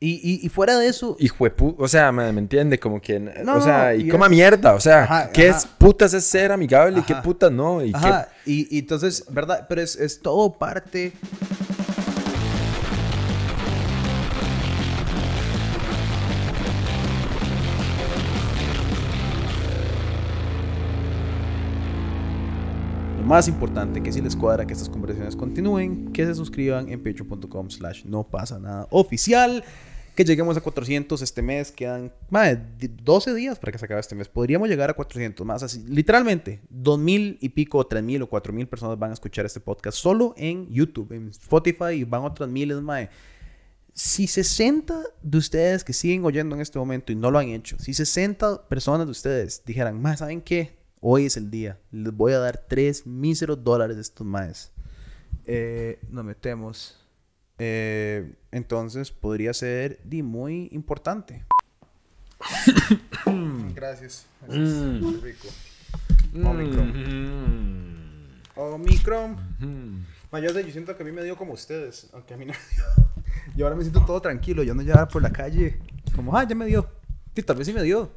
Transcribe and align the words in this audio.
Y, 0.00 0.20
y, 0.22 0.46
y 0.46 0.48
fuera 0.48 0.78
de 0.78 0.86
eso, 0.86 1.16
Hijo 1.18 1.42
de 1.44 1.56
pu- 1.56 1.74
o 1.76 1.88
sea, 1.88 2.12
me, 2.12 2.30
me 2.32 2.40
entiende, 2.40 2.78
como 2.78 3.00
que, 3.00 3.18
No, 3.18 3.56
o 3.56 3.60
sea, 3.60 3.96
y 3.96 4.02
y 4.02 4.08
coma 4.08 4.26
es- 4.26 4.30
mierda, 4.30 4.74
o 4.74 4.80
sea, 4.80 5.02
Ajá, 5.02 5.30
¿qué 5.32 5.48
ajá. 5.48 5.58
es 5.58 5.66
putas 5.66 6.14
es 6.14 6.24
ser 6.24 6.52
amigable 6.52 7.00
y 7.00 7.02
qué 7.02 7.16
putas 7.16 7.50
no? 7.50 7.82
Y 7.84 7.92
Ajá, 7.92 8.28
y, 8.46 8.68
y 8.74 8.78
entonces, 8.78 9.24
¿verdad? 9.28 9.66
Pero 9.68 9.80
es, 9.82 9.96
es 9.96 10.20
todo 10.20 10.52
parte... 10.56 11.12
Lo 23.18 23.24
más 23.24 23.48
importante 23.48 24.02
que 24.02 24.12
si 24.12 24.20
les 24.20 24.36
cuadra 24.36 24.66
que 24.66 24.72
estas 24.72 24.88
conversaciones 24.88 25.36
continúen, 25.36 26.12
que 26.12 26.24
se 26.24 26.34
suscriban 26.34 26.88
en 26.88 27.02
patreon.com 27.02 27.70
slash 27.70 28.04
no 28.04 28.24
pasa 28.24 28.58
nada 28.58 28.86
oficial. 28.90 29.64
Que 30.18 30.24
lleguemos 30.24 30.56
a 30.56 30.60
400 30.60 31.22
este 31.22 31.42
mes. 31.42 31.70
Quedan 31.70 32.12
más 32.28 32.58
de 32.76 32.88
12 32.88 33.34
días 33.34 33.56
para 33.60 33.70
que 33.70 33.78
se 33.78 33.84
acabe 33.84 34.00
este 34.00 34.16
mes. 34.16 34.26
Podríamos 34.26 34.68
llegar 34.68 34.90
a 34.90 34.94
400 34.94 35.46
más. 35.46 35.62
Así, 35.62 35.84
literalmente, 35.86 36.60
2.000 36.74 37.38
y 37.40 37.48
pico, 37.50 37.88
3.000 37.88 38.22
o 38.24 38.28
4.000 38.28 38.66
personas 38.66 38.98
van 38.98 39.10
a 39.10 39.14
escuchar 39.14 39.46
este 39.46 39.60
podcast 39.60 39.96
solo 39.96 40.34
en 40.36 40.68
YouTube. 40.72 41.12
En 41.12 41.28
Spotify 41.28 41.92
y 41.92 42.02
van 42.02 42.24
otras 42.24 42.50
miles 42.50 42.82
más. 42.82 43.10
Si 43.94 44.26
60 44.26 45.00
de 45.22 45.38
ustedes 45.38 45.84
que 45.84 45.92
siguen 45.92 46.24
oyendo 46.24 46.56
en 46.56 46.62
este 46.62 46.80
momento 46.80 47.12
y 47.12 47.14
no 47.14 47.30
lo 47.30 47.38
han 47.38 47.50
hecho, 47.50 47.78
si 47.78 47.94
60 47.94 48.66
personas 48.66 49.06
de 49.06 49.12
ustedes 49.12 49.62
dijeran, 49.64 50.02
más, 50.02 50.18
¿saben 50.18 50.40
qué? 50.40 50.80
Hoy 51.00 51.26
es 51.26 51.36
el 51.36 51.48
día. 51.48 51.78
Les 51.92 52.12
voy 52.12 52.32
a 52.32 52.40
dar 52.40 52.64
3 52.66 53.06
míseros 53.06 53.62
dólares 53.62 53.94
de 53.94 54.02
estos 54.02 54.26
más. 54.26 54.72
Eh, 55.44 56.00
nos 56.10 56.24
metemos. 56.24 56.97
Eh, 57.58 58.32
entonces 58.52 59.10
podría 59.10 59.52
ser 59.52 59.98
di, 60.04 60.22
muy 60.22 60.68
importante. 60.72 61.44
Gracias. 63.74 64.26
Mm. 64.46 65.00
Muy 65.00 65.16
rico. 65.20 65.48
Omicron. 66.34 66.92
Omicron. 68.54 69.36
Ma, 70.30 70.40
yo, 70.40 70.50
sé, 70.50 70.64
yo 70.64 70.70
siento 70.72 70.96
que 70.96 71.02
a 71.02 71.06
mí 71.06 71.12
me 71.12 71.24
dio 71.24 71.36
como 71.36 71.54
ustedes, 71.54 72.08
aunque 72.12 72.34
a 72.34 72.36
mí 72.36 72.44
no 72.44 72.52
me 72.52 72.58
dio. 72.76 72.84
Yo 73.56 73.64
ahora 73.64 73.76
me 73.76 73.82
siento 73.82 74.04
todo 74.04 74.20
tranquilo, 74.20 74.62
yo 74.62 74.74
no 74.74 74.82
llevaba 74.82 75.08
por 75.08 75.22
la 75.22 75.30
calle 75.30 75.78
como, 76.14 76.36
ah, 76.36 76.46
ya 76.46 76.54
me 76.54 76.66
dio. 76.66 76.88
Sí, 77.34 77.42
tal 77.42 77.56
vez 77.56 77.66
sí 77.66 77.72
me 77.72 77.82
dio. 77.82 78.10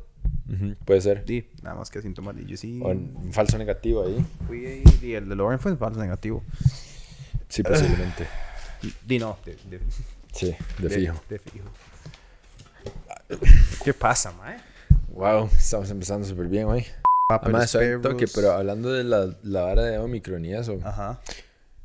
Puede 0.85 1.01
ser. 1.01 1.23
Sí, 1.25 1.49
nada 1.61 1.75
más 1.75 1.89
que 1.89 2.01
síntomas. 2.01 2.35
Y 2.37 2.45
yo 2.45 2.57
sí 2.57 2.81
O 2.83 3.31
falso 3.31 3.57
negativo 3.57 4.05
ahí. 4.05 4.25
fui 4.47 4.65
ahí, 4.65 4.83
y 5.01 5.13
el 5.13 5.29
de 5.29 5.35
Lauren 5.35 5.59
fue 5.59 5.75
falso 5.77 5.99
negativo. 5.99 6.43
Sí, 7.47 7.63
posiblemente. 7.63 8.27
Di 9.05 9.19
no, 9.19 9.37
de, 9.45 9.55
de, 9.69 9.79
Sí, 10.33 10.55
de 10.79 10.89
fijo. 10.89 11.21
De 11.29 11.39
fijo. 11.39 11.69
¿Qué 13.83 13.93
pasa, 13.93 14.31
mae? 14.33 14.57
Wow, 15.09 15.49
estamos 15.57 15.89
empezando 15.89 16.25
súper 16.27 16.47
bien 16.47 16.65
hoy. 16.67 16.85
Además, 17.29 17.71
toque, 18.01 18.25
pero 18.33 18.51
hablando 18.51 18.91
de 18.91 19.03
la, 19.03 19.35
la 19.43 19.61
vara 19.61 19.83
de 19.83 19.97
Omicron 19.99 20.43
y 20.45 20.53
eso. 20.53 20.79
Ajá. 20.83 21.21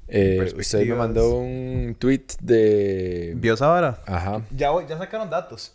eh, 0.08 0.52
usted 0.56 0.86
me 0.86 0.94
mandó 0.94 1.36
un 1.38 1.96
tweet 1.98 2.24
de... 2.40 3.32
¿Vio 3.36 3.54
esa 3.54 3.68
vara? 3.68 4.02
Ajá. 4.06 4.42
Ya, 4.50 4.70
voy- 4.70 4.86
ya 4.88 4.98
sacaron 4.98 5.30
datos. 5.30 5.72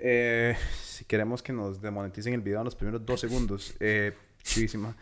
Eh, 0.00 0.56
si 0.84 1.04
queremos 1.04 1.42
que 1.42 1.52
nos 1.52 1.80
demoneticen 1.80 2.34
el 2.34 2.40
video 2.40 2.58
en 2.58 2.64
los 2.64 2.74
primeros 2.74 3.04
dos 3.06 3.20
segundos. 3.20 3.74
Eh, 3.80 4.14
chivísima. 4.42 4.96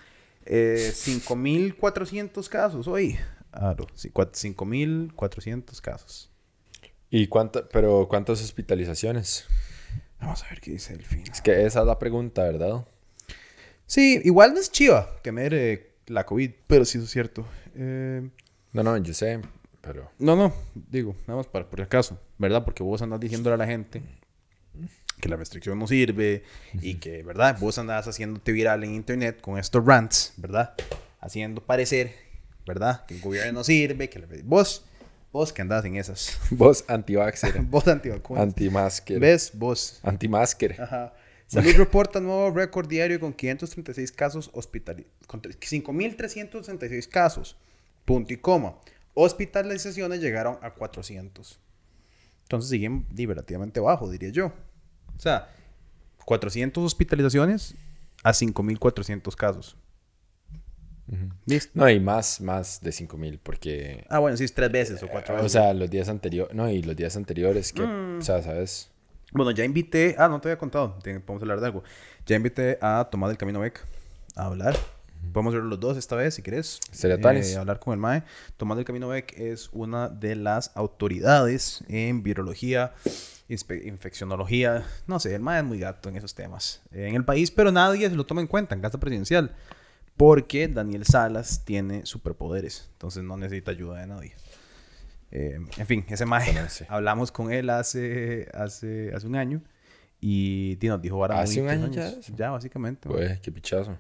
Eh, 0.45 0.93
5.400 0.95 2.49
casos 2.49 2.87
hoy. 2.87 3.19
Claro, 3.59 3.87
sí, 3.95 4.11
cua- 4.11 4.31
5.400 4.33 5.81
casos. 5.81 6.31
¿Y 7.11 7.29
cuánto, 7.29 7.69
pero 7.69 8.07
cuántas 8.09 8.43
hospitalizaciones? 8.43 9.47
Vamos 10.21 10.43
a 10.45 10.49
ver 10.49 10.61
qué 10.61 10.73
dice 10.73 10.93
el 10.95 11.05
fin. 11.05 11.25
Es 11.33 11.41
que 11.41 11.65
esa 11.67 11.81
es 11.81 11.87
la 11.87 11.99
pregunta, 11.99 12.43
¿verdad? 12.45 12.85
Sí, 13.87 14.21
igual 14.25 14.55
no 14.55 14.61
es 14.61 14.71
chiva 14.71 15.09
tener 15.23 15.55
eh, 15.55 15.95
la 16.07 16.27
COVID, 16.27 16.51
pero 16.67 16.85
sí 16.85 16.99
eso 16.99 17.05
es 17.05 17.11
cierto. 17.11 17.47
Eh, 17.77 18.29
No, 18.73 18.83
no, 18.83 18.97
yo 18.99 19.15
sé, 19.15 19.41
pero... 19.81 20.11
no, 20.19 20.35
no, 20.37 20.53
digo, 20.91 21.15
nada 21.27 21.37
más 21.39 21.47
para 21.47 21.69
por 21.69 21.79
si 21.79 21.83
acaso, 21.85 22.19
¿verdad? 22.39 22.65
Porque 22.65 22.83
vos 22.83 23.01
andás 23.03 23.21
diciéndole 23.21 23.55
a 23.55 23.59
la 23.59 23.67
gente 23.67 24.03
que 25.21 25.29
la 25.31 25.37
restricción 25.37 25.79
no 25.79 25.87
sirve 25.87 26.43
y 26.83 26.97
que, 26.97 27.23
¿verdad? 27.23 27.57
Vos 27.61 27.79
andás 27.79 28.07
haciéndote 28.09 28.53
viral 28.53 28.85
en 28.85 28.95
internet 28.95 29.41
con 29.41 29.59
estos 29.59 29.85
rants, 29.85 30.35
¿verdad? 30.37 30.75
Haciendo 31.21 31.65
parecer, 31.65 32.15
¿verdad? 32.67 33.07
Que 33.07 33.15
el 33.15 33.21
gobierno 33.21 33.53
no 33.53 33.65
sirve, 33.65 34.11
que 34.11 34.19
la- 34.19 34.27
vos, 34.45 34.85
vos 35.33 35.53
que 35.53 35.63
andás 35.63 35.85
en 35.85 35.97
esas, 35.97 36.39
Vos 36.51 36.85
anti-vaxxer, 36.89 37.61
vos 37.63 37.87
antivacunas. 37.89 38.43
anti-masker, 38.43 39.21
¿Ves? 39.21 39.53
Vos. 39.55 40.01
anti-masker. 40.03 40.81
Ajá. 40.81 41.15
Salud 41.47 41.73
reporta 41.77 42.19
nuevo 42.21 42.51
récord 42.51 42.89
diario 42.89 43.21
con 43.21 43.33
536 43.33 44.11
casos 44.11 44.51
hospitalizados. 44.53 45.15
5.366 45.29 47.09
casos. 47.09 47.57
Punto 48.05 48.33
y 48.33 48.37
coma. 48.37 48.77
Hospitalizaciones 49.15 50.21
llegaron 50.21 50.59
a 50.63 50.75
400. 50.75 51.61
Entonces 52.43 52.71
siguen 52.71 53.07
relativamente 53.17 53.79
bajo, 53.81 54.11
diría 54.11 54.31
yo. 54.31 54.47
O 55.17 55.21
sea, 55.21 55.49
400 56.25 56.83
hospitalizaciones 56.85 57.75
a 58.25 58.31
5.400 58.33 59.35
casos. 59.37 59.77
¿Listo? 61.47 61.71
No, 61.75 61.89
y 61.89 62.01
más, 62.01 62.41
más 62.41 62.81
de 62.81 62.91
5000, 62.93 63.39
porque... 63.43 64.05
Ah, 64.09 64.19
bueno, 64.19 64.37
sí, 64.37 64.45
es 64.45 64.53
tres 64.55 64.71
veces 64.73 65.03
o 65.03 65.09
cuatro 65.09 65.35
O 65.35 65.37
veces. 65.39 65.53
sea, 65.53 65.73
los 65.73 65.89
días 65.89 66.09
anteriores... 66.09 66.55
No, 66.55 66.69
y 66.71 66.83
los 66.83 66.97
días 66.97 67.17
anteriores 67.17 67.73
que... 67.73 67.83
Mm. 67.83 68.19
O 68.19 68.23
sea, 68.23 68.43
¿sabes? 68.43 68.91
Bueno, 69.33 69.51
ya 69.53 69.65
invité. 69.65 70.17
Ah, 70.19 70.29
no 70.29 70.41
te 70.41 70.49
había 70.49 70.59
contado. 70.59 70.99
Podemos 71.01 71.43
hablar 71.43 71.61
de 71.61 71.67
algo. 71.67 71.85
Ya 72.27 72.37
invité 72.37 72.79
a 72.81 73.09
Tomás 73.11 73.29
del 73.31 73.37
Camino 73.39 73.61
Beck 73.61 73.85
a 74.35 74.47
hablar. 74.47 74.77
Podemos 75.33 75.55
ver 75.55 75.63
los 75.65 75.79
dos 75.81 75.97
esta 75.97 76.17
vez, 76.17 76.35
si 76.35 76.43
querés. 76.43 76.81
Sería. 76.91 77.17
Eh, 77.17 77.57
hablar 77.57 77.79
con 77.81 77.93
el 77.95 77.99
MAE. 78.01 78.23
Tomás 78.57 78.77
del 78.77 78.85
Camino 78.85 79.09
Beck 79.09 79.39
es 79.39 79.69
una 79.73 80.09
de 80.09 80.37
las 80.37 80.71
autoridades 80.77 81.83
en 81.89 82.23
virología, 82.23 82.93
infeccionología. 83.85 84.85
No 85.07 85.19
sé, 85.21 85.35
el 85.35 85.41
MAE 85.43 85.59
es 85.61 85.65
muy 85.65 85.79
gato 85.79 86.09
en 86.09 86.17
esos 86.17 86.35
temas. 86.35 86.83
eh, 86.93 87.09
en 87.09 87.15
el 87.15 87.25
país, 87.25 87.51
pero 87.51 87.73
nadie 87.73 88.09
se 88.09 88.17
lo 88.17 88.27
toma 88.27 88.41
en 88.41 88.47
cuenta 88.47 88.75
en 88.75 88.81
casa 88.81 88.99
presidencial. 88.99 89.55
Porque 90.17 90.69
Daniel 90.69 91.05
Salas 91.05 91.65
tiene 91.65 92.07
superpoderes. 92.07 92.89
Entonces 92.93 93.23
no 93.23 93.37
necesita 93.37 93.71
ayuda 93.73 94.01
de 94.01 94.07
nadie. 94.07 94.35
Eh, 95.31 95.59
en 95.77 95.87
fin, 95.87 96.05
ese 96.09 96.25
Conoce. 96.25 96.87
hablamos 96.89 97.33
con 97.33 97.53
él 97.53 97.69
hace, 97.71 98.49
hace, 98.55 99.13
hace 99.15 99.27
un 99.27 99.37
año 99.37 99.61
y 100.21 100.79
nos 100.83 101.03
dijo 101.03 101.17
ahora 101.17 101.41
¿Hace 101.41 101.61
un 101.61 101.69
año 101.69 101.91
ya? 101.91 102.13
Ya, 102.37 102.51
básicamente. 102.51 103.09
Güey, 103.09 103.41
qué 103.41 103.53
pichazo. 103.53 103.99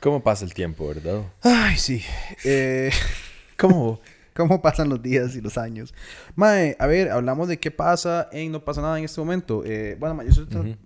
¿Cómo 0.00 0.22
pasa 0.22 0.44
el 0.44 0.54
tiempo, 0.54 0.88
verdad? 0.88 1.22
Ay, 1.42 1.76
sí. 1.76 2.02
Eh, 2.44 2.90
¿cómo, 3.58 4.00
¿Cómo 4.34 4.62
pasan 4.62 4.88
los 4.88 5.02
días 5.02 5.34
y 5.34 5.40
los 5.40 5.58
años? 5.58 5.92
Mae, 6.36 6.76
a 6.78 6.86
ver, 6.86 7.10
hablamos 7.10 7.48
de 7.48 7.58
qué 7.58 7.70
pasa 7.70 8.28
en 8.32 8.52
No 8.52 8.64
pasa 8.64 8.80
nada 8.80 8.98
en 8.98 9.04
este 9.04 9.20
momento. 9.20 9.62
Eh, 9.66 9.96
bueno, 9.98 10.14
mae, 10.14 10.30
yo 10.30 10.42
estoy- 10.44 10.78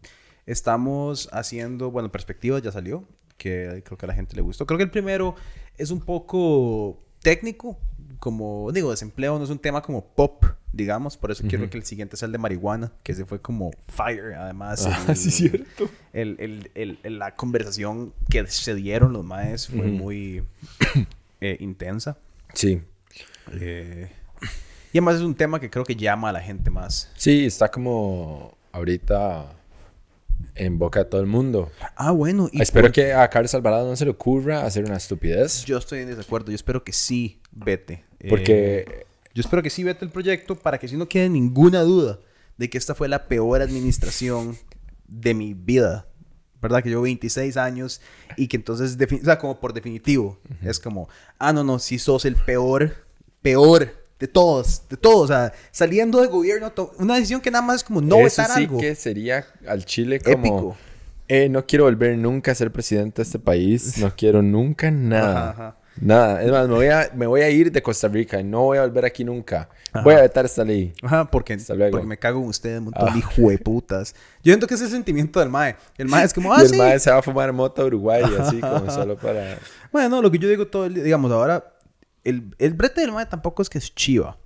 estamos 0.46 1.28
haciendo, 1.32 1.90
bueno, 1.90 2.10
Perspectivas 2.10 2.62
ya 2.62 2.72
salió, 2.72 3.06
que 3.42 3.82
creo 3.84 3.98
que 3.98 4.06
a 4.06 4.08
la 4.08 4.14
gente 4.14 4.36
le 4.36 4.42
gustó. 4.42 4.66
Creo 4.66 4.78
que 4.78 4.84
el 4.84 4.90
primero 4.90 5.34
es 5.76 5.90
un 5.90 6.00
poco 6.00 7.02
técnico, 7.20 7.78
como 8.18 8.70
digo, 8.72 8.90
desempleo 8.90 9.36
no 9.38 9.44
es 9.44 9.50
un 9.50 9.58
tema 9.58 9.82
como 9.82 10.04
pop, 10.14 10.44
digamos, 10.72 11.16
por 11.16 11.30
eso 11.32 11.44
quiero 11.48 11.68
que 11.68 11.76
el 11.76 11.84
siguiente 11.84 12.16
sea 12.16 12.26
el 12.26 12.32
de 12.32 12.38
marihuana, 12.38 12.92
que 13.02 13.14
se 13.14 13.24
fue 13.24 13.40
como 13.40 13.72
fire, 13.88 14.34
además. 14.34 14.86
Ah, 14.86 15.04
el- 15.08 15.16
sí, 15.16 15.30
cierto. 15.30 15.90
el, 16.12 16.36
el- 16.38 16.70
el- 16.74 16.98
el- 17.02 17.18
la 17.18 17.34
conversación 17.34 18.14
que 18.30 18.46
se 18.46 18.74
dieron 18.74 19.12
los 19.12 19.24
maes 19.24 19.66
fue 19.68 19.86
muy 19.88 20.44
eh, 21.40 21.56
intensa. 21.60 22.16
Sí. 22.54 22.80
Eh, 23.52 24.08
y 24.92 24.98
además 24.98 25.16
es 25.16 25.22
un 25.22 25.34
tema 25.34 25.58
que 25.58 25.68
creo 25.70 25.84
que 25.84 25.96
llama 25.96 26.28
a 26.28 26.32
la 26.32 26.40
gente 26.40 26.70
más. 26.70 27.10
Sí, 27.16 27.44
está 27.46 27.70
como 27.70 28.56
ahorita 28.72 29.52
en 30.54 30.78
boca 30.78 31.00
de 31.00 31.04
todo 31.06 31.20
el 31.20 31.26
mundo. 31.26 31.70
Ah, 31.96 32.10
bueno. 32.10 32.48
Y 32.52 32.60
Espero 32.62 32.86
por- 32.88 32.92
que 32.92 33.12
a 33.12 33.28
Carlos 33.30 33.54
Alvarado 33.54 33.88
no 33.88 33.96
se 33.96 34.04
le 34.04 34.10
ocurra 34.10 34.64
hacer 34.66 34.84
una 34.84 34.96
estupidez. 34.96 35.64
Yo 35.64 35.78
estoy 35.78 36.00
en 36.00 36.08
desacuerdo. 36.08 36.50
Yo 36.50 36.56
espero 36.56 36.84
que 36.84 36.92
sí 36.92 37.40
vete. 37.52 38.04
Eh, 38.20 38.28
Porque 38.28 39.06
yo 39.34 39.40
espero 39.40 39.62
que 39.62 39.70
sí 39.70 39.82
vete 39.84 40.04
el 40.04 40.10
proyecto 40.10 40.54
para 40.56 40.78
que 40.78 40.88
si 40.88 40.96
no 40.96 41.08
quede 41.08 41.28
ninguna 41.28 41.80
duda 41.82 42.18
de 42.58 42.68
que 42.70 42.78
esta 42.78 42.94
fue 42.94 43.08
la 43.08 43.28
peor 43.28 43.62
administración 43.62 44.56
de 45.08 45.34
mi 45.34 45.54
vida. 45.54 46.06
¿Verdad? 46.60 46.80
Que 46.82 46.90
llevo 46.90 47.02
26 47.02 47.56
años 47.56 48.00
y 48.36 48.46
que 48.46 48.56
entonces, 48.56 48.96
o 49.20 49.24
sea, 49.24 49.38
como 49.38 49.58
por 49.58 49.72
definitivo, 49.72 50.38
es 50.62 50.78
como, 50.78 51.08
ah, 51.40 51.52
no, 51.52 51.64
no, 51.64 51.80
si 51.80 51.98
sos 51.98 52.24
el 52.24 52.36
peor, 52.36 52.94
peor 53.42 54.01
de 54.22 54.28
todos, 54.28 54.82
de 54.88 54.96
todos. 54.96 55.22
O 55.22 55.26
sea, 55.26 55.52
saliendo 55.72 56.20
de 56.20 56.28
gobierno, 56.28 56.72
una 56.98 57.16
decisión 57.16 57.40
que 57.40 57.50
nada 57.50 57.66
más 57.66 57.78
es 57.78 57.84
como 57.84 58.00
no 58.00 58.18
eso 58.18 58.40
vetar 58.40 58.56
sí 58.56 58.62
algo. 58.62 58.78
que 58.78 58.94
sería 58.94 59.44
al 59.66 59.84
Chile 59.84 60.20
como... 60.20 60.46
Épico. 60.46 60.76
Eh, 61.26 61.48
no 61.48 61.66
quiero 61.66 61.86
volver 61.86 62.16
nunca 62.16 62.52
a 62.52 62.54
ser 62.54 62.70
presidente 62.70 63.16
de 63.16 63.24
este 63.24 63.40
país. 63.40 63.98
No 63.98 64.12
quiero 64.16 64.40
nunca 64.40 64.92
nada. 64.92 65.50
Ajá, 65.50 65.50
ajá. 65.50 65.76
Nada, 66.00 66.42
es 66.42 66.50
más, 66.50 66.68
me 66.68 66.74
voy, 66.74 66.86
a, 66.86 67.10
me 67.14 67.26
voy 67.26 67.40
a 67.42 67.50
ir 67.50 67.70
de 67.70 67.82
Costa 67.82 68.08
Rica 68.08 68.40
y 68.40 68.44
no 68.44 68.62
voy 68.62 68.78
a 68.78 68.82
volver 68.82 69.04
aquí 69.04 69.24
nunca. 69.24 69.68
Voy 70.02 70.14
a 70.14 70.22
vetar 70.22 70.44
esta 70.44 70.64
ley. 70.64 70.92
Ajá, 71.02 71.30
porque, 71.30 71.58
porque 71.90 72.06
me 72.06 72.16
cago 72.16 72.40
en 72.40 72.48
ustedes, 72.48 72.78
un 72.78 72.84
montón 72.84 73.12
de 73.12 73.22
ah. 73.22 73.58
putas. 73.62 74.14
Yo 74.42 74.52
siento 74.52 74.66
que 74.66 74.74
es 74.74 74.80
el 74.80 74.88
sentimiento 74.88 75.40
del 75.40 75.50
mae. 75.50 75.76
El 75.98 76.08
mae 76.08 76.24
es 76.24 76.32
como, 76.32 76.52
ah, 76.52 76.62
y 76.62 76.66
el 76.66 76.78
mae 76.78 76.98
se 76.98 77.10
va 77.10 77.18
a 77.18 77.22
fumar 77.22 77.52
mota 77.52 77.84
Uruguay, 77.84 78.22
así 78.38 78.60
como 78.60 78.90
solo 78.90 79.16
para... 79.16 79.58
Bueno, 79.90 80.22
lo 80.22 80.30
que 80.30 80.38
yo 80.38 80.48
digo 80.48 80.66
todo 80.66 80.86
el 80.86 80.94
día, 80.94 81.04
digamos, 81.04 81.30
ahora, 81.30 81.71
el, 82.24 82.54
el 82.58 82.74
brete 82.74 83.00
del 83.00 83.12
mae 83.12 83.26
tampoco 83.26 83.62
es 83.62 83.68
que 83.68 83.78
es 83.78 83.94
chiva. 83.94 84.38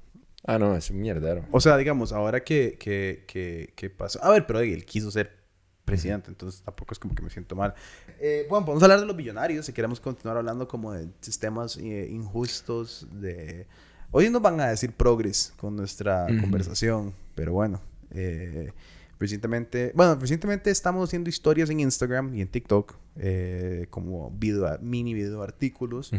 Ah, 0.44 0.58
no, 0.58 0.76
es 0.76 0.90
un 0.90 1.00
mierdero. 1.00 1.44
O 1.50 1.60
sea, 1.60 1.76
digamos, 1.76 2.12
ahora 2.12 2.44
que, 2.44 2.76
que, 2.78 3.24
que, 3.26 3.72
que 3.74 3.90
pasó... 3.90 4.22
A 4.22 4.30
ver, 4.30 4.46
pero 4.46 4.60
él 4.60 4.84
quiso 4.84 5.10
ser 5.10 5.36
presidente, 5.84 6.30
entonces 6.30 6.62
tampoco 6.62 6.92
es 6.94 6.98
como 6.98 7.14
que 7.14 7.22
me 7.22 7.30
siento 7.30 7.56
mal. 7.56 7.74
Eh, 8.20 8.46
bueno, 8.48 8.64
podemos 8.64 8.82
hablar 8.82 9.00
de 9.00 9.06
los 9.06 9.16
billonarios 9.16 9.66
si 9.66 9.72
queremos 9.72 10.00
continuar 10.00 10.36
hablando 10.36 10.68
como 10.68 10.92
de 10.92 11.08
sistemas 11.20 11.76
eh, 11.76 12.08
injustos, 12.10 13.06
de... 13.12 13.66
Hoy 14.12 14.30
nos 14.30 14.40
van 14.40 14.60
a 14.60 14.68
decir 14.68 14.92
progres 14.92 15.52
con 15.56 15.74
nuestra 15.74 16.26
conversación, 16.40 17.12
pero 17.34 17.52
bueno, 17.52 17.80
eh, 18.12 18.72
recientemente, 19.18 19.90
bueno, 19.96 20.14
recientemente 20.14 20.70
estamos 20.70 21.08
haciendo 21.08 21.28
historias 21.28 21.70
en 21.70 21.80
Instagram 21.80 22.32
y 22.34 22.40
en 22.40 22.48
TikTok, 22.48 22.94
eh, 23.16 23.86
como 23.90 24.30
video, 24.30 24.78
mini 24.80 25.12
video 25.12 25.42
artículos. 25.42 26.12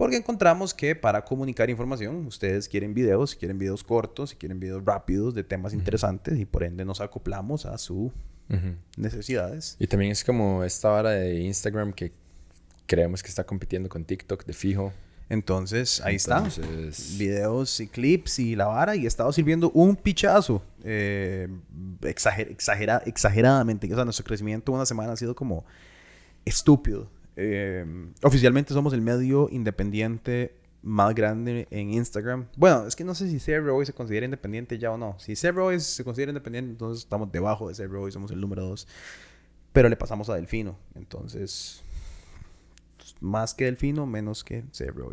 Porque 0.00 0.16
encontramos 0.16 0.72
que 0.72 0.96
para 0.96 1.22
comunicar 1.26 1.68
información, 1.68 2.26
ustedes 2.26 2.70
quieren 2.70 2.94
videos, 2.94 3.34
quieren 3.34 3.58
videos 3.58 3.84
cortos, 3.84 4.34
quieren 4.34 4.58
videos 4.58 4.82
rápidos 4.82 5.34
de 5.34 5.44
temas 5.44 5.74
interesantes 5.74 6.38
y 6.38 6.46
por 6.46 6.64
ende 6.64 6.86
nos 6.86 7.02
acoplamos 7.02 7.66
a 7.66 7.76
su 7.76 8.10
necesidades. 8.96 9.76
Y 9.78 9.86
también 9.86 10.12
es 10.12 10.24
como 10.24 10.64
esta 10.64 10.88
vara 10.88 11.10
de 11.10 11.40
Instagram 11.40 11.92
que 11.92 12.12
creemos 12.86 13.22
que 13.22 13.28
está 13.28 13.44
compitiendo 13.44 13.90
con 13.90 14.06
TikTok 14.06 14.46
de 14.46 14.54
fijo. 14.54 14.90
Entonces, 15.28 16.00
ahí 16.00 16.16
está. 16.16 16.48
Videos 17.18 17.78
y 17.80 17.86
clips 17.86 18.38
y 18.38 18.56
la 18.56 18.68
vara. 18.68 18.96
Y 18.96 19.04
he 19.04 19.06
estado 19.06 19.30
sirviendo 19.32 19.70
un 19.72 19.96
pichazo. 19.96 20.62
Eh, 20.82 21.46
exagera, 22.04 23.02
exageradamente. 23.04 23.92
O 23.92 23.94
sea, 23.94 24.06
nuestro 24.06 24.24
crecimiento 24.24 24.72
una 24.72 24.86
semana 24.86 25.12
ha 25.12 25.16
sido 25.16 25.34
como 25.34 25.66
estúpido. 26.46 27.10
Eh, 27.42 27.86
oficialmente 28.22 28.74
somos 28.74 28.92
el 28.92 29.00
medio 29.00 29.48
independiente 29.50 30.54
más 30.82 31.14
grande 31.14 31.66
en 31.70 31.90
Instagram. 31.90 32.48
Bueno, 32.56 32.86
es 32.86 32.96
que 32.96 33.04
no 33.04 33.14
sé 33.14 33.30
si 33.30 33.38
Zero 33.38 33.82
se 33.84 33.94
considera 33.94 34.26
independiente 34.26 34.78
ya 34.78 34.92
o 34.92 34.98
no. 34.98 35.18
Si 35.18 35.34
Zero 35.36 35.78
se 35.80 36.04
considera 36.04 36.30
independiente, 36.30 36.70
entonces 36.70 37.04
estamos 37.04 37.32
debajo 37.32 37.68
de 37.68 37.74
Zero 37.74 38.10
somos 38.10 38.30
el 38.30 38.40
número 38.40 38.64
2. 38.66 38.86
Pero 39.72 39.88
le 39.88 39.96
pasamos 39.96 40.28
a 40.28 40.34
Delfino. 40.34 40.78
Entonces, 40.94 41.82
más 43.20 43.54
que 43.54 43.64
Delfino, 43.64 44.04
menos 44.04 44.44
que 44.44 44.64
Zero. 44.72 45.10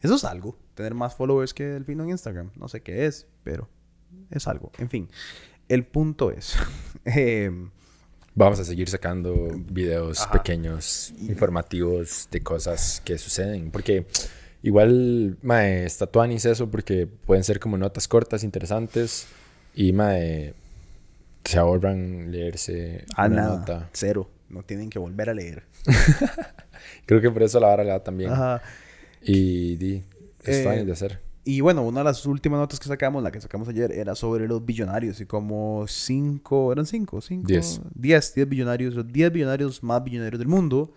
Eso 0.00 0.14
es 0.14 0.24
algo. 0.24 0.58
Tener 0.74 0.94
más 0.94 1.14
followers 1.14 1.54
que 1.54 1.64
Delfino 1.64 2.04
en 2.04 2.10
Instagram. 2.10 2.50
No 2.56 2.68
sé 2.68 2.82
qué 2.82 3.06
es, 3.06 3.26
pero 3.42 3.68
es 4.30 4.46
algo. 4.48 4.70
En 4.78 4.90
fin, 4.90 5.08
el 5.68 5.86
punto 5.86 6.30
es. 6.30 6.56
Em, 7.06 7.70
Vamos 8.34 8.58
a 8.58 8.64
seguir 8.64 8.88
sacando 8.88 9.50
videos 9.70 10.26
pequeños, 10.26 11.14
informativos 11.20 12.28
de 12.30 12.42
cosas 12.42 13.00
que 13.04 13.16
suceden. 13.18 13.70
Porque 13.70 14.06
Igual, 14.64 15.36
mae, 15.42 15.84
está 15.84 16.08
eso 16.24 16.70
porque 16.70 17.06
pueden 17.06 17.44
ser 17.44 17.60
como 17.60 17.76
notas 17.76 18.08
cortas, 18.08 18.42
interesantes. 18.42 19.26
Y, 19.74 19.92
mae, 19.92 20.54
se 21.44 21.58
ahorran 21.58 22.32
leerse 22.32 23.04
ah, 23.14 23.26
una 23.26 23.42
nota. 23.42 23.90
Cero. 23.92 24.30
No 24.48 24.62
tienen 24.62 24.88
que 24.88 24.98
volver 24.98 25.28
a 25.28 25.34
leer. 25.34 25.64
Creo 27.06 27.20
que 27.20 27.30
por 27.30 27.42
eso 27.42 27.60
la 27.60 27.66
vara 27.66 27.84
le 27.84 27.90
da 27.90 28.02
también. 28.02 28.32
Ajá. 28.32 28.62
Y, 29.20 29.76
di, 29.76 30.02
es 30.42 30.64
eh, 30.64 30.84
de 30.86 30.92
hacer. 30.92 31.20
Y 31.44 31.60
bueno, 31.60 31.82
una 31.82 32.00
de 32.00 32.04
las 32.04 32.24
últimas 32.26 32.58
notas 32.58 32.80
que 32.80 32.88
sacamos, 32.88 33.22
la 33.22 33.30
que 33.30 33.40
sacamos 33.40 33.68
ayer, 33.68 33.92
era 33.92 34.14
sobre 34.14 34.48
los 34.48 34.64
billonarios. 34.64 35.20
Y 35.20 35.26
como 35.26 35.84
cinco, 35.86 36.72
¿eran 36.72 36.86
cinco? 36.86 37.20
Cinco. 37.20 37.46
Diez. 37.46 37.80
Diez, 37.94 38.34
diez 38.34 38.48
billonarios. 38.48 38.94
Los 38.94 39.06
diez 39.06 39.30
billonarios 39.30 39.82
más 39.82 40.02
billonarios 40.02 40.38
del 40.38 40.48
mundo 40.48 40.92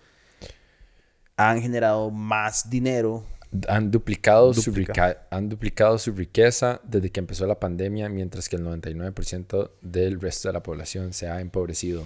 han 1.35 1.61
generado 1.61 2.09
más 2.09 2.69
dinero 2.69 3.25
han 3.67 3.91
duplicado, 3.91 4.53
su 4.53 4.73
han 5.29 5.49
duplicado 5.49 5.97
su 5.97 6.11
riqueza 6.11 6.81
desde 6.83 7.11
que 7.11 7.19
empezó 7.19 7.47
la 7.47 7.59
pandemia, 7.59 8.09
mientras 8.09 8.49
que 8.49 8.57
el 8.57 8.63
99% 8.63 9.71
del 9.81 10.19
resto 10.19 10.49
de 10.49 10.53
la 10.53 10.63
población 10.63 11.13
se 11.13 11.27
ha 11.27 11.39
empobrecido. 11.39 12.03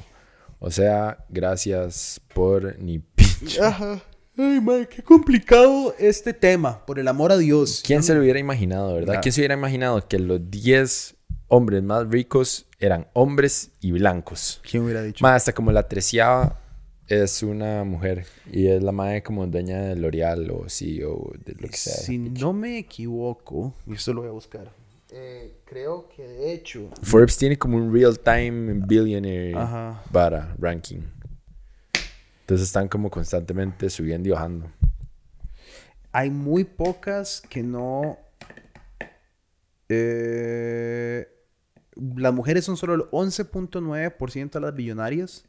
O 0.60 0.70
sea, 0.70 1.26
gracias 1.30 2.22
por 2.34 2.78
ni 2.80 3.00
pinche. 3.16 3.62
Ajá. 3.62 4.02
Ay, 4.44 4.60
madre, 4.60 4.88
qué 4.88 5.04
complicado 5.04 5.94
este 6.00 6.34
tema, 6.34 6.84
por 6.88 6.98
el 6.98 7.08
amor 7.08 7.32
a 7.32 7.38
Dios. 7.38 7.84
¿Quién 7.86 8.02
se 8.02 8.16
lo 8.16 8.22
hubiera 8.22 8.40
imaginado, 8.40 8.96
verdad? 8.96 9.20
¿Quién 9.22 9.32
se 9.32 9.42
hubiera 9.42 9.54
imaginado 9.54 10.08
que 10.08 10.18
los 10.18 10.50
10 10.50 11.16
hombres 11.48 11.84
más 11.84 12.08
ricos 12.08 12.66
eran 12.80 13.06
hombres 13.14 13.70
y 13.82 13.92
blancos? 13.92 14.60
¿Quién 14.68 14.82
hubiera 14.82 15.04
dicho? 15.04 15.22
Más 15.22 15.36
hasta 15.36 15.54
como 15.54 15.72
la 15.72 15.88
treceava 15.88 16.60
es 17.08 17.44
una 17.44 17.84
mujer 17.84 18.26
y 18.52 18.66
es 18.66 18.82
la 18.82 18.92
madre 18.92 19.22
como 19.22 19.46
dueña 19.46 19.80
de 19.82 19.96
L'Oreal 19.96 20.50
o 20.50 20.68
CEO 20.68 21.34
de 21.46 21.54
lo 21.60 21.68
que 21.68 21.78
sea. 21.78 21.94
Si 21.94 22.18
no 22.18 22.52
me 22.52 22.80
equivoco, 22.80 23.76
y 23.86 23.94
esto 23.94 24.12
lo 24.12 24.22
voy 24.22 24.30
a 24.30 24.34
buscar. 24.34 24.72
Eh, 25.12 25.58
creo 25.66 26.10
que 26.10 26.24
de 26.28 26.54
hecho. 26.54 26.90
Forbes 27.04 27.38
tiene 27.38 27.60
como 27.60 27.78
un 27.78 27.94
real 27.94 28.18
time 28.18 28.82
billionaire 28.88 29.54
para 30.12 30.56
ranking. 30.58 31.02
Entonces 32.52 32.68
están 32.68 32.90
como 32.90 33.10
constantemente 33.10 33.90
subiendo 33.90 34.28
y 34.28 34.34
bajando. 34.34 34.70
Hay 36.12 36.30
muy 36.30 36.66
pocas 36.66 37.40
que 37.40 37.64
no. 37.64 38.18
Eh, 39.88 41.30
las 41.96 42.34
mujeres 42.34 42.66
son 42.66 42.76
solo 42.76 42.94
el 42.96 43.04
11.9% 43.04 44.52
de 44.52 44.60
las 44.60 44.76
billonarias 44.76 45.46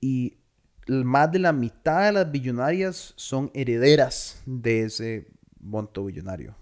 y 0.00 0.38
más 0.88 1.30
de 1.30 1.40
la 1.40 1.52
mitad 1.52 2.06
de 2.06 2.12
las 2.12 2.32
billonarias 2.32 3.12
son 3.16 3.50
herederas 3.52 4.42
de 4.46 4.84
ese 4.84 5.26
monto 5.60 6.06
billonario. 6.06 6.56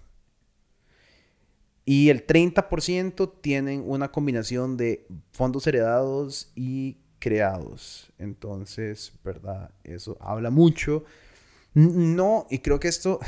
Y 1.85 2.09
el 2.09 2.27
30% 2.27 3.31
tienen 3.39 3.81
una 3.85 4.11
combinación 4.11 4.75
de 4.75 5.07
fondos 5.31 5.65
heredados 5.67 6.51
y 6.53 6.97
creados. 7.23 8.11
Entonces, 8.19 9.13
¿verdad? 9.23 9.71
Eso 9.85 10.17
habla 10.19 10.49
mucho. 10.49 11.05
No, 11.73 12.47
y 12.49 12.59
creo 12.59 12.81
que 12.81 12.89
esto 12.89 13.21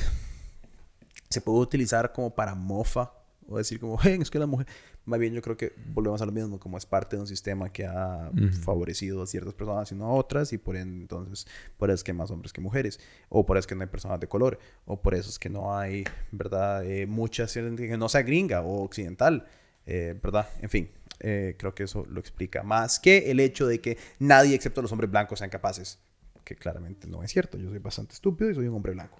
se 1.30 1.40
puede 1.40 1.60
utilizar 1.60 2.12
como 2.12 2.36
para 2.36 2.56
mofa. 2.56 3.14
O 3.48 3.58
decir 3.58 3.80
como, 3.80 3.98
hey, 4.02 4.18
es 4.22 4.30
que 4.30 4.40
la 4.40 4.48
mujer... 4.48 4.68
Más 5.06 5.20
bien 5.20 5.36
yo 5.36 5.42
creo 5.44 5.56
que 5.56 5.72
volvemos 5.94 6.20
a 6.22 6.26
lo 6.26 6.32
mismo, 6.32 6.60
como 6.60 6.80
es 6.80 6.86
parte 6.88 7.16
de 7.16 7.22
un 7.22 7.28
sistema 7.28 7.72
que 7.72 7.86
ha 7.86 8.32
favorecido 8.64 9.22
a 9.22 9.28
ciertas 9.28 9.54
personas 9.54 9.92
y 9.92 9.96
no 9.96 10.06
a 10.06 10.14
otras, 10.14 10.52
y 10.52 10.58
por 10.58 10.76
entonces, 10.76 11.46
por 11.78 11.92
eso 11.92 11.96
es 11.96 12.04
que 12.04 12.10
hay 12.10 12.18
más 12.18 12.32
hombres 12.32 12.52
que 12.52 12.60
mujeres, 12.60 13.00
o 13.30 13.46
por 13.46 13.56
eso 13.56 13.60
es 13.60 13.68
que 13.68 13.76
no 13.76 13.82
hay 13.82 13.88
personas 13.88 14.20
de 14.20 14.28
color, 14.28 14.58
o 14.86 15.00
por 15.00 15.14
eso 15.14 15.30
es 15.30 15.38
que 15.38 15.48
no 15.48 15.78
hay, 15.78 16.06
¿verdad? 16.32 16.84
Eh, 16.90 17.06
mucha 17.06 17.46
gente 17.46 17.88
que 17.88 17.98
no 17.98 18.10
sea 18.10 18.24
gringa 18.24 18.62
o 18.62 18.82
occidental, 18.84 19.46
eh, 19.86 20.20
¿verdad? 20.24 20.50
En 20.62 20.72
fin, 20.72 20.90
eh, 21.20 21.56
creo 21.58 21.74
que 21.74 21.84
eso 21.84 22.06
lo 22.10 22.20
explica 22.20 22.64
más 22.64 23.00
que 23.00 23.32
el 23.32 23.40
hecho 23.40 23.68
de 23.68 23.80
que 23.82 23.98
nadie 24.20 24.56
excepto 24.56 24.82
los 24.82 24.92
hombres 24.92 25.10
blancos 25.10 25.40
sean 25.40 25.50
capaces, 25.50 26.00
que 26.44 26.56
claramente 26.56 27.08
no 27.08 27.24
es 27.24 27.32
cierto, 27.32 27.58
yo 27.58 27.70
soy 27.70 27.80
bastante 27.80 28.14
estúpido 28.14 28.52
y 28.52 28.56
soy 28.56 28.68
un 28.68 28.76
hombre 28.76 28.94
blanco. 28.94 29.20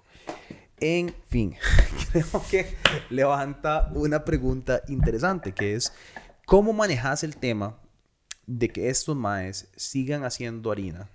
En 0.78 1.14
fin, 1.28 1.56
creo 2.12 2.42
que 2.50 2.74
levanta 3.08 3.90
una 3.94 4.24
pregunta 4.24 4.82
interesante 4.88 5.52
que 5.52 5.74
es, 5.74 5.92
¿cómo 6.44 6.72
manejas 6.72 7.24
el 7.24 7.36
tema 7.36 7.78
de 8.46 8.68
que 8.68 8.90
estos 8.90 9.16
maes 9.16 9.68
sigan 9.76 10.24
haciendo 10.24 10.70
harina? 10.70 11.08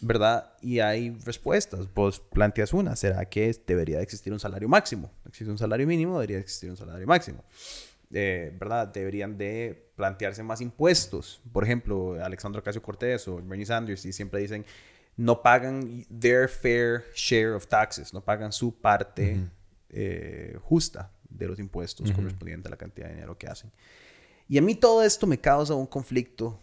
¿Verdad? 0.00 0.52
Y 0.60 0.80
hay 0.80 1.10
respuestas. 1.24 1.92
Vos 1.94 2.20
planteas 2.20 2.74
una. 2.74 2.96
¿Será 2.96 3.24
que 3.24 3.58
debería 3.66 4.00
existir 4.02 4.30
un 4.32 4.38
salario 4.38 4.68
máximo? 4.68 5.10
¿Existe 5.26 5.50
un 5.50 5.56
salario 5.56 5.86
mínimo? 5.86 6.14
Debería 6.14 6.38
existir 6.38 6.70
un 6.70 6.76
salario 6.76 7.06
máximo. 7.06 7.42
Eh, 8.12 8.54
¿Verdad? 8.58 8.88
Deberían 8.88 9.36
de 9.36 9.90
plantearse 9.96 10.42
más 10.42 10.60
impuestos. 10.60 11.40
Por 11.52 11.64
ejemplo, 11.64 12.22
Alexandro 12.22 12.60
Ocasio 12.60 12.82
Cortés 12.82 13.26
o 13.28 13.36
Bernie 13.36 13.66
Sanders 13.66 14.04
y 14.04 14.12
siempre 14.12 14.40
dicen 14.40 14.64
no 15.16 15.42
pagan 15.42 16.04
their 16.20 16.48
fair 16.48 17.04
share 17.14 17.54
of 17.54 17.66
taxes, 17.66 18.12
no 18.12 18.20
pagan 18.20 18.52
su 18.52 18.74
parte 18.74 19.38
eh, 19.88 20.58
justa 20.62 21.10
de 21.28 21.46
los 21.48 21.58
impuestos 21.58 22.12
correspondientes 22.12 22.66
a 22.66 22.70
la 22.70 22.76
cantidad 22.76 23.08
de 23.08 23.14
dinero 23.14 23.36
que 23.36 23.46
hacen. 23.46 23.72
Y 24.48 24.58
a 24.58 24.62
mí 24.62 24.74
todo 24.74 25.02
esto 25.02 25.26
me 25.26 25.38
causa 25.38 25.74
un 25.74 25.86
conflicto 25.86 26.60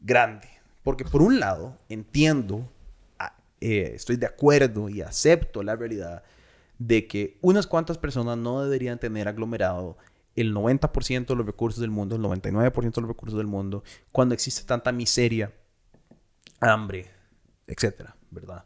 grande, 0.00 0.48
porque 0.82 1.04
por 1.04 1.22
un 1.22 1.40
lado 1.40 1.76
entiendo, 1.88 2.68
eh, 3.60 3.92
estoy 3.94 4.16
de 4.16 4.26
acuerdo 4.26 4.88
y 4.88 5.02
acepto 5.02 5.62
la 5.62 5.74
realidad 5.74 6.22
de 6.78 7.06
que 7.06 7.36
unas 7.40 7.66
cuantas 7.66 7.98
personas 7.98 8.38
no 8.38 8.62
deberían 8.62 8.98
tener 8.98 9.28
aglomerado 9.28 9.96
el 10.36 10.54
90% 10.54 11.26
de 11.26 11.34
los 11.34 11.46
recursos 11.46 11.80
del 11.80 11.90
mundo, 11.90 12.16
el 12.16 12.22
99% 12.22 12.94
de 12.94 13.00
los 13.00 13.08
recursos 13.08 13.36
del 13.36 13.46
mundo, 13.46 13.82
cuando 14.12 14.34
existe 14.34 14.64
tanta 14.64 14.92
miseria, 14.92 15.52
hambre, 16.60 17.10
etcétera, 17.66 18.16
¿verdad? 18.30 18.64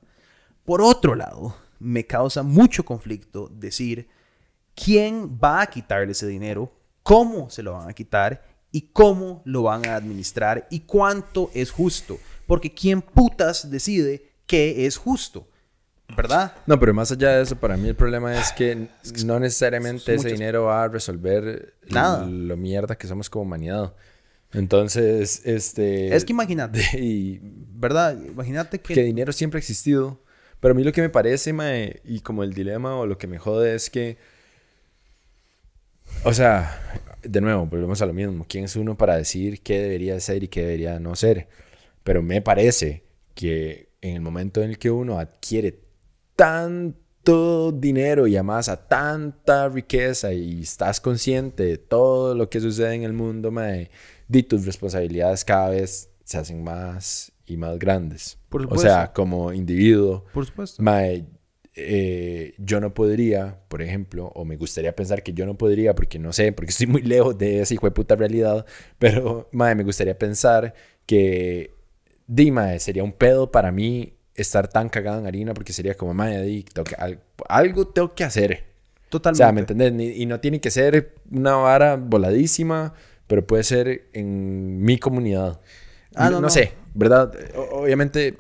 Por 0.65 0.83
otro 0.83 1.15
lado, 1.15 1.57
me 1.79 2.07
causa 2.07 2.43
mucho 2.43 2.85
conflicto 2.85 3.49
decir 3.49 4.09
quién 4.75 5.39
va 5.43 5.63
a 5.63 5.67
quitarle 5.67 6.13
ese 6.13 6.27
dinero, 6.27 6.73
cómo 7.03 7.51
se 7.51 7.63
lo 7.63 7.73
van 7.73 7.89
a 7.89 7.93
quitar 7.93 8.45
y 8.73 8.83
cómo 8.93 9.43
lo 9.45 9.63
van 9.63 9.87
a 9.87 9.97
administrar 9.97 10.67
y 10.71 10.81
cuánto 10.81 11.51
es 11.55 11.71
justo. 11.71 12.19
Porque 12.47 12.73
quién 12.73 13.03
putas 13.03 13.71
decide 13.71 14.33
qué 14.47 14.87
es 14.87 14.97
justo. 14.97 15.49
¿Verdad? 16.17 16.55
No, 16.67 16.79
pero 16.79 16.95
más 16.95 17.13
allá 17.13 17.37
de 17.37 17.43
eso, 17.43 17.57
para 17.57 17.77
mí 17.77 17.89
el 17.89 17.97
problema 17.97 18.39
es 18.39 18.53
que 18.53 18.89
no 19.25 19.41
necesariamente 19.41 20.15
ese 20.15 20.33
dinero 20.33 20.65
va 20.65 20.85
a 20.85 20.89
resolver 20.89 21.75
Nada. 21.89 22.27
lo 22.27 22.57
mierda 22.57 22.97
que 22.97 23.07
somos 23.07 23.31
como 23.31 23.43
humanidad. 23.43 23.95
Entonces, 24.53 25.43
este... 25.45 26.15
Es 26.15 26.25
que 26.25 26.33
imagínate, 26.33 26.81
Y 26.99 27.41
¿verdad? 27.43 28.21
Imagínate 28.21 28.81
que... 28.81 28.95
que 28.95 29.03
dinero 29.03 29.33
siempre 29.33 29.59
ha 29.59 29.61
existido. 29.61 30.23
Pero 30.59 30.73
a 30.73 30.75
mí 30.75 30.85
lo 30.85 30.93
que 30.93 31.01
me 31.01 31.09
parece, 31.09 31.53
mae, 31.53 32.03
y 32.05 32.21
como 32.21 32.43
el 32.43 32.53
dilema 32.53 32.97
o 32.97 33.07
lo 33.07 33.17
que 33.17 33.27
me 33.27 33.39
jode 33.39 33.75
es 33.75 33.89
que... 33.89 34.19
O 36.25 36.35
sea, 36.35 36.79
de 37.23 37.41
nuevo, 37.41 37.67
volvemos 37.67 38.03
a 38.03 38.07
lo 38.07 38.13
mismo. 38.13 38.45
¿Quién 38.49 38.65
es 38.65 38.77
uno 38.77 38.97
para 38.97 39.17
decir 39.17 39.63
qué 39.63 39.81
debería 39.81 40.19
ser 40.21 40.43
y 40.43 40.49
qué 40.49 40.63
debería 40.63 40.99
no 40.99 41.15
ser? 41.17 41.49
Pero 42.03 42.23
me 42.23 42.43
parece 42.43 43.05
que 43.35 43.91
en 44.01 44.17
el 44.17 44.21
momento 44.21 44.63
en 44.63 44.71
el 44.71 44.79
que 44.79 44.91
uno 44.91 45.19
adquiere 45.19 45.79
tanto 46.41 47.71
dinero 47.71 48.27
y 48.27 48.35
además 48.35 48.71
a 48.71 48.89
tanta 48.89 49.69
riqueza 49.69 50.33
y 50.33 50.63
estás 50.63 50.99
consciente 50.99 51.65
de 51.65 51.77
todo 51.77 52.35
lo 52.35 52.49
que 52.49 52.61
sucede 52.61 52.95
en 52.95 53.03
el 53.03 53.13
mundo, 53.13 53.51
mae, 53.51 53.91
di 54.27 54.43
tus 54.43 54.65
responsabilidades 54.65 55.45
cada 55.45 55.69
vez 55.69 56.09
se 56.25 56.39
hacen 56.39 56.65
más 56.65 57.31
y 57.45 57.59
más 57.59 57.79
grandes. 57.79 58.39
Por 58.49 58.63
o 58.63 58.65
supuesto. 58.65 58.89
sea, 58.89 59.13
como 59.13 59.53
individuo, 59.53 60.25
Por 60.33 60.47
supuesto. 60.47 60.83
mae, 60.83 61.27
eh, 61.77 62.55
yo 62.57 62.81
no 62.81 62.95
podría, 62.95 63.61
por 63.69 63.83
ejemplo, 63.83 64.33
o 64.35 64.47
me 64.47 64.57
gustaría 64.57 64.97
pensar 64.97 65.23
que 65.23 65.35
yo 65.35 65.45
no 65.45 65.59
podría, 65.59 65.95
porque 65.95 66.19
no 66.19 66.33
sé, 66.33 66.53
porque 66.53 66.71
estoy 66.71 66.87
muy 66.87 67.03
lejos 67.03 67.37
de 67.37 67.61
esa 67.61 67.75
hijo 67.75 67.87
de 67.87 67.91
puta 67.93 68.17
realidad, 68.17 68.65
pero 68.99 69.51
mae, 69.53 69.75
me 69.75 69.85
gustaría 69.85 70.19
pensar 70.19 70.73
que, 71.05 71.75
di, 72.27 72.51
mae, 72.51 72.81
sería 72.81 73.05
un 73.05 73.13
pedo 73.13 73.51
para 73.51 73.71
mí 73.73 74.15
estar 74.43 74.69
tan 74.69 74.89
cagado 74.89 75.19
en 75.21 75.27
harina, 75.27 75.55
porque 75.55 75.73
sería 75.73 75.95
como, 75.95 76.21
al- 76.23 77.21
algo 77.49 77.87
tengo 77.89 78.15
que 78.15 78.25
hacer. 78.25 78.65
O 79.07 79.11
Totalmente. 79.11 79.39
sea, 79.45 79.53
¿me 79.53 79.61
entendés? 79.61 80.17
Y 80.17 80.27
no 80.27 80.41
tiene 80.41 80.61
que 80.61 80.71
ser 80.71 81.15
una 81.31 81.57
vara 81.57 81.97
voladísima, 81.97 82.95
pero 83.27 83.47
puede 83.47 83.65
ser 83.65 84.09
en 84.13 84.83
mi 84.83 84.99
comunidad. 84.99 85.61
Ah, 86.15 86.25
no, 86.27 86.31
no, 86.31 86.37
no 86.37 86.41
no. 86.43 86.51
sé, 86.51 86.73
¿verdad? 86.95 87.33
O- 87.57 87.83
obviamente 87.83 88.37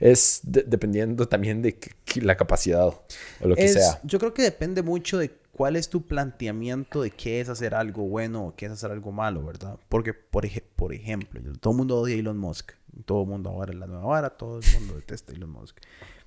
es 0.00 0.40
de- 0.44 0.62
dependiendo 0.62 1.26
también 1.28 1.62
de 1.62 1.76
la 2.22 2.36
capacidad 2.36 2.86
o 2.86 3.02
lo 3.48 3.54
que 3.56 3.64
Es- 3.64 3.72
sea. 3.74 4.00
Yo 4.04 4.18
creo 4.18 4.32
que 4.34 4.42
depende 4.42 4.82
mucho 4.82 5.18
de 5.18 5.30
cuál 5.52 5.74
es 5.76 5.88
tu 5.88 6.06
planteamiento 6.06 7.02
de 7.02 7.10
qué 7.10 7.40
es 7.40 7.48
hacer 7.48 7.74
algo 7.74 8.02
bueno 8.04 8.46
o 8.48 8.54
qué 8.54 8.66
es 8.66 8.72
hacer 8.72 8.92
algo 8.92 9.10
malo, 9.10 9.44
¿verdad? 9.44 9.76
Porque, 9.88 10.14
por, 10.14 10.44
ej- 10.44 10.62
por 10.76 10.92
ejemplo, 10.94 11.40
todo 11.60 11.72
el 11.72 11.76
mundo 11.78 11.98
odia 11.98 12.14
a 12.14 12.18
Elon 12.18 12.38
Musk. 12.38 12.72
Todo 13.04 13.22
el 13.22 13.28
mundo 13.28 13.50
ahora 13.50 13.72
es 13.72 13.78
la 13.78 13.86
nueva 13.86 14.04
vara, 14.06 14.30
todo 14.30 14.58
el 14.60 14.64
mundo 14.78 14.94
detesta 14.96 15.32
a 15.32 15.36
Elon 15.36 15.50
Musk. 15.50 15.78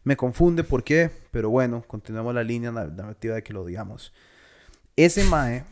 Me 0.04 0.16
confunde 0.18 0.64
por 0.64 0.84
qué, 0.84 1.12
pero 1.32 1.50
bueno, 1.50 1.84
continuamos 1.88 2.34
la 2.34 2.44
línea 2.44 2.72
na- 2.72 2.86
narrativa 2.88 3.36
de 3.36 3.44
que 3.44 3.54
lo 3.54 3.62
odiamos. 3.64 4.14
Ese 4.96 5.24
Mae, 5.26 5.64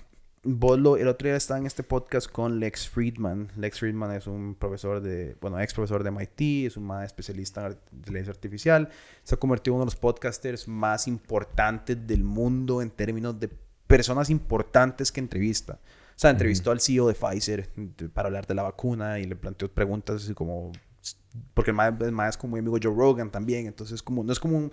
vos 0.44 0.78
lo- 0.80 0.98
el 0.98 1.08
otro 1.08 1.28
día 1.28 1.36
estaba 1.36 1.60
en 1.60 1.66
este 1.66 1.84
podcast 1.84 2.30
con 2.32 2.60
Lex 2.60 2.88
Friedman. 2.90 3.50
Lex 3.58 3.80
Friedman 3.80 4.12
es 4.12 4.28
un 4.28 4.56
profesor 4.56 5.02
de, 5.02 5.36
bueno, 5.42 5.60
ex 5.60 5.74
profesor 5.74 6.04
de 6.04 6.12
MIT, 6.12 6.68
es 6.68 6.78
un 6.78 6.84
Mae 6.84 7.06
especialista 7.06 7.68
en 7.68 7.78
inteligencia 7.92 8.32
artificial. 8.32 8.90
Se 9.24 9.36
ha 9.36 9.38
convertido 9.40 9.74
en 9.74 9.76
uno 9.78 9.86
de 9.86 9.88
los 9.88 9.96
podcasters 9.96 10.68
más 10.68 11.08
importantes 11.08 11.98
del 12.06 12.24
mundo 12.24 12.82
en 12.82 12.92
términos 12.92 13.40
de 13.40 13.50
personas 13.88 14.30
importantes 14.30 15.12
que 15.12 15.20
entrevista. 15.20 15.80
O 15.84 16.20
sea, 16.22 16.30
entrevistó 16.32 16.72
al 16.72 16.82
CEO 16.82 17.08
de 17.08 17.14
Pfizer 17.16 17.70
para 18.14 18.28
hablar 18.28 18.46
de 18.46 18.54
la 18.54 18.64
vacuna 18.64 19.20
y 19.20 19.24
le 19.26 19.36
planteó 19.36 19.72
preguntas 19.72 20.24
así 20.24 20.34
como... 20.34 20.72
Porque 21.54 21.72
el 21.72 21.78
mae, 21.78 21.94
el 22.02 22.12
mae 22.12 22.30
es 22.30 22.38
como 22.38 22.54
mi 22.54 22.60
amigo 22.60 22.78
Joe 22.82 22.94
Rogan 22.94 23.32
también, 23.32 23.68
entonces 23.68 24.02
como, 24.02 24.24
no 24.24 24.32
es 24.32 24.40
como 24.40 24.58
un, 24.58 24.72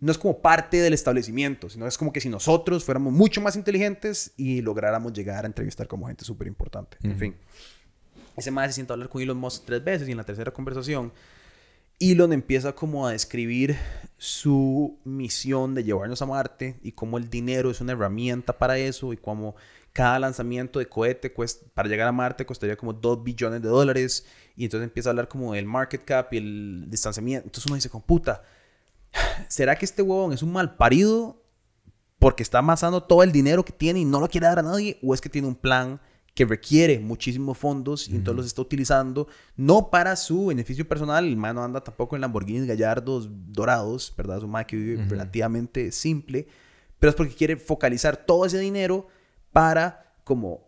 no 0.00 0.12
es 0.12 0.18
como 0.18 0.38
parte 0.40 0.78
del 0.78 0.94
establecimiento, 0.94 1.68
sino 1.68 1.86
es 1.86 1.98
como 1.98 2.12
que 2.12 2.20
si 2.20 2.28
nosotros 2.28 2.84
fuéramos 2.84 3.12
mucho 3.12 3.40
más 3.40 3.56
inteligentes 3.56 4.32
y 4.36 4.60
lográramos 4.60 5.12
llegar 5.12 5.44
a 5.44 5.46
entrevistar 5.46 5.88
como 5.88 6.06
gente 6.06 6.24
súper 6.24 6.46
importante. 6.46 6.96
En 7.02 7.16
fin. 7.16 7.36
Ese 8.36 8.50
mae 8.50 8.68
se 8.68 8.74
sienta 8.74 8.92
a 8.92 8.94
hablar 8.94 9.08
con 9.08 9.20
Elon 9.20 9.36
Musk 9.36 9.64
tres 9.64 9.82
veces 9.82 10.08
y 10.08 10.12
en 10.12 10.16
la 10.16 10.24
tercera 10.24 10.52
conversación 10.52 11.12
Elon 12.00 12.32
empieza 12.32 12.74
como 12.74 13.06
a 13.08 13.12
describir 13.12 13.76
su 14.18 14.98
misión 15.04 15.74
de 15.74 15.82
llevarnos 15.82 16.22
a 16.22 16.26
Marte 16.26 16.78
y 16.82 16.92
cómo 16.92 17.18
el 17.18 17.28
dinero 17.28 17.70
es 17.70 17.80
una 17.80 17.92
herramienta 17.92 18.56
para 18.56 18.78
eso 18.78 19.12
y 19.12 19.16
cómo 19.16 19.56
cada 19.92 20.18
lanzamiento 20.18 20.78
de 20.78 20.86
cohete 20.86 21.32
cuesta, 21.32 21.66
para 21.74 21.88
llegar 21.88 22.06
a 22.08 22.12
Marte 22.12 22.46
costaría 22.46 22.76
como 22.76 22.92
2 22.92 23.24
billones 23.24 23.62
de 23.62 23.68
dólares 23.68 24.26
y 24.56 24.64
entonces 24.64 24.86
empieza 24.86 25.08
a 25.08 25.10
hablar 25.10 25.28
como 25.28 25.54
del 25.54 25.66
market 25.66 26.04
cap 26.04 26.32
y 26.32 26.38
el 26.38 26.84
distanciamiento. 26.88 27.46
Entonces 27.46 27.66
uno 27.66 27.74
dice, 27.74 27.90
computa, 27.90 28.42
¿será 29.48 29.76
que 29.76 29.84
este 29.84 30.02
huevón 30.02 30.32
es 30.32 30.42
un 30.42 30.52
mal 30.52 30.76
parido 30.76 31.42
porque 32.18 32.42
está 32.42 32.58
amasando 32.58 33.02
todo 33.02 33.22
el 33.22 33.32
dinero 33.32 33.64
que 33.64 33.72
tiene 33.72 34.00
y 34.00 34.04
no 34.04 34.20
lo 34.20 34.28
quiere 34.28 34.46
dar 34.46 34.58
a 34.58 34.62
nadie? 34.62 34.98
¿O 35.02 35.14
es 35.14 35.20
que 35.20 35.28
tiene 35.28 35.48
un 35.48 35.54
plan 35.54 36.00
que 36.34 36.44
requiere 36.44 37.00
muchísimos 37.00 37.58
fondos 37.58 38.08
y 38.08 38.14
entonces 38.14 38.36
los 38.36 38.46
está 38.46 38.62
utilizando 38.62 39.26
no 39.56 39.90
para 39.90 40.14
su 40.14 40.46
beneficio 40.46 40.86
personal? 40.86 41.24
El 41.26 41.36
man 41.36 41.56
no 41.56 41.64
anda 41.64 41.82
tampoco 41.82 42.14
en 42.14 42.20
Lamborghinis 42.20 42.66
Gallardos 42.66 43.28
dorados, 43.52 44.14
¿verdad? 44.16 44.38
Es 44.38 44.44
un 44.44 44.50
man 44.50 44.64
que 44.64 44.76
vive 44.76 45.04
relativamente 45.06 45.90
simple, 45.90 46.46
pero 47.00 47.10
es 47.10 47.16
porque 47.16 47.34
quiere 47.34 47.56
focalizar 47.56 48.16
todo 48.16 48.44
ese 48.44 48.58
dinero 48.58 49.08
para 49.52 50.14
como 50.24 50.66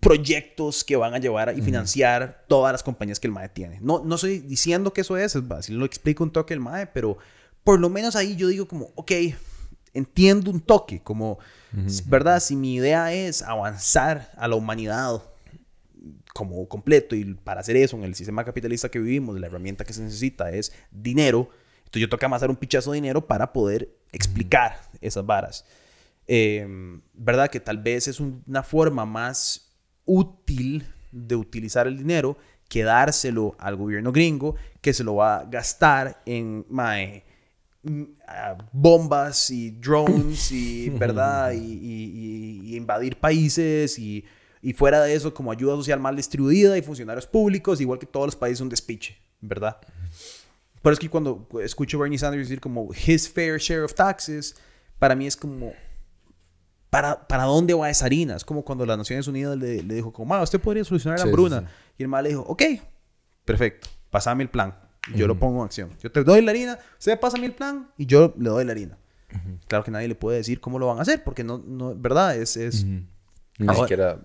proyectos 0.00 0.84
que 0.84 0.96
van 0.96 1.14
a 1.14 1.18
llevar 1.18 1.54
y 1.56 1.60
financiar 1.60 2.44
todas 2.48 2.72
las 2.72 2.82
compañías 2.82 3.20
que 3.20 3.26
el 3.26 3.32
MAE 3.32 3.48
tiene. 3.50 3.78
No, 3.80 4.02
no 4.04 4.14
estoy 4.14 4.38
diciendo 4.38 4.92
que 4.92 5.02
eso 5.02 5.16
es, 5.16 5.36
es 5.36 5.42
así 5.50 5.72
lo 5.72 5.84
explico 5.84 6.24
un 6.24 6.32
toque 6.32 6.54
el 6.54 6.60
MAE, 6.60 6.86
pero 6.86 7.18
por 7.62 7.78
lo 7.78 7.90
menos 7.90 8.16
ahí 8.16 8.34
yo 8.36 8.48
digo 8.48 8.66
como, 8.66 8.90
ok, 8.94 9.12
entiendo 9.92 10.50
un 10.50 10.60
toque, 10.60 11.02
como, 11.02 11.38
¿verdad? 12.06 12.40
Si 12.40 12.56
mi 12.56 12.74
idea 12.74 13.12
es 13.12 13.42
avanzar 13.42 14.30
a 14.36 14.48
la 14.48 14.56
humanidad 14.56 15.22
como 16.32 16.66
completo 16.66 17.14
y 17.14 17.34
para 17.34 17.60
hacer 17.60 17.76
eso 17.76 17.96
en 17.96 18.04
el 18.04 18.14
sistema 18.14 18.44
capitalista 18.44 18.88
que 18.88 18.98
vivimos, 18.98 19.38
la 19.38 19.46
herramienta 19.46 19.84
que 19.84 19.92
se 19.92 20.02
necesita 20.02 20.50
es 20.50 20.72
dinero, 20.90 21.50
entonces 21.84 22.08
yo 22.08 22.18
que 22.18 22.24
amasar 22.24 22.48
un 22.48 22.56
pichazo 22.56 22.92
de 22.92 22.96
dinero 22.96 23.26
para 23.26 23.52
poder 23.52 23.94
explicar 24.12 24.80
esas 25.00 25.26
varas. 25.26 25.66
Eh, 26.26 26.66
¿Verdad? 27.14 27.50
Que 27.50 27.60
tal 27.60 27.78
vez 27.78 28.08
es 28.08 28.20
un- 28.20 28.42
una 28.46 28.62
forma 28.62 29.04
más 29.04 29.72
útil 30.04 30.84
de 31.10 31.36
utilizar 31.36 31.86
el 31.86 31.96
dinero 31.98 32.36
que 32.68 32.82
dárselo 32.84 33.54
al 33.58 33.76
gobierno 33.76 34.12
gringo 34.12 34.56
que 34.80 34.92
se 34.94 35.04
lo 35.04 35.16
va 35.16 35.40
a 35.40 35.44
gastar 35.44 36.22
en 36.24 36.64
mae, 36.70 37.22
mm, 37.82 38.02
bombas 38.72 39.50
y 39.50 39.72
drones 39.72 40.50
y 40.52 40.88
verdad 40.98 41.52
y, 41.52 41.58
y- 41.58 42.60
y- 42.64 42.70
y 42.72 42.76
invadir 42.76 43.16
países 43.16 43.98
y, 43.98 44.24
fuera 44.74 45.02
de 45.02 45.12
eso 45.14 45.34
como 45.34 45.50
ayuda 45.52 45.74
social 45.76 46.00
mal 46.00 46.16
distribuida 46.16 46.78
y 46.78 46.82
funcionarios 46.82 47.26
públicos 47.26 47.80
igual 47.80 47.98
que 47.98 48.06
todos 48.06 48.26
los 48.26 48.36
países 48.36 48.60
un 48.60 48.68
despiche 48.70 49.18
verdad 49.40 49.76
pero 50.80 50.94
es 50.94 50.98
que 50.98 51.10
cuando 51.10 51.46
escucho 51.62 51.96
a 51.98 52.00
Bernie 52.02 52.18
Sanders 52.18 52.48
decir 52.48 52.60
como 52.60 52.88
his 53.06 53.28
fair 53.28 53.58
share 53.58 53.82
of 53.82 53.92
taxes 53.94 54.54
para 54.98 55.14
mí 55.14 55.26
es 55.26 55.36
como 55.36 55.72
¿para, 56.92 57.26
para 57.26 57.44
dónde 57.44 57.72
va 57.72 57.88
esa 57.88 58.04
harina? 58.04 58.36
Es 58.36 58.44
como 58.44 58.62
cuando 58.64 58.84
las 58.84 58.98
Naciones 58.98 59.26
Unidas 59.26 59.56
le, 59.56 59.82
le 59.82 59.94
dijo 59.94 60.12
como, 60.12 60.26
"Ma, 60.34 60.42
usted 60.42 60.60
podría 60.60 60.84
solucionar 60.84 61.18
la 61.18 61.22
Sí, 61.24 61.28
sí, 61.28 61.30
hambruna. 61.30 61.60
sí. 61.60 61.66
Y 61.98 62.02
el 62.02 62.08
mal 62.08 62.22
le 62.22 62.28
dijo, 62.30 62.42
ok, 62.42 62.62
perfecto, 63.46 63.88
pasame 64.10 64.42
el 64.42 64.50
plan. 64.50 64.74
Y 65.12 65.16
Yo 65.18 65.26
lo 65.26 65.38
pongo 65.38 65.60
en 65.60 65.64
acción. 65.64 65.90
Yo 66.02 66.12
te 66.12 66.22
doy 66.22 66.42
la 66.42 66.50
harina, 66.50 66.78
usted 66.98 67.18
pásame 67.18 67.46
el 67.46 67.54
plan 67.54 67.90
y 67.96 68.04
yo 68.06 68.34
le 68.38 68.50
doy 68.50 68.64
la 68.66 68.72
harina. 68.72 68.98
Claro 69.66 69.82
que 69.82 69.90
nadie 69.90 70.06
le 70.08 70.14
puede 70.14 70.36
decir 70.36 70.60
cómo 70.60 70.78
lo 70.78 70.86
van 70.88 70.98
a 70.98 71.02
hacer, 71.02 71.24
porque 71.24 71.42
no, 71.42 71.56
no 71.58 71.94
¿verdad? 71.96 72.36
Es, 72.36 72.56
es... 72.58 72.84
Ni 72.84 73.02
Ahora- 73.66 73.74
siquiera 73.80 74.18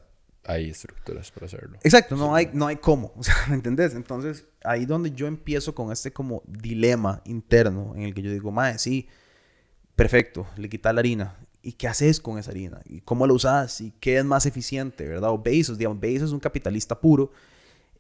hay 0.43 0.69
estructuras 0.69 1.31
para 1.31 1.45
hacerlo. 1.45 1.77
Exacto, 1.83 2.15
no 2.17 2.36
hay, 2.36 2.50
no 2.53 2.67
hay 2.67 2.75
cómo, 2.75 3.13
o 3.17 3.24
sea, 3.24 3.33
¿me 3.47 3.55
entendés? 3.55 3.95
Entonces, 3.95 4.45
ahí 4.63 4.86
donde 4.86 5.12
yo 5.12 5.25
empiezo 5.27 5.74
con 5.74 5.91
este 5.91 6.12
como 6.13 6.43
dilema 6.45 7.21
interno 7.25 7.93
en 7.95 8.03
el 8.03 8.13
que 8.13 8.21
yo 8.21 8.31
digo, 8.31 8.51
mae, 8.51 8.77
sí, 8.77 9.07
perfecto, 9.95 10.47
le 10.57 10.69
quitas 10.69 10.93
la 10.93 11.00
harina. 11.00 11.36
¿Y 11.62 11.74
qué 11.74 11.88
haces 11.88 12.20
con 12.20 12.38
esa 12.38 12.52
harina? 12.52 12.82
¿Y 12.86 13.02
cómo 13.02 13.28
la 13.28 13.34
usas? 13.34 13.82
¿Y 13.82 13.92
qué 14.00 14.18
es 14.18 14.26
más 14.26 14.46
eficiente, 14.46 15.08
verdad? 15.08 15.32
O 15.32 15.38
Bezos, 15.40 15.78
digamos, 15.78 16.00
Bezos 16.00 16.30
es 16.30 16.34
un 16.34 16.40
capitalista 16.40 17.00
puro 17.00 17.32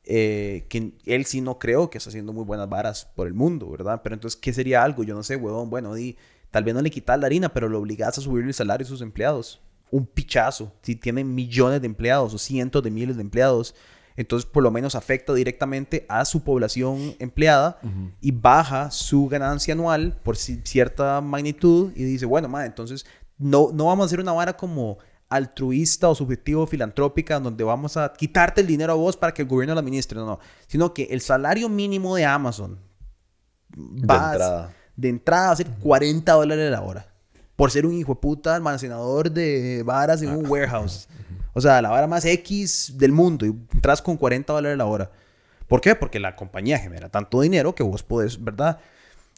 eh, 0.09 0.65
que 0.69 0.93
él 1.05 1.25
sí 1.25 1.41
no 1.41 1.59
creo 1.59 1.89
que 1.89 1.97
está 1.97 2.09
haciendo 2.09 2.31
muy 2.31 2.45
buenas 2.45 2.69
varas 2.69 3.09
por 3.13 3.27
el 3.27 3.33
mundo, 3.33 3.69
¿verdad? 3.69 3.99
Pero 4.03 4.15
entonces, 4.15 4.39
¿qué 4.39 4.53
sería 4.53 4.81
algo? 4.81 5.03
Yo 5.03 5.13
no 5.13 5.21
sé, 5.21 5.35
huevón, 5.35 5.69
bueno, 5.69 5.93
di, 5.93 6.15
tal 6.49 6.63
vez 6.63 6.73
no 6.73 6.81
le 6.81 6.89
quitas 6.89 7.19
la 7.19 7.25
harina, 7.25 7.49
pero 7.49 7.67
lo 7.67 7.79
obligas 7.79 8.17
a 8.17 8.21
subirle 8.21 8.47
el 8.47 8.53
salario 8.53 8.85
a 8.85 8.87
sus 8.87 9.01
empleados. 9.01 9.59
Un 9.91 10.05
pichazo. 10.05 10.71
Si 10.81 10.95
tienen 10.95 11.35
millones 11.35 11.81
de 11.81 11.87
empleados 11.87 12.33
o 12.33 12.37
cientos 12.37 12.81
de 12.83 12.89
miles 12.89 13.17
de 13.17 13.21
empleados, 13.21 13.75
Entonces, 14.17 14.49
por 14.49 14.63
lo 14.63 14.71
menos 14.71 14.95
afecta 14.95 15.31
directamente 15.33 16.05
a 16.09 16.25
su 16.25 16.43
población 16.43 17.15
empleada 17.19 17.79
y 18.19 18.31
baja 18.31 18.89
su 18.89 19.27
ganancia 19.27 19.75
anual 19.75 20.19
por 20.23 20.35
cierta 20.35 21.21
magnitud 21.21 21.91
y 21.95 22.03
dice, 22.03 22.25
bueno, 22.25 22.49
madre, 22.49 22.65
entonces 22.65 23.05
no, 23.37 23.69
no 23.73 23.85
vamos 23.85 24.03
a 24.03 24.05
hacer 24.07 24.19
una 24.19 24.33
vara 24.33 24.55
como 24.57 24.97
altruista 25.29 26.07
o 26.09 26.15
subjetivo 26.15 26.65
filantrópica 26.67 27.39
donde 27.39 27.63
vamos 27.63 27.97
a 27.97 28.13
quitarte 28.13 28.61
el 28.61 28.67
dinero 28.67 28.93
a 28.93 28.95
vos 28.95 29.17
para 29.17 29.33
que 29.33 29.41
el 29.41 29.47
gobierno 29.47 29.73
lo 29.73 29.79
administre, 29.81 30.17
no, 30.17 30.25
no, 30.25 30.39
sino 30.67 30.93
que 30.93 31.03
el 31.11 31.21
salario 31.21 31.67
mínimo 31.69 32.15
de 32.15 32.25
Amazon 32.25 32.79
va 33.77 34.29
de 34.29 34.31
entrada, 34.33 34.73
de 34.95 35.09
entrada 35.09 35.51
a 35.51 35.55
ser 35.55 35.67
40 35.81 36.31
dólares 36.31 36.71
la 36.71 36.81
hora 36.81 37.07
por 37.55 37.71
ser 37.71 37.85
un 37.85 37.93
hijo 37.93 38.13
de 38.13 38.19
puta 38.21 38.55
almacenador 38.55 39.31
de 39.31 39.81
varas 39.83 40.21
en 40.21 40.29
un 40.29 40.45
Ah. 40.45 40.49
warehouse. 40.49 41.07
O 41.53 41.59
sea, 41.61 41.81
la 41.81 41.89
vara 41.89 42.05
más 42.05 42.23
X 42.23 42.93
del 42.97 43.11
mundo 43.11 43.45
y 43.45 43.49
entras 43.49 43.99
con 44.01 44.15
40 44.15 44.53
dólares 44.53 44.77
la 44.77 44.85
hora. 44.85 45.11
¿Por 45.67 45.81
qué? 45.81 45.95
Porque 45.95 46.19
la 46.19 46.35
compañía 46.35 46.77
genera 46.77 47.09
tanto 47.09 47.41
dinero 47.41 47.73
que 47.73 47.81
vos 47.81 48.03
podés, 48.03 48.41
¿verdad? 48.41 48.79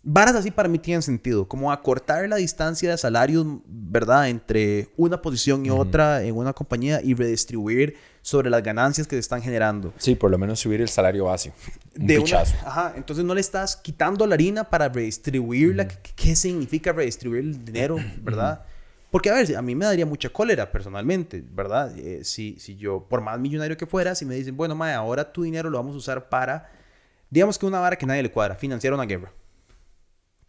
Varas 0.01 0.34
así 0.36 0.50
para 0.50 0.70
mí 0.70 0.79
tienen 0.79 1.01
sentido, 1.01 1.46
como 1.46 1.74
acortar 1.74 2.27
la 2.29 2.38
distancia 2.38 2.89
de 2.91 2.98
salarios, 2.98 3.46
¿verdad? 3.65 4.29
Entre 4.29 4.88
una 4.96 5.22
posición 5.22 5.65
y 5.65 5.70
otra 5.70 6.24
en 6.24 6.38
una 6.38 6.53
compañía 6.53 7.01
y 7.03 7.13
redistribuir 7.15 7.98
sobre 8.22 8.50
las 8.50 8.63
ganancias 8.63 9.08
que 9.08 9.18
se 9.18 9.20
están 9.20 9.41
generando. 9.41 9.94
Sí, 9.98 10.15
por 10.15 10.32
lo 10.32 10.38
menos 10.38 10.62
subir 10.62 10.79
el 10.79 10.88
salario 10.88 11.25
base. 11.25 11.51
Un 12.00 12.08
De 12.08 12.18
una- 12.18 12.39
ajá, 12.65 12.94
entonces 12.96 13.25
no 13.25 13.34
le 13.36 13.41
estás 13.41 13.75
quitando 13.75 14.25
la 14.25 14.36
harina 14.36 14.63
para 14.63 14.88
redistribuirla. 14.88 15.88
¿Qué, 15.89 15.98
qué 16.15 16.36
significa 16.36 16.94
redistribuir 16.94 17.41
el 17.44 17.65
dinero, 17.65 17.98
verdad? 18.22 18.63
Porque, 19.12 19.29
a 19.29 19.34
ver, 19.34 19.53
a 19.58 19.62
mí 19.62 19.75
me 19.75 19.84
daría 19.86 20.06
mucha 20.06 20.29
cólera 20.29 20.72
personalmente, 20.72 21.44
¿verdad? 21.53 21.91
Eh, 21.98 22.24
si, 22.24 22.58
si 22.60 22.77
yo, 22.77 23.06
por 23.10 23.20
más 23.20 23.38
millonario 23.38 23.75
que 23.75 23.86
fuera, 23.86 24.15
si 24.15 24.24
me 24.24 24.36
dicen, 24.36 24.56
bueno, 24.56 24.75
mae, 24.75 24.94
ahora 24.94 25.29
tu 25.34 25.44
dinero 25.44 25.70
lo 25.70 25.77
vamos 25.77 25.96
a 25.96 25.98
usar 25.98 26.29
para, 26.29 26.70
digamos 27.29 27.58
que 27.60 27.65
una 27.65 27.79
vara 27.79 27.98
que 27.98 28.06
nadie 28.06 28.24
le 28.24 28.32
cuadra, 28.32 28.56
financiar 28.56 28.94
una 28.94 29.03
guerra. 29.06 29.34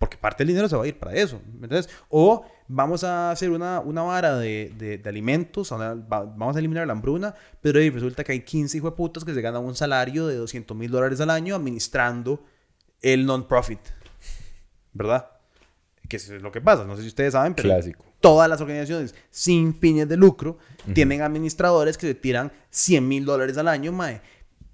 Porque 0.00 0.16
parte 0.16 0.38
del 0.42 0.48
dinero 0.48 0.66
se 0.66 0.74
va 0.76 0.82
a 0.84 0.86
ir 0.88 0.98
para 0.98 1.12
eso, 1.14 1.40
¿me 1.46 1.66
entiendes? 1.66 1.88
O 2.08 2.44
vamos 2.68 3.04
a 3.04 3.30
hacer 3.30 3.50
una, 3.50 3.80
una 3.80 4.00
vara 4.02 4.38
de, 4.38 4.72
de, 4.78 4.96
de 4.96 5.08
alimentos, 5.10 5.68
sea, 5.68 5.76
va- 5.76 6.24
vamos 6.24 6.56
a 6.56 6.58
eliminar 6.58 6.86
la 6.86 6.94
hambruna, 6.94 7.34
pero 7.60 7.78
ahí 7.78 7.90
resulta 7.90 8.24
que 8.24 8.32
hay 8.32 8.40
15 8.40 8.78
hijos 8.78 8.92
de 8.92 8.96
putas 8.96 9.24
que 9.26 9.34
se 9.34 9.42
ganan 9.42 9.62
un 9.62 9.76
salario 9.76 10.26
de 10.26 10.36
200 10.36 10.74
mil 10.74 10.90
dólares 10.90 11.20
al 11.20 11.28
año 11.28 11.54
administrando 11.54 12.42
el 13.02 13.26
non-profit, 13.26 13.78
¿verdad? 14.94 15.28
Que 16.08 16.16
es 16.16 16.28
lo 16.30 16.50
que 16.50 16.60
pasa, 16.62 16.84
no 16.84 16.96
sé 16.96 17.02
si 17.02 17.08
ustedes 17.08 17.32
saben, 17.34 17.54
pero 17.54 17.68
Clásico. 17.68 18.04
todas 18.20 18.48
las 18.48 18.60
organizaciones 18.62 19.14
sin 19.30 19.74
fines 19.74 20.08
de 20.08 20.16
lucro 20.16 20.56
tienen 20.94 21.20
administradores 21.22 21.98
que 21.98 22.06
se 22.06 22.14
tiran 22.14 22.50
100 22.70 23.06
mil 23.06 23.24
dólares 23.26 23.58
al 23.58 23.68
año, 23.68 23.92
mae, 23.92 24.22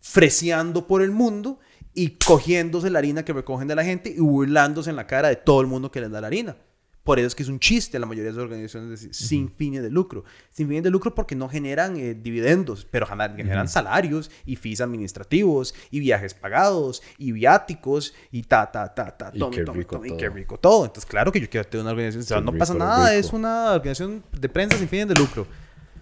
freseando 0.01 0.87
por 0.87 1.03
el 1.03 1.11
mundo 1.11 1.59
y 1.97 2.11
cogiéndose 2.25 2.91
la 2.91 2.99
harina 3.01 3.25
que 3.25 3.33
recogen 3.33 3.67
de 3.67 3.75
la 3.75 3.83
gente 3.85 4.11
y 4.11 4.21
burlándose 4.21 4.91
en 4.91 4.97
la 4.97 5.07
cara 5.09 5.29
de 5.29 5.37
todo 5.37 5.61
el 5.61 5.67
mundo 5.67 5.91
que 5.91 6.01
les 6.01 6.11
da 6.13 6.21
la 6.21 6.29
harina. 6.29 6.57
Por 7.03 7.21
eso 7.21 7.29
es 7.29 7.35
que 7.37 7.45
es 7.45 7.49
un 7.49 7.61
chiste 7.61 8.01
la 8.01 8.07
mayoría 8.07 8.33
de 8.33 8.37
las 8.37 8.43
organizaciones 8.45 9.01
de- 9.01 9.15
sin 9.15 9.49
fines 9.49 9.81
de 9.81 9.91
lucro. 9.91 10.25
Sin 10.51 10.67
fines 10.67 10.83
de 10.83 10.91
lucro 10.91 11.15
porque 11.15 11.37
no 11.37 11.49
generan 11.49 11.97
eh, 11.97 12.15
dividendos, 12.15 12.85
pero 12.91 13.07
generan, 13.07 13.37
generan 13.37 13.69
salarios 13.69 14.29
y 14.45 14.57
fees 14.57 14.81
administrativos 14.81 15.73
y 15.93 16.01
viajes 16.01 16.35
pagados 16.35 17.03
y 17.17 17.31
viáticos 17.31 18.13
y 18.33 18.43
ta, 18.43 18.71
ta, 18.73 18.93
ta, 18.93 19.17
ta, 19.17 19.31
Y 19.33 19.39
tome, 19.39 19.57
qué 19.57 19.63
tome, 19.63 19.79
rico 19.79 19.97
tome, 19.97 20.09
y 20.09 20.17
qué 20.17 20.27
todo. 20.27 20.35
rico 20.35 20.59
todo. 20.59 20.85
Entonces, 20.85 21.09
claro 21.09 21.31
que 21.31 21.41
yo 21.41 21.49
quiero 21.49 21.69
tener 21.69 21.83
una 21.83 21.93
organización. 21.93 22.25
o 22.25 22.27
sea, 22.27 22.41
no 22.53 22.59
pasa 22.59 22.75
nada, 22.75 23.11
rico. 23.11 23.21
es 23.27 23.33
una 23.33 23.71
organización 23.73 24.25
de 24.33 24.49
prensa 24.49 24.77
sin 24.77 24.89
fines 24.89 25.07
de 25.09 25.15
lucro. 25.15 25.47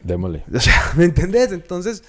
Démosle. 0.03 0.43
O 0.55 0.59
sea, 0.61 0.93
¿me 0.97 1.05
entendés? 1.05 1.53
Entonces, 1.53 2.03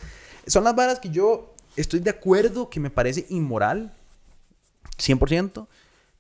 son 0.47 0.63
las 0.63 0.73
varas 0.75 0.99
que 1.01 1.09
yo 1.09 1.54
estoy 1.75 1.99
de 1.99 2.09
acuerdo 2.09 2.69
que 2.69 2.79
me 2.79 2.89
parece 2.89 3.25
inmoral, 3.29 3.93
100%, 4.97 5.67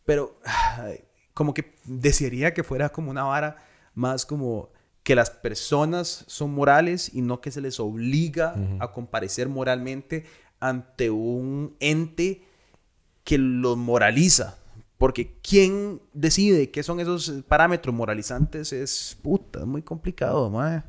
pero 0.05 0.37
ay, 0.43 1.01
como 1.33 1.53
que 1.53 1.75
desearía 1.85 2.53
que 2.53 2.63
fuera 2.63 2.89
como 2.89 3.11
una 3.11 3.23
vara 3.23 3.57
más 3.93 4.25
como 4.25 4.69
que 5.03 5.15
las 5.15 5.29
personas 5.29 6.25
son 6.27 6.51
morales 6.53 7.11
y 7.13 7.21
no 7.21 7.39
que 7.39 7.51
se 7.51 7.61
les 7.61 7.79
obliga 7.79 8.55
a 8.79 8.91
comparecer 8.91 9.47
moralmente 9.47 10.25
ante 10.59 11.11
un 11.11 11.75
ente 11.79 12.41
que 13.23 13.37
los 13.37 13.77
moraliza. 13.77 14.57
Porque 14.97 15.37
quién 15.43 16.01
decide 16.13 16.71
qué 16.71 16.81
son 16.81 16.99
esos 16.99 17.31
parámetros 17.47 17.93
moralizantes 17.93 18.73
es 18.73 19.17
puta, 19.21 19.59
es 19.59 19.65
muy 19.65 19.81
complicado, 19.81 20.49
mae. 20.49 20.81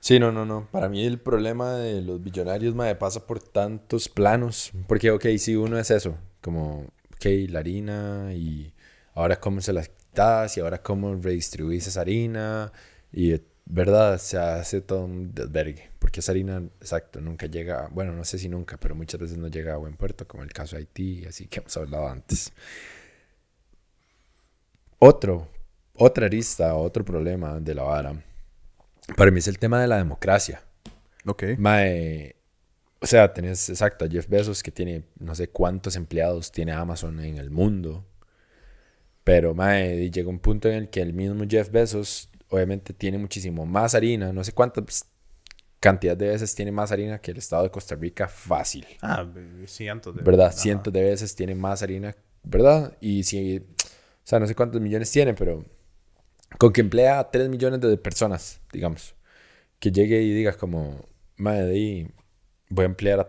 Sí, 0.00 0.18
no, 0.18 0.32
no, 0.32 0.46
no. 0.46 0.66
Para 0.70 0.88
mí 0.88 1.04
el 1.04 1.20
problema 1.20 1.74
de 1.74 2.00
los 2.00 2.22
billonarios, 2.22 2.74
mae, 2.74 2.94
pasa 2.96 3.26
por 3.26 3.40
tantos 3.42 4.08
planos. 4.08 4.72
Porque, 4.86 5.10
ok, 5.10 5.26
sí, 5.38 5.56
uno 5.56 5.78
es 5.78 5.90
eso. 5.90 6.16
Como, 6.40 6.86
ok, 7.14 7.26
la 7.48 7.58
harina 7.60 8.32
y 8.34 8.72
ahora 9.14 9.38
cómo 9.38 9.60
se 9.60 9.72
la 9.74 9.82
quitas 9.84 10.56
y 10.56 10.60
ahora 10.60 10.82
cómo 10.82 11.14
redistribuís 11.16 11.86
esa 11.86 12.00
harina. 12.00 12.72
Y, 13.12 13.40
¿verdad? 13.66 14.18
Se 14.18 14.38
hace 14.38 14.80
todo 14.80 15.04
un 15.04 15.34
desvergue. 15.34 15.90
Porque 15.98 16.20
esa 16.20 16.32
harina, 16.32 16.62
exacto, 16.80 17.20
nunca 17.20 17.46
llega, 17.46 17.88
bueno, 17.92 18.12
no 18.12 18.24
sé 18.24 18.38
si 18.38 18.48
nunca, 18.48 18.78
pero 18.78 18.94
muchas 18.94 19.20
veces 19.20 19.36
no 19.36 19.48
llega 19.48 19.74
a 19.74 19.76
buen 19.76 19.96
puerto, 19.96 20.26
como 20.26 20.42
el 20.42 20.52
caso 20.52 20.76
de 20.76 20.80
Haití, 20.80 21.26
así 21.26 21.46
que 21.46 21.60
hemos 21.60 21.76
hablado 21.76 22.08
antes. 22.08 22.52
Otro, 24.98 25.48
otra 25.94 26.26
arista, 26.26 26.74
otro 26.74 27.04
problema 27.04 27.58
de 27.60 27.74
la 27.74 27.82
vara, 27.82 28.22
para 29.16 29.30
mí 29.30 29.38
es 29.38 29.48
el 29.48 29.58
tema 29.58 29.80
de 29.80 29.86
la 29.86 29.96
democracia. 29.96 30.62
Ok. 31.26 31.44
Mae, 31.58 32.36
o 33.00 33.06
sea, 33.06 33.32
tenés 33.32 33.68
exacto 33.68 34.04
a 34.04 34.08
Jeff 34.08 34.28
Bezos 34.28 34.62
que 34.62 34.70
tiene 34.70 35.04
no 35.18 35.34
sé 35.34 35.48
cuántos 35.48 35.96
empleados 35.96 36.52
tiene 36.52 36.72
Amazon 36.72 37.20
en 37.20 37.38
el 37.38 37.50
mundo. 37.50 38.06
Pero 39.24 39.54
mae, 39.54 40.10
llega 40.10 40.28
un 40.28 40.38
punto 40.38 40.68
en 40.68 40.74
el 40.74 40.90
que 40.90 41.00
el 41.00 41.12
mismo 41.12 41.44
Jeff 41.48 41.70
Bezos 41.70 42.30
obviamente 42.48 42.92
tiene 42.92 43.18
muchísimo 43.18 43.64
más 43.64 43.94
harina, 43.94 44.32
no 44.32 44.42
sé 44.42 44.52
cuántas 44.52 45.06
cantidad 45.80 46.16
de 46.16 46.28
veces 46.28 46.54
tiene 46.54 46.70
más 46.70 46.92
harina 46.92 47.18
que 47.20 47.30
el 47.30 47.38
estado 47.38 47.62
de 47.62 47.70
Costa 47.70 47.94
Rica 47.94 48.28
fácil. 48.28 48.86
Ah, 49.00 49.26
cientos 49.66 50.14
de 50.14 50.22
¿Verdad? 50.22 50.52
Cientos 50.52 50.92
de 50.92 51.02
veces 51.02 51.34
tiene 51.34 51.54
más 51.54 51.82
harina, 51.82 52.14
¿verdad? 52.42 52.96
Y 53.00 53.24
si, 53.24 53.58
o 53.58 53.64
sea, 54.22 54.38
no 54.38 54.46
sé 54.46 54.54
cuántos 54.54 54.80
millones 54.80 55.10
tiene, 55.10 55.32
pero 55.32 55.64
con 56.58 56.72
que 56.72 56.80
emplea 56.80 57.18
a 57.18 57.30
3 57.30 57.48
millones 57.48 57.80
de 57.80 57.96
personas, 57.96 58.60
digamos, 58.72 59.14
que 59.78 59.90
llegue 59.90 60.22
y 60.22 60.32
diga 60.32 60.52
como, 60.52 60.96
madre, 61.36 61.64
de 61.64 61.72
ahí 61.72 62.10
voy 62.68 62.84
a 62.84 62.86
emplear 62.86 63.20
a 63.20 63.28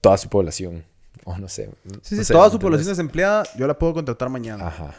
toda 0.00 0.16
su 0.16 0.28
población, 0.28 0.84
o 1.24 1.36
no 1.38 1.48
sé. 1.48 1.66
Sí, 1.66 1.70
no 1.84 2.00
sí, 2.02 2.24
sé, 2.24 2.32
toda 2.32 2.46
¿me 2.46 2.52
su 2.52 2.58
población 2.58 2.88
desempleada, 2.88 3.44
yo 3.56 3.66
la 3.66 3.78
puedo 3.78 3.94
contratar 3.94 4.28
mañana. 4.28 4.66
Ajá. 4.66 4.94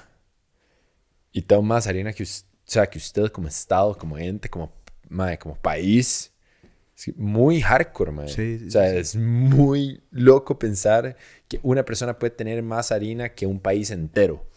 Y 1.31 1.41
tengo 1.41 1.61
más 1.61 1.87
harina 1.87 2.13
que, 2.13 2.23
o 2.23 2.27
sea, 2.63 2.87
que 2.87 2.97
usted 2.97 3.27
como 3.27 3.47
estado, 3.47 3.97
como 3.97 4.17
ente, 4.17 4.49
como, 4.49 4.71
madre, 5.07 5.37
como 5.37 5.55
país. 5.55 6.33
Es 6.97 7.15
muy 7.17 7.61
hardcore, 7.61 8.11
madre. 8.11 8.33
Sí, 8.33 8.59
sí, 8.59 8.67
o 8.67 8.71
sea, 8.71 8.91
sí. 8.91 8.97
es 8.97 9.15
muy 9.15 10.01
loco 10.11 10.59
pensar 10.59 11.15
que 11.47 11.59
una 11.63 11.85
persona 11.85 12.17
puede 12.17 12.31
tener 12.31 12.61
más 12.61 12.91
harina 12.91 13.29
que 13.29 13.45
un 13.45 13.59
país 13.59 13.91
entero. 13.91 14.48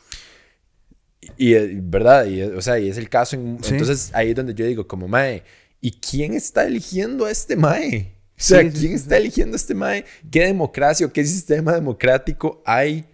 Y, 1.36 1.54
¿verdad? 1.80 2.26
Y, 2.26 2.42
o 2.42 2.60
sea, 2.60 2.78
y 2.78 2.88
es 2.88 2.98
el 2.98 3.08
caso. 3.08 3.36
en- 3.36 3.58
Sí. 3.62 3.72
Entonces, 3.72 4.10
ahí 4.14 4.30
es 4.30 4.34
donde 4.36 4.54
yo 4.54 4.66
digo, 4.66 4.86
como, 4.88 5.08
mae, 5.08 5.42
¿y 5.80 5.92
quién 5.92 6.34
está 6.34 6.64
eligiendo 6.66 7.26
a 7.26 7.30
este 7.30 7.56
mae? 7.56 8.12
O 8.38 8.44
sea, 8.44 8.60
Sí, 8.62 8.70
¿quién 8.70 8.88
sí, 8.88 8.94
está 8.94 9.16
eligiendo 9.18 9.54
a 9.54 9.56
este 9.56 9.74
mae? 9.74 10.04
¿Qué 10.30 10.46
democracia 10.46 11.06
o 11.06 11.12
qué 11.12 11.24
sistema 11.24 11.72
democrático 11.74 12.60
hay? 12.66 13.04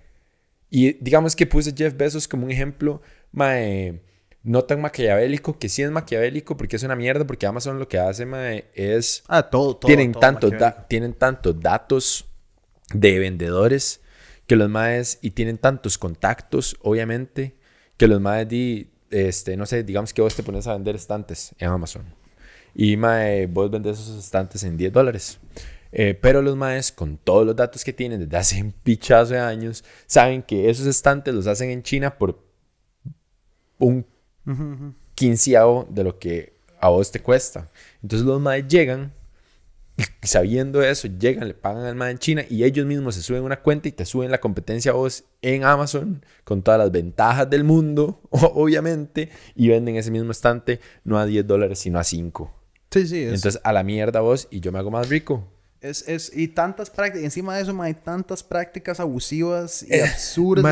Y 0.71 0.92
digamos 1.03 1.37
que 1.37 1.47
puse 1.47 1.75
Jeff 1.77 1.94
Bezos 1.97 2.27
como 2.27 2.47
un 2.47 2.51
ejemplo, 2.51 3.03
mae, 3.33 4.01
no 4.42 4.64
tan 4.64 4.81
maquiavélico, 4.81 5.59
que 5.59 5.68
sí 5.68 5.83
es 5.83 5.90
maquiavélico 5.90 6.57
porque 6.57 6.77
es 6.77 6.83
una 6.83 6.97
mierda, 6.97 7.27
porque 7.27 7.47
Amazon 7.47 7.79
lo 7.79 7.88
que 7.88 7.99
hace, 7.99 8.25
mae, 8.25 8.66
es 8.75 9.23
Ah, 9.29 9.42
todo, 9.51 9.77
todo. 9.77 9.88
tienen, 9.88 10.12
todo 10.12 10.21
tantos 10.21 10.51
maquiavélico. 10.53 10.81
da- 10.81 10.88
tienen 10.88 11.12
tantos 11.12 11.61
datos 11.61 12.25
de 12.94 13.18
vendedores 13.18 14.01
que 14.47 14.57
los 14.57 14.71
maes 14.71 15.18
y 15.21 15.33
tienen 15.33 15.59
tantos 15.59 15.99
contactos, 15.99 16.77
obviamente, 16.81 17.57
que 17.99 18.09
los 18.09 18.21
maes 18.21 18.49
di, 18.49 18.89
este, 19.11 19.59
no 19.59 19.67
sé, 19.67 19.83
digamos 19.83 20.15
que 20.15 20.23
vos 20.23 20.35
te 20.35 20.43
pones 20.43 20.67
a 20.67 20.73
vender 20.73 20.97
estantes 20.97 21.55
en 21.59 21.69
Amazon 21.69 22.05
y 22.75 22.97
mae, 22.97 23.47
vos 23.47 23.71
vendes 23.71 23.99
esos 23.99 24.25
estantes 24.25 24.63
en 24.63 24.77
10 24.77 24.93
dólares. 24.93 25.39
Eh, 25.91 26.15
pero 26.15 26.43
los 26.43 26.55
maes, 26.55 26.93
con 26.93 27.17
todos 27.17 27.45
los 27.45 27.57
datos 27.57 27.83
que 27.83 27.93
tienen 27.93 28.21
desde 28.21 28.37
hace 28.37 28.63
un 28.63 28.71
pichazo 28.71 29.35
de 29.35 29.41
años, 29.41 29.85
saben 30.07 30.43
que 30.43 30.71
esos 30.71 30.87
estantes 30.87 31.35
los 31.35 31.49
hacen 31.49 31.71
en 31.71 31.83
China 31.83 32.17
por 32.17 32.41
un 33.79 34.07
quinceavo 35.15 35.87
de 35.91 36.05
lo 36.05 36.19
que 36.21 36.55
a 36.81 36.89
vos 36.89 37.11
te 37.11 37.21
cuesta. 37.21 37.69
Entonces 38.01 38.25
los 38.25 38.41
maes 38.41 38.69
llegan, 38.69 39.13
y 39.99 40.27
sabiendo 40.27 40.83
eso, 40.83 41.09
llegan, 41.09 41.49
le 41.49 41.55
pagan 41.55 41.85
al 41.85 41.97
mae 41.97 42.13
en 42.13 42.19
China 42.19 42.45
y 42.49 42.63
ellos 42.63 42.87
mismos 42.87 43.17
se 43.17 43.23
suben 43.23 43.43
una 43.43 43.61
cuenta 43.61 43.89
y 43.89 43.93
te 43.93 44.05
suben 44.05 44.31
la 44.31 44.39
competencia 44.39 44.93
a 44.93 44.95
vos 44.95 45.25
en 45.43 45.65
Amazon 45.65 46.25
con 46.45 46.63
todas 46.63 46.79
las 46.79 46.93
ventajas 46.93 47.51
del 47.51 47.65
mundo, 47.65 48.21
obviamente, 48.31 49.31
y 49.57 49.69
venden 49.69 49.97
ese 49.97 50.13
mismo 50.13 50.31
estante 50.31 50.81
no 51.03 51.19
a 51.19 51.27
10 51.27 51.47
dólares, 51.47 51.81
sino 51.81 51.99
a 51.99 52.05
5. 52.05 52.55
Sí, 52.91 53.09
sí. 53.09 53.23
Es, 53.23 53.35
Entonces 53.35 53.61
a 53.65 53.73
la 53.73 53.83
mierda 53.83 54.21
vos 54.21 54.47
y 54.51 54.61
yo 54.61 54.71
me 54.71 54.79
hago 54.79 54.91
más 54.91 55.09
rico. 55.09 55.53
Es, 55.81 56.09
es, 56.09 56.33
y 56.35 56.49
tantas 56.49 56.91
prácticas, 56.91 57.25
encima 57.25 57.57
de 57.57 57.63
eso, 57.63 57.75
mae, 57.75 57.89
hay 57.89 57.95
tantas 57.95 58.43
prácticas 58.43 59.01
abusivas 59.01 59.85
y 59.89 60.01
absurdas. 60.01 60.63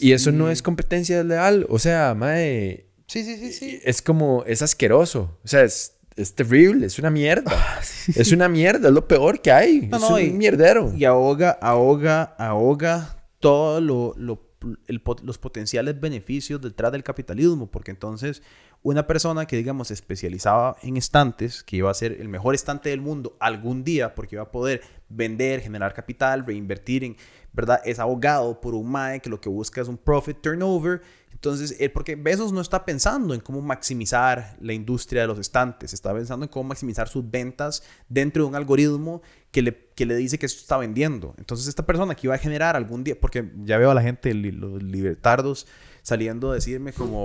Mae, 0.00 0.08
y 0.08 0.12
eso 0.12 0.32
no 0.32 0.50
es 0.50 0.62
competencia 0.62 1.22
leal. 1.22 1.66
O 1.68 1.78
sea, 1.78 2.14
mae. 2.14 2.86
Sí, 3.06 3.24
sí, 3.24 3.36
sí, 3.36 3.52
sí. 3.52 3.80
Es 3.84 4.02
como, 4.02 4.44
es 4.46 4.60
asqueroso. 4.60 5.38
O 5.42 5.48
sea, 5.48 5.62
es, 5.62 5.94
es 6.22 6.34
terrible, 6.34 6.86
es 6.86 6.98
una 6.98 7.10
mierda. 7.10 7.50
Ah, 7.54 7.80
Es 8.16 8.32
una 8.32 8.48
mierda, 8.48 8.88
es 8.88 8.94
lo 8.94 9.06
peor 9.06 9.40
que 9.40 9.52
hay. 9.52 9.88
No, 9.88 9.96
es 9.96 10.02
no, 10.02 10.14
un 10.14 10.20
y- 10.20 10.30
mierdero. 10.30 10.92
Y 10.96 11.04
ahoga, 11.04 11.50
ahoga, 11.60 12.34
ahoga 12.38 13.16
todo 13.38 13.80
lo, 13.80 14.14
lo- 14.16 14.48
el 14.88 15.02
pot- 15.02 15.22
los 15.22 15.38
potenciales 15.38 15.98
beneficios 16.00 16.60
detrás 16.60 16.92
del 16.92 17.02
capitalismo, 17.02 17.70
porque 17.70 17.90
entonces 17.92 18.42
una 18.82 19.06
persona 19.06 19.46
que 19.46 19.56
digamos 19.56 19.88
se 19.88 19.94
especializaba 19.94 20.76
en 20.82 20.96
estantes, 20.98 21.62
que 21.62 21.76
iba 21.76 21.90
a 21.90 21.94
ser 21.94 22.12
el 22.20 22.28
mejor 22.28 22.54
estante 22.54 22.90
del 22.90 23.00
mundo 23.00 23.36
algún 23.40 23.84
día, 23.84 24.14
porque 24.14 24.36
iba 24.36 24.42
a 24.42 24.50
poder 24.50 24.82
vender, 25.08 25.60
generar 25.60 25.94
capital, 25.94 26.44
reinvertir 26.46 27.04
en, 27.04 27.16
¿verdad? 27.52 27.80
Es 27.84 27.98
abogado 27.98 28.60
por 28.60 28.74
un 28.74 28.90
MAE 28.90 29.20
que 29.20 29.30
lo 29.30 29.40
que 29.40 29.48
busca 29.48 29.80
es 29.80 29.88
un 29.88 29.96
profit 29.96 30.38
turnover. 30.42 31.00
Entonces, 31.40 31.74
él, 31.80 31.90
porque 31.90 32.16
Bezos 32.16 32.52
no 32.52 32.60
está 32.60 32.84
pensando 32.84 33.32
en 33.32 33.40
cómo 33.40 33.62
maximizar 33.62 34.58
la 34.60 34.74
industria 34.74 35.22
de 35.22 35.26
los 35.26 35.38
estantes, 35.38 35.94
está 35.94 36.12
pensando 36.12 36.44
en 36.44 36.50
cómo 36.50 36.68
maximizar 36.68 37.08
sus 37.08 37.30
ventas 37.30 37.82
dentro 38.10 38.42
de 38.42 38.50
un 38.50 38.56
algoritmo 38.56 39.22
que 39.50 39.62
le, 39.62 39.88
que 39.94 40.04
le 40.04 40.16
dice 40.16 40.38
que 40.38 40.44
esto 40.44 40.60
está 40.60 40.76
vendiendo. 40.76 41.34
Entonces, 41.38 41.66
esta 41.66 41.86
persona 41.86 42.14
que 42.14 42.26
iba 42.26 42.34
a 42.34 42.38
generar 42.38 42.76
algún 42.76 43.04
día, 43.04 43.18
porque 43.18 43.50
ya 43.64 43.78
veo 43.78 43.90
a 43.90 43.94
la 43.94 44.02
gente, 44.02 44.34
los 44.34 44.82
libertardos, 44.82 45.66
saliendo 46.02 46.50
a 46.50 46.56
decirme 46.56 46.92
como... 46.92 47.24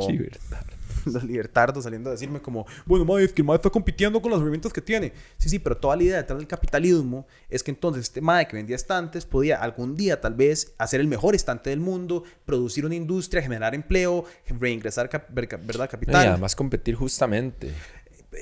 los 1.05 1.23
libertardos 1.23 1.83
saliendo 1.83 2.09
a 2.09 2.13
decirme 2.13 2.41
como, 2.41 2.65
bueno, 2.85 3.05
mae, 3.05 3.23
es 3.25 3.33
que 3.33 3.41
el 3.41 3.45
mae 3.47 3.55
está 3.55 3.69
compitiendo 3.69 4.21
con 4.21 4.31
las 4.31 4.41
herramientas 4.41 4.73
que 4.73 4.81
tiene. 4.81 5.13
Sí, 5.37 5.49
sí, 5.49 5.59
pero 5.59 5.77
toda 5.77 5.95
la 5.95 6.03
idea 6.03 6.17
detrás 6.17 6.37
del 6.39 6.47
capitalismo 6.47 7.25
es 7.49 7.63
que 7.63 7.71
entonces 7.71 8.03
este 8.03 8.21
mae 8.21 8.47
que 8.47 8.55
vendía 8.55 8.75
estantes 8.75 9.25
podía 9.25 9.57
algún 9.61 9.95
día 9.95 10.19
tal 10.21 10.33
vez 10.35 10.73
hacer 10.77 10.99
el 11.01 11.07
mejor 11.07 11.35
estante 11.35 11.69
del 11.69 11.79
mundo, 11.79 12.23
producir 12.45 12.85
una 12.85 12.95
industria, 12.95 13.41
generar 13.41 13.73
empleo, 13.75 14.25
reingresar, 14.59 15.09
cap- 15.09 15.29
¿verdad? 15.31 15.85
Y 15.85 15.87
Capital. 15.87 16.27
además 16.27 16.55
competir 16.55 16.95
justamente. 16.95 17.71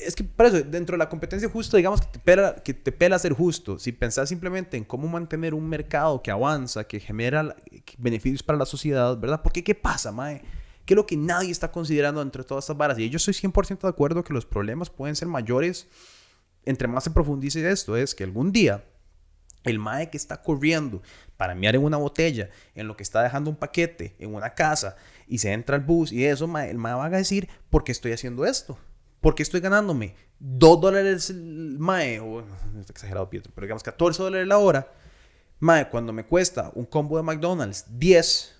Es 0.06 0.16
que 0.16 0.24
por 0.24 0.48
eso, 0.48 0.62
dentro 0.64 0.94
de 0.96 0.98
la 0.98 1.08
competencia 1.08 1.48
justa, 1.48 1.78
digamos 1.78 2.02
que 2.02 2.08
te 2.08 2.18
pela, 2.20 2.56
que 2.56 2.74
te 2.74 2.92
pela 2.92 3.20
ser 3.20 3.34
justo. 3.34 3.78
Si 3.78 3.92
pensás 3.92 4.28
simplemente 4.28 4.76
en 4.76 4.84
cómo 4.86 5.08
mantener 5.08 5.54
un 5.54 5.70
mercado 5.70 6.20
que 6.24 6.32
avanza, 6.32 6.84
que 6.86 7.00
genera 7.00 7.56
beneficios 8.00 8.42
para 8.42 8.58
la 8.58 8.66
sociedad, 8.66 9.16
¿verdad? 9.20 9.42
Porque 9.44 9.64
¿qué 9.64 9.76
pasa, 9.76 10.12
mae? 10.12 10.42
¿Qué 10.86 10.94
es 10.94 10.96
lo 10.96 11.06
que 11.06 11.18
nadie 11.18 11.52
está 11.52 11.72
considerando 11.72 12.22
entre 12.22 12.44
todas 12.44 12.66
estas 12.66 12.78
varas? 12.78 13.00
Y 13.00 13.10
yo 13.10 13.18
estoy 13.18 13.34
100% 13.34 13.82
de 13.82 13.88
acuerdo 13.88 14.24
que 14.24 14.34
los 14.34 14.46
problemas 14.46 14.90
pueden 14.90 15.16
ser 15.16 15.28
mayores 15.28 15.88
entre 16.66 16.88
más 16.88 17.04
se 17.04 17.12
profundice 17.12 17.70
esto. 17.70 17.96
Es 17.96 18.16
que 18.16 18.24
algún 18.24 18.52
día 18.52 18.84
el 19.64 19.80
mae 19.80 20.10
que 20.10 20.18
está 20.18 20.42
corriendo 20.42 21.02
para 21.38 21.56
mear 21.56 21.76
en 21.76 21.84
una 21.84 21.98
botella, 21.98 22.50
en 22.76 22.88
lo 22.88 22.98
que 22.98 23.04
está 23.04 23.24
dejando 23.24 23.50
un 23.50 23.56
paquete 23.56 24.16
en 24.20 24.34
una 24.36 24.54
casa 24.54 24.96
y 25.28 25.38
se 25.38 25.54
entra 25.54 25.76
al 25.76 25.84
bus 25.84 26.12
y 26.12 26.26
eso, 26.26 26.48
mae, 26.48 26.70
el 26.70 26.78
mae 26.78 26.94
va 26.96 27.06
a 27.06 27.10
decir, 27.10 27.48
¿por 27.70 27.84
qué 27.84 27.92
estoy 27.92 28.12
haciendo 28.12 28.46
esto? 28.46 28.78
¿Por 29.22 29.36
qué 29.36 29.44
estoy 29.44 29.62
ganándome 29.62 30.16
dos 30.38 30.82
dólares 30.82 31.30
el 31.30 31.78
mae? 31.80 32.20
O, 32.20 32.42
no 32.74 32.82
está 32.82 32.92
exagerado, 32.92 33.30
Pietro, 33.30 33.54
pero 33.56 33.66
digamos 33.66 33.84
14 33.84 34.22
dólares 34.22 34.48
la 34.48 34.58
hora. 34.58 34.92
Mae, 35.60 35.88
cuando 35.88 36.12
me 36.12 36.26
cuesta 36.26 36.72
un 36.76 36.86
combo 36.86 37.16
de 37.16 37.24
McDonald's 37.24 37.86
10, 37.88 38.53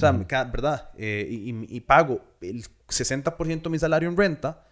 o 0.00 0.12
sea, 0.12 0.12
me 0.12 0.26
ca- 0.26 0.44
¿verdad? 0.44 0.90
Eh, 0.96 1.26
y, 1.30 1.76
y- 1.76 1.80
pago 1.80 2.20
el 2.40 2.64
60% 2.88 3.62
de 3.62 3.70
mi 3.70 3.78
salario 3.78 4.08
en 4.08 4.16
renta 4.16 4.64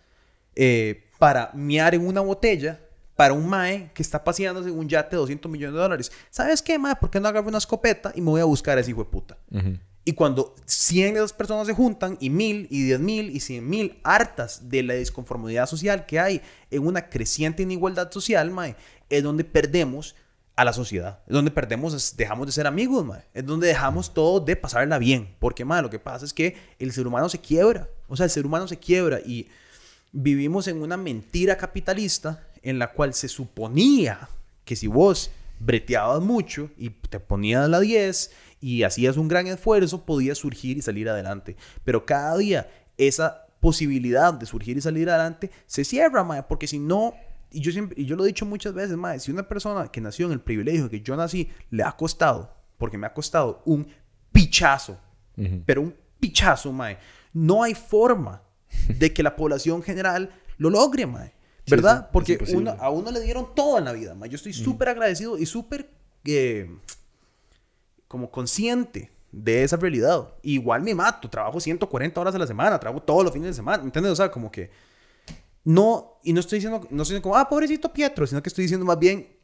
eh, 0.55 1.05
para 1.19 1.51
miar 1.55 1.95
en 1.95 2.07
una 2.07 2.21
botella 2.21 2.81
para 3.17 3.33
un 3.35 3.49
mae 3.49 3.91
que 3.95 4.03
está 4.03 4.23
paseándose 4.23 4.69
en 4.69 4.79
un 4.79 4.89
yate 4.89 5.17
de 5.17 5.21
200 5.21 5.51
millones 5.51 5.75
de 5.75 5.81
dólares. 5.81 6.13
¿Sabes 6.31 6.63
qué, 6.63 6.79
mae? 6.79 6.95
¿Por 6.97 7.11
qué 7.11 7.19
no 7.19 7.27
agarro 7.29 7.49
una 7.49 7.59
escopeta 7.59 8.13
y 8.15 8.21
me 8.21 8.31
voy 8.31 8.41
a 8.41 8.45
buscar 8.45 8.79
a 8.79 8.81
ese 8.81 8.91
hijo 8.93 9.03
de 9.05 9.11
puta? 9.11 9.37
Y 10.05 10.13
cuando 10.13 10.55
100 10.65 11.15
de 11.15 11.19
esas 11.21 11.33
personas 11.35 11.67
se 11.67 11.75
juntan, 11.75 12.17
y 12.21 12.31
1000, 12.31 12.69
y 12.71 12.89
10.000, 12.89 13.31
y 13.31 13.41
100.000, 13.41 13.99
hartas 14.05 14.69
de 14.71 14.83
la 14.85 14.95
disconformidad 14.95 15.67
social 15.67 16.07
que 16.07 16.19
hay 16.21 16.41
en 16.71 16.87
una 16.87 17.11
creciente 17.11 17.63
inigualdad 17.65 18.11
social, 18.11 18.51
mae, 18.53 18.75
es 19.11 19.23
donde 19.23 19.45
perdemos 19.45 20.15
a 20.59 20.65
la 20.65 20.73
sociedad. 20.73 21.21
Es 21.29 21.33
donde 21.33 21.53
perdemos, 21.53 22.17
dejamos 22.17 22.49
de 22.49 22.53
ser 22.53 22.67
amigos. 22.67 23.07
Es 23.33 23.47
donde 23.47 23.69
dejamos 23.69 24.13
todo 24.13 24.41
de 24.41 24.57
pasarla 24.57 24.99
bien. 24.99 25.37
Porque, 25.39 25.65
mae, 25.65 25.83
lo 25.83 25.89
que 25.89 26.01
pasa 26.01 26.25
es 26.25 26.33
que 26.33 26.57
el 26.81 26.91
ser 26.91 27.07
humano 27.07 27.29
se 27.29 27.39
quiebra. 27.39 27.89
O 28.09 28.17
sea, 28.17 28.25
el 28.25 28.31
ser 28.31 28.45
humano 28.45 28.67
se 28.67 28.77
quiebra 28.77 29.21
y 29.25 29.47
vivimos 30.11 30.67
en 30.67 30.83
una 30.83 30.97
mentira 30.97 31.57
capitalista 31.57 32.45
en 32.61 32.81
la 32.81 32.91
cual 32.93 33.15
se 33.15 33.29
suponía 33.29 34.29
que 34.65 34.75
si 34.75 34.89
vos 34.89 35.31
breteabas 35.61 36.21
mucho 36.23 36.71
y 36.77 36.91
te 36.91 37.21
ponías 37.21 37.69
la 37.69 37.79
10 37.79 38.33
y 38.61 38.83
hacías 38.83 39.17
un 39.17 39.29
gran 39.29 39.47
esfuerzo, 39.47 40.05
podías 40.05 40.39
surgir 40.39 40.77
y 40.77 40.83
salir 40.83 41.09
adelante. 41.09 41.55
Pero 41.85 42.05
cada 42.05 42.37
día 42.37 42.69
esa 42.97 43.47
posibilidad 43.61 44.35
de 44.35 44.47
surgir 44.47 44.77
y 44.77 44.81
salir 44.81 45.09
adelante 45.09 45.53
se 45.67 45.85
cierra, 45.85 46.25
mae, 46.25 46.43
porque 46.43 46.67
si 46.67 46.81
no, 46.81 47.15
y 47.51 47.61
yo, 47.61 47.73
siempre, 47.73 48.01
y 48.01 48.05
yo 48.05 48.17
lo 48.17 48.25
he 48.25 48.29
dicho 48.29 48.45
muchas 48.45 48.75
veces, 48.75 48.97
mae, 48.97 49.21
si 49.21 49.31
una 49.31 49.49
persona 49.49 49.89
que 49.89 50.01
nació 50.01 50.27
en 50.27 50.33
el 50.33 50.41
privilegio 50.41 50.91
que 50.91 51.01
yo 51.01 51.17
nací, 51.17 51.51
le 51.71 51.83
ha 51.83 51.93
costado, 51.93 52.55
porque 52.77 52.99
me 52.99 53.07
ha 53.07 53.15
costado 53.15 53.63
un 53.65 53.89
pichazo, 54.33 54.99
pero 55.65 55.83
un 55.83 55.95
pichazo, 56.21 56.73
mae, 56.73 56.99
no 57.33 57.63
hay 57.63 57.75
forma 57.75 58.43
de 58.89 59.13
que 59.13 59.23
la 59.23 59.37
población 59.37 59.83
general 59.83 60.33
lo 60.57 60.71
logre, 60.71 61.07
mae. 61.07 61.33
Sí, 61.65 61.75
¿Verdad? 61.75 61.99
sí, 61.99 62.33
es 62.33 62.39
Porque 62.39 62.39
uno, 62.55 62.77
a 62.79 62.91
uno 62.91 63.11
le 63.11 63.21
dieron 63.21 63.55
todo 63.55 63.79
en 63.79 63.85
la 63.85 63.93
vida, 63.93 64.15
mae. 64.15 64.29
Yo 64.29 64.37
estoy 64.37 64.53
súper 64.53 64.89
agradecido 64.89 65.39
y 65.39 65.47
súper 65.47 65.91
eh, 66.25 66.71
como 68.09 68.31
consciente 68.31 69.13
de 69.33 69.63
esa 69.63 69.77
realidad. 69.77 70.35
Igual 70.43 70.83
me 70.83 70.95
mato, 70.95 71.29
trabajo 71.29 71.61
140 71.61 72.21
horas 72.21 72.35
a 72.35 72.39
la 72.39 72.47
semana, 72.47 72.79
trabajo 72.79 73.03
todos 73.03 73.25
los 73.25 73.33
fines 73.33 73.49
de 73.49 73.55
semana, 73.55 73.83
¿entiendes? 73.83 74.13
O 74.13 74.17
sea, 74.17 74.31
como 74.31 74.51
que 74.51 74.71
no, 75.65 76.21
y 76.25 76.33
no 76.33 76.41
estoy 76.41 76.59
diciendo, 76.59 76.79
no 76.79 77.03
estoy 77.03 77.15
diciendo 77.15 77.23
como, 77.23 77.37
ah, 77.37 77.49
pobrecito 77.49 77.93
Pietro, 77.93 78.27
sino 78.27 78.43
que 78.43 78.49
estoy 78.49 78.63
diciendo 78.63 78.87
más 78.87 78.99
bien 78.99 79.39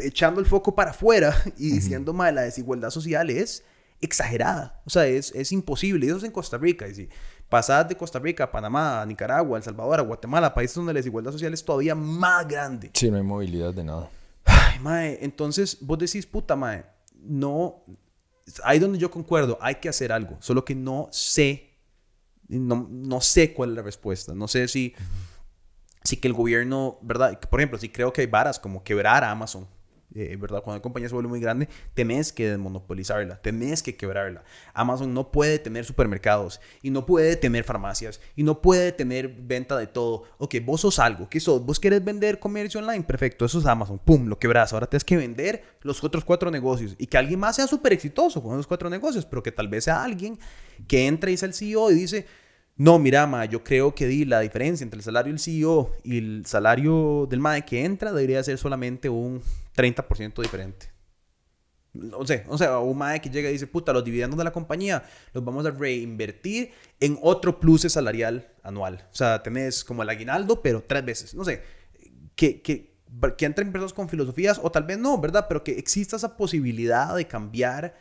echando 0.00 0.40
el 0.40 0.46
foco 0.46 0.74
para 0.74 0.90
afuera 0.90 1.36
y 1.56 1.70
diciendo, 1.70 2.12
más 2.12 2.32
la 2.32 2.42
desigualdad 2.42 2.90
social 2.90 3.30
es 3.30 3.64
exagerada, 4.00 4.80
o 4.84 4.90
sea, 4.90 5.06
es, 5.06 5.32
es 5.34 5.50
imposible, 5.50 6.06
y 6.06 6.08
eso 6.08 6.18
es 6.18 6.24
en 6.24 6.30
Costa 6.30 6.56
Rica, 6.56 6.86
y 6.86 6.94
si 6.94 7.08
pasas 7.48 7.88
de 7.88 7.96
Costa 7.96 8.18
Rica 8.20 8.44
a 8.44 8.50
Panamá, 8.52 9.02
a 9.02 9.06
Nicaragua, 9.06 9.56
a 9.56 9.58
El 9.58 9.64
Salvador, 9.64 9.98
a 9.98 10.02
Guatemala, 10.02 10.54
países 10.54 10.76
donde 10.76 10.92
la 10.92 10.98
desigualdad 10.98 11.32
social 11.32 11.52
es 11.52 11.64
todavía 11.64 11.96
más 11.96 12.46
grande. 12.46 12.90
Sí, 12.94 13.10
no 13.10 13.16
hay 13.16 13.24
movilidad 13.24 13.74
de 13.74 13.82
nada. 13.82 14.08
Ay, 14.44 14.78
mae, 14.78 15.18
entonces 15.20 15.78
vos 15.80 15.98
decís, 15.98 16.26
puta, 16.26 16.54
mae, 16.54 16.84
no, 17.20 17.82
ahí 18.62 18.78
donde 18.78 18.98
yo 18.98 19.10
concuerdo, 19.10 19.58
hay 19.60 19.76
que 19.76 19.88
hacer 19.88 20.12
algo, 20.12 20.36
solo 20.40 20.64
que 20.64 20.74
no 20.74 21.08
sé, 21.10 21.78
no, 22.46 22.86
no 22.88 23.20
sé 23.20 23.52
cuál 23.52 23.70
es 23.70 23.76
la 23.76 23.82
respuesta, 23.82 24.32
no 24.34 24.46
sé 24.46 24.68
si, 24.68 24.94
si 26.02 26.16
que 26.18 26.28
el 26.28 26.34
gobierno, 26.34 26.98
¿verdad? 27.02 27.38
Por 27.40 27.60
ejemplo, 27.60 27.78
si 27.78 27.88
creo 27.88 28.12
que 28.12 28.22
hay 28.22 28.26
varas 28.26 28.58
como 28.58 28.82
quebrar 28.84 29.24
a 29.24 29.30
Amazon, 29.30 29.66
eh, 30.14 30.36
¿verdad? 30.40 30.62
Cuando 30.62 30.78
la 30.78 30.82
compañía 30.82 31.08
se 31.08 31.14
vuelve 31.14 31.28
muy 31.28 31.40
grande, 31.40 31.68
tenés 31.92 32.32
que 32.32 32.48
desmonopolizarla, 32.48 33.42
tenés 33.42 33.82
que 33.82 33.94
quebrarla. 33.94 34.42
Amazon 34.72 35.12
no 35.12 35.30
puede 35.30 35.58
tener 35.58 35.84
supermercados 35.84 36.60
y 36.82 36.90
no 36.90 37.04
puede 37.04 37.36
tener 37.36 37.62
farmacias 37.62 38.18
y 38.34 38.42
no 38.42 38.62
puede 38.62 38.92
tener 38.92 39.28
venta 39.28 39.76
de 39.76 39.86
todo. 39.86 40.24
Ok, 40.38 40.56
vos 40.64 40.80
sos 40.80 40.98
algo, 40.98 41.28
¿qué 41.28 41.40
sos? 41.40 41.64
¿Vos 41.64 41.78
querés 41.78 42.02
vender 42.02 42.38
comercio 42.38 42.80
online? 42.80 43.04
Perfecto, 43.04 43.44
eso 43.44 43.58
es 43.58 43.66
Amazon, 43.66 43.98
pum, 43.98 44.26
lo 44.26 44.38
quebras. 44.38 44.72
Ahora 44.72 44.86
tienes 44.86 45.04
que 45.04 45.18
vender 45.18 45.62
los 45.82 46.02
otros 46.02 46.24
cuatro 46.24 46.50
negocios 46.50 46.94
y 46.98 47.06
que 47.06 47.18
alguien 47.18 47.38
más 47.38 47.56
sea 47.56 47.66
súper 47.66 47.92
exitoso 47.92 48.42
con 48.42 48.54
esos 48.54 48.66
cuatro 48.66 48.88
negocios, 48.88 49.26
pero 49.26 49.42
que 49.42 49.52
tal 49.52 49.68
vez 49.68 49.84
sea 49.84 50.02
alguien 50.02 50.38
que 50.86 51.06
entra 51.06 51.30
y 51.30 51.34
es 51.34 51.42
el 51.42 51.52
CEO 51.52 51.90
y 51.90 51.94
dice, 51.94 52.26
no, 52.78 53.00
mira, 53.00 53.26
ma, 53.26 53.44
yo 53.44 53.64
creo 53.64 53.92
que 53.92 54.06
di 54.06 54.24
la 54.24 54.38
diferencia 54.38 54.84
entre 54.84 54.98
el 54.98 55.02
salario 55.02 55.32
del 55.32 55.40
CEO 55.40 55.90
y 56.04 56.18
el 56.18 56.46
salario 56.46 57.26
del 57.28 57.40
MAE 57.40 57.64
que 57.64 57.84
entra 57.84 58.12
debería 58.12 58.40
ser 58.44 58.56
solamente 58.56 59.08
un 59.08 59.42
30% 59.76 60.40
diferente. 60.40 60.92
No 61.92 62.24
sé, 62.24 62.44
o 62.48 62.56
sea, 62.56 62.78
un 62.78 62.96
MAE 62.96 63.20
que 63.20 63.30
llega 63.30 63.48
y 63.48 63.54
dice, 63.54 63.66
puta, 63.66 63.92
los 63.92 64.04
dividendos 64.04 64.38
de 64.38 64.44
la 64.44 64.52
compañía 64.52 65.02
los 65.32 65.44
vamos 65.44 65.66
a 65.66 65.72
reinvertir 65.72 66.70
en 67.00 67.18
otro 67.20 67.58
plus 67.58 67.82
salarial 67.82 68.52
anual. 68.62 69.08
O 69.10 69.14
sea, 69.16 69.42
tenés 69.42 69.82
como 69.82 70.04
el 70.04 70.08
aguinaldo, 70.08 70.62
pero 70.62 70.80
tres 70.86 71.04
veces. 71.04 71.34
No 71.34 71.44
sé, 71.44 71.64
que, 72.36 72.62
que, 72.62 72.94
que 73.36 73.44
entren 73.44 73.72
personas 73.72 73.92
con 73.92 74.08
filosofías, 74.08 74.60
o 74.62 74.70
tal 74.70 74.84
vez 74.84 74.98
no, 74.98 75.20
¿verdad? 75.20 75.46
Pero 75.48 75.64
que 75.64 75.72
exista 75.72 76.14
esa 76.14 76.36
posibilidad 76.36 77.16
de 77.16 77.26
cambiar 77.26 77.96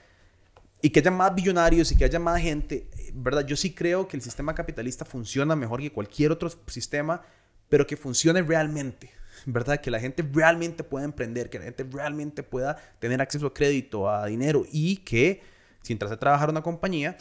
y 0.82 0.90
que 0.90 1.00
haya 1.00 1.12
más 1.12 1.34
billonarios 1.34 1.92
y 1.92 1.98
que 1.98 2.06
haya 2.06 2.20
más 2.20 2.40
gente, 2.42 2.90
eh, 2.98 3.12
¿verdad? 3.14 3.46
Yo 3.46 3.56
sí 3.56 3.74
creo 3.74 4.08
que 4.08 4.18
el 4.18 4.24
sistema 4.24 4.54
capitalista 4.54 5.06
funciona 5.06 5.56
mejor 5.56 5.82
que 5.82 5.92
cualquier 5.92 6.32
otro 6.32 6.50
sistema, 6.68 7.22
pero 7.70 7.88
que 7.88 7.98
funcione 7.98 8.42
realmente, 8.42 9.12
¿verdad? 9.46 9.82
Que 9.82 9.92
la 9.92 10.00
gente 10.00 10.24
realmente 10.32 10.84
pueda 10.84 11.06
emprender, 11.06 11.50
que 11.50 11.60
la 11.60 11.66
gente 11.66 11.86
realmente 11.90 12.44
pueda 12.44 12.78
tener 13.00 13.22
acceso 13.22 13.48
a 13.48 13.54
crédito, 13.54 14.10
a 14.10 14.28
dinero 14.28 14.66
y 14.72 14.98
que 14.98 15.42
si 15.82 15.94
entras 15.94 16.12
a 16.12 16.18
trabajar 16.18 16.50
en 16.50 16.56
una 16.56 16.64
compañía, 16.64 17.18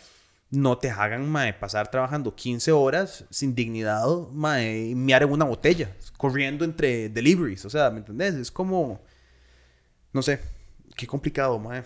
no 0.51 0.79
te 0.79 0.91
hagan 0.91 1.29
mae, 1.29 1.55
pasar 1.55 1.91
trabajando 1.91 2.35
15 2.35 2.71
horas 2.73 3.25
sin 3.31 3.55
dignidad, 3.55 4.07
mae, 4.33 4.89
y 4.89 4.95
mear 4.95 5.23
en 5.23 5.31
una 5.31 5.45
botella, 5.45 5.91
corriendo 6.17 6.65
entre 6.65 7.09
deliveries, 7.09 7.65
o 7.65 7.71
sea, 7.71 7.91
¿me 7.91 7.99
entendés? 7.99 8.35
Es 8.35 8.51
como... 8.51 9.01
No 10.13 10.23
sé. 10.23 10.41
Qué 10.97 11.07
complicado, 11.07 11.59
mae. 11.59 11.85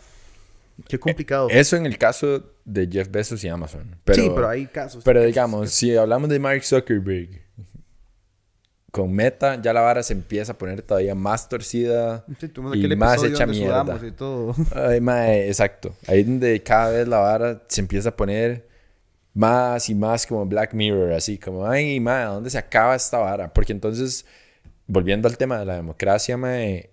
Qué 0.88 0.99
complicado. 0.99 1.49
Eso 1.51 1.77
en 1.77 1.87
el 1.87 1.99
caso 1.99 2.43
de 2.64 2.88
Jeff 2.90 3.11
Bezos 3.11 3.43
y 3.45 3.49
Amazon. 3.49 3.97
Pero, 4.05 4.23
sí, 4.23 4.31
pero 4.35 4.49
hay 4.49 4.66
casos. 4.66 5.05
Pero 5.05 5.23
digamos, 5.23 5.71
si 5.71 5.97
hablamos 5.97 6.29
de 6.29 6.38
Mark 6.38 6.62
Zuckerberg, 6.64 7.40
con 8.90 9.12
Meta 9.12 9.61
ya 9.61 9.73
la 9.73 9.81
vara 9.83 10.03
se 10.03 10.12
empieza 10.12 10.53
a 10.53 10.59
poner 10.59 10.83
todavía 10.83 11.14
más 11.14 11.49
torcida 11.49 12.25
y 12.75 12.97
más 12.97 13.23
hecha 13.23 13.47
mierda. 13.47 14.01
Y 14.05 14.11
todo. 14.11 14.55
Ay, 14.75 15.01
mae, 15.01 15.47
exacto. 15.47 15.95
Ahí 16.07 16.25
donde 16.25 16.62
cada 16.62 16.90
vez 16.90 17.09
la 17.09 17.19
vara 17.19 17.62
se 17.69 17.81
empieza 17.81 18.09
a 18.11 18.16
poner 18.16 18.69
más 19.33 19.88
y 19.88 19.95
más 19.95 20.27
como 20.27 20.45
Black 20.45 20.75
Mirror, 20.75 21.12
así 21.12 21.38
como, 21.38 21.66
ay, 21.66 22.01
mae, 22.01 22.25
¿dónde 22.25 22.51
se 22.51 22.59
acaba 22.59 22.97
esta 22.97 23.19
vara? 23.19 23.53
Porque 23.53 23.73
entonces, 23.73 24.27
volviendo 24.87 25.29
al 25.29 25.38
tema 25.38 25.59
de 25.59 25.66
la 25.66 25.77
democracia, 25.77 26.37
mae, 26.37 26.90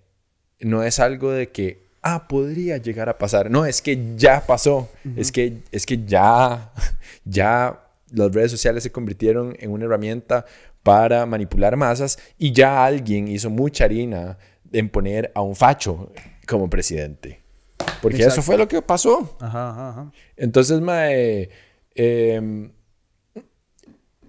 no 0.60 0.84
es 0.84 1.00
algo 1.00 1.32
de 1.32 1.50
que, 1.50 1.87
ah, 2.02 2.28
podría 2.28 2.78
llegar 2.78 3.08
a 3.08 3.18
pasar. 3.18 3.50
No, 3.50 3.66
es 3.66 3.82
que 3.82 4.14
ya 4.16 4.44
pasó. 4.46 4.88
Es 5.16 5.32
que, 5.32 5.62
es 5.72 5.86
que 5.86 6.04
ya, 6.04 6.72
ya 7.24 7.80
las 8.12 8.32
redes 8.32 8.50
sociales 8.50 8.82
se 8.82 8.92
convirtieron 8.92 9.56
en 9.58 9.70
una 9.70 9.84
herramienta 9.84 10.44
para 10.82 11.26
manipular 11.26 11.76
masas 11.76 12.18
y 12.38 12.52
ya 12.52 12.84
alguien 12.84 13.28
hizo 13.28 13.50
mucha 13.50 13.84
harina 13.84 14.38
en 14.72 14.88
poner 14.88 15.32
a 15.34 15.42
un 15.42 15.54
facho 15.54 16.12
como 16.46 16.70
presidente. 16.70 17.40
Porque 18.00 18.22
eso 18.22 18.42
fue 18.42 18.56
lo 18.56 18.68
que 18.68 18.80
pasó. 18.82 19.36
Ajá, 19.40 19.90
ajá, 19.90 20.12
Entonces, 20.36 20.80
mae, 20.80 21.50
em, 21.94 22.70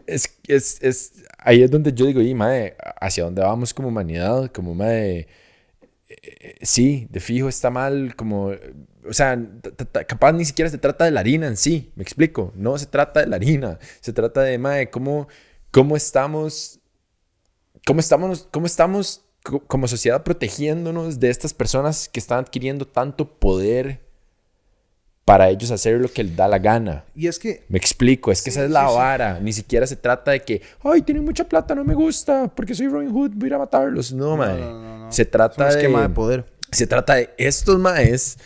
es, 0.06 0.38
es, 0.48 0.82
es, 0.82 1.24
ahí 1.38 1.64
es 1.64 1.72
donde 1.72 1.94
yo 1.94 2.06
digo, 2.06 2.22
y 2.22 2.34
mae, 2.34 2.76
¿hacia 3.00 3.24
dónde 3.24 3.42
vamos 3.42 3.74
como 3.74 3.90
humanidad? 3.90 4.52
Como, 4.52 4.74
mae, 4.74 5.28
sí, 6.62 7.08
de 7.10 7.20
fijo 7.20 7.50
está 7.50 7.70
mal, 7.70 8.16
como, 8.16 8.52
o 9.08 9.14
sea, 9.14 9.40
capaz 10.08 10.34
ni 10.34 10.46
siquiera 10.46 10.70
se 10.70 10.78
trata 10.78 11.06
de 11.06 11.12
la 11.12 11.20
harina 11.20 11.48
en 11.48 11.58
sí, 11.58 11.92
me 11.96 12.04
explico, 12.04 12.52
no 12.56 12.78
se 12.78 12.86
trata 12.86 13.22
de 13.22 13.28
la 13.28 13.36
harina, 13.36 13.80
se 14.02 14.14
trata 14.14 14.42
de, 14.42 14.58
mae, 14.58 14.90
cómo 14.90 15.28
cómo 15.72 15.96
estamos, 15.96 16.80
cómo 17.86 18.00
estamos, 18.00 18.48
cómo 18.52 18.66
estamos 18.66 19.26
como 19.68 19.88
sociedad 19.88 20.24
protegiéndonos 20.24 21.20
de 21.20 21.30
estas 21.30 21.54
personas 21.54 22.10
que 22.10 22.20
están 22.20 22.40
adquiriendo 22.40 22.86
tanto 22.86 23.40
poder 23.40 24.09
para 25.30 25.48
ellos 25.48 25.70
hacer 25.70 26.02
lo 26.02 26.12
que 26.12 26.24
les 26.24 26.36
da 26.36 26.48
la 26.48 26.58
gana. 26.58 27.04
Y 27.14 27.28
es 27.28 27.38
que... 27.38 27.62
Me 27.70 27.78
explico, 27.78 28.32
es 28.32 28.42
que 28.42 28.50
esa 28.50 28.64
es 28.64 28.72
la 28.72 28.90
vara. 28.90 29.40
Ni 29.40 29.54
siquiera 29.54 29.86
se 29.86 29.96
trata 29.96 30.32
de 30.32 30.40
que, 30.40 30.60
ay, 30.84 31.04
tienen 31.04 31.24
mucha 31.24 31.44
plata, 31.44 31.76
no 31.76 31.84
me 31.84 31.94
gusta, 31.94 32.48
porque 32.48 32.74
soy 32.74 32.88
Robin 32.88 33.12
Hood, 33.12 33.34
voy 33.36 33.46
a 33.46 33.48
ir 33.50 33.54
a 33.54 33.60
matarlos. 33.60 34.12
No, 34.12 34.36
no, 34.36 35.12
Se 35.12 35.26
trata 35.26 35.66
de... 35.66 35.70
esquema 35.70 36.02
de 36.02 36.10
poder. 36.10 36.46
Se 36.72 36.88
trata 36.88 37.14
de 37.14 37.30
estos 37.38 37.78
maes 37.78 38.40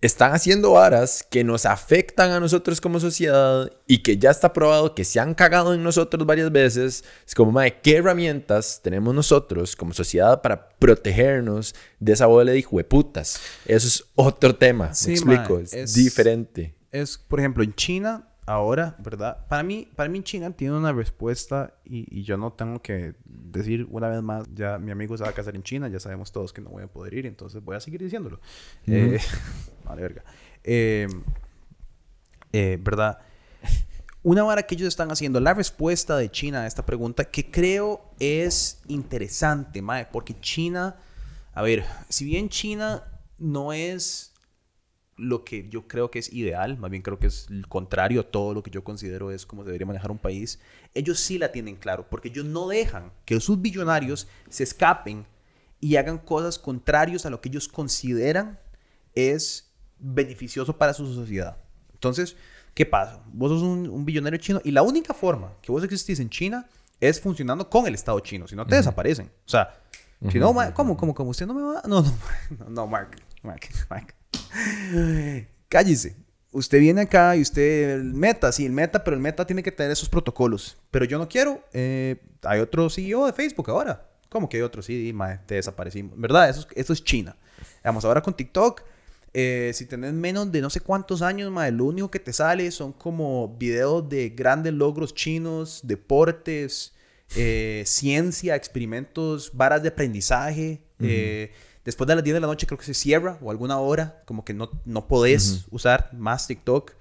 están 0.00 0.32
haciendo 0.32 0.72
varas 0.72 1.26
que 1.28 1.42
nos 1.42 1.64
afectan 1.66 2.30
a 2.30 2.40
nosotros 2.40 2.80
como 2.80 3.00
sociedad 3.00 3.70
y 3.86 3.98
que 3.98 4.18
ya 4.18 4.30
está 4.30 4.52
probado 4.52 4.94
que 4.94 5.04
se 5.04 5.20
han 5.20 5.34
cagado 5.34 5.74
en 5.74 5.82
nosotros 5.82 6.26
varias 6.26 6.52
veces. 6.52 7.04
Es 7.26 7.34
como, 7.34 7.52
madre, 7.52 7.80
¿qué 7.82 7.96
herramientas 7.96 8.80
tenemos 8.82 9.14
nosotros 9.14 9.74
como 9.74 9.94
sociedad 9.94 10.42
para 10.42 10.68
protegernos 10.68 11.74
de 11.98 12.12
esa 12.12 12.26
bola 12.26 12.52
de 12.52 12.58
hijueputas? 12.58 13.40
Eso 13.64 13.88
es 13.88 14.04
otro 14.14 14.54
tema, 14.54 14.92
me 15.06 15.12
explico, 15.12 15.58
es, 15.58 15.94
diferente. 15.94 16.74
Es, 16.92 17.18
por 17.18 17.40
ejemplo, 17.40 17.64
en 17.64 17.74
China, 17.74 18.28
ahora, 18.46 18.94
¿verdad? 19.00 19.46
Para 19.48 19.62
mí, 19.62 19.88
para 19.96 20.08
mí 20.08 20.22
China 20.22 20.50
tiene 20.52 20.76
una 20.76 20.92
respuesta 20.92 21.74
y, 21.84 22.22
yo 22.22 22.36
no 22.36 22.52
tengo 22.52 22.80
que 22.80 23.14
decir 23.24 23.86
una 23.90 24.08
vez 24.08 24.22
más, 24.22 24.46
ya 24.54 24.78
mi 24.78 24.92
amigo 24.92 25.16
se 25.16 25.24
va 25.24 25.30
a 25.30 25.32
casar 25.32 25.56
en 25.56 25.62
China, 25.62 25.88
ya 25.88 26.00
sabemos 26.00 26.32
todos 26.32 26.52
que 26.52 26.60
no 26.60 26.70
voy 26.70 26.84
a 26.84 26.86
poder 26.86 27.14
ir, 27.14 27.26
entonces 27.26 27.62
voy 27.62 27.76
a 27.76 27.80
seguir 27.80 28.02
diciéndolo. 28.02 28.40
eh, 28.86 29.18
vale, 29.84 30.02
verga. 30.02 30.24
Em, 30.62 31.22
eh, 32.52 32.78
¿Verdad? 32.80 33.18
Una 34.22 34.42
vara 34.42 34.62
que 34.62 34.74
ellos 34.74 34.88
están 34.88 35.10
haciendo, 35.10 35.38
la 35.40 35.54
respuesta 35.54 36.16
de 36.16 36.30
China 36.30 36.62
a 36.62 36.66
esta 36.66 36.86
pregunta, 36.86 37.24
que 37.24 37.50
creo 37.50 38.10
es 38.18 38.80
interesante, 38.88 39.82
mae, 39.82 40.06
porque 40.06 40.38
China, 40.40 40.96
a 41.52 41.62
ver, 41.62 41.84
si 42.08 42.24
bien 42.24 42.48
China 42.48 43.04
no 43.38 43.72
es 43.72 44.35
lo 45.16 45.44
que 45.44 45.68
yo 45.68 45.88
creo 45.88 46.10
que 46.10 46.18
es 46.18 46.32
ideal, 46.32 46.76
más 46.78 46.90
bien 46.90 47.02
creo 47.02 47.18
que 47.18 47.28
es 47.28 47.46
el 47.48 47.66
contrario 47.68 48.20
a 48.20 48.24
todo 48.24 48.52
lo 48.52 48.62
que 48.62 48.70
yo 48.70 48.84
considero 48.84 49.30
es 49.30 49.46
como 49.46 49.64
debería 49.64 49.86
manejar 49.86 50.10
un 50.10 50.18
país, 50.18 50.60
ellos 50.94 51.18
sí 51.20 51.38
la 51.38 51.52
tienen 51.52 51.76
claro, 51.76 52.06
porque 52.08 52.28
ellos 52.28 52.44
no 52.44 52.68
dejan 52.68 53.12
que 53.24 53.40
sus 53.40 53.60
billonarios 53.60 54.28
se 54.50 54.62
escapen 54.62 55.26
y 55.80 55.96
hagan 55.96 56.18
cosas 56.18 56.58
contrarias 56.58 57.24
a 57.24 57.30
lo 57.30 57.40
que 57.40 57.48
ellos 57.48 57.68
consideran 57.68 58.58
es 59.14 59.72
beneficioso 59.98 60.76
para 60.76 60.92
su 60.92 61.12
sociedad. 61.14 61.56
Entonces, 61.94 62.36
¿qué 62.74 62.84
pasa? 62.84 63.22
Vos 63.32 63.50
sos 63.50 63.62
un, 63.62 64.04
billonario 64.04 64.38
chino 64.38 64.60
y 64.64 64.70
la 64.70 64.82
única 64.82 65.14
forma 65.14 65.54
que 65.62 65.72
vos 65.72 65.82
existís 65.82 66.20
en 66.20 66.28
China 66.28 66.68
es 67.00 67.20
funcionando 67.20 67.68
con 67.70 67.86
el 67.86 67.94
Estado 67.94 68.20
chino, 68.20 68.46
si 68.46 68.54
no 68.54 68.66
te 68.66 68.76
desaparecen. 68.76 69.26
O 69.46 69.48
sea, 69.48 69.82
si 70.30 70.38
no, 70.38 70.54
¿cómo, 70.74 70.96
cómo, 70.96 71.14
cómo? 71.14 71.30
¿Usted 71.30 71.46
no 71.46 71.54
me 71.54 71.62
va? 71.62 71.82
No, 71.86 72.02
no, 72.02 72.12
no, 72.58 72.70
no 72.70 72.86
Mark, 72.86 73.16
Mark, 73.42 73.68
Mark. 73.88 74.15
Cállese. 75.68 76.16
Usted 76.52 76.80
viene 76.80 77.02
acá 77.02 77.36
y 77.36 77.42
usted, 77.42 77.90
el 77.96 78.14
meta, 78.14 78.50
sí, 78.50 78.64
el 78.64 78.72
meta, 78.72 79.04
pero 79.04 79.14
el 79.14 79.20
meta 79.20 79.46
tiene 79.46 79.62
que 79.62 79.72
tener 79.72 79.92
esos 79.92 80.08
protocolos. 80.08 80.78
Pero 80.90 81.04
yo 81.04 81.18
no 81.18 81.28
quiero. 81.28 81.62
Eh, 81.72 82.16
hay 82.42 82.60
otro 82.60 82.88
CEO 82.88 83.26
de 83.26 83.32
Facebook 83.32 83.68
ahora. 83.68 84.08
¿Cómo 84.30 84.48
que 84.48 84.56
hay 84.56 84.62
otro? 84.62 84.80
Sí, 84.82 85.14
te 85.46 85.56
desaparecimos. 85.56 86.18
¿Verdad? 86.18 86.48
Eso, 86.48 86.66
eso 86.74 86.92
es 86.92 87.04
China. 87.04 87.36
Vamos, 87.84 88.04
ahora 88.04 88.22
con 88.22 88.34
TikTok. 88.34 88.82
Eh, 89.34 89.72
si 89.74 89.84
tenés 89.84 90.14
menos 90.14 90.50
de 90.50 90.62
no 90.62 90.70
sé 90.70 90.80
cuántos 90.80 91.20
años, 91.20 91.50
mae, 91.50 91.70
lo 91.70 91.84
único 91.84 92.10
que 92.10 92.20
te 92.20 92.32
sale 92.32 92.70
son 92.70 92.94
como 92.94 93.54
videos 93.58 94.08
de 94.08 94.30
grandes 94.30 94.72
logros 94.72 95.14
chinos, 95.14 95.82
deportes, 95.84 96.94
eh, 97.36 97.82
ciencia, 97.84 98.56
experimentos, 98.56 99.50
varas 99.52 99.82
de 99.82 99.90
aprendizaje. 99.90 100.80
Después 101.86 102.08
de 102.08 102.16
las 102.16 102.24
10 102.24 102.34
de 102.34 102.40
la 102.40 102.48
noche 102.48 102.66
creo 102.66 102.78
que 102.78 102.84
se 102.84 102.94
cierra 102.94 103.38
o 103.40 103.52
alguna 103.52 103.78
hora, 103.78 104.20
como 104.24 104.44
que 104.44 104.52
no, 104.52 104.68
no 104.84 105.06
podés 105.06 105.66
usar 105.70 106.10
más 106.12 106.48
TikTok. 106.48 106.92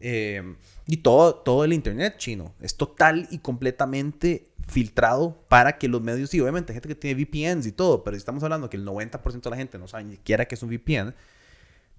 Em, 0.00 0.56
y 0.88 0.96
todo, 0.96 1.36
todo 1.36 1.62
el 1.62 1.72
Internet 1.72 2.16
chino 2.18 2.52
es 2.60 2.76
total 2.76 3.28
y 3.30 3.38
completamente 3.38 4.48
filtrado 4.66 5.44
para 5.48 5.78
que 5.78 5.86
los 5.86 6.02
medios, 6.02 6.34
y 6.34 6.40
obviamente 6.40 6.72
hay 6.72 6.74
gente 6.74 6.88
que 6.88 6.96
tiene 6.96 7.22
VPNs 7.22 7.66
y 7.68 7.72
todo, 7.72 8.02
pero 8.02 8.16
si 8.16 8.18
estamos 8.18 8.42
hablando 8.42 8.68
que 8.68 8.76
el 8.76 8.84
90% 8.84 9.42
de 9.42 9.50
la 9.50 9.56
gente 9.56 9.78
no 9.78 9.86
sabe 9.86 10.02
ni 10.02 10.16
siquiera 10.16 10.46
que 10.46 10.56
es 10.56 10.62
un 10.64 10.70
VPN, 10.70 11.14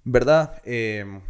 ¿verdad? 0.04 0.62
Em, 0.66 1.22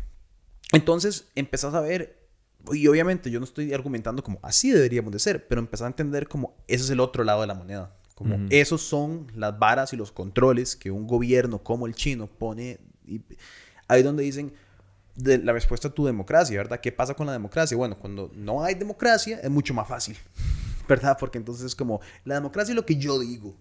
entonces 0.71 1.28
empezás 1.36 1.76
a 1.76 1.82
ver, 1.82 2.28
y 2.71 2.88
obviamente 2.88 3.30
yo 3.30 3.39
no 3.39 3.45
estoy 3.45 3.71
argumentando 3.71 4.23
como 4.23 4.39
así 4.41 4.71
deberíamos 4.71 5.13
de 5.13 5.19
ser, 5.19 5.47
pero 5.47 5.62
empezás 5.62 5.86
a 5.86 5.89
entender 5.89 6.28
como 6.28 6.56
ese 6.67 6.86
es 6.86 6.89
el 6.89 6.99
otro 6.99 7.23
lado 7.23 7.41
de 7.41 7.47
la 7.47 7.54
moneda. 7.54 7.95
Como 8.15 8.38
esos 8.49 8.82
son 8.82 9.28
las 9.36 9.58
varas 9.58 9.91
y 9.93 9.97
los 9.97 10.12
controles 10.12 10.76
que 10.76 10.91
un 10.91 11.08
gobierno 11.08 11.63
como 11.63 11.88
el 11.88 11.95
chino 11.95 12.28
pone. 12.28 12.80
Y 13.06 13.21
ahí 13.88 14.04
donde 14.04 14.23
dicen 14.23 14.54
de 15.15 15.38
la 15.39 15.54
respuesta 15.54 15.88
a 15.88 15.91
tu 15.91 16.06
democracia, 16.06 16.58
¿verdad? 16.58 16.80
¿Qué 16.80 16.91
pasa 16.91 17.13
con 17.13 17.28
la 17.28 17.34
democracia? 17.34 17.76
Bueno, 17.78 17.97
cuando 17.97 18.32
no 18.36 18.63
hay 18.63 18.76
democracia 18.76 19.39
es 19.41 19.49
mucho 19.49 19.73
más 19.73 19.88
fácil, 19.88 20.17
¿verdad? 20.88 21.17
Porque 21.19 21.38
entonces 21.38 21.65
es 21.65 21.76
como, 21.76 22.02
la 22.23 22.36
democracia 22.36 22.71
es 22.71 22.76
lo 22.76 22.86
que 22.86 22.95
yo 22.95 23.19
digo. 23.19 23.56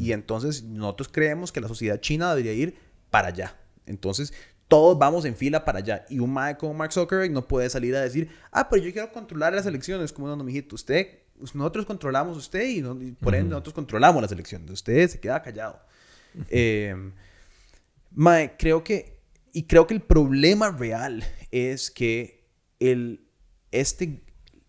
Y 0.00 0.10
entonces 0.10 0.64
nosotros 0.64 1.08
creemos 1.12 1.52
que 1.52 1.60
la 1.60 1.68
sociedad 1.68 2.00
china 2.00 2.34
debería 2.34 2.52
ir 2.52 2.76
para 3.10 3.28
allá. 3.28 3.56
Entonces, 3.86 4.32
todos 4.66 4.98
vamos 4.98 5.24
en 5.24 5.36
fila 5.36 5.64
para 5.64 5.78
allá. 5.78 6.04
Y 6.08 6.18
un 6.18 6.32
mae 6.32 6.56
como 6.56 6.74
Mark 6.74 6.92
Zuckerberg 6.92 7.30
no 7.30 7.46
puede 7.46 7.70
salir 7.70 7.94
a 7.94 8.00
decir, 8.00 8.28
ah, 8.50 8.68
pero 8.68 8.82
yo 8.82 8.92
quiero 8.92 9.12
controlar 9.12 9.54
las 9.54 9.66
elecciones. 9.66 10.12
Como 10.12 10.26
no, 10.26 10.36
mijito, 10.42 10.74
usted 10.74 11.20
nosotros 11.54 11.86
controlamos 11.86 12.36
usted 12.36 12.66
y, 12.68 12.82
por 13.12 13.34
ende 13.34 13.50
nosotros 13.50 13.74
controlamos 13.74 14.22
las 14.22 14.32
elecciones. 14.32 14.70
Usted 14.70 15.08
se 15.08 15.20
queda 15.20 15.42
callado. 15.42 15.80
Em, 16.48 17.12
creo 18.58 18.84
que, 18.84 19.20
y 19.52 19.64
creo 19.64 19.86
que 19.86 19.94
el 19.94 20.02
problema 20.02 20.70
real 20.70 21.24
es 21.50 21.90
que 21.90 22.46
el, 22.80 23.26
este, 23.70 24.22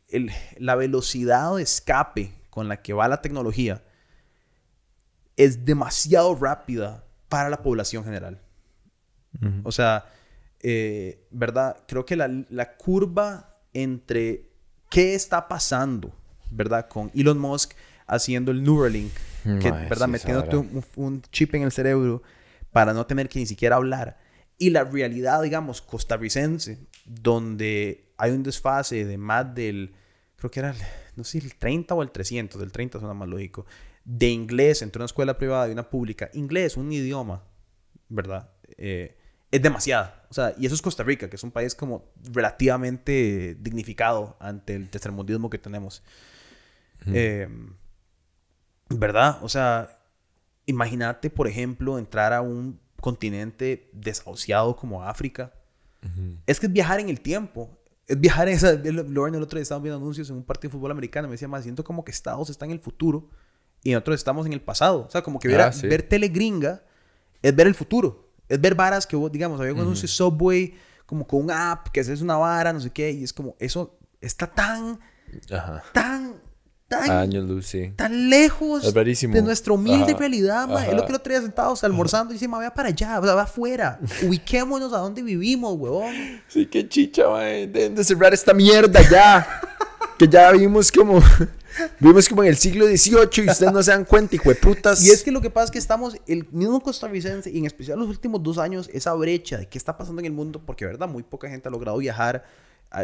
el, 0.07 0.31
la 0.57 0.75
velocidad 0.75 1.55
de 1.55 1.63
escape 1.63 2.33
con 2.49 2.67
la 2.67 2.81
que 2.81 2.93
va 2.93 3.07
la 3.07 3.21
tecnología 3.21 3.83
es 5.37 5.65
demasiado 5.65 6.35
rápida 6.35 7.05
para 7.29 7.49
la 7.49 7.61
población 7.61 8.03
general. 8.03 8.41
O 9.63 9.71
sea, 9.71 10.05
eh, 10.61 11.25
¿verdad? 11.29 11.77
Creo 11.87 12.05
que 12.05 12.15
la, 12.15 12.27
la 12.49 12.75
curva 12.75 13.61
entre 13.73 14.49
qué 14.89 15.13
está 15.13 15.47
pasando 15.47 16.18
¿verdad? 16.49 16.87
Con 16.87 17.11
Elon 17.13 17.39
Musk 17.39 17.73
haciendo 18.07 18.51
el 18.51 18.63
Neuralink, 18.63 19.13
que, 19.43 19.71
¿verdad? 19.71 20.07
Metiéndote 20.07 20.57
un, 20.95 21.21
chip 21.31 21.53
en 21.55 21.63
el 21.63 21.71
cerebro 21.71 22.21
para 22.71 22.93
no 22.93 23.05
tener 23.05 23.29
que 23.29 23.39
ni 23.39 23.45
siquiera 23.45 23.75
hablar. 23.75 24.17
Y 24.57 24.71
la 24.71 24.83
realidad, 24.83 25.41
digamos, 25.41 25.81
costarricense, 25.81 26.79
donde 27.05 28.11
hay 28.17 28.31
un 28.31 28.43
desfase 28.43 29.05
de 29.05 29.17
más 29.17 29.55
del, 29.55 29.93
creo 30.35 30.51
que 30.51 30.59
era, 30.59 30.75
no 31.15 31.23
sé, 31.23 31.37
el 31.37 31.55
30 31.55 31.93
o 31.95 32.03
el 32.03 32.11
300, 32.11 32.59
del 32.59 32.71
30 32.71 32.99
suena 32.99 33.13
más 33.13 33.29
lógico, 33.29 33.65
de 34.03 34.27
inglés 34.27 34.81
entre 34.81 34.99
una 34.99 35.05
escuela 35.05 35.37
privada 35.37 35.69
y 35.69 35.71
una 35.71 35.89
pública. 35.89 36.29
Inglés, 36.33 36.75
un 36.75 36.91
idioma, 36.91 37.43
¿verdad? 38.09 38.49
Eh, 38.77 39.15
es 39.51 39.61
demasiada. 39.61 40.25
O 40.29 40.33
sea, 40.33 40.53
y 40.57 40.65
eso 40.65 40.75
es 40.75 40.81
Costa 40.81 41.03
Rica, 41.03 41.29
que 41.29 41.35
es 41.35 41.43
un 41.43 41.51
país 41.51 41.73
como 41.73 42.11
relativamente 42.33 43.55
dignificado 43.59 44.37
ante 44.39 44.75
el 44.75 44.89
tercermundismo 44.89 45.49
que 45.49 45.57
tenemos. 45.57 46.03
Eh, 47.07 47.47
¿Verdad? 48.89 49.37
O 49.43 49.49
sea, 49.49 49.99
imagínate, 50.65 51.29
por 51.29 51.47
ejemplo, 51.47 51.99
entrar 51.99 52.33
a 52.33 52.41
un 52.41 52.79
continente 52.99 53.89
desahuciado 53.93 54.75
como 54.75 55.03
África. 55.03 55.53
Es 56.47 56.59
que 56.59 56.65
es 56.67 56.73
viajar 56.73 56.99
en 56.99 57.09
el 57.09 57.19
tiempo. 57.21 57.77
Es 58.07 58.19
viajar 58.19 58.47
en 58.47 58.55
esa... 58.55 58.73
Lauren 58.73 59.35
el 59.35 59.43
otro 59.43 59.57
día 59.57 59.63
estaba 59.63 59.81
viendo 59.81 59.97
anuncios 59.97 60.29
en 60.29 60.37
un 60.37 60.43
partido 60.43 60.69
de 60.69 60.77
fútbol 60.77 60.91
americano. 60.91 61.27
Me 61.27 61.33
decía, 61.33 61.47
más 61.47 61.63
siento 61.63 61.83
como 61.83 62.03
que 62.03 62.11
Estados 62.11 62.49
está 62.49 62.65
en 62.65 62.71
el 62.71 62.79
futuro 62.79 63.29
y 63.83 63.91
nosotros 63.91 64.15
estamos 64.15 64.45
en 64.47 64.53
el 64.53 64.61
pasado. 64.61 65.05
O 65.07 65.09
sea, 65.11 65.21
como 65.21 65.39
que 65.39 65.47
ver, 65.49 65.61
Ah, 65.61 65.71
sí. 65.71 65.87
ver 65.87 66.01
tele 66.03 66.29
gringa 66.29 66.81
es 67.41 67.55
ver 67.55 67.67
el 67.67 67.75
futuro. 67.75 68.29
Es 68.47 68.59
ver 68.59 68.73
varas 68.75 69.05
que 69.05 69.15
vos, 69.15 69.31
digamos, 69.31 69.59
había 69.59 69.73
un 69.73 69.79
anuncio 69.81 70.07
Subway 70.07 70.73
como 71.05 71.27
con 71.27 71.43
un 71.43 71.51
app 71.51 71.89
que 71.89 71.99
haces 71.99 72.21
una 72.21 72.35
vara, 72.37 72.73
no 72.73 72.79
sé 72.79 72.89
qué. 72.89 73.11
Y 73.11 73.23
es 73.23 73.31
como, 73.33 73.55
eso 73.59 73.99
está 74.21 74.47
tan, 74.47 74.99
Ajá. 75.51 75.83
tan, 75.93 76.35
tan 76.89 77.09
Años 77.09 77.47
luz, 77.47 77.67
sí. 77.67 77.93
tan 77.95 78.29
lejos 78.29 78.83
Es 78.83 78.93
de 78.93 79.41
nuestra 79.43 79.73
humilde 79.73 80.11
Ajá. 80.11 80.17
realidad, 80.17 80.67
ma. 80.67 80.85
Es 80.85 80.93
lo 80.93 81.05
que 81.05 81.13
lo 81.13 81.19
traía 81.19 81.39
sentados 81.39 81.83
almorzando 81.83 82.33
y 82.33 82.35
dice, 82.35 82.47
ma, 82.47 82.57
vaya 82.57 82.73
para 82.73 82.89
allá, 82.89 83.19
o 83.19 83.23
sea, 83.23 83.35
va 83.35 83.43
afuera. 83.43 83.99
Ubiquémonos 84.23 84.91
a 84.91 84.97
donde 84.97 85.21
vivimos, 85.21 85.75
huevón. 85.77 86.13
Sí, 86.47 86.65
qué 86.65 86.89
chicha, 86.89 87.29
mae. 87.29 87.67
Deben 87.67 87.95
de 87.95 88.03
cerrar 88.03 88.33
esta 88.33 88.53
mierda 88.53 89.01
ya. 89.09 89.47
que 90.17 90.27
ya 90.27 90.51
vimos 90.51 90.91
como... 90.91 91.21
vimos 91.99 92.27
como 92.27 92.43
en 92.43 92.49
el 92.49 92.57
siglo 92.57 92.87
XVIII 92.87 93.45
y 93.45 93.49
ustedes 93.49 93.71
no 93.71 93.83
se 93.83 93.91
dan 93.91 94.03
cuenta, 94.03 94.35
hijo 94.35 94.49
de 94.49 94.55
putas. 94.55 95.05
Y 95.05 95.11
es 95.11 95.23
que 95.23 95.31
lo 95.31 95.41
que 95.41 95.51
pasa 95.51 95.65
es 95.65 95.71
que 95.71 95.77
estamos, 95.77 96.17
el 96.27 96.47
mismo 96.51 96.81
costarricense, 96.81 97.51
y 97.51 97.59
en 97.59 97.65
especial 97.65 97.99
los 97.99 98.09
últimos 98.09 98.41
dos 98.41 98.57
años, 98.57 98.89
esa 98.91 99.13
brecha 99.13 99.59
de 99.59 99.67
qué 99.67 99.77
está 99.77 99.95
pasando 99.95 100.19
en 100.19 100.25
el 100.25 100.33
mundo, 100.33 100.59
porque, 100.65 100.85
¿verdad? 100.85 101.07
Muy 101.07 101.21
poca 101.21 101.47
gente 101.47 101.67
ha 101.69 101.71
logrado 101.71 101.99
viajar, 101.99 102.45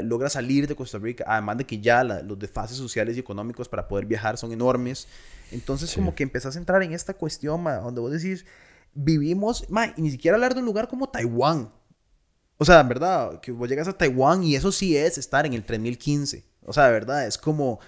logra 0.03 0.29
salir 0.29 0.67
de 0.67 0.75
Costa 0.75 0.97
Rica, 0.97 1.23
además 1.27 1.57
de 1.57 1.65
que 1.65 1.79
ya 1.79 2.03
la- 2.03 2.21
los 2.21 2.37
desfases 2.39 2.77
sociales 2.77 3.15
y 3.17 3.19
económicos 3.19 3.69
para 3.69 3.87
poder 3.87 4.05
viajar 4.05 4.37
son 4.37 4.51
enormes. 4.51 5.07
Entonces, 5.51 5.93
como 5.93 6.15
que 6.15 6.23
empezás 6.23 6.55
a 6.55 6.59
entrar 6.59 6.81
en 6.83 6.91
esta 6.93 7.13
cuestión, 7.13 7.61
ma, 7.61 7.75
donde 7.75 8.01
vos 8.01 8.11
decís, 8.11 8.45
vivimos, 8.93 9.65
ma, 9.69 9.93
y 9.95 10.01
ni 10.01 10.11
siquiera 10.11 10.35
hablar 10.35 10.53
de 10.53 10.59
un 10.61 10.65
lugar 10.65 10.87
como 10.87 11.07
Taiwán. 11.09 11.69
O 12.57 12.65
sea, 12.65 12.79
en 12.79 12.87
verdad, 12.87 13.39
que 13.41 13.51
vos 13.51 13.67
llegas 13.69 13.87
a 13.87 13.93
Taiwán 13.93 14.43
y 14.43 14.55
eso 14.55 14.71
sí 14.71 14.95
es 14.95 15.17
estar 15.17 15.45
en 15.45 15.53
el 15.53 15.63
3015. 15.63 16.45
O 16.63 16.73
sea, 16.73 16.85
de 16.85 16.93
verdad, 16.93 17.27
es 17.27 17.37
como 17.37 17.79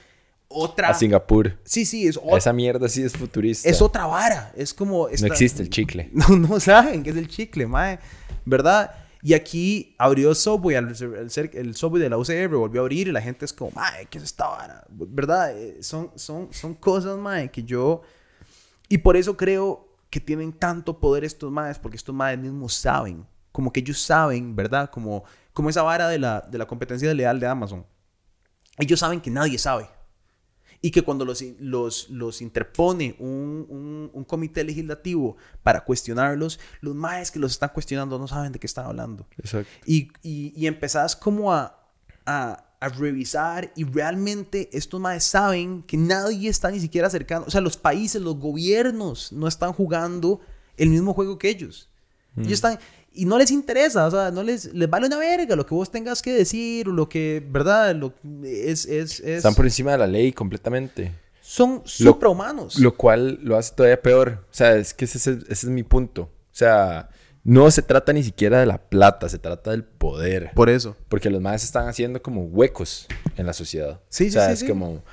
otra... 0.50 0.90
A 0.90 0.94
Singapur. 0.94 1.58
Sí, 1.64 1.86
sí, 1.86 2.08
es 2.08 2.18
otra 2.18 2.38
Esa 2.38 2.54
mierda 2.54 2.88
sí 2.90 3.02
es 3.02 3.14
futurista. 3.14 3.68
es 3.70 3.82
otra 3.82 4.06
vara. 4.06 4.52
Es 4.56 4.74
como. 4.74 5.08
No 5.08 5.28
existe 5.28 5.64
el 5.64 5.70
chicle. 5.72 6.10
No, 6.14 6.28
no 6.36 6.60
saben 6.60 7.02
qué 7.04 7.10
es 7.12 7.16
el 7.18 7.28
chicle, 7.28 7.66
mae. 7.66 8.00
¿Verdad? 8.46 8.92
Y 9.28 9.34
aquí 9.34 9.94
abrió 10.00 10.34
Subway, 10.34 10.78
el, 10.78 10.96
ser- 11.30 11.52
el 11.54 11.76
Subway 11.76 12.02
de 12.02 12.10
la 12.10 12.18
UCR 12.18 12.48
volvió 12.48 12.80
a 12.80 12.84
abrir 12.84 13.10
y 13.10 13.12
la 13.12 13.22
gente 13.22 13.44
es 13.44 13.52
como, 13.52 13.72
mae, 13.72 14.06
¿qué 14.06 14.20
es 14.20 14.24
esta 14.24 14.48
vara? 14.48 14.86
¿Verdad? 14.90 15.52
Eh, 15.58 15.84
Son, 15.84 16.12
son, 16.16 16.48
son 16.54 16.74
cosas, 16.76 17.18
mae, 17.18 17.52
que 17.52 17.62
yo. 17.62 18.04
Y 18.88 19.00
por 19.00 19.18
eso 19.18 19.36
creo 19.36 19.86
que 20.10 20.22
tienen 20.22 20.54
tanto 20.54 21.02
poder 21.02 21.26
estos 21.26 21.52
maes, 21.52 21.78
porque 21.78 21.98
estos 21.98 22.16
maes 22.16 22.40
mismos 22.40 22.74
saben. 22.74 23.28
Como 23.52 23.74
que 23.74 23.82
ellos 23.82 24.00
saben, 24.00 24.56
¿verdad? 24.56 24.90
Como, 24.90 25.26
como 25.52 25.70
esa 25.70 25.82
vara 25.82 26.08
de 26.08 26.20
la, 26.20 26.40
de 26.50 26.58
la 26.58 26.66
competencia 26.66 27.14
leal 27.14 27.38
de 27.42 27.48
Amazon. 27.48 27.86
Ellos 28.78 28.98
saben 29.02 29.20
que 29.20 29.30
nadie 29.30 29.58
sabe. 29.58 29.90
Y 30.82 30.92
que 30.92 31.02
cuando 31.02 31.26
los, 31.26 31.44
los, 31.60 32.10
los 32.10 32.42
interpone 32.42 33.16
un, 33.20 33.66
un, 33.68 34.12
un 34.14 34.24
comité 34.24 34.64
legislativo 34.64 35.36
para 35.64 35.84
cuestionarlos, 35.84 36.60
los 36.82 36.94
maes 36.94 37.32
que 37.32 37.40
los 37.40 37.54
están 37.54 37.72
cuestionando 37.74 38.20
no 38.20 38.28
saben 38.28 38.52
de 38.52 38.60
qué 38.60 38.68
están 38.68 38.86
hablando. 38.86 39.26
Exacto. 39.38 39.70
Y, 39.86 40.10
y, 40.22 40.54
y 40.56 40.68
empezás 40.68 41.16
como 41.16 41.52
a, 41.52 41.84
a, 42.26 42.64
a 42.80 42.90
revisar 42.90 43.74
y 43.76 43.86
realmente 43.86 44.70
estos 44.72 45.02
maes 45.02 45.24
saben 45.24 45.82
que 45.82 45.98
nadie 45.98 46.48
está 46.48 46.70
ni 46.70 46.80
siquiera 46.80 47.08
acercando. 47.08 47.48
O 47.48 47.52
sea, 47.52 47.62
los 47.62 47.76
países, 47.76 48.22
los 48.22 48.38
gobiernos 48.38 49.32
no 49.32 49.48
están 49.48 49.74
jugando 49.74 50.42
el 50.78 50.90
mismo 50.90 51.14
juego 51.14 51.40
que 51.40 51.50
ellos. 51.50 51.90
Ellos 52.36 52.52
están... 52.52 52.78
Y 53.18 53.26
no 53.26 53.38
les 53.38 53.52
interesa, 53.52 54.06
o 54.08 54.12
sea, 54.12 54.32
no 54.32 54.44
les, 54.44 54.74
les 54.74 54.90
vale 54.90 55.08
una 55.08 55.18
verga 55.18 55.56
lo 55.56 55.66
que 55.66 55.74
vos 55.76 55.90
tengas 55.92 56.22
que 56.22 56.32
decir 56.32 56.88
o 56.88 56.92
lo 56.92 57.10
que, 57.10 57.44
¿verdad? 57.50 57.96
Lo, 57.96 58.14
es, 58.44 58.86
es, 58.86 59.20
es, 59.20 59.38
Están 59.38 59.56
por 59.56 59.66
encima 59.66 59.92
de 59.94 59.98
la 59.98 60.08
ley 60.08 60.32
completamente. 60.32 61.12
son 61.42 61.82
suprahumanos. 61.86 62.80
Lo 62.80 62.96
cual 62.96 63.40
lo 63.42 63.58
hace 63.58 63.74
todavía 63.76 64.02
peor. 64.02 64.46
O 64.52 64.54
sea, 64.54 64.76
es 64.76 64.94
que 64.94 65.06
ese, 65.06 65.18
es- 65.18 65.28
ese 65.28 65.44
es 65.50 65.66
mi 65.66 65.84
punto. 65.84 66.24
O 66.24 66.56
sea, 66.58 67.10
no 67.44 67.72
se 67.72 67.82
trata 67.82 68.14
ni 68.14 68.24
siquiera 68.24 68.60
de 68.60 68.66
la 68.66 68.78
plata, 68.78 69.30
se 69.30 69.40
trata 69.40 69.72
del 69.72 69.84
poder. 69.84 70.52
Por 70.54 70.70
eso. 70.70 70.96
Porque 71.10 71.30
los 71.30 71.42
más 71.42 71.64
están 71.64 71.88
haciendo 71.88 72.22
como 72.22 72.44
huecos 72.44 73.08
en 73.38 73.46
la 73.46 73.54
sociedad. 73.54 74.00
Sí, 74.10 74.28
o 74.28 74.32
sea, 74.32 74.42
sí, 74.44 74.48
sí, 74.48 74.54
es 74.54 74.60
sí. 74.60 74.68
como... 74.68 75.04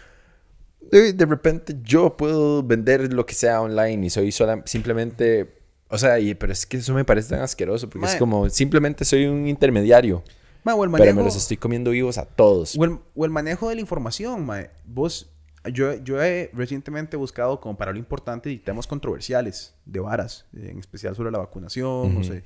De, 0.90 1.12
de 1.14 1.26
repente 1.26 1.76
yo 1.82 2.16
puedo 2.16 2.62
vender 2.62 3.12
lo 3.12 3.24
que 3.24 3.34
sea 3.34 3.62
online 3.62 4.06
y 4.06 4.10
soy 4.10 4.30
sola, 4.32 4.62
simplemente... 4.66 5.63
O 5.94 5.98
sea, 5.98 6.18
y, 6.18 6.34
pero 6.34 6.52
es 6.52 6.66
que 6.66 6.78
eso 6.78 6.92
me 6.92 7.04
parece 7.04 7.30
tan 7.30 7.40
asqueroso 7.40 7.88
porque 7.88 8.00
Mae. 8.00 8.12
es 8.12 8.18
como 8.18 8.50
simplemente 8.50 9.04
soy 9.04 9.26
un 9.26 9.46
intermediario. 9.46 10.24
Ma, 10.64 10.74
o 10.74 10.82
el 10.82 10.90
Pero 10.90 11.04
manejo, 11.04 11.18
me 11.18 11.24
los 11.24 11.36
estoy 11.36 11.56
comiendo 11.56 11.92
vivos 11.92 12.18
a 12.18 12.24
todos. 12.24 12.76
o 12.76 12.84
el, 12.84 12.98
o 13.14 13.24
el 13.24 13.30
manejo 13.30 13.68
de 13.68 13.76
la 13.76 13.80
información, 13.80 14.44
mae. 14.44 14.70
Vos, 14.84 15.30
yo, 15.72 15.94
yo 15.94 16.20
he 16.20 16.50
recientemente 16.52 17.16
buscado 17.16 17.60
como 17.60 17.76
para 17.76 17.92
lo 17.92 17.98
importante 17.98 18.50
y 18.50 18.58
temas 18.58 18.88
controversiales 18.88 19.74
de 19.84 20.00
varas, 20.00 20.46
en 20.52 20.80
especial 20.80 21.14
sobre 21.14 21.30
la 21.30 21.38
vacunación, 21.38 22.12
no 22.12 22.24
sé. 22.24 22.42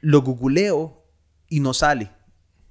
Lo 0.00 0.22
googleo 0.22 1.02
y 1.50 1.60
no 1.60 1.74
sale. 1.74 2.10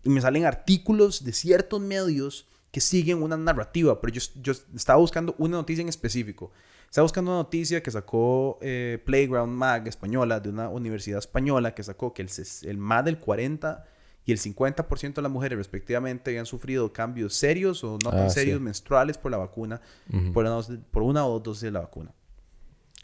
Y 0.03 0.09
me 0.09 0.21
salen 0.21 0.45
artículos 0.45 1.23
de 1.23 1.31
ciertos 1.31 1.79
medios 1.79 2.47
que 2.71 2.81
siguen 2.81 3.21
una 3.21 3.37
narrativa, 3.37 4.01
pero 4.01 4.13
yo, 4.13 4.21
yo 4.41 4.53
estaba 4.75 4.99
buscando 4.99 5.35
una 5.37 5.57
noticia 5.57 5.83
en 5.83 5.89
específico. 5.89 6.51
Estaba 6.89 7.03
buscando 7.03 7.31
una 7.31 7.39
noticia 7.41 7.83
que 7.83 7.91
sacó 7.91 8.57
eh, 8.61 9.01
Playground 9.05 9.53
Mag 9.53 9.87
española, 9.87 10.39
de 10.39 10.49
una 10.49 10.69
universidad 10.69 11.19
española, 11.19 11.75
que 11.75 11.83
sacó 11.83 12.13
que 12.13 12.21
el, 12.21 12.29
el 12.63 12.77
más 12.77 13.03
del 13.05 13.19
40 13.19 13.85
y 14.25 14.31
el 14.31 14.39
50% 14.39 15.13
de 15.15 15.21
las 15.21 15.31
mujeres 15.31 15.57
respectivamente 15.57 16.31
habían 16.31 16.45
sufrido 16.45 16.91
cambios 16.93 17.33
serios 17.33 17.83
o 17.83 17.97
no 18.03 18.09
tan 18.11 18.25
Ah, 18.25 18.29
sí. 18.29 18.39
serios 18.41 18.59
menstruales 18.61 19.17
por 19.17 19.31
la 19.31 19.37
vacuna, 19.37 19.81
Ujú. 20.11 20.33
por, 20.33 20.45
una, 20.45 20.61
por 20.91 21.03
una 21.03 21.25
o 21.25 21.33
dos 21.33 21.43
dosis 21.43 21.61
de 21.63 21.71
la 21.71 21.81
vacuna. 21.81 22.13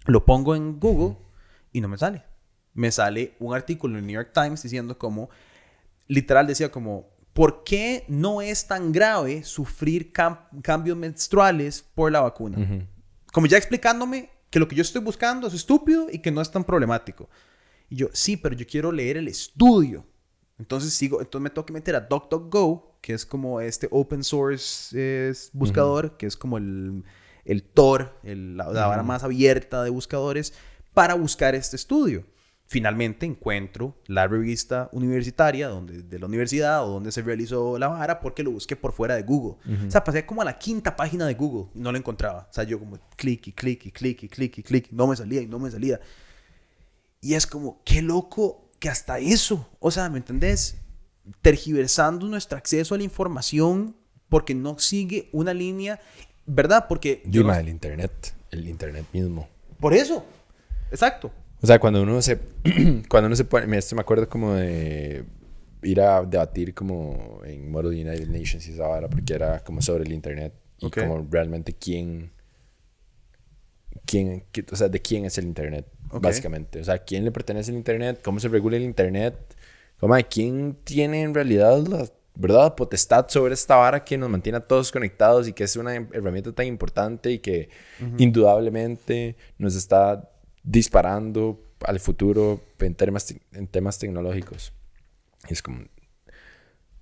Lo 0.06 0.26
pongo 0.26 0.56
en 0.56 0.80
Google 0.80 1.18
y 1.72 1.80
no 1.82 1.88
me 1.88 1.98
sale. 1.98 2.24
Me 2.74 2.92
sale 2.92 3.36
un 3.40 3.54
artículo 3.54 3.94
en 3.94 4.00
el 4.00 4.08
New 4.08 4.16
York 4.16 4.32
Times 4.34 4.64
diciendo 4.64 4.98
como, 4.98 5.30
literal 6.08 6.48
decía 6.48 6.72
como, 6.72 7.10
¿por 7.34 7.64
qué 7.64 8.04
no 8.08 8.42
es 8.42 8.68
tan 8.68 8.92
grave 8.92 9.44
sufrir 9.44 10.12
cam- 10.12 10.40
cambios 10.62 10.98
menstruales 10.98 11.84
por 11.96 12.12
la 12.12 12.22
vacuna? 12.22 12.58
Ujú. 12.60 12.84
Como 13.34 13.48
ya 13.48 13.58
explicándome 13.58 14.30
que 14.50 14.60
lo 14.60 14.68
que 14.70 14.76
yo 14.76 14.82
estoy 14.84 15.02
buscando 15.02 15.48
es 15.48 15.54
estúpido 15.54 16.08
y 16.10 16.20
que 16.20 16.32
no 16.32 16.40
es 16.40 16.50
tan 16.52 16.64
problemático. 16.64 17.30
Y 17.90 17.98
yo, 17.98 18.08
sí, 18.14 18.38
pero 18.38 18.56
yo 18.56 18.66
quiero 18.66 18.92
leer 18.92 19.18
el 19.18 19.28
estudio. 19.28 20.06
Entonces 20.60 20.94
sigo, 20.94 21.20
entonces 21.20 21.44
me 21.44 21.50
tengo 21.50 21.66
que 21.66 21.74
meter 21.74 21.96
a 21.96 22.02
DuckDuckGo, 22.02 23.00
que 23.02 23.14
es 23.14 23.26
como 23.26 23.60
este 23.60 23.88
open 23.92 24.24
source 24.24 25.30
es, 25.30 25.50
buscador, 25.52 26.16
que 26.16 26.28
es 26.28 26.38
como 26.38 26.58
el, 26.58 27.04
el 27.44 27.64
Tor, 27.64 28.18
el- 28.24 28.56
la, 28.56 28.66
la 28.72 28.88
vara 28.88 29.04
más 29.04 29.24
abierta 29.24 29.84
de 29.84 29.90
buscadores, 29.90 30.54
para 30.94 31.16
buscar 31.16 31.56
este 31.56 31.76
estudio. 31.76 32.24
Finalmente 32.74 33.28
encuentro 33.28 33.96
la 34.08 34.28
revista 34.28 34.90
universitaria 34.94 35.68
donde, 35.68 36.02
de 36.02 36.18
la 36.20 36.26
universidad 36.26 36.84
o 36.84 36.90
donde 36.94 37.12
se 37.12 37.22
realizó 37.22 37.78
la 37.78 37.88
vara 37.88 38.20
porque 38.20 38.42
lo 38.42 38.50
busqué 38.50 38.76
por 38.76 38.94
fuera 38.94 39.16
de 39.16 39.22
Google. 39.22 39.58
O 39.88 39.92
sea, 39.92 40.04
pasé 40.04 40.26
como 40.26 40.42
a 40.42 40.46
la 40.46 40.58
quinta 40.58 40.96
página 40.96 41.28
de 41.28 41.36
Google 41.36 41.70
y 41.76 41.80
no 41.82 41.92
lo 41.92 42.00
encontraba. 42.00 42.48
O 42.50 42.54
sea, 42.54 42.64
yo 42.64 42.80
como 42.80 42.98
clic 43.16 43.46
y 43.48 43.52
clic 43.52 43.86
y 43.86 43.92
clic 43.92 44.24
y 44.24 44.28
clic 44.28 44.58
y 44.58 44.64
clic, 44.64 44.88
no 44.92 45.06
me 45.06 45.16
salía 45.16 45.40
y 45.42 45.46
no 45.46 45.60
me 45.60 45.70
salía. 45.70 46.00
Y 47.22 47.36
es 47.36 47.46
como, 47.46 47.80
qué 47.86 48.02
loco 48.02 48.72
que 48.80 48.90
hasta 48.90 49.20
eso, 49.20 49.70
o 49.80 49.92
sea, 49.92 50.10
¿me 50.10 50.18
entendés? 50.18 50.78
Tergiversando 51.44 52.26
nuestro 52.28 52.58
acceso 52.58 52.96
a 52.96 52.98
la 52.98 53.04
información 53.04 53.96
porque 54.30 54.56
no 54.56 54.80
sigue 54.80 55.30
una 55.32 55.54
línea, 55.54 56.00
¿verdad? 56.48 56.88
Porque... 56.90 57.22
yo 57.28 57.44
no- 57.44 57.54
el 57.54 57.70
internet. 57.70 58.34
El 58.50 58.68
internet 58.68 59.06
mismo. 59.14 59.48
Por 59.80 59.94
eso, 59.94 60.26
exacto. 60.92 61.32
O 61.64 61.68
sea, 61.68 61.80
cuando 61.80 62.02
uno 62.04 62.22
se... 62.22 62.38
cuando 63.10 63.28
uno 63.28 63.36
se 63.36 63.46
pone... 63.46 63.66
me- 63.68 63.78
Esto 63.78 63.96
me 63.96 64.02
acuerdo 64.02 64.28
como 64.28 64.54
de... 64.54 65.24
Ir 65.82 66.00
a 66.02 66.24
debatir 66.24 66.74
como 66.74 67.42
en 67.46 67.70
Model 67.72 67.92
United 68.08 68.28
Nations 68.28 68.68
y 68.68 68.74
esa 68.74 68.88
vara, 68.88 69.10
porque 69.10 69.34
era 69.34 69.60
como 69.64 69.82
sobre 69.82 70.04
el 70.04 70.12
internet. 70.14 70.54
Y 70.80 70.86
Ok. 70.88 71.00
como 71.00 71.28
realmente 71.30 71.74
quién... 71.74 72.32
Quién... 74.06 74.44
o 74.72 74.76
sea, 74.76 74.90
de 74.90 75.02
quién 75.02 75.26
es 75.26 75.38
el 75.38 75.46
internet, 75.46 75.86
Ok. 76.12 76.22
básicamente. 76.24 76.80
O 76.80 76.84
sea, 76.84 77.00
quién 77.00 77.24
le 77.24 77.32
pertenece 77.32 77.72
el 77.72 77.78
internet, 77.78 78.20
cómo 78.24 78.40
se 78.40 78.48
regula 78.50 78.78
el 78.78 78.84
internet. 78.84 79.36
Como, 80.00 80.16
quién 80.30 80.78
tiene 80.84 81.22
en 81.24 81.34
realidad 81.34 81.80
la... 81.88 82.06
¿Verdad? 82.36 82.74
Potestad 82.74 83.28
sobre 83.30 83.54
esta 83.54 83.76
vara 83.76 84.04
que 84.04 84.18
nos 84.18 84.28
mantiene 84.28 84.58
a 84.58 84.62
todos 84.68 84.92
conectados 84.92 85.48
y 85.48 85.54
que 85.54 85.66
es 85.66 85.76
una 85.76 85.94
herramienta 85.94 86.52
tan 86.52 86.66
importante 86.66 87.30
y 87.32 87.38
que 87.38 87.70
indudablemente 88.18 89.36
nos 89.60 89.76
está 89.76 90.32
disparando 90.64 91.62
al 91.86 92.00
futuro 92.00 92.62
en 92.80 92.96
temas, 92.96 93.36
en 93.52 93.68
temas 93.68 94.00
tecnológicos. 94.00 94.74
Y 95.50 95.54
es 95.54 95.62
como, 95.62 95.84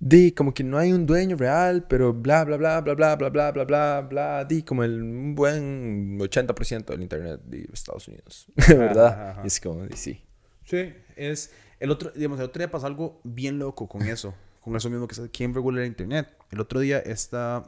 di, 0.00 0.32
como 0.32 0.52
que 0.52 0.64
no 0.64 0.78
hay 0.78 0.92
un 0.92 1.06
dueño 1.06 1.36
real, 1.36 1.86
pero 1.88 2.12
bla, 2.12 2.44
bla, 2.44 2.56
bla, 2.56 2.80
bla, 2.80 2.94
bla, 2.94 3.16
bla, 3.16 3.30
bla, 3.30 3.50
bla, 3.52 3.64
bla, 3.64 4.00
bla, 4.00 4.44
di, 4.44 4.62
como 4.62 4.82
el 4.82 5.00
un 5.00 5.34
buen 5.36 6.18
80% 6.18 6.86
del 6.86 7.02
internet 7.02 7.40
de 7.44 7.68
Estados 7.72 8.08
Unidos, 8.08 8.48
¿verdad? 8.68 9.40
Y 9.44 9.46
es 9.46 9.60
como, 9.60 9.86
sí. 9.94 10.24
Sí, 10.64 10.92
es, 11.16 11.52
el 11.78 11.90
otro, 11.90 12.10
digamos, 12.10 12.38
el 12.40 12.46
otro 12.46 12.58
día 12.58 12.70
pasó 12.70 12.86
algo 12.86 13.20
bien 13.22 13.58
loco 13.58 13.88
con 13.88 14.02
eso, 14.02 14.34
con 14.60 14.74
eso 14.74 14.90
mismo 14.90 15.06
que 15.06 15.14
es 15.14 15.30
quién 15.32 15.54
regula 15.54 15.80
el 15.80 15.86
internet. 15.86 16.28
El 16.50 16.60
otro 16.60 16.80
día 16.80 16.98
está, 16.98 17.64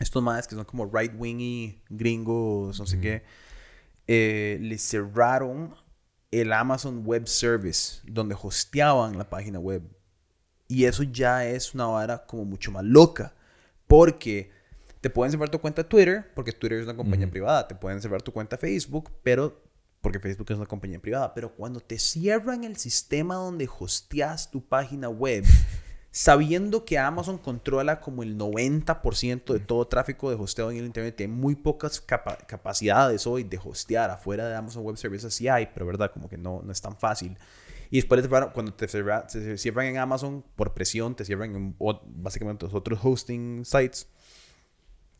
estos 0.00 0.22
madres 0.22 0.48
que 0.48 0.56
son 0.56 0.64
como 0.64 0.90
right-wingy, 0.92 1.82
gringos, 1.88 2.80
no 2.80 2.86
sé 2.86 3.00
qué, 3.00 3.22
eh, 4.06 4.58
le 4.60 4.78
cerraron 4.78 5.74
el 6.30 6.52
Amazon 6.52 7.02
Web 7.04 7.26
Service, 7.28 8.00
donde 8.04 8.36
hosteaban 8.40 9.16
la 9.18 9.28
página 9.30 9.58
web 9.58 9.82
y 10.68 10.84
eso 10.84 11.02
ya 11.02 11.46
es 11.46 11.74
una 11.74 11.86
vara 11.86 12.26
como 12.26 12.44
mucho 12.44 12.72
más 12.72 12.84
loca. 12.84 13.34
Porque 13.86 14.50
te 15.00 15.10
pueden 15.10 15.30
cerrar 15.30 15.50
tu 15.50 15.60
cuenta 15.60 15.86
Twitter, 15.88 16.32
porque 16.34 16.52
Twitter 16.52 16.78
es 16.78 16.84
una 16.84 16.96
compañía 16.96 17.30
privada. 17.30 17.68
Te 17.68 17.74
pueden 17.74 18.00
cerrar 18.00 18.22
tu 18.22 18.32
cuenta 18.32 18.56
Facebook, 18.56 19.10
pero 19.22 19.62
porque 20.00 20.18
Facebook 20.18 20.46
es 20.50 20.56
una 20.56 20.66
compañía 20.66 20.98
privada. 20.98 21.34
Pero 21.34 21.54
cuando 21.54 21.80
te 21.80 21.98
cierran 21.98 22.64
el 22.64 22.76
sistema 22.76 23.34
donde 23.34 23.68
hosteas 23.78 24.50
tu 24.50 24.66
página 24.66 25.08
web, 25.08 25.44
sabiendo 26.16 26.84
que 26.84 26.96
Amazon 26.96 27.38
controla 27.38 28.00
como 28.00 28.22
el 28.22 28.38
90% 28.38 29.52
de 29.52 29.58
todo 29.58 29.88
tráfico 29.88 30.30
de 30.30 30.36
hosteo 30.36 30.70
en 30.70 30.76
el 30.76 30.86
Internet, 30.86 31.16
tiene 31.16 31.34
muy 31.34 31.56
pocas 31.56 32.00
capacidades 32.00 33.26
hoy 33.26 33.42
de 33.42 33.58
hostear 33.58 34.10
afuera 34.10 34.48
de 34.48 34.54
Amazon 34.54 34.84
Web 34.84 34.96
Services. 34.96 35.34
Sí 35.34 35.48
hay, 35.48 35.70
pero 35.74 35.84
verdad, 35.86 36.12
como 36.12 36.28
que 36.28 36.38
no, 36.38 36.62
no 36.62 36.70
es 36.70 36.80
tan 36.80 36.96
fácil. 36.96 37.36
Y 37.90 37.96
después, 37.96 38.28
cuando 38.28 38.72
te 38.74 38.86
cierran, 38.86 39.86
en 39.86 39.98
Amazon 39.98 40.44
por 40.54 40.72
presión, 40.72 41.16
te 41.16 41.24
cierran 41.24 41.56
en 41.56 41.76
básicamente 42.06 42.64
los 42.64 42.74
otros 42.74 43.00
hosting 43.02 43.64
sites, 43.64 44.06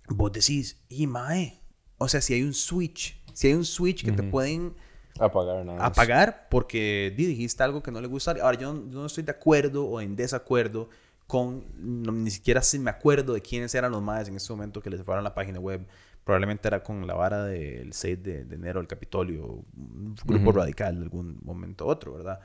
vos 0.06 0.30
decís, 0.30 0.80
y 0.88 1.08
mae, 1.08 1.60
o 1.98 2.06
sea, 2.06 2.20
si 2.20 2.34
hay 2.34 2.44
un 2.44 2.54
switch, 2.54 3.20
si 3.32 3.48
hay 3.48 3.54
un 3.54 3.64
switch 3.64 4.04
que 4.04 4.12
te 4.12 4.22
pueden 4.22 4.76
apagar, 5.18 5.64
nada 5.64 5.86
apagar 5.86 6.48
porque 6.50 7.12
dijiste 7.16 7.62
algo 7.62 7.82
que 7.82 7.90
no 7.90 8.00
le 8.00 8.08
gusta. 8.08 8.34
Ahora, 8.42 8.58
yo 8.58 8.72
no, 8.72 9.06
estoy 9.06 9.24
de 9.24 9.32
acuerdo 9.32 9.86
o 9.86 10.00
en 10.00 10.16
desacuerdo 10.16 10.88
con, 11.26 11.64
ni 11.78 12.30
siquiera 12.30 12.62
si 12.62 12.78
me 12.78 12.90
acuerdo 12.90 13.34
de 13.34 13.40
quiénes 13.40 13.74
eran 13.74 13.92
los 13.92 14.02
maes 14.02 14.28
en 14.28 14.36
ese 14.36 14.52
momento 14.52 14.80
que 14.80 14.90
les 14.90 15.00
cerraron 15.00 15.24
la 15.24 15.34
página 15.34 15.60
web. 15.60 15.86
Probablemente 16.24 16.68
era 16.68 16.82
con 16.82 17.06
la 17.06 17.14
vara 17.14 17.44
del 17.44 17.92
6 17.92 18.22
de, 18.22 18.40
enero 18.50 18.80
del 18.80 18.86
Capitolio, 18.86 19.62
un 19.76 20.14
grupo 20.24 20.52
radical 20.52 20.96
de 20.96 21.02
algún 21.02 21.38
momento 21.42 21.84
u 21.86 21.88
otro, 21.88 22.14
¿verdad? 22.14 22.40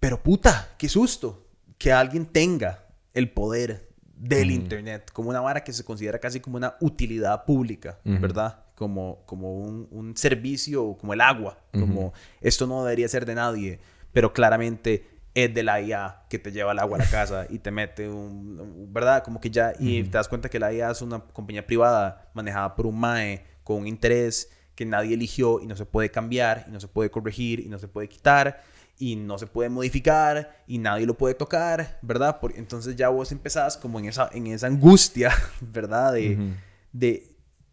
Pero 0.00 0.20
puta, 0.22 0.74
qué 0.76 0.88
susto 0.88 1.46
que 1.78 1.92
alguien 1.92 2.26
tenga 2.26 2.86
el 3.14 3.30
poder 3.30 3.88
del 4.02 4.50
Internet 4.50 5.10
como 5.12 5.30
una 5.30 5.40
vara 5.40 5.64
que 5.64 5.72
se 5.72 5.84
considera 5.84 6.18
casi 6.18 6.40
como 6.40 6.56
una 6.56 6.76
utilidad 6.80 7.44
pública, 7.44 7.98
¿verdad? 8.04 8.64
Como, 8.80 9.22
como 9.26 9.52
un, 9.52 9.88
un, 9.90 10.16
servicio, 10.16 10.96
como 10.98 11.12
el 11.12 11.20
agua, 11.20 11.58
como 11.70 12.14
esto 12.40 12.66
no 12.66 12.82
debería 12.82 13.06
ser 13.08 13.26
de 13.26 13.34
nadie, 13.34 13.78
pero 14.10 14.32
claramente 14.32 15.04
es 15.34 15.52
de 15.52 15.62
la 15.62 15.82
IA 15.82 16.22
que 16.30 16.38
te 16.38 16.50
lleva 16.50 16.72
el 16.72 16.78
agua 16.78 16.96
a 16.96 17.00
la 17.00 17.10
casa 17.10 17.46
y 17.50 17.58
te 17.58 17.70
mete 17.70 18.08
un, 18.08 18.88
¿verdad? 18.90 19.22
Como 19.22 19.38
que 19.38 19.50
ya, 19.50 19.74
y 19.78 20.04
te 20.04 20.12
das 20.12 20.28
cuenta 20.28 20.48
que 20.48 20.58
la 20.58 20.72
IA 20.72 20.92
es 20.92 21.02
una 21.02 21.20
compañía 21.20 21.66
privada 21.66 22.30
manejada 22.32 22.74
por 22.74 22.86
un 22.86 22.98
MAE 22.98 23.44
con 23.64 23.76
un 23.76 23.86
interés 23.86 24.50
que 24.74 24.86
nadie 24.86 25.12
eligió 25.12 25.60
y 25.60 25.66
no 25.66 25.76
se 25.76 25.84
puede 25.84 26.10
cambiar 26.10 26.64
y 26.66 26.70
no 26.70 26.80
se 26.80 26.88
puede 26.88 27.10
corregir 27.10 27.60
y 27.60 27.68
no 27.68 27.78
se 27.78 27.86
puede 27.86 28.08
quitar 28.08 28.62
y 28.98 29.16
no 29.16 29.36
se 29.36 29.46
puede 29.46 29.68
modificar 29.68 30.62
y 30.66 30.78
nadie 30.78 31.04
lo 31.04 31.18
puede 31.18 31.34
tocar, 31.34 31.98
¿verdad? 32.00 32.38
Porque 32.40 32.58
entonces 32.58 32.96
ya 32.96 33.10
vos 33.10 33.30
empezás 33.30 33.76
como 33.76 33.98
en 33.98 34.06
esa, 34.06 34.30
en 34.32 34.46
esa 34.46 34.68
angustia, 34.68 35.32
¿verdad? 35.60 36.14
De, 36.14 36.54
de 36.92 37.29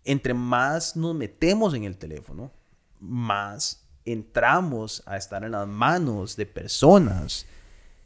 entre 0.07 0.33
más 0.33 0.95
nos 0.95 1.13
metemos 1.13 1.73
en 1.73 1.83
el 1.83 1.97
teléfono, 1.97 2.51
más 2.99 3.85
entramos 4.05 5.03
a 5.05 5.17
estar 5.17 5.43
en 5.43 5.51
las 5.51 5.67
manos 5.67 6.35
de 6.35 6.45
personas 6.45 7.45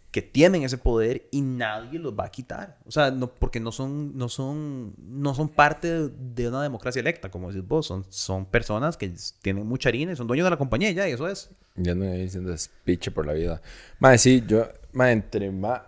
que 0.09 0.21
tienen 0.21 0.63
ese 0.63 0.77
poder 0.77 1.29
y 1.31 1.41
nadie 1.41 1.97
los 1.97 2.13
va 2.13 2.25
a 2.25 2.31
quitar. 2.31 2.77
O 2.85 2.91
sea, 2.91 3.11
no, 3.11 3.27
porque 3.27 3.61
no 3.61 3.71
son, 3.71 4.17
no 4.17 4.27
son, 4.27 4.93
no 4.97 5.33
son 5.33 5.47
parte 5.47 6.09
de 6.09 6.49
una 6.49 6.61
democracia 6.61 6.99
electa, 6.99 7.31
como 7.31 7.49
decís 7.49 7.65
vos. 7.65 7.85
Son, 7.85 8.05
son 8.09 8.45
personas 8.45 8.97
que 8.97 9.13
tienen 9.41 9.65
mucha 9.65 9.87
harina 9.87 10.11
y 10.11 10.15
son 10.17 10.27
dueños 10.27 10.45
de 10.45 10.49
la 10.49 10.57
compañía 10.57 10.91
ya, 10.91 11.07
y 11.07 11.13
eso 11.13 11.27
es. 11.29 11.49
Ya 11.75 11.95
no 11.95 12.03
estoy 12.03 12.23
diciendo 12.23 12.57
speech 12.57 13.11
por 13.11 13.25
la 13.25 13.33
vida. 13.33 13.61
Más 13.99 14.19
sí, 14.21 14.43
yo, 14.45 14.67
más 14.91 15.11
entre 15.11 15.49
más, 15.49 15.81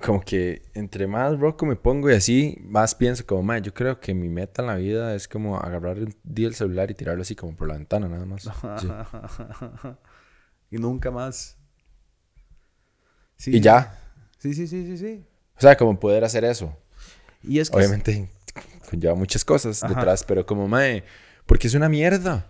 como 0.00 0.20
que 0.20 0.62
entre 0.74 1.06
más 1.06 1.38
rock 1.38 1.62
me 1.64 1.76
pongo 1.76 2.10
y 2.10 2.14
así, 2.14 2.58
más 2.62 2.94
pienso 2.94 3.26
como, 3.26 3.42
más 3.42 3.62
yo 3.62 3.72
creo 3.72 4.00
que 4.00 4.14
mi 4.14 4.28
meta 4.28 4.62
en 4.62 4.68
la 4.68 4.76
vida 4.76 5.14
es 5.14 5.28
como 5.28 5.58
agarrar 5.58 5.98
un 5.98 6.14
día 6.22 6.48
el 6.48 6.54
celular 6.54 6.90
y 6.90 6.94
tirarlo 6.94 7.22
así 7.22 7.34
como 7.34 7.56
por 7.56 7.68
la 7.68 7.74
ventana, 7.74 8.08
nada 8.08 8.26
más. 8.26 8.44
y 10.70 10.76
nunca 10.76 11.10
más 11.10 11.58
y 13.46 13.60
ya. 13.60 13.98
Sí, 14.38 14.54
sí, 14.54 14.66
sí, 14.66 14.84
sí, 14.84 14.98
sí. 14.98 15.24
O 15.56 15.60
sea, 15.60 15.76
como 15.76 15.98
poder 15.98 16.24
hacer 16.24 16.44
eso. 16.44 16.76
Y 17.42 17.58
es 17.58 17.70
que 17.70 17.76
Obviamente 17.76 18.28
conlleva 18.88 19.14
muchas 19.14 19.44
cosas 19.44 19.80
detrás, 19.80 20.24
pero 20.24 20.44
como, 20.44 20.68
mae, 20.68 21.04
porque 21.46 21.66
es 21.66 21.74
una 21.74 21.88
mierda. 21.88 22.46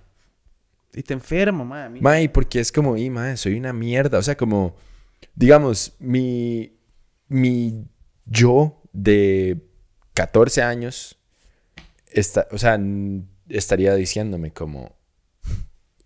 Y 0.93 1.03
te 1.03 1.15
enferma, 1.15 1.65
mae. 1.65 2.01
Mae, 2.01 2.29
porque 2.29 2.61
es 2.61 2.71
como, 2.71 2.97
y 2.97 3.09
mae, 3.09 3.37
soy 3.37 3.59
una 3.59 3.73
mierda. 3.73 4.19
O 4.19 4.23
sea, 4.23 4.37
como, 4.37 4.77
digamos, 5.35 5.95
mi, 5.99 6.79
mi 7.33 7.89
yo 8.27 8.83
de 8.93 9.67
14 10.15 10.63
años, 10.63 11.19
está, 12.13 12.47
o 12.51 12.59
sea, 12.59 12.79
estaría 13.49 13.95
diciéndome 13.95 14.53
como, 14.53 14.97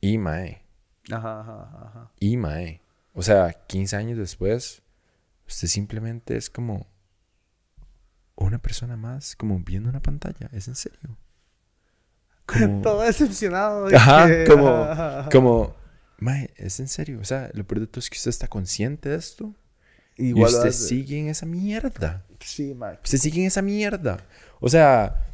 y 0.00 0.18
mae. 0.18 0.62
Ajá, 1.10 1.40
ajá, 1.40 1.70
ajá. 1.86 2.12
Y 2.20 2.36
mae. 2.36 2.80
O 3.12 3.22
sea, 3.22 3.52
15 3.66 3.96
años 3.96 4.18
después, 4.18 4.82
usted 5.46 5.68
simplemente 5.68 6.36
es 6.36 6.50
como 6.50 6.86
una 8.36 8.58
persona 8.58 8.96
más, 8.96 9.34
como 9.36 9.58
viendo 9.60 9.88
una 9.88 10.02
pantalla. 10.02 10.48
¿Es 10.52 10.68
en 10.68 10.74
serio? 10.74 11.16
Todo 12.82 13.02
decepcionado. 13.02 13.88
Ajá, 13.94 14.28
como, 14.44 14.88
como, 15.32 15.76
mae, 16.18 16.52
es 16.56 16.78
en 16.80 16.88
serio. 16.88 17.18
O 17.20 17.24
sea, 17.24 17.50
lo 17.54 17.66
peor 17.66 17.80
de 17.80 17.86
todo 17.86 18.00
es 18.00 18.10
que 18.10 18.16
usted 18.16 18.30
está 18.30 18.48
consciente 18.48 19.08
de 19.08 19.16
esto. 19.16 19.54
Igual 20.16 20.50
y 20.50 20.54
usted 20.54 20.72
sigue 20.72 21.18
en 21.18 21.28
esa 21.28 21.46
mierda. 21.46 22.24
Sí, 22.40 22.74
mae. 22.74 22.98
Usted 23.02 23.18
sigue 23.18 23.40
en 23.40 23.46
esa 23.46 23.62
mierda. 23.62 24.24
O 24.60 24.68
sea, 24.68 25.26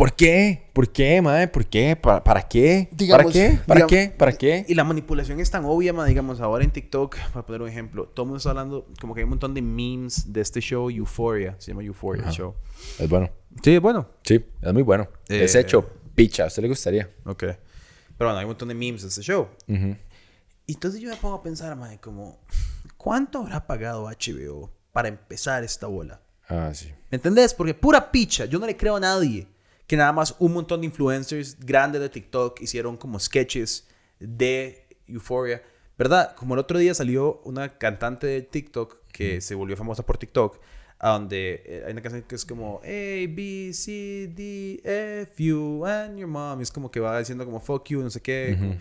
¿Por 0.00 0.14
qué? 0.14 0.70
¿Por 0.72 0.90
qué, 0.90 1.20
madre? 1.20 1.46
¿Por 1.46 1.66
qué? 1.66 1.94
¿Para, 1.94 2.24
para 2.24 2.48
qué? 2.48 2.88
¿Para 3.10 3.24
qué? 3.26 3.58
¿Para 3.66 3.86
qué? 3.86 4.14
¿Para 4.16 4.32
qué? 4.32 4.64
Y 4.66 4.74
la 4.74 4.82
manipulación 4.82 5.40
es 5.40 5.50
tan 5.50 5.66
obvia, 5.66 5.92
ma, 5.92 6.06
digamos, 6.06 6.40
ahora 6.40 6.64
en 6.64 6.70
TikTok, 6.70 7.18
para 7.34 7.44
poner 7.44 7.60
un 7.60 7.68
ejemplo, 7.68 8.06
todo 8.06 8.24
el 8.24 8.28
mundo 8.28 8.38
está 8.38 8.48
hablando, 8.48 8.86
como 8.98 9.12
que 9.12 9.20
hay 9.20 9.24
un 9.24 9.30
montón 9.30 9.52
de 9.52 9.60
memes 9.60 10.32
de 10.32 10.40
este 10.40 10.62
show, 10.62 10.88
Euphoria, 10.88 11.54
se 11.58 11.72
llama 11.72 11.84
Euphoria 11.84 12.24
el 12.24 12.32
show. 12.32 12.54
Es 12.98 13.10
bueno. 13.10 13.28
Sí, 13.62 13.74
es 13.74 13.80
bueno. 13.82 14.08
Sí, 14.22 14.42
es 14.62 14.72
muy 14.72 14.82
bueno. 14.82 15.06
es 15.28 15.54
eh, 15.54 15.60
hecho 15.60 15.86
picha, 16.14 16.44
¿a 16.44 16.46
usted 16.46 16.62
le 16.62 16.68
gustaría? 16.68 17.10
Ok. 17.26 17.40
Pero 17.40 17.58
bueno, 18.18 18.38
hay 18.38 18.44
un 18.46 18.52
montón 18.52 18.68
de 18.68 18.74
memes 18.74 19.02
de 19.02 19.08
este 19.08 19.20
show. 19.20 19.48
Y 19.68 20.72
entonces 20.72 20.98
yo 21.02 21.10
me 21.10 21.16
pongo 21.16 21.34
a 21.34 21.42
pensar, 21.42 21.76
madre, 21.76 21.98
como, 21.98 22.40
¿cuánto 23.00 23.38
habrá 23.38 23.66
pagado 23.66 24.04
HBO 24.10 24.70
para 24.92 25.08
empezar 25.08 25.64
esta 25.64 25.86
bola? 25.86 26.20
Ah, 26.48 26.70
sí. 26.74 26.92
¿Me 27.10 27.16
entendés? 27.16 27.54
Porque 27.54 27.72
pura 27.72 28.10
picha, 28.12 28.44
yo 28.44 28.58
no 28.58 28.66
le 28.66 28.76
creo 28.76 28.96
a 28.96 29.00
nadie 29.00 29.46
que 29.86 29.96
nada 29.96 30.12
más 30.12 30.36
un 30.38 30.52
montón 30.52 30.80
de 30.80 30.86
influencers 30.86 31.58
grandes 31.58 32.00
de 32.02 32.10
TikTok 32.10 32.60
hicieron 32.60 32.98
como 32.98 33.18
sketches 33.18 33.88
de 34.18 34.86
Euphoria. 35.06 35.62
¿Verdad? 35.96 36.34
Como 36.36 36.54
el 36.54 36.60
otro 36.60 36.78
día 36.78 36.94
salió 36.94 37.40
una 37.44 37.78
cantante 37.78 38.26
de 38.26 38.42
TikTok 38.42 38.98
que 39.12 39.40
se 39.40 39.54
volvió 39.54 39.76
famosa 39.76 40.04
por 40.04 40.16
TikTok, 40.18 40.60
a 40.98 41.10
donde 41.10 41.62
eh, 41.66 41.82
hay 41.86 41.92
una 41.92 42.02
canción 42.02 42.22
que 42.22 42.34
es 42.34 42.44
como 42.44 42.80
A, 42.82 42.86
B, 42.86 43.70
C, 43.72 44.30
D, 44.34 44.80
F, 44.84 45.52
U, 45.52 45.84
and 45.86 46.18
your 46.18 46.28
mom. 46.28 46.60
Y 46.60 46.62
es 46.62 46.70
como 46.70 46.90
que 46.90 47.00
va 47.00 47.18
diciendo 47.18 47.44
como 47.44 47.60
fuck 47.60 47.88
you, 47.88 48.02
no 48.02 48.10
sé 48.10 48.20
qué. 48.20 48.78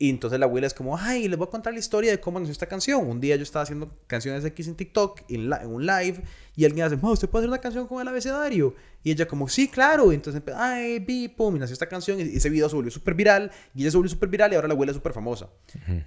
Y 0.00 0.10
entonces 0.10 0.38
la 0.38 0.46
abuela 0.46 0.68
es 0.68 0.74
como, 0.74 0.96
ay, 0.96 1.26
les 1.26 1.36
voy 1.36 1.48
a 1.48 1.50
contar 1.50 1.72
la 1.72 1.80
historia 1.80 2.12
de 2.12 2.20
cómo 2.20 2.38
nació 2.38 2.52
esta 2.52 2.66
canción. 2.66 3.04
Un 3.04 3.20
día 3.20 3.34
yo 3.34 3.42
estaba 3.42 3.64
haciendo 3.64 3.90
canciones 4.06 4.44
X 4.44 4.68
en 4.68 4.76
TikTok, 4.76 5.22
en, 5.28 5.52
un 5.66 5.84
live, 5.84 6.22
y 6.54 6.64
alguien 6.64 6.86
hace, 6.86 6.94
¿usted 6.94 7.28
puede 7.28 7.42
hacer 7.42 7.48
una 7.48 7.58
canción 7.58 7.88
con 7.88 8.00
el 8.00 8.06
abecedario? 8.06 8.76
Y 9.02 9.10
ella 9.10 9.26
como, 9.26 9.48
sí, 9.48 9.66
claro. 9.66 10.12
Y 10.12 10.14
entonces, 10.14 10.40
ay, 10.54 11.00
bi, 11.00 11.26
pum, 11.26 11.56
y 11.56 11.58
nació 11.58 11.72
esta 11.72 11.88
canción, 11.88 12.20
y 12.20 12.36
ese 12.36 12.48
video 12.48 12.68
se 12.68 12.76
volvió 12.76 12.92
súper 12.92 13.14
viral, 13.14 13.50
y 13.74 13.82
ella 13.82 13.90
se 13.90 13.96
volvió 13.96 14.10
súper 14.10 14.28
viral, 14.28 14.52
y 14.52 14.54
ahora 14.54 14.68
la 14.68 14.74
abuela 14.74 14.92
es 14.92 14.96
súper 14.96 15.12
famosa. 15.12 15.48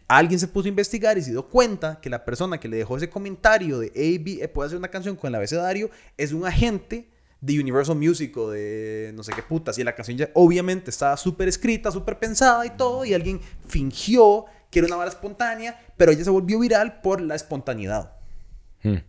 Alguien 0.07 0.39
se 0.39 0.47
puso 0.47 0.67
a 0.67 0.69
investigar 0.69 1.17
y 1.17 1.21
se 1.21 1.31
dio 1.31 1.49
cuenta 1.49 1.99
que 1.99 2.09
la 2.09 2.23
persona 2.23 2.61
que 2.61 2.69
le 2.69 2.77
dejó 2.77 2.95
ese 2.95 3.09
comentario 3.09 3.77
de, 3.77 3.91
hey, 3.93 4.17
B, 4.19 4.41
eh, 4.41 4.47
puede 4.47 4.67
hacer 4.67 4.77
una 4.77 4.87
canción 4.87 5.17
con 5.17 5.27
el 5.27 5.35
abecedario, 5.35 5.89
es 6.15 6.31
un 6.31 6.45
agente 6.45 7.09
de 7.41 7.59
Universal 7.59 7.95
Music 7.95 8.37
o 8.37 8.51
de 8.51 9.11
no 9.13 9.23
sé 9.23 9.33
qué 9.33 9.41
putas. 9.43 9.77
Y 9.77 9.83
la 9.83 9.95
canción 9.95 10.17
ya 10.17 10.29
obviamente 10.33 10.89
estaba 10.89 11.17
súper 11.17 11.47
escrita, 11.47 11.91
súper 11.91 12.19
pensada 12.19 12.65
y 12.65 12.69
todo. 12.71 13.03
Y 13.03 13.13
alguien 13.13 13.41
fingió 13.67 14.45
que 14.69 14.79
era 14.79 14.87
una 14.87 14.95
bala 14.95 15.11
espontánea, 15.11 15.77
pero 15.97 16.11
ella 16.11 16.23
se 16.23 16.29
volvió 16.29 16.59
viral 16.59 17.01
por 17.01 17.19
la 17.19 17.35
espontaneidad. 17.35 18.15
Hmm. 18.83 18.99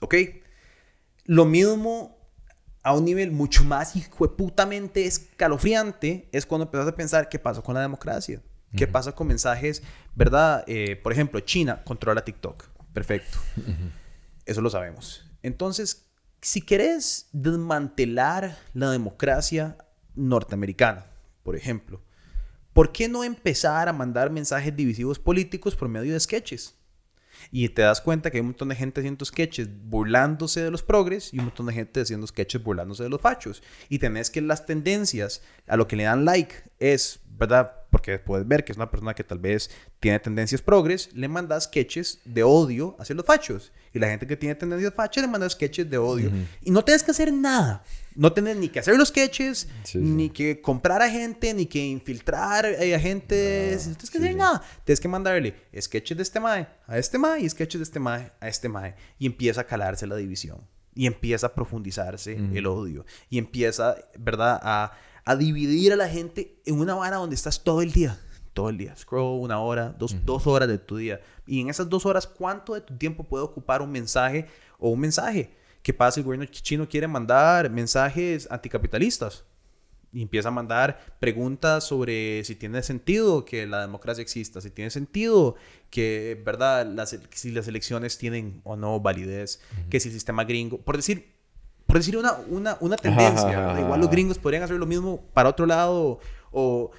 ¿Ok? 0.00 0.14
Lo 1.24 1.44
mismo 1.44 2.16
a 2.82 2.94
un 2.94 3.04
nivel 3.04 3.32
mucho 3.32 3.64
más 3.64 3.94
putamente 4.36 5.06
escalofriante 5.06 6.28
es 6.32 6.46
cuando 6.46 6.66
empezás 6.66 6.86
a 6.86 6.94
pensar 6.94 7.28
qué 7.28 7.38
pasó 7.38 7.62
con 7.62 7.74
la 7.74 7.80
democracia. 7.80 8.42
¿Qué 8.76 8.88
pasa 8.88 9.12
con 9.12 9.28
mensajes, 9.28 9.84
verdad? 10.16 10.64
Eh, 10.66 10.96
por 10.96 11.12
ejemplo, 11.12 11.38
China 11.38 11.84
controla 11.84 12.24
TikTok. 12.24 12.64
Perfecto. 12.92 13.38
Eso 14.46 14.60
lo 14.60 14.68
sabemos. 14.68 15.24
Entonces, 15.42 16.03
si 16.44 16.60
querés 16.60 17.30
desmantelar 17.32 18.58
la 18.74 18.90
democracia 18.90 19.78
norteamericana, 20.14 21.06
por 21.42 21.56
ejemplo, 21.56 22.02
¿por 22.74 22.92
qué 22.92 23.08
no 23.08 23.24
empezar 23.24 23.88
a 23.88 23.94
mandar 23.94 24.30
mensajes 24.30 24.76
divisivos 24.76 25.18
políticos 25.18 25.74
por 25.74 25.88
medio 25.88 26.12
de 26.12 26.20
sketches? 26.20 26.74
Y 27.50 27.66
te 27.70 27.80
das 27.80 28.02
cuenta 28.02 28.30
que 28.30 28.36
hay 28.36 28.42
un 28.42 28.48
montón 28.48 28.68
de 28.68 28.76
gente 28.76 29.00
haciendo 29.00 29.24
sketches 29.24 29.68
burlándose 29.70 30.62
de 30.62 30.70
los 30.70 30.82
progres 30.82 31.32
y 31.32 31.38
un 31.38 31.46
montón 31.46 31.64
de 31.64 31.72
gente 31.72 32.02
haciendo 32.02 32.26
sketches 32.26 32.62
burlándose 32.62 33.04
de 33.04 33.08
los 33.08 33.22
fachos. 33.22 33.62
Y 33.88 33.98
tenés 33.98 34.30
que 34.30 34.42
las 34.42 34.66
tendencias 34.66 35.42
a 35.66 35.78
lo 35.78 35.88
que 35.88 35.96
le 35.96 36.04
dan 36.04 36.26
like 36.26 36.56
es, 36.78 37.20
¿verdad? 37.36 37.72
Porque 37.90 38.18
puedes 38.18 38.46
ver 38.46 38.64
que 38.64 38.72
es 38.72 38.78
una 38.78 38.90
persona 38.90 39.14
que 39.14 39.24
tal 39.24 39.38
vez 39.38 39.70
tiene 40.00 40.18
tendencias 40.18 40.62
progres, 40.62 41.12
le 41.14 41.28
manda 41.28 41.60
sketches 41.60 42.20
de 42.24 42.42
odio 42.42 42.96
hacia 42.98 43.14
los 43.14 43.24
fachos. 43.24 43.72
Y 43.92 43.98
la 43.98 44.08
gente 44.08 44.26
que 44.26 44.36
tiene 44.36 44.54
tendencias 44.54 44.92
fachas 44.94 45.22
le 45.22 45.28
manda 45.28 45.48
sketches 45.48 45.88
de 45.88 45.98
odio. 45.98 46.30
Y 46.62 46.70
no 46.70 46.84
tienes 46.84 47.02
que 47.02 47.12
hacer 47.12 47.32
nada. 47.32 47.84
No 48.16 48.32
tienes 48.32 48.56
ni 48.56 48.68
que 48.68 48.78
hacer 48.78 48.96
los 48.96 49.08
sketches, 49.08 49.68
ni 49.94 50.30
que 50.30 50.60
comprar 50.60 51.02
a 51.02 51.10
gente, 51.10 51.52
ni 51.52 51.66
que 51.66 51.84
infiltrar 51.84 52.66
a 52.66 52.98
gente. 52.98 53.72
No, 53.72 53.82
tienes 53.82 54.10
que 54.10 54.18
hacer 54.18 54.36
nada. 54.36 54.62
Tienes 54.84 55.00
que 55.00 55.08
mandarle 55.08 55.54
sketches 55.80 56.16
de 56.16 56.22
este 56.22 56.40
mae 56.40 56.68
a 56.86 56.98
este 56.98 57.18
mae 57.18 57.40
y 57.40 57.48
sketches 57.48 57.80
de 57.80 57.84
este 57.84 58.00
mae 58.00 58.32
a 58.40 58.48
este 58.48 58.68
mae. 58.68 58.94
Y 59.18 59.26
empieza 59.26 59.62
a 59.62 59.64
calarse 59.64 60.06
la 60.06 60.16
división. 60.16 60.60
Y 60.96 61.06
empieza 61.06 61.48
a 61.48 61.54
profundizarse 61.54 62.36
el 62.54 62.66
odio. 62.66 63.04
Y 63.28 63.38
empieza, 63.38 63.96
¿verdad?, 64.16 64.60
a, 64.62 64.92
a, 65.24 65.36
dividir 65.36 65.92
a 65.92 65.96
la 65.96 66.08
gente 66.08 66.60
en 66.66 66.78
una 66.80 66.94
vara 66.94 67.16
donde 67.16 67.34
estás 67.34 67.62
todo 67.62 67.82
el 67.82 67.92
día. 67.92 68.18
Todo 68.52 68.68
el 68.68 68.78
día. 68.78 68.94
Scroll 68.96 69.42
una 69.42 69.60
hora, 69.60 69.94
dos, 69.98 70.14
dos 70.24 70.46
horas 70.46 70.68
de 70.68 70.78
tu 70.78 70.96
día. 70.96 71.20
Y 71.46 71.60
en 71.60 71.68
esas 71.68 71.88
dos 71.88 72.06
horas, 72.06 72.26
¿cuánto 72.26 72.74
de 72.74 72.80
tu 72.80 72.96
tiempo 72.96 73.24
puede 73.24 73.44
ocupar 73.44 73.82
un 73.82 73.90
mensaje 73.90 74.46
o 74.78 74.90
un 74.90 75.00
mensaje? 75.00 75.50
¿Qué 75.82 75.92
pasa? 75.92 76.20
El 76.20 76.24
gobierno 76.24 76.46
chino 76.46 76.88
quiere 76.88 77.08
mandar 77.08 77.68
mensajes 77.68 78.48
anticapitalistas 78.50 79.44
y 80.14 80.22
empieza 80.22 80.48
a 80.48 80.52
mandar 80.52 81.16
preguntas 81.18 81.84
sobre 81.84 82.44
si 82.44 82.54
tiene 82.54 82.82
sentido 82.82 83.44
que 83.44 83.66
la 83.66 83.80
democracia 83.80 84.22
exista, 84.22 84.60
si 84.60 84.70
tiene 84.70 84.90
sentido 84.90 85.56
que, 85.90 86.40
¿verdad?, 86.44 86.86
las, 86.86 87.18
si 87.30 87.50
las 87.50 87.66
elecciones 87.66 88.16
tienen 88.16 88.60
o 88.62 88.76
no 88.76 89.00
validez, 89.00 89.60
que 89.90 89.98
si 89.98 90.08
el 90.08 90.14
sistema 90.14 90.44
gringo, 90.44 90.78
por 90.78 90.96
decir, 90.96 91.33
por 91.94 92.00
decir 92.00 92.16
una, 92.16 92.32
una, 92.48 92.76
una 92.80 92.96
tendencia, 92.96 93.78
igual 93.78 94.00
los 94.00 94.10
gringos 94.10 94.36
podrían 94.36 94.64
hacer 94.64 94.76
lo 94.76 94.84
mismo 94.84 95.20
para 95.32 95.48
otro 95.48 95.64
lado, 95.64 96.18
o 96.50 96.90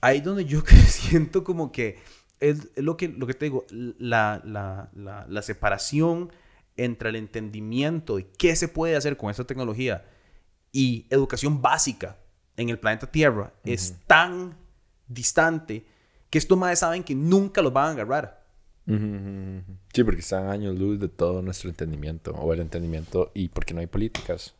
ahí 0.00 0.20
donde 0.20 0.44
yo 0.44 0.62
siento 0.86 1.42
como 1.42 1.72
que 1.72 1.98
es, 2.38 2.68
lo, 2.76 2.96
que, 2.96 3.08
lo 3.08 3.26
que 3.26 3.34
te 3.34 3.46
digo, 3.46 3.66
la, 3.68 4.40
la, 4.44 4.90
la, 4.94 5.26
la 5.28 5.42
separación 5.42 6.30
entre 6.76 7.08
el 7.08 7.16
entendimiento 7.16 8.18
de 8.18 8.28
qué 8.30 8.54
se 8.54 8.68
puede 8.68 8.94
hacer 8.94 9.16
con 9.16 9.28
esta 9.28 9.42
tecnología 9.42 10.04
y 10.70 11.08
educación 11.10 11.60
básica 11.60 12.16
en 12.56 12.68
el 12.68 12.78
planeta 12.78 13.10
Tierra 13.10 13.52
es 13.64 13.96
tan 14.06 14.56
distante 15.08 15.84
que 16.30 16.38
estos 16.38 16.56
madres 16.56 16.78
saben 16.78 17.02
que 17.02 17.16
nunca 17.16 17.60
los 17.60 17.72
van 17.72 17.88
a 17.88 17.90
agarrar. 17.90 18.39
Sí, 18.86 20.04
porque 20.04 20.20
están 20.20 20.48
años 20.48 20.78
luz 20.78 20.98
de 20.98 21.08
todo 21.08 21.42
nuestro 21.42 21.70
entendimiento, 21.70 22.32
o 22.32 22.52
el 22.52 22.60
entendimiento, 22.60 23.30
y 23.34 23.48
porque 23.48 23.72
no 23.72 23.80
hay 23.80 23.86
políticas, 23.86 24.54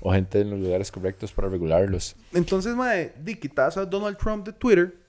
o 0.00 0.12
gente 0.12 0.40
en 0.40 0.50
los 0.50 0.60
lugares 0.60 0.90
correctos 0.90 1.32
para 1.32 1.48
regularlos. 1.48 2.14
Entonces, 2.32 2.74
madre, 2.76 3.14
di 3.18 3.36
quitas 3.36 3.76
a 3.76 3.84
Donald 3.84 4.16
Trump 4.18 4.46
de 4.46 4.52
Twitter 4.52 5.02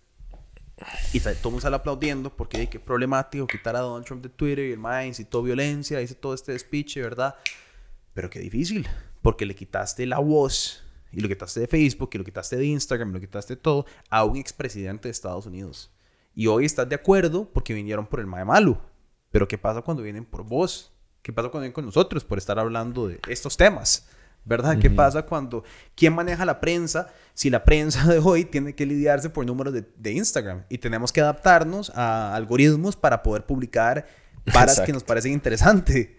y 1.14 1.20
todo 1.20 1.59
sale 1.59 1.76
aplaudiendo 1.76 2.36
porque 2.36 2.68
qué 2.68 2.80
problemático 2.80 3.45
quitar 3.45 3.76
a 3.76 3.80
Donald 3.80 4.05
Trump 4.05 4.24
de 4.24 4.30
Twitter 4.30 4.66
y 4.66 4.72
el 4.72 4.80
man 4.80 5.05
incitó 5.05 5.43
violencia, 5.43 6.01
hizo 6.01 6.16
todo 6.16 6.34
este 6.34 6.57
speech, 6.57 6.97
¿verdad? 6.97 7.36
Pero 8.14 8.30
qué 8.30 8.39
difícil, 8.39 8.88
porque 9.22 9.45
le 9.45 9.55
quitaste 9.55 10.05
la 10.07 10.20
voz 10.20 10.84
y 11.11 11.22
lo 11.22 11.28
quitaste 11.28 11.59
de 11.59 11.68
Facebook 11.68 12.09
y 12.14 12.18
lo 12.18 12.24
quitaste 12.24 12.57
de 12.57 12.66
Instagram 12.66 13.11
y 13.11 13.14
lo 13.14 13.20
quitaste 13.20 13.55
todo 13.55 13.86
a 14.09 14.24
un 14.24 14.38
expresidente 14.38 15.07
de 15.07 15.11
Estados 15.11 15.45
Unidos. 15.45 15.91
Y 16.34 16.47
hoy 16.47 16.65
estás 16.65 16.89
de 16.89 16.95
acuerdo 16.95 17.49
porque 17.51 17.73
vinieron 17.73 18.07
por 18.07 18.19
el 18.19 18.27
mae 18.27 18.45
malo. 18.45 18.81
Pero 19.31 19.47
¿qué 19.47 19.57
pasa 19.57 19.81
cuando 19.81 20.03
vienen 20.03 20.25
por 20.25 20.43
vos? 20.43 20.91
¿Qué 21.21 21.31
pasa 21.31 21.49
cuando 21.49 21.63
vienen 21.63 21.73
con 21.73 21.86
nosotros 21.86 22.23
por 22.23 22.38
estar 22.38 22.59
hablando 22.59 23.07
de 23.07 23.19
estos 23.27 23.57
temas? 23.57 24.07
¿verdad? 24.45 24.77
¿Qué 24.77 24.89
pasa 24.89 25.23
cuando, 25.23 25.63
quién 25.95 26.13
maneja 26.13 26.45
la 26.45 26.59
prensa? 26.59 27.07
Si 27.34 27.49
la 27.49 27.63
prensa 27.63 28.05
de 28.05 28.19
hoy 28.19 28.45
tiene 28.45 28.75
que 28.75 28.86
lidiarse 28.86 29.29
por 29.29 29.45
números 29.45 29.73
de, 29.73 30.11
Instagram 30.11 30.63
y 30.69 30.77
tenemos 30.77 31.11
que 31.11 31.21
adaptarnos 31.21 31.91
a 31.95 32.36
algoritmos 32.36 32.95
para 32.95 33.23
poder 33.23 33.45
publicar 33.45 34.05
varas 34.53 34.81
que 34.81 34.93
nos 34.93 35.03
parecen 35.03 35.31
interesantes, 35.31 36.09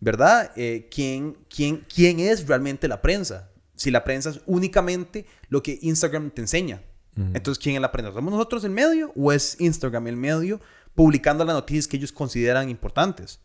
¿verdad? 0.00 0.50
Eh, 0.56 0.88
¿quién, 0.90 1.36
quién, 1.54 1.84
¿Quién 1.92 2.20
es 2.20 2.46
realmente 2.46 2.88
la 2.88 3.02
prensa? 3.02 3.50
Si 3.76 3.90
la 3.90 4.04
prensa 4.04 4.30
es 4.30 4.40
únicamente 4.46 5.26
lo 5.48 5.62
que 5.62 5.78
Instagram 5.82 6.30
te 6.30 6.40
enseña. 6.40 6.82
Entonces, 7.16 7.62
¿quién 7.62 7.76
es 7.76 7.80
la 7.80 7.92
prensa? 7.92 8.12
¿Somos 8.12 8.32
nosotros 8.32 8.64
el 8.64 8.70
medio 8.70 9.12
o 9.14 9.32
es 9.32 9.60
Instagram 9.60 10.08
el 10.08 10.16
medio 10.16 10.60
publicando 10.94 11.44
las 11.44 11.54
noticias 11.54 11.86
que 11.86 11.96
ellos 11.96 12.12
consideran 12.12 12.68
importantes? 12.68 13.40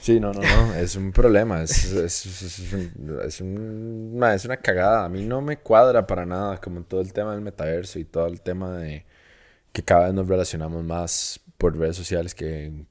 Sí, 0.00 0.18
no, 0.18 0.32
no, 0.32 0.40
no, 0.40 0.74
es 0.76 0.96
un 0.96 1.12
problema, 1.12 1.62
es, 1.62 1.92
es, 1.92 2.26
es, 2.26 2.72
es, 2.72 3.40
una 3.40 4.56
cagada. 4.56 5.04
A 5.04 5.08
mí 5.08 5.24
no 5.24 5.42
me 5.42 5.58
cuadra 5.58 6.06
para 6.06 6.24
nada 6.24 6.58
como 6.58 6.82
todo 6.82 7.02
el 7.02 7.12
tema 7.12 7.32
del 7.32 7.42
metaverso 7.42 7.98
y 7.98 8.04
todo 8.04 8.26
el 8.26 8.40
tema 8.40 8.78
de 8.78 9.04
que 9.72 9.82
cada 9.82 10.06
vez 10.06 10.14
nos 10.14 10.26
relacionamos 10.26 10.82
más 10.84 11.38
por 11.58 11.76
redes 11.76 11.96
sociales 11.96 12.34
que 12.34 12.86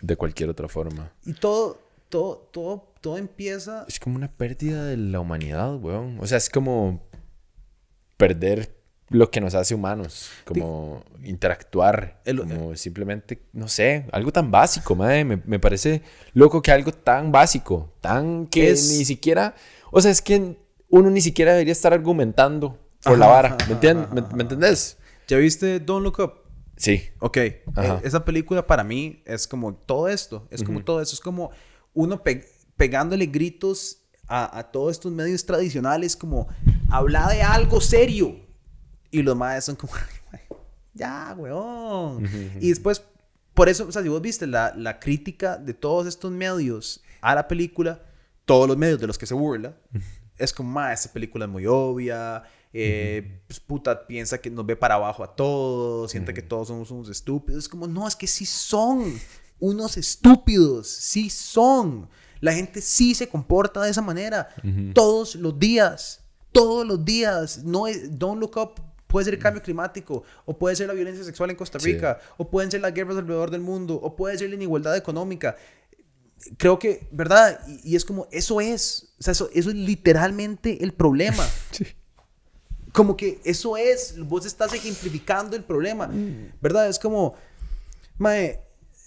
de 0.00 0.16
cualquier 0.16 0.48
otra 0.50 0.68
forma. 0.68 1.10
Y 1.26 1.32
todo, 1.32 1.80
todo, 2.08 2.48
todo, 2.52 2.92
todo 3.00 3.18
empieza... 3.18 3.84
Es 3.88 3.98
como 3.98 4.14
una 4.14 4.30
pérdida 4.30 4.84
de 4.84 4.96
la 4.96 5.18
humanidad, 5.18 5.74
weón. 5.74 6.18
O 6.20 6.26
sea, 6.28 6.38
es 6.38 6.48
como 6.48 7.07
perder 8.18 8.78
lo 9.10 9.30
que 9.30 9.40
nos 9.40 9.54
hace 9.54 9.74
humanos, 9.74 10.30
como 10.44 11.02
interactuar, 11.24 12.20
como 12.26 12.76
simplemente, 12.76 13.42
no 13.52 13.68
sé, 13.68 14.06
algo 14.12 14.30
tan 14.32 14.50
básico, 14.50 14.94
madre, 14.94 15.24
me, 15.24 15.40
me, 15.46 15.58
parece 15.58 16.02
loco 16.34 16.60
que 16.60 16.70
algo 16.70 16.92
tan 16.92 17.32
básico, 17.32 17.94
tan 18.02 18.46
que 18.46 18.70
ni 18.70 19.04
siquiera, 19.06 19.54
o 19.90 20.00
sea, 20.02 20.10
es 20.10 20.20
que 20.20 20.58
uno 20.90 21.10
ni 21.10 21.22
siquiera 21.22 21.52
debería 21.52 21.72
estar 21.72 21.94
argumentando 21.94 22.78
por 23.02 23.18
la 23.18 23.28
vara, 23.28 23.56
¿me, 23.66 23.74
entiendes? 23.74 24.08
¿Me, 24.34 24.42
entendés? 24.42 24.98
¿Ya 25.26 25.38
viste 25.38 25.80
Don't 25.80 26.04
Look 26.04 26.18
Up? 26.18 26.32
Sí. 26.76 27.04
Ok, 27.18 27.36
e, 27.38 27.62
esa 28.04 28.24
película 28.24 28.66
para 28.66 28.84
mí 28.84 29.22
es 29.24 29.46
como 29.46 29.74
todo 29.74 30.08
esto, 30.08 30.46
es 30.50 30.62
como 30.62 30.84
todo 30.84 31.00
eso, 31.00 31.14
es 31.14 31.20
como 31.20 31.50
uno 31.94 32.22
pegándole 32.76 33.26
gritos 33.26 34.02
a, 34.26 34.58
a 34.58 34.70
todos 34.70 34.92
estos 34.92 35.12
medios 35.12 35.46
tradicionales, 35.46 36.14
como 36.14 36.48
habla 36.88 37.28
de 37.28 37.42
algo 37.42 37.80
serio. 37.80 38.36
Y 39.10 39.22
los 39.22 39.36
maes 39.36 39.64
son 39.64 39.76
como, 39.76 39.92
ya, 40.94 41.34
weón. 41.36 42.28
y 42.60 42.68
después, 42.68 43.02
por 43.54 43.68
eso, 43.68 43.86
o 43.88 43.92
sea, 43.92 44.02
si 44.02 44.08
vos 44.08 44.20
viste 44.20 44.46
la, 44.46 44.74
la, 44.76 45.00
crítica 45.00 45.56
de 45.56 45.74
todos 45.74 46.06
estos 46.06 46.30
medios 46.30 47.02
a 47.20 47.34
la 47.34 47.48
película, 47.48 48.02
todos 48.44 48.68
los 48.68 48.76
medios 48.76 49.00
de 49.00 49.06
los 49.06 49.18
que 49.18 49.26
se 49.26 49.34
burla, 49.34 49.76
es 50.36 50.52
como, 50.52 50.70
ma, 50.70 50.92
esta 50.92 51.12
película 51.12 51.46
es 51.46 51.50
muy 51.50 51.66
obvia, 51.66 52.44
eh, 52.72 53.42
pues, 53.46 53.60
puta, 53.60 54.06
piensa 54.06 54.38
que 54.38 54.50
nos 54.50 54.66
ve 54.66 54.76
para 54.76 54.96
abajo 54.96 55.24
a 55.24 55.34
todos, 55.34 56.10
siente 56.10 56.34
que 56.34 56.42
todos 56.42 56.68
somos 56.68 56.90
unos 56.90 57.08
estúpidos. 57.08 57.64
Es 57.64 57.68
como, 57.68 57.86
no, 57.86 58.06
es 58.06 58.14
que 58.14 58.26
sí 58.26 58.46
son 58.46 59.18
unos 59.58 59.96
estúpidos, 59.96 60.88
sí 60.88 61.30
son. 61.30 62.08
La 62.40 62.52
gente 62.52 62.80
sí 62.80 63.14
se 63.14 63.28
comporta 63.28 63.82
de 63.82 63.90
esa 63.90 64.02
manera 64.02 64.48
todos 64.94 65.34
los 65.34 65.58
días, 65.58 66.24
todos 66.52 66.86
los 66.86 67.04
días. 67.04 67.64
No 67.64 67.86
es, 67.86 68.18
don't 68.18 68.40
look 68.40 68.56
up 68.56 68.80
Puede 69.08 69.24
ser 69.24 69.34
el 69.34 69.40
cambio 69.40 69.62
climático, 69.62 70.22
o 70.44 70.58
puede 70.58 70.76
ser 70.76 70.86
la 70.86 70.92
violencia 70.92 71.24
sexual 71.24 71.48
en 71.48 71.56
Costa 71.56 71.78
Rica, 71.78 72.20
o 72.36 72.50
pueden 72.50 72.70
ser 72.70 72.82
las 72.82 72.92
guerras 72.92 73.16
alrededor 73.16 73.50
del 73.50 73.62
mundo, 73.62 73.94
o 73.94 74.14
puede 74.14 74.36
ser 74.36 74.50
la 74.50 74.54
inigualdad 74.54 74.96
económica. 74.96 75.56
Creo 76.58 76.78
que, 76.78 77.08
¿verdad? 77.10 77.58
Y, 77.82 77.96
es 77.96 78.04
como, 78.04 78.28
eso 78.30 78.60
es, 78.60 79.14
o 79.18 79.22
sea, 79.22 79.32
eso, 79.32 79.48
eso 79.54 79.70
es 79.70 79.76
literalmente 79.76 80.84
el 80.84 80.92
problema. 80.92 81.44
Sí. 81.72 81.86
Como 82.92 83.16
que 83.16 83.40
eso 83.44 83.76
es, 83.76 84.18
vos 84.18 84.44
estás 84.46 84.72
ejemplificando 84.72 85.54
el 85.56 85.62
problema, 85.62 86.10
¿verdad? 86.60 86.88
Es 86.88 86.98
como, 86.98 87.34
mae, 88.16 88.60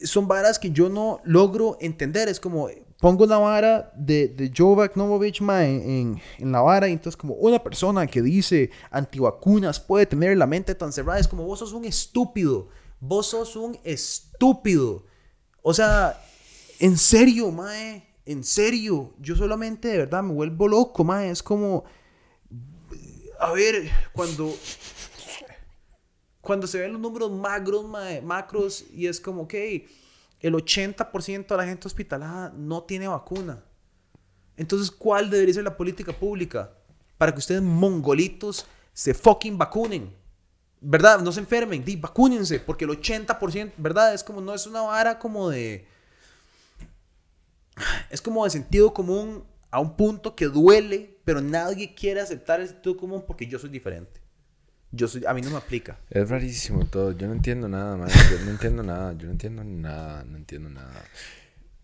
son 0.04 0.28
varas 0.28 0.60
que 0.60 0.72
yo 0.72 0.88
no 0.88 1.20
logro 1.26 1.78
entender. 1.82 2.30
Es 2.30 2.40
como, 2.40 2.70
pongo 3.02 3.26
una 3.26 3.40
vara 3.40 3.92
de, 3.96 4.30
de 4.30 4.50
Novovich 4.58 4.96
Novovich 4.96 5.42
en, 5.42 6.22
en, 6.38 6.52
la 6.52 6.62
vara 6.62 6.88
y 6.88 6.94
entonces 6.94 7.18
como 7.18 7.34
una 7.34 7.62
persona 7.62 8.06
que 8.06 8.22
dice 8.22 8.70
antivacunas 8.92 9.80
puede 9.80 10.06
tener 10.06 10.38
la 10.38 10.46
mente 10.46 10.76
tan 10.76 10.94
cerrada. 10.94 11.20
Es 11.20 11.28
como, 11.28 11.44
vos 11.44 11.60
sos 11.60 11.74
un 11.74 11.84
estúpido. 11.84 12.70
Vos 13.00 13.28
sos 13.28 13.56
un 13.56 13.78
estúpido. 13.84 15.04
O 15.64 15.74
sea, 15.74 16.22
en 16.80 16.98
serio, 16.98 17.52
mae. 17.52 18.08
En 18.24 18.44
serio. 18.44 19.16
Yo 19.20 19.36
solamente 19.36 19.88
de 19.88 19.98
verdad 19.98 20.22
me 20.22 20.34
vuelvo 20.34 20.68
loco, 20.68 21.04
mae. 21.04 21.32
Es 21.32 21.42
como... 21.42 21.84
A 23.40 23.52
ver, 23.54 23.90
cuando 24.14 24.54
cuando 26.42 26.68
se 26.68 26.80
ven 26.80 26.92
los 26.92 27.02
números 27.02 27.32
macros, 27.32 27.86
macros 28.24 28.84
y 28.92 29.08
es 29.08 29.20
como, 29.20 29.48
que 29.48 29.88
el 30.42 30.54
80% 30.54 31.48
de 31.48 31.58
la 31.58 31.66
gente 31.66 31.88
hospitalada 31.88 32.52
no 32.56 32.84
tiene 32.84 33.08
vacuna. 33.08 33.64
Entonces, 34.58 34.92
¿cuál 34.92 35.30
debería 35.30 35.54
ser 35.54 35.64
la 35.64 35.78
política 35.78 36.14
pública? 36.14 36.72
Para 37.18 37.32
que 37.32 37.40
ustedes 37.40 37.62
mongolitos 37.62 38.66
se 38.94 39.14
fucking 39.14 39.58
vacunen. 39.58 40.16
¿Verdad? 40.84 41.20
No 41.20 41.32
se 41.32 41.40
enfermen, 41.40 41.86
di, 41.86 41.96
vacúnense, 41.96 42.60
porque 42.60 42.86
el 42.86 42.92
80%, 42.92 43.74
¿verdad? 43.78 44.16
Es 44.16 44.24
como, 44.24 44.42
no 44.42 44.54
es 44.54 44.66
una 44.66 44.82
vara 44.82 45.20
como 45.20 45.50
de... 45.50 45.88
Es 48.10 48.20
como 48.22 48.44
de 48.44 48.50
sentido 48.50 48.94
común 48.94 49.44
a 49.70 49.80
un 49.80 49.96
punto 49.96 50.36
que 50.36 50.46
duele, 50.46 51.20
pero 51.24 51.40
nadie 51.40 51.94
quiere 51.94 52.20
aceptar 52.20 52.60
el 52.62 52.68
sentido 52.68 52.98
común 52.98 53.24
porque 53.26 53.46
yo 53.46 53.60
soy 53.60 53.70
diferente. 53.70 54.21
Yo 54.92 55.08
soy, 55.08 55.24
a 55.26 55.34
mí 55.34 55.42
no 55.42 55.50
me 55.50 55.58
aplica. 55.58 55.98
Es 56.10 56.30
rarísimo 56.30 56.86
todo. 56.86 57.14
Yo 57.14 57.28
no 57.28 57.34
entiendo 57.34 57.68
nada, 57.70 57.96
man. 57.96 58.10
Yo 58.10 58.46
no 58.46 58.52
entiendo 58.52 58.84
nada. 58.84 59.14
Yo 59.14 59.26
no 59.26 59.32
entiendo 59.32 59.64
nada. 59.64 60.24
No 60.26 60.38
entiendo 60.38 60.70
nada. 60.70 61.04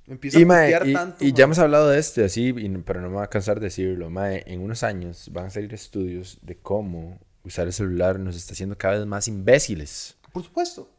Me 0.08 0.18
y, 0.24 0.74
a 0.74 0.86
y, 0.86 0.93
tanto. 0.93 1.26
Y 1.26 1.34
ya 1.34 1.43
hemos 1.43 1.60
hablado 1.60 1.89
de 1.89 1.99
este, 1.99 2.24
así, 2.24 2.53
pero 2.86 3.01
no 3.01 3.10
me 3.10 3.16
va 3.18 3.24
a 3.24 3.30
cansar 3.30 3.60
de 3.60 3.66
decirlo. 3.66 4.10
Mae, 4.10 4.43
en 4.47 4.62
unos 4.62 4.84
años 4.84 5.30
van 5.34 5.47
a 5.47 5.49
salir 5.49 5.74
estudios 5.74 6.39
de 6.41 6.55
cómo 6.55 7.20
usar 7.43 7.68
el 7.68 7.74
celular 7.74 8.18
nos 8.18 8.36
está 8.36 8.53
haciendo 8.53 8.78
cada 8.78 8.97
vez 8.97 9.05
más 9.05 9.28
imbéciles. 9.28 10.16
Por 10.32 10.43
supuesto. 10.43 10.89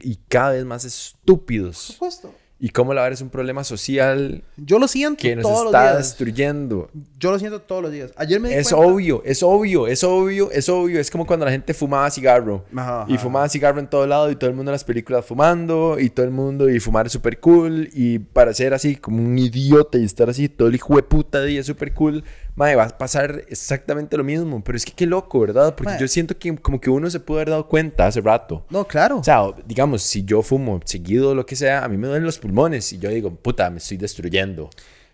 Y 0.00 0.16
cada 0.28 0.52
vez 0.52 0.64
más 0.66 0.84
estúpidos. 0.84 1.96
Por 1.98 2.10
supuesto. 2.10 2.34
Y 2.62 2.68
cómo 2.68 2.92
la 2.92 3.00
verdad 3.00 3.14
es 3.14 3.22
un 3.22 3.30
problema 3.30 3.64
social. 3.64 4.44
Yo 4.58 4.78
lo 4.78 4.86
siento 4.86 5.22
que 5.22 5.34
nos 5.34 5.64
está 5.64 5.96
destruyendo. 5.96 6.90
Yo 7.18 7.30
lo 7.30 7.38
siento 7.38 7.62
todos 7.62 7.82
los 7.82 7.90
días. 7.90 8.12
Ayer 8.16 8.38
me 8.38 8.50
di 8.50 8.54
Es 8.54 8.70
obvio, 8.74 9.22
es 9.24 9.42
obvio, 9.42 9.86
es 9.86 10.04
obvio, 10.04 10.50
es 10.50 10.68
obvio. 10.68 11.00
Es 11.00 11.10
como 11.10 11.26
cuando 11.26 11.46
la 11.46 11.52
gente 11.52 11.72
fumaba 11.72 12.10
cigarro. 12.10 12.66
Y 13.08 13.16
fumaba 13.16 13.48
cigarro 13.48 13.80
en 13.80 13.88
todo 13.88 14.06
lado 14.06 14.30
y 14.30 14.36
todo 14.36 14.50
el 14.50 14.56
mundo 14.56 14.70
en 14.70 14.74
las 14.74 14.84
películas 14.84 15.24
fumando 15.24 15.98
y 15.98 16.10
todo 16.10 16.26
el 16.26 16.32
mundo 16.32 16.68
y 16.68 16.78
fumar 16.80 17.06
es 17.06 17.12
súper 17.12 17.40
cool. 17.40 17.88
Y 17.94 18.18
para 18.18 18.52
ser 18.52 18.74
así 18.74 18.96
como 18.96 19.22
un 19.22 19.38
idiota 19.38 19.96
y 19.96 20.04
estar 20.04 20.28
así 20.28 20.50
todo 20.50 20.68
el 20.68 20.74
hijo 20.74 20.96
de 20.96 21.02
puta 21.02 21.42
día 21.42 21.64
súper 21.64 21.94
cool. 21.94 22.22
Madre, 22.56 22.76
va 22.76 22.84
a 22.84 22.98
pasar 22.98 23.44
exactamente 23.48 24.16
lo 24.16 24.24
mismo. 24.24 24.62
Pero 24.62 24.76
es 24.76 24.84
que 24.84 24.92
qué 24.92 25.06
loco, 25.06 25.40
¿verdad? 25.40 25.74
Porque 25.74 25.94
yo 25.98 26.08
siento 26.08 26.38
que 26.38 26.56
como 26.56 26.80
que 26.80 26.90
uno 26.90 27.08
se 27.10 27.20
pudo 27.20 27.38
haber 27.38 27.50
dado 27.50 27.68
cuenta 27.68 28.06
hace 28.06 28.20
rato. 28.20 28.66
No, 28.70 28.86
claro. 28.86 29.18
O 29.18 29.24
sea, 29.24 29.42
digamos, 29.66 30.02
si 30.02 30.24
yo 30.24 30.42
fumo 30.42 30.80
seguido 30.84 31.30
o 31.30 31.34
lo 31.34 31.46
que 31.46 31.56
sea, 31.56 31.84
a 31.84 31.88
mí 31.88 31.96
me 31.96 32.06
duelen 32.06 32.24
los 32.24 32.38
pulmones 32.38 32.92
y 32.92 32.98
yo 32.98 33.10
digo, 33.10 33.34
puta, 33.34 33.70
me 33.70 33.78
estoy 33.78 33.96
destruyendo. 33.96 34.70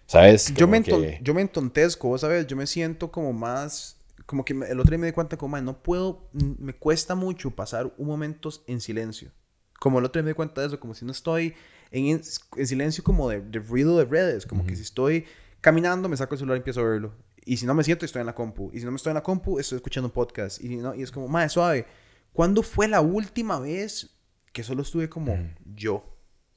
¿Sabes? 0.07 0.55
Yo 0.55 0.69
me, 0.69 0.83
yo 1.21 1.35
me 1.35 1.41
entontezco, 1.41 2.17
¿sabes? 2.17 2.47
Yo 2.47 2.57
me 2.57 2.67
siento 2.67 3.11
como 3.11 3.33
más... 3.33 3.97
Como 4.25 4.45
que 4.45 4.55
el 4.55 4.81
otro 4.81 4.91
día 4.91 4.99
me 4.99 5.07
di 5.07 5.13
cuenta 5.13 5.37
como, 5.37 5.61
no 5.61 5.83
puedo... 5.83 6.29
Me 6.33 6.75
cuesta 6.75 7.15
mucho 7.15 7.51
pasar 7.51 7.93
un 7.97 8.07
momento 8.07 8.51
en 8.67 8.81
silencio. 8.81 9.31
Como 9.79 9.99
el 9.99 10.05
otro 10.05 10.21
día 10.21 10.25
me 10.25 10.31
di 10.31 10.35
cuenta 10.35 10.61
de 10.61 10.69
eso, 10.69 10.81
como 10.81 10.95
si 10.95 11.05
no 11.05 11.13
estoy 11.13 11.55
en, 11.91 12.21
en 12.57 12.67
silencio 12.67 13.05
como 13.05 13.29
de, 13.29 13.41
ruido 13.61 13.99
de 13.99 14.05
redes. 14.05 14.47
Como 14.47 14.65
que 14.65 14.75
si 14.77 14.83
estoy 14.83 15.27
caminando, 15.61 16.09
me 16.09 16.17
saco 16.17 16.35
el 16.35 16.39
celular 16.39 16.57
y 16.57 16.61
empiezo 16.61 16.81
a 16.81 16.85
verlo. 16.85 17.13
Y 17.47 17.57
si 17.57 17.65
no 17.65 17.75
me 17.75 17.85
siento, 17.85 18.05
estoy 18.05 18.21
en 18.21 18.27
la 18.27 18.35
compu. 18.35 18.71
Y 18.75 18.81
si 18.81 18.85
no 18.85 18.91
me 18.91 18.97
estoy 18.97 19.13
en 19.13 19.15
la 19.15 19.23
compu, 19.23 19.61
estoy 19.61 19.77
escuchando 19.77 20.09
un 20.09 20.13
podcast. 20.13 20.61
Y, 20.63 20.77
no, 20.77 20.95
y 20.95 21.03
es 21.03 21.13
como, 21.13 21.29
más 21.29 21.53
suave. 21.53 21.87
¿Cuándo 22.33 22.63
fue 22.65 22.89
la 22.89 23.01
última 23.01 23.61
vez 23.61 24.11
que 24.53 24.65
solo 24.65 24.83
estuve 24.83 25.09
como 25.09 25.39
yo? 25.65 26.05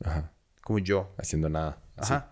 Ajá. 0.04 0.34
Como 0.64 0.80
yo. 0.80 1.14
Haciendo 1.18 1.48
nada. 1.48 1.80
Ajá. 1.96 2.32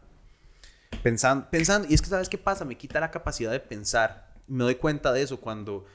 Pensando, 1.03 1.47
pensando. 1.51 1.87
Y 1.87 1.93
es 1.93 2.01
que, 2.01 2.09
¿sabes 2.09 2.29
qué 2.29 2.39
pasa? 2.39 2.65
Me 2.65 2.75
quita 2.75 2.99
la 2.99 3.11
capacidad 3.11 3.51
de 3.51 3.59
pensar. 3.59 4.33
Me 4.47 4.63
doy 4.63 4.75
cuenta 4.75 5.13
de 5.13 5.21
eso 5.21 5.39
cuando, 5.39 5.85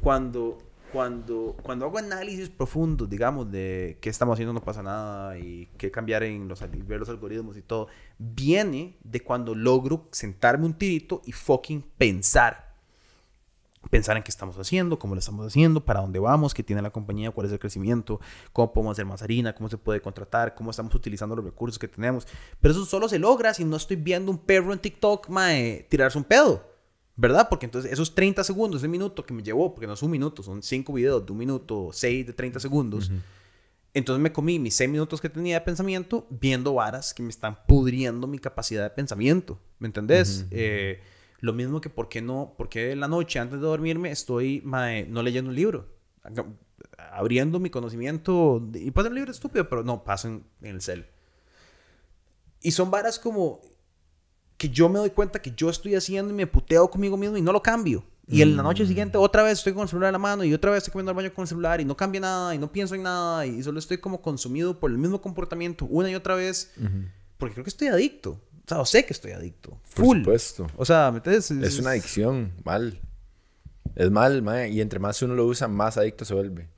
cuando 0.00 0.58
cuando, 0.94 1.56
cuando 1.60 1.86
hago 1.86 1.98
análisis 1.98 2.48
profundos, 2.50 3.10
digamos, 3.10 3.50
de 3.50 3.98
qué 4.00 4.08
estamos 4.08 4.34
haciendo 4.34 4.52
no 4.52 4.62
pasa 4.62 4.80
nada 4.80 5.36
y 5.36 5.68
qué 5.76 5.90
cambiar 5.90 6.22
en 6.22 6.46
los, 6.46 6.60
ver 6.60 7.00
los 7.00 7.08
algoritmos 7.08 7.56
y 7.56 7.62
todo, 7.62 7.88
viene 8.16 8.96
de 9.02 9.20
cuando 9.20 9.56
logro 9.56 10.06
sentarme 10.12 10.66
un 10.66 10.74
tirito 10.74 11.20
y 11.24 11.32
fucking 11.32 11.82
pensar. 11.98 12.76
Pensar 13.90 14.16
en 14.16 14.22
qué 14.22 14.30
estamos 14.30 14.56
haciendo, 14.56 14.96
cómo 14.96 15.16
lo 15.16 15.18
estamos 15.18 15.44
haciendo, 15.44 15.84
para 15.84 16.00
dónde 16.00 16.20
vamos, 16.20 16.54
qué 16.54 16.62
tiene 16.62 16.80
la 16.80 16.90
compañía, 16.90 17.32
cuál 17.32 17.48
es 17.48 17.52
el 17.52 17.58
crecimiento, 17.58 18.20
cómo 18.52 18.72
podemos 18.72 18.92
hacer 18.92 19.04
más 19.04 19.20
harina, 19.20 19.52
cómo 19.52 19.68
se 19.68 19.76
puede 19.76 20.00
contratar, 20.00 20.54
cómo 20.54 20.70
estamos 20.70 20.94
utilizando 20.94 21.34
los 21.34 21.44
recursos 21.44 21.76
que 21.76 21.88
tenemos. 21.88 22.28
Pero 22.60 22.72
eso 22.72 22.86
solo 22.86 23.08
se 23.08 23.18
logra 23.18 23.52
si 23.52 23.64
no 23.64 23.76
estoy 23.76 23.96
viendo 23.96 24.30
un 24.30 24.38
perro 24.38 24.72
en 24.72 24.78
TikTok, 24.78 25.28
mae, 25.28 25.88
tirarse 25.90 26.18
un 26.18 26.24
pedo. 26.24 26.73
¿Verdad? 27.16 27.48
Porque 27.48 27.66
entonces 27.66 27.92
esos 27.92 28.14
30 28.14 28.42
segundos, 28.42 28.80
ese 28.80 28.88
minuto 28.88 29.24
que 29.24 29.32
me 29.32 29.42
llevó, 29.42 29.72
porque 29.72 29.86
no 29.86 29.92
es 29.92 30.02
un 30.02 30.10
minuto, 30.10 30.42
son 30.42 30.62
5 30.62 30.92
videos 30.92 31.24
de 31.24 31.32
un 31.32 31.38
minuto, 31.38 31.90
6 31.92 32.26
de 32.26 32.32
30 32.32 32.58
segundos. 32.58 33.10
Entonces 33.92 34.20
me 34.20 34.32
comí 34.32 34.58
mis 34.58 34.74
6 34.74 34.90
minutos 34.90 35.20
que 35.20 35.28
tenía 35.28 35.60
de 35.60 35.64
pensamiento 35.64 36.26
viendo 36.28 36.74
varas 36.74 37.14
que 37.14 37.22
me 37.22 37.28
están 37.28 37.58
pudriendo 37.68 38.26
mi 38.26 38.40
capacidad 38.40 38.82
de 38.82 38.90
pensamiento. 38.90 39.60
¿Me 39.78 39.86
entendés? 39.86 40.46
Eh, 40.50 41.00
lo 41.38 41.52
mismo 41.52 41.80
que 41.80 41.90
por 41.90 42.08
qué 42.08 42.20
no, 42.20 42.54
porque 42.58 42.90
en 42.90 43.00
la 43.00 43.06
noche 43.06 43.38
antes 43.38 43.60
de 43.60 43.66
dormirme 43.66 44.10
estoy 44.10 44.62
no 44.64 45.22
leyendo 45.22 45.50
un 45.50 45.56
libro, 45.56 45.88
abriendo 47.12 47.60
mi 47.60 47.70
conocimiento. 47.70 48.66
Y 48.74 48.90
puede 48.90 49.04
ser 49.04 49.12
un 49.12 49.16
libro 49.16 49.30
estúpido, 49.30 49.68
pero 49.68 49.84
no, 49.84 50.02
paso 50.02 50.26
en 50.26 50.44
el 50.62 50.80
cel. 50.80 51.06
Y 52.60 52.72
son 52.72 52.90
varas 52.90 53.18
como, 53.20 53.60
que 54.56 54.68
yo 54.68 54.88
me 54.88 54.98
doy 54.98 55.10
cuenta 55.10 55.40
que 55.40 55.52
yo 55.56 55.70
estoy 55.70 55.94
haciendo 55.94 56.32
y 56.32 56.36
me 56.36 56.46
puteo 56.46 56.90
conmigo 56.90 57.16
mismo 57.16 57.36
y 57.36 57.42
no 57.42 57.52
lo 57.52 57.62
cambio. 57.62 58.04
Y 58.26 58.40
en 58.40 58.56
la 58.56 58.62
noche 58.62 58.84
mm. 58.84 58.86
siguiente 58.86 59.18
otra 59.18 59.42
vez 59.42 59.58
estoy 59.58 59.74
con 59.74 59.82
el 59.82 59.88
celular 59.88 60.08
en 60.08 60.14
la 60.14 60.18
mano 60.18 60.44
y 60.44 60.54
otra 60.54 60.70
vez 60.70 60.78
estoy 60.78 60.92
comiendo 60.92 61.10
al 61.10 61.16
baño 61.16 61.34
con 61.34 61.42
el 61.42 61.48
celular 61.48 61.80
y 61.80 61.84
no 61.84 61.94
cambia 61.94 62.22
nada 62.22 62.54
y 62.54 62.58
no 62.58 62.72
pienso 62.72 62.94
en 62.94 63.02
nada 63.02 63.44
y 63.44 63.62
solo 63.62 63.78
estoy 63.78 63.98
como 63.98 64.22
consumido 64.22 64.80
por 64.80 64.90
el 64.90 64.96
mismo 64.96 65.20
comportamiento 65.20 65.84
una 65.84 66.10
y 66.10 66.14
otra 66.14 66.34
vez 66.34 66.72
porque 67.36 67.54
creo 67.54 67.64
que 67.64 67.70
estoy 67.70 67.88
adicto. 67.88 68.30
O 68.30 68.68
sea, 68.68 68.80
o 68.80 68.86
sé 68.86 69.04
que 69.04 69.12
estoy 69.12 69.32
adicto. 69.32 69.78
Full. 69.84 70.06
Por 70.06 70.16
supuesto. 70.18 70.66
O 70.76 70.86
sea, 70.86 71.12
¿me 71.12 71.20
Es, 71.30 71.50
es, 71.50 71.78
una 71.78 71.90
adicción, 71.90 72.52
mal. 72.64 72.98
Es 73.94 74.10
mal, 74.10 74.42
y 74.70 74.80
entre 74.80 74.98
más 74.98 75.20
uno 75.20 75.34
lo 75.34 75.44
usa, 75.44 75.68
más 75.68 75.98
adicto 75.98 76.24
se 76.24 76.32
vuelve. 76.32 76.68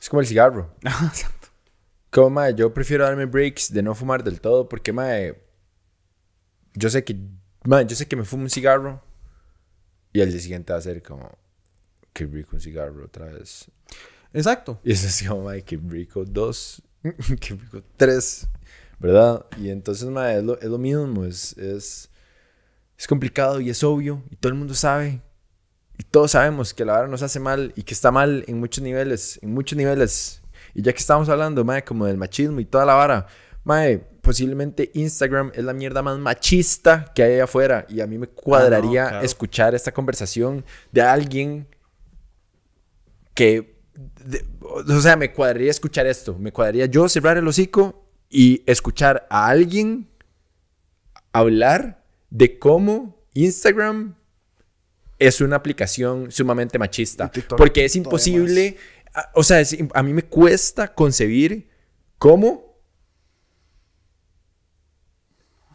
Es 0.00 0.08
como 0.08 0.20
el 0.20 0.26
cigarro. 0.28 0.70
Exacto. 0.82 1.48
Como, 2.10 2.30
mae, 2.30 2.54
yo 2.54 2.72
prefiero 2.72 3.04
darme 3.04 3.26
breaks 3.26 3.72
de 3.72 3.82
no 3.82 3.94
fumar 3.94 4.22
del 4.22 4.40
todo 4.40 4.68
porque, 4.68 4.92
mae, 4.92 5.42
yo 6.78 6.88
sé 6.90 7.04
que, 7.04 7.16
man, 7.64 7.86
yo 7.88 7.96
sé 7.96 8.06
que 8.06 8.16
me 8.16 8.24
fumo 8.24 8.44
un 8.44 8.50
cigarro 8.50 9.02
y 10.12 10.20
al 10.20 10.30
día 10.30 10.40
siguiente 10.40 10.72
va 10.72 10.78
a 10.78 10.82
ser 10.82 11.02
como, 11.02 11.36
qué 12.12 12.24
rico 12.24 12.50
un 12.54 12.60
cigarro 12.60 13.04
otra 13.04 13.26
vez. 13.26 13.70
Exacto. 14.32 14.80
Y 14.84 14.92
es 14.92 15.24
como, 15.26 15.50
qué 15.64 15.76
rico 15.76 16.24
dos, 16.24 16.82
qué 17.02 17.54
rico 17.54 17.82
tres, 17.96 18.46
¿verdad? 18.98 19.44
Y 19.58 19.70
entonces, 19.70 20.08
es, 20.08 20.44
lo, 20.44 20.58
es 20.58 20.68
lo 20.68 20.78
mismo, 20.78 21.24
es, 21.24 21.56
es, 21.58 22.10
es 22.96 23.06
complicado 23.06 23.60
y 23.60 23.70
es 23.70 23.82
obvio 23.82 24.22
y 24.30 24.36
todo 24.36 24.52
el 24.52 24.58
mundo 24.58 24.74
sabe. 24.74 25.22
Y 25.98 26.04
todos 26.04 26.30
sabemos 26.30 26.72
que 26.72 26.84
la 26.84 26.92
vara 26.92 27.08
nos 27.08 27.22
hace 27.22 27.40
mal 27.40 27.72
y 27.74 27.82
que 27.82 27.92
está 27.92 28.12
mal 28.12 28.44
en 28.46 28.60
muchos 28.60 28.84
niveles, 28.84 29.40
en 29.42 29.52
muchos 29.52 29.76
niveles. 29.76 30.42
Y 30.74 30.82
ya 30.82 30.92
que 30.92 30.98
estamos 30.98 31.28
hablando, 31.28 31.64
mae, 31.64 31.82
como 31.82 32.06
del 32.06 32.16
machismo 32.16 32.60
y 32.60 32.64
toda 32.64 32.86
la 32.86 32.94
vara, 32.94 33.26
mae, 33.68 33.98
posiblemente 33.98 34.90
Instagram 34.94 35.52
es 35.54 35.62
la 35.62 35.74
mierda 35.74 36.02
más 36.02 36.18
machista 36.18 37.12
que 37.14 37.22
hay 37.22 37.34
allá 37.34 37.44
afuera. 37.44 37.86
Y 37.90 38.00
a 38.00 38.06
mí 38.06 38.16
me 38.16 38.26
cuadraría 38.26 39.18
ah, 39.18 39.22
escuchar 39.22 39.74
esta 39.74 39.92
conversación 39.92 40.64
de 40.90 41.02
alguien 41.02 41.68
que. 43.34 43.76
o 44.72 45.00
sea, 45.02 45.16
me 45.16 45.32
cuadraría 45.34 45.70
escuchar 45.70 46.06
esto. 46.06 46.38
Me 46.38 46.50
cuadraría 46.50 46.86
yo 46.86 47.10
cerrar 47.10 47.36
el 47.36 47.46
hocico 47.46 48.10
y 48.30 48.62
escuchar 48.66 49.26
a 49.28 49.48
alguien 49.48 50.08
hablar 51.32 52.02
de 52.30 52.58
cómo 52.58 53.22
Instagram 53.34 54.16
es 55.18 55.42
una 55.42 55.56
aplicación 55.56 56.32
sumamente 56.32 56.78
machista. 56.78 57.30
Porque 57.54 57.84
es 57.84 57.96
imposible. 57.96 58.78
O 59.34 59.42
sea, 59.42 59.62
a 59.92 60.02
mí 60.02 60.14
me 60.14 60.22
cuesta 60.22 60.94
concebir 60.94 61.68
cómo 62.16 62.67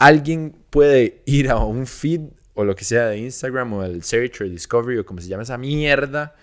alguien 0.05 0.55
puede 0.69 1.21
ir 1.25 1.49
a 1.49 1.57
un 1.57 1.85
feed 1.87 2.21
o 2.55 2.63
lo 2.63 2.75
que 2.75 2.83
sea 2.85 3.07
de 3.07 3.17
Instagram 3.17 3.73
o 3.73 3.83
el 3.83 4.03
Search 4.03 4.41
o 4.41 4.43
Discovery 4.43 4.99
o 4.99 5.05
como 5.05 5.21
se 5.21 5.27
llama 5.27 5.43
esa 5.43 5.57
mierda, 5.57 6.35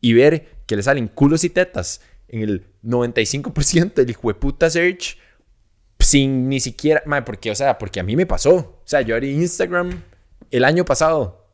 y 0.00 0.12
ver 0.12 0.62
que 0.66 0.76
le 0.76 0.82
salen 0.82 1.08
culos 1.08 1.44
y 1.44 1.50
tetas 1.50 2.00
en 2.28 2.42
el 2.42 2.66
95% 2.84 3.94
del 3.94 4.10
hijo 4.10 4.28
de 4.28 4.34
puta 4.34 4.68
search 4.70 5.18
sin 5.98 6.48
ni 6.48 6.60
siquiera, 6.60 7.02
mae, 7.06 7.22
porque, 7.22 7.50
o 7.50 7.54
sea, 7.54 7.78
porque 7.78 8.00
a 8.00 8.02
mí 8.02 8.16
me 8.16 8.26
pasó. 8.26 8.54
O 8.54 8.82
sea, 8.84 9.00
yo 9.00 9.14
abrí 9.14 9.30
Instagram 9.34 9.90
el 10.50 10.64
año 10.64 10.84
pasado 10.84 11.46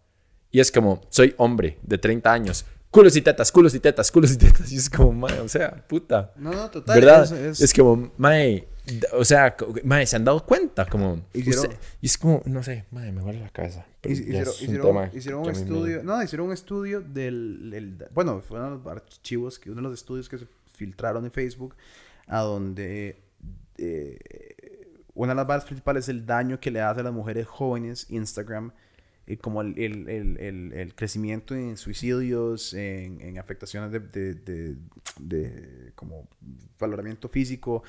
y 0.51 0.61
es 0.61 0.70
como, 0.72 1.01
soy 1.09 1.34
hombre 1.38 1.78
de 1.82 1.99
30 1.99 2.32
años. 2.32 2.64
Culos 2.90 3.16
y 3.16 3.22
tetas, 3.22 3.51
culos 3.51 3.74
y 3.74 3.80
tetas, 3.80 4.11
culos 4.11 4.32
y 4.32 4.36
tetas. 4.38 4.70
Y 4.72 4.76
es 4.76 4.90
como, 4.90 5.12
mae, 5.12 5.38
o 5.40 5.49
sea, 5.49 5.86
puta. 5.88 6.32
No, 6.36 6.53
no, 6.53 6.70
total. 6.70 7.01
¿Verdad? 7.01 7.22
es- 7.24 7.32
Es, 7.32 7.61
es- 7.62 7.74
como, 7.74 8.12
mae, 8.18 8.68
o 9.12 9.24
sea, 9.24 9.55
mae, 9.85 10.07
se 10.07 10.16
han 10.16 10.24
dado 10.24 10.45
cuenta, 10.45 10.87
como. 10.87 11.22
Hicieron- 11.33 11.66
usted- 11.66 11.76
y 12.01 12.07
es 12.07 12.18
como, 12.18 12.43
no 12.47 12.62
sé, 12.62 12.85
mae, 12.91 13.12
me 13.12 13.20
duele 13.20 13.41
la 13.41 13.49
cabeza. 13.51 13.87
Hicieron, 14.05 14.43
es 14.43 14.61
un 14.61 14.64
hicieron- 14.68 14.87
tema 14.87 15.11
hicieron 15.14 15.41
un 15.43 15.47
mí 15.47 15.53
me- 15.53 15.59
estudio, 15.61 16.03
no, 16.03 16.22
hicieron 16.22 16.47
un 16.49 16.53
estudio 16.53 17.01
del, 17.01 18.09
bueno, 18.12 18.41
fue 18.41 18.59
uno 18.59 18.76
de 18.78 18.85
los 18.85 18.87
archivos, 18.87 19.59
que, 19.59 19.70
uno 19.70 19.80
de 19.83 19.89
los 19.89 19.95
estudios 19.99 20.28
que 20.28 20.39
se 20.39 20.47
filtraron 20.74 21.24
en 21.24 21.30
Facebook, 21.30 21.76
a 22.26 22.41
donde 22.41 23.22
eh, 23.78 24.18
una 25.14 25.33
de 25.33 25.37
las 25.37 25.47
bases 25.47 25.64
principales 25.66 26.05
es 26.05 26.09
el 26.09 26.26
daño 26.26 26.59
que 26.61 26.70
le 26.70 26.80
hace 26.80 27.01
a 27.01 27.05
las 27.05 27.12
mujeres 27.12 27.47
jóvenes 27.47 28.07
Instagram, 28.11 28.72
y 29.26 29.37
como 29.37 29.61
el, 29.62 29.78
el, 29.78 30.09
el, 30.09 30.37
el- 30.39 30.72
el 30.72 30.95
crecimiento 30.97 31.55
en 31.55 31.76
suicidios, 31.76 32.74
en, 32.74 33.20
en 33.20 33.39
afectaciones 33.39 33.93
de, 33.93 34.01
de, 34.01 34.35
de- 34.35 34.76
de 35.20 35.93
como 35.95 36.26
valoramiento 36.78 37.28
físico, 37.28 37.85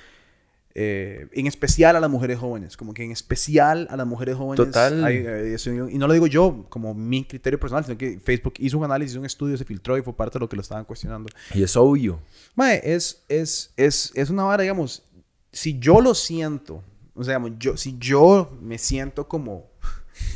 eh, 0.75 1.27
en 1.33 1.45
especial 1.45 1.95
a 1.95 1.99
las 1.99 2.09
mujeres 2.09 2.39
jóvenes, 2.39 2.75
como 2.77 2.95
que 2.95 3.03
en 3.03 3.11
especial 3.11 3.87
a 3.91 3.95
las 3.95 4.07
mujeres 4.07 4.35
jóvenes. 4.35 4.65
Total. 4.65 5.03
hay, 5.03 5.17
eh, 5.17 5.55
y 5.91 5.97
no 5.99 6.07
lo 6.07 6.13
digo 6.13 6.25
yo 6.25 6.65
como 6.69 6.95
mi 6.95 7.25
criterio 7.25 7.59
personal, 7.59 7.85
sino 7.85 7.95
que 7.95 8.19
Facebook 8.19 8.55
hizo 8.57 8.79
un 8.79 8.83
análisis, 8.83 9.15
un 9.15 9.25
estudio, 9.25 9.55
se 9.55 9.65
filtró 9.65 9.97
y 9.99 10.01
fue 10.01 10.13
parte 10.13 10.39
de 10.39 10.39
lo 10.39 10.49
que 10.49 10.55
lo 10.55 10.63
estaban 10.63 10.85
cuestionando. 10.85 11.29
Y 11.53 11.61
es 11.61 11.75
obvio. 11.75 12.19
Mae, 12.55 12.81
es, 12.83 13.23
es, 13.29 13.71
es, 13.77 14.11
es 14.15 14.31
una 14.31 14.45
vara, 14.45 14.63
digamos, 14.63 15.03
si 15.51 15.77
yo 15.77 16.01
lo 16.01 16.15
siento, 16.15 16.83
o 17.13 17.23
sea, 17.23 17.37
digamos, 17.37 17.59
yo, 17.59 17.77
si 17.77 17.95
yo 17.99 18.57
me 18.59 18.79
siento 18.79 19.27
como, 19.27 19.69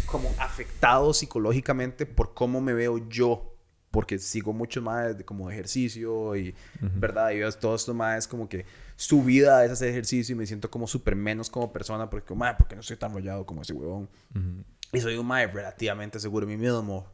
como 0.06 0.30
afectado 0.38 1.16
psicológicamente 1.16 2.06
por 2.06 2.36
cómo 2.36 2.62
me 2.62 2.74
veo 2.74 3.10
yo, 3.10 3.56
porque 3.90 4.20
sigo 4.20 4.54
muchos 4.54 4.84
más 4.84 5.18
de 5.18 5.26
como 5.26 5.50
ejercicio 5.50 6.36
y, 6.36 6.54
¿verdad? 6.80 7.32
Y 7.32 7.40
veo 7.40 7.52
todos 7.54 7.82
estos 7.82 7.96
más 7.96 8.28
como 8.28 8.48
que 8.48 8.66
su 8.98 9.24
vida 9.24 9.64
es 9.64 9.72
hacer 9.72 9.90
ejercicio 9.90 10.34
y 10.34 10.36
me 10.36 10.48
siento 10.48 10.72
como 10.72 10.88
súper 10.88 11.16
menos 11.16 11.52
como 11.52 11.72
persona 11.72 12.10
porque, 12.10 12.34
mae, 12.34 12.56
porque 12.56 12.76
no 12.76 12.82
soy 12.82 12.98
tan 12.98 13.14
rollado 13.14 13.46
como 13.46 13.62
ese 13.62 13.74
huevón. 13.74 14.10
Y 14.92 15.00
soy 15.00 15.16
un 15.18 15.28
mae 15.28 15.46
relativamente 15.46 16.20
seguro 16.20 16.48
de 16.48 16.58
mí 16.58 16.62
mismo. 16.62 17.08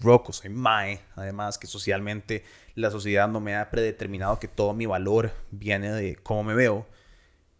Rocco, 0.00 0.32
soy 0.32 0.50
mae. 0.50 1.00
Además 1.14 1.56
que 1.56 1.68
socialmente 1.68 2.42
la 2.74 2.90
sociedad 2.90 3.28
no 3.28 3.38
me 3.38 3.54
ha 3.54 3.70
predeterminado 3.70 4.40
que 4.40 4.48
todo 4.48 4.74
mi 4.74 4.86
valor 4.86 5.30
viene 5.52 5.92
de 5.92 6.16
cómo 6.16 6.42
me 6.42 6.54
veo. 6.54 6.88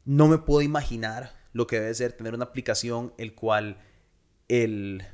No 0.05 0.27
me 0.27 0.39
puedo 0.39 0.63
imaginar 0.63 1.33
lo 1.53 1.69
que 1.69 1.79
debe 1.79 1.95
ser 1.95 2.13
tener 2.13 2.35
una 2.35 2.47
aplicación 2.47 3.15
el 3.17 3.37
cual 3.37 3.79
el, 4.49 5.05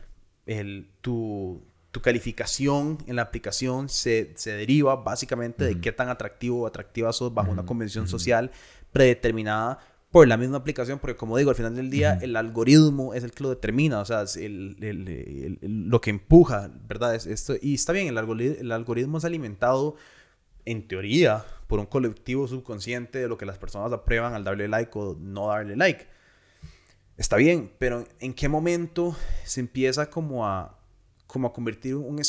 el, 0.47 0.91
tu, 1.03 1.67
tu 1.95 2.01
calificación 2.03 2.99
en 3.07 3.15
la 3.15 3.23
aplicación 3.23 3.89
se, 3.89 4.33
se 4.35 4.51
deriva 4.51 4.97
básicamente 4.97 5.65
de 5.65 5.81
qué 5.81 5.93
tan 5.93 6.09
atractivo 6.09 6.63
o 6.63 6.67
atractiva 6.67 7.13
sos 7.13 7.33
bajo 7.33 7.53
una 7.53 7.65
convención 7.65 8.09
social 8.09 8.51
predeterminada 8.91 9.79
por 10.11 10.27
la 10.27 10.37
misma 10.37 10.57
aplicación, 10.57 10.99
porque 10.99 11.17
como 11.17 11.37
digo, 11.39 11.51
al 11.51 11.57
final 11.57 11.77
del 11.77 11.91
día 11.91 12.19
el 12.21 12.35
algoritmo 12.35 13.15
es 13.15 13.23
el 13.23 13.31
que 13.31 13.45
lo 13.45 13.51
determina, 13.51 14.01
o 14.01 14.05
sea, 14.05 14.23
es 14.23 14.37
el, 14.37 14.77
el- 14.81 15.59
lo 15.89 16.01
que 16.01 16.11
empuja, 16.11 16.69
¿verdad? 16.89 17.15
Es 17.15 17.27
esto, 17.27 17.55
y 17.63 17.75
está 17.75 17.93
bien, 17.93 18.09
el, 18.09 18.19
algori- 18.19 18.57
el 18.59 18.73
algoritmo 18.73 19.19
es 19.19 19.25
alimentado, 19.25 19.95
en 20.65 20.89
teoría, 20.89 21.45
por 21.69 21.79
un 21.79 21.87
colectivo 21.87 22.49
subconsciente 22.49 23.21
de 23.21 23.29
lo 23.29 23.39
que 23.39 23.47
las 23.47 23.59
personas 23.59 23.93
aprueban 23.93 24.35
al 24.35 24.43
darle 24.43 24.67
like 24.67 24.91
o 24.95 25.17
no 25.21 25.47
darle 25.49 25.77
like. 25.77 26.07
Está 27.17 27.37
bien, 27.37 27.71
pero 27.79 28.05
¿en 28.19 28.35
qué 28.35 28.49
momento 28.49 29.17
se 29.45 29.61
empieza 29.61 30.11
como 30.11 30.47
a, 30.47 30.77
como 31.35 31.49
a 31.49 31.53
convertir 31.53 31.97
un 31.97 32.22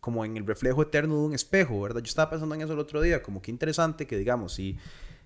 como 0.00 0.22
en 0.22 0.36
el 0.36 0.46
reflejo 0.46 0.82
eterno 0.82 1.14
de 1.14 1.22
un 1.22 1.34
espejo, 1.34 1.80
¿verdad? 1.80 2.02
Yo 2.02 2.08
estaba 2.08 2.28
pensando 2.28 2.54
en 2.54 2.60
eso 2.60 2.74
el 2.74 2.78
otro 2.78 3.00
día, 3.00 3.22
como 3.22 3.40
que 3.40 3.50
interesante 3.50 4.06
que 4.06 4.18
digamos, 4.18 4.52
si 4.52 4.76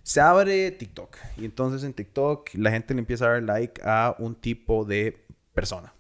se 0.04 0.20
abre 0.20 0.70
TikTok 0.70 1.16
y 1.36 1.44
entonces 1.44 1.82
en 1.82 1.94
TikTok 1.94 2.50
la 2.54 2.70
gente 2.70 2.94
le 2.94 3.00
empieza 3.00 3.24
a 3.24 3.30
dar 3.30 3.42
like 3.42 3.80
a 3.82 4.14
un 4.20 4.36
tipo 4.36 4.84
de 4.84 5.26
persona. 5.52 5.92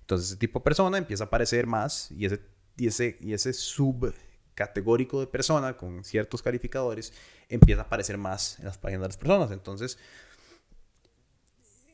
Entonces 0.00 0.28
ese 0.28 0.38
tipo 0.38 0.60
de 0.60 0.64
persona 0.64 0.96
empieza 0.96 1.24
a 1.24 1.26
aparecer 1.26 1.66
más 1.66 2.10
y 2.12 2.24
ese, 2.24 2.40
y 2.78 2.86
ese, 2.86 3.18
y 3.20 3.34
ese 3.34 3.52
subcategórico 3.52 5.20
de 5.20 5.26
persona 5.26 5.76
con 5.76 6.02
ciertos 6.02 6.40
calificadores 6.40 7.12
empieza 7.50 7.82
a 7.82 7.84
aparecer 7.84 8.16
más 8.16 8.58
en 8.58 8.64
las 8.64 8.78
páginas 8.78 9.02
de 9.02 9.08
las 9.08 9.16
personas. 9.18 9.50
Entonces 9.50 9.98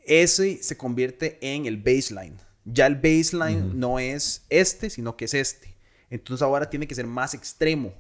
ese 0.05 0.63
se 0.63 0.77
convierte 0.77 1.39
en 1.41 1.67
el 1.67 1.77
baseline. 1.77 2.39
Ya 2.67 2.87
el 2.87 2.97
baseline 2.97 3.79
no 3.79 3.99
es 3.99 4.45
este, 4.51 4.91
sino 4.91 5.17
que 5.17 5.25
es 5.27 5.35
este. 5.35 5.77
Entonces 6.11 6.43
ahora 6.43 6.69
tiene 6.69 6.87
que 6.87 6.95
ser 6.95 7.07
más 7.07 7.33
extremo 7.33 7.95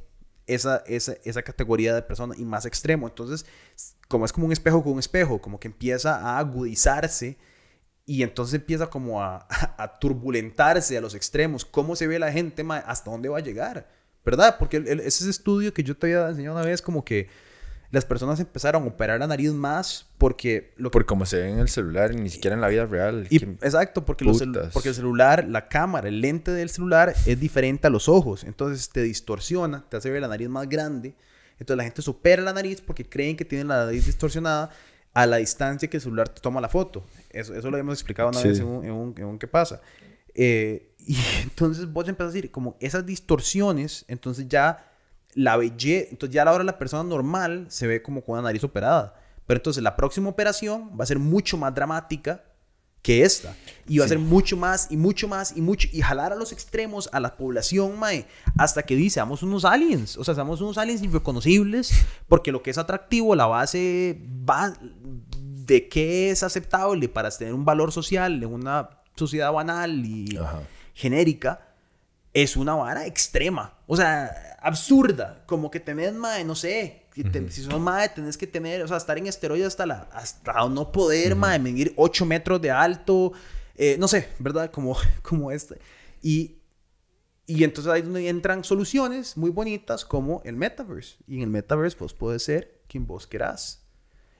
esa, 0.46 0.82
esa, 0.86 1.14
esa 1.24 1.42
categoría 1.42 1.94
de 1.94 2.02
persona 2.02 2.34
y 2.36 2.44
más 2.44 2.66
extremo. 2.66 3.06
Entonces, 3.08 3.46
como 4.08 4.24
es 4.24 4.32
como 4.32 4.46
un 4.46 4.52
espejo 4.52 4.82
con 4.82 4.92
un 4.94 4.98
espejo, 4.98 5.40
como 5.40 5.58
que 5.60 5.68
empieza 5.68 6.16
a 6.16 6.38
agudizarse 6.38 7.36
y 8.04 8.22
entonces 8.22 8.54
empieza 8.54 8.88
como 8.90 9.22
a, 9.22 9.46
a 9.78 9.98
turbulentarse 9.98 10.96
a 10.96 11.00
los 11.00 11.14
extremos. 11.14 11.64
¿Cómo 11.64 11.96
se 11.96 12.06
ve 12.06 12.18
la 12.18 12.32
gente? 12.32 12.62
ma? 12.64 12.78
¿Hasta 12.78 13.10
dónde 13.10 13.28
va 13.28 13.38
a 13.38 13.42
llegar? 13.42 13.88
¿Verdad? 14.24 14.56
Porque 14.58 14.78
el- 14.78 14.88
el- 14.88 15.00
ese 15.00 15.28
estudio 15.30 15.72
que 15.72 15.84
yo 15.84 15.96
te 15.96 16.06
había 16.06 16.28
enseñado 16.28 16.56
una 16.56 16.64
vez, 16.66 16.82
como 16.82 17.04
que 17.04 17.28
las 17.90 18.04
personas 18.04 18.40
empezaron 18.40 18.82
a 18.82 18.86
operar 18.86 19.20
la 19.20 19.26
nariz 19.26 19.52
más 19.52 20.06
porque 20.18 20.72
lo 20.76 20.90
que 20.90 20.92
Por 20.92 21.06
como 21.06 21.24
se 21.26 21.36
ve 21.38 21.50
en 21.50 21.58
el 21.58 21.68
celular, 21.68 22.14
ni 22.14 22.28
siquiera 22.28 22.54
en 22.54 22.60
la 22.60 22.68
vida 22.68 22.86
real. 22.86 23.26
y- 23.30 23.38
que- 23.38 23.44
exacto, 23.62 24.04
porque, 24.04 24.24
los 24.24 24.42
porque 24.72 24.88
el 24.90 24.94
celular, 24.94 25.46
la 25.48 25.68
cámara, 25.68 26.08
el 26.08 26.20
lente 26.20 26.50
del 26.50 26.68
celular 26.68 27.14
es 27.26 27.38
diferente 27.40 27.86
a 27.86 27.90
los 27.90 28.08
ojos. 28.08 28.44
Entonces 28.44 28.88
te 28.90 29.02
distorsiona, 29.02 29.84
te 29.88 29.96
hace 29.96 30.10
ver 30.10 30.20
la 30.22 30.28
nariz 30.28 30.48
más 30.48 30.68
grande. 30.68 31.14
Entonces 31.58 31.76
la 31.78 31.84
gente 31.84 32.02
supera 32.02 32.42
la 32.42 32.52
nariz 32.52 32.80
porque 32.80 33.08
creen 33.08 33.36
que 33.36 33.44
tienen 33.44 33.68
la 33.68 33.86
nariz 33.86 34.04
distorsionada 34.06 34.70
a 35.14 35.24
la 35.26 35.38
distancia 35.38 35.88
que 35.88 35.96
el 35.96 36.02
celular 36.02 36.28
te 36.28 36.40
toma 36.42 36.60
la 36.60 36.68
foto. 36.68 37.04
Eso, 37.30 37.54
eso 37.54 37.70
lo 37.70 37.78
hemos 37.78 37.94
explicado 37.94 38.28
una 38.28 38.40
Sí. 38.40 38.48
vez 38.48 38.58
en 38.60 38.66
un, 38.66 38.84
en 38.84 38.92
un- 38.92 39.14
en 39.16 39.24
un 39.24 39.38
¿Qué 39.38 39.46
pasa? 39.46 39.80
Eh, 40.34 40.92
y 41.06 41.16
entonces 41.44 41.90
vos 41.90 42.06
empiezas 42.08 42.32
a 42.32 42.34
decir, 42.34 42.50
como 42.50 42.76
esas 42.80 43.06
distorsiones, 43.06 44.04
entonces 44.08 44.46
ya 44.48 44.84
la 45.36 45.56
belleza, 45.56 46.08
entonces 46.10 46.34
ya 46.34 46.42
a 46.42 46.44
la 46.46 46.52
hora 46.52 46.64
la 46.64 46.78
persona 46.78 47.04
normal 47.04 47.66
se 47.68 47.86
ve 47.86 48.02
como 48.02 48.24
con 48.24 48.32
una 48.32 48.42
nariz 48.42 48.64
operada. 48.64 49.14
Pero 49.46 49.58
entonces 49.58 49.82
la 49.82 49.94
próxima 49.94 50.28
operación 50.28 50.90
va 50.98 51.04
a 51.04 51.06
ser 51.06 51.18
mucho 51.18 51.56
más 51.56 51.72
dramática 51.74 52.42
que 53.02 53.22
esta. 53.22 53.54
Y 53.86 53.98
va 53.98 54.06
a 54.06 54.08
ser 54.08 54.18
mucho 54.18 54.56
más 54.56 54.88
y 54.90 54.96
mucho 54.96 55.28
más 55.28 55.56
y 55.56 55.60
mucho. 55.60 55.88
Y 55.92 56.00
jalar 56.00 56.32
a 56.32 56.36
los 56.36 56.50
extremos 56.50 57.08
a 57.12 57.20
la 57.20 57.36
población, 57.36 57.98
mae, 57.98 58.26
hasta 58.58 58.82
que 58.82 58.96
dice, 58.96 59.14
seamos 59.14 59.44
unos 59.44 59.64
aliens. 59.64 60.16
O 60.16 60.24
sea, 60.24 60.34
seamos 60.34 60.60
unos 60.60 60.78
aliens 60.78 61.02
irreconocibles. 61.02 61.92
Porque 62.26 62.50
lo 62.50 62.62
que 62.62 62.70
es 62.70 62.78
atractivo, 62.78 63.36
la 63.36 63.46
base 63.46 64.20
va 64.48 64.74
de 64.80 65.88
qué 65.88 66.30
es 66.30 66.42
aceptable 66.42 67.08
para 67.08 67.30
tener 67.30 67.54
un 67.54 67.64
valor 67.64 67.92
social 67.92 68.42
en 68.42 68.52
una 68.52 68.90
sociedad 69.14 69.52
banal 69.52 70.04
y 70.04 70.36
Ajá. 70.36 70.62
genérica, 70.94 71.68
es 72.32 72.56
una 72.56 72.74
vara 72.74 73.06
extrema. 73.06 73.75
O 73.86 73.96
sea, 73.96 74.56
absurda. 74.60 75.44
Como 75.46 75.70
que 75.70 75.80
tenés, 75.80 76.12
mae, 76.12 76.44
no 76.44 76.54
sé. 76.54 77.04
que 77.14 77.24
te- 77.24 77.50
Si 77.50 77.62
sos 77.62 77.80
mae, 77.80 78.08
tenés 78.10 78.36
que 78.36 78.46
tener, 78.46 78.82
o 78.82 78.88
sea, 78.88 78.96
estar 78.98 79.16
en 79.16 79.26
esteroides 79.26 79.68
hasta, 79.68 79.86
la, 79.86 80.08
hasta 80.12 80.52
no 80.68 80.92
poder, 80.92 81.34
mae, 81.36 81.58
medir 81.58 81.92
8 81.96 82.26
metros 82.26 82.60
de 82.60 82.70
alto. 82.70 83.32
eh, 83.76 83.96
no 83.98 84.08
sé, 84.08 84.28
¿verdad? 84.38 84.70
Como, 84.70 84.96
como 85.22 85.50
este. 85.50 85.78
Y, 86.22 86.56
y 87.46 87.62
entonces 87.64 87.92
ahí 87.92 88.00
es 88.00 88.06
donde 88.06 88.28
entran 88.28 88.64
soluciones 88.64 89.36
muy 89.36 89.50
bonitas 89.50 90.04
como 90.04 90.42
el 90.44 90.56
metaverse. 90.56 91.16
Y 91.26 91.36
en 91.36 91.42
el 91.42 91.48
metaverse 91.50 91.96
vos 91.98 92.12
puedes 92.14 92.42
ser 92.42 92.82
quien 92.88 93.06
vos 93.06 93.26
querás. 93.26 93.82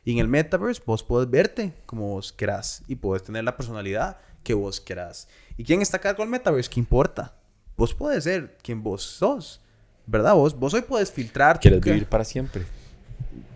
Y 0.04 0.12
en 0.12 0.18
el 0.18 0.28
metaverse 0.28 0.82
vos 0.86 1.02
puedes 1.02 1.30
verte 1.30 1.72
como 1.86 2.08
vos 2.08 2.32
querás. 2.32 2.82
Y 2.88 2.96
puedes 2.96 3.22
tener 3.22 3.44
la 3.44 3.56
personalidad 3.56 4.18
que 4.42 4.54
vos 4.54 4.80
querás. 4.80 5.28
¿Y 5.56 5.64
quién 5.64 5.82
está 5.82 5.96
a 5.98 6.00
cargo 6.00 6.22
del 6.22 6.30
metaverse? 6.30 6.70
¿Qué 6.70 6.80
importa? 6.80 7.36
Vos 7.76 7.94
puedes 7.94 8.24
ser 8.24 8.56
quien 8.62 8.82
vos 8.82 9.02
sos. 9.02 9.60
¿Verdad? 10.06 10.34
Vos, 10.34 10.56
vos 10.58 10.72
hoy 10.74 10.82
puedes 10.82 11.10
filtrar. 11.10 11.58
¿Quieres 11.60 11.80
vivir 11.80 12.06
para 12.06 12.24
siempre? 12.24 12.64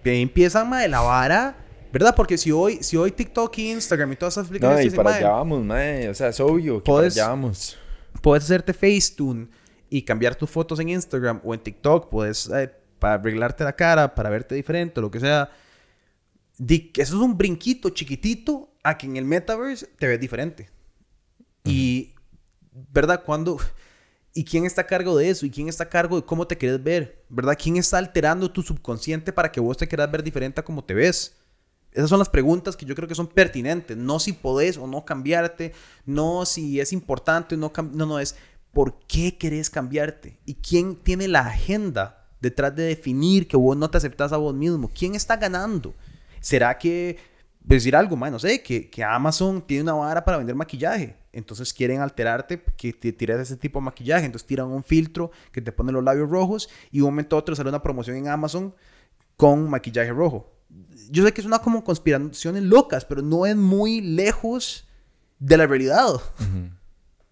que 0.03 0.21
empiezan 0.21 0.69
mae, 0.69 0.89
la 0.89 1.01
vara, 1.01 1.57
¿verdad? 1.93 2.15
Porque 2.17 2.39
si 2.39 2.51
hoy, 2.51 2.83
si 2.83 2.97
hoy 2.97 3.11
TikTok, 3.13 3.57
Instagram 3.59 4.13
y 4.13 4.17
todas 4.17 4.35
esas 4.35 4.45
No, 4.45 4.49
aplicaciones 4.49 4.81
y 4.81 4.89
dicen, 4.89 4.97
para 5.05 5.17
allá 5.17 5.31
vamos, 5.31 5.63
mae. 5.63 6.09
O 6.09 6.15
sea, 6.15 6.29
es 6.29 6.41
obvio 6.41 6.83
que 6.83 6.91
Puedes- 6.91 7.15
para 7.15 7.27
allá 7.27 7.31
vamos. 7.31 7.77
puedes 8.23 8.45
hacerte 8.45 8.73
Facetune 8.73 9.49
y 9.91 10.03
cambiar 10.03 10.35
tus 10.37 10.49
fotos 10.51 10.81
en 10.81 10.89
Instagram 10.89 11.41
o 11.45 11.53
en 11.55 11.61
TikTok, 11.61 12.09
puedes 12.09 12.49
eh, 12.49 12.71
para 12.99 13.15
arreglarte 13.15 13.63
la 13.63 13.75
cara, 13.77 14.15
para 14.15 14.31
verte 14.31 14.55
diferente, 14.55 15.01
lo 15.03 15.11
que 15.11 15.21
sea. 15.21 15.51
Di- 16.59 16.91
eso 16.97 17.17
es 17.17 17.23
un 17.23 17.37
brinquito 17.37 17.91
chiquitito 17.91 18.73
a 18.83 18.97
que 18.97 19.07
en 19.07 19.17
el 19.19 19.25
metaverse 19.25 19.87
te 19.99 20.07
ves 20.07 20.19
diferente. 20.21 20.69
Y, 21.65 22.15
¿verdad? 22.93 23.23
Cuando... 23.25 23.59
¿Y 24.41 24.45
quién 24.47 24.65
está 24.65 24.81
a 24.81 24.87
cargo 24.87 25.19
de 25.19 25.29
eso? 25.29 25.45
¿Y 25.45 25.51
quién 25.51 25.69
está 25.69 25.85
a 25.85 25.89
cargo 25.91 26.17
de 26.17 26.25
cómo 26.25 26.47
te 26.47 26.57
quieres 26.57 26.83
ver? 26.83 27.23
¿Verdad? 27.29 27.59
¿Quién 27.63 27.77
está 27.77 27.99
alterando 27.99 28.51
tu 28.51 28.63
subconsciente 28.63 29.35
para 29.35 29.53
que 29.53 29.61
vos 29.61 29.77
te 29.77 29.87
quieras 29.87 30.11
ver 30.11 30.23
diferente 30.23 30.59
a 30.59 30.65
cómo 30.65 30.83
te 30.83 30.95
ves? 30.95 31.37
Esas 31.93 32.09
son 32.09 32.19
las 32.19 32.31
preguntas 32.31 32.75
que 32.75 32.87
yo 32.87 32.95
creo 32.95 33.07
que 33.07 33.15
son 33.15 33.27
pertinentes. 33.27 33.99
No 33.99 34.19
si 34.19 34.33
podés 34.33 34.79
o 34.79 34.87
no 34.87 35.05
cambiarte, 35.05 35.75
no 36.07 36.47
si 36.47 36.81
es 36.81 36.95
importante 36.95 37.55
o 37.55 37.59
no 37.59 37.71
No, 37.93 38.07
no, 38.07 38.19
es 38.19 38.35
por 38.73 39.01
qué 39.07 39.37
querés 39.37 39.69
cambiarte 39.69 40.39
y 40.47 40.55
quién 40.55 40.97
tiene 40.97 41.29
la 41.29 41.41
agenda 41.41 42.27
detrás 42.41 42.75
de 42.75 42.85
definir 42.85 43.47
que 43.47 43.59
vos 43.59 43.77
no 43.77 43.91
te 43.91 43.99
aceptás 43.99 44.33
a 44.33 44.39
vos 44.39 44.55
mismo. 44.55 44.91
¿Quién 44.99 45.17
está 45.17 45.37
ganando? 45.37 45.93
¿Será 46.41 46.79
que, 46.79 47.19
decir 47.61 47.95
algo, 47.95 48.17
más 48.17 48.33
no 48.33 48.39
sé, 48.39 48.63
que, 48.63 48.89
que 48.89 49.05
Amazon 49.05 49.61
tiene 49.61 49.83
una 49.83 49.93
vara 49.93 50.25
para 50.25 50.39
vender 50.39 50.57
maquillaje? 50.57 51.20
Entonces 51.33 51.73
quieren 51.73 52.01
alterarte 52.01 52.63
que 52.77 52.93
te 52.93 53.13
tires 53.13 53.39
ese 53.39 53.57
tipo 53.57 53.79
de 53.79 53.85
maquillaje, 53.85 54.27
entonces 54.27 54.47
tiran 54.47 54.69
un 54.69 54.83
filtro 54.83 55.31
que 55.53 55.61
te 55.61 55.73
pone 55.73 55.93
los 55.93 56.03
labios 56.03 56.29
rojos 56.29 56.69
y 56.91 57.01
un 57.01 57.07
momento 57.07 57.37
a 57.37 57.39
otro 57.39 57.55
sale 57.55 57.69
una 57.69 57.83
promoción 57.83 58.17
en 58.17 58.29
Amazon 58.29 58.75
con 59.37 59.69
maquillaje 59.71 60.13
rojo. 60.13 60.53
Yo 61.11 61.25
sé 61.25 61.33
que 61.33 61.41
es 61.41 61.47
una 61.47 61.61
como 61.61 61.83
conspiraciones 61.83 62.63
locas, 62.63 63.05
pero 63.05 63.23
no 63.23 63.47
es 63.47 63.57
muy 63.57 64.01
lejos 64.01 64.89
de 65.39 65.57
la 65.57 65.67
realidad. 65.67 66.07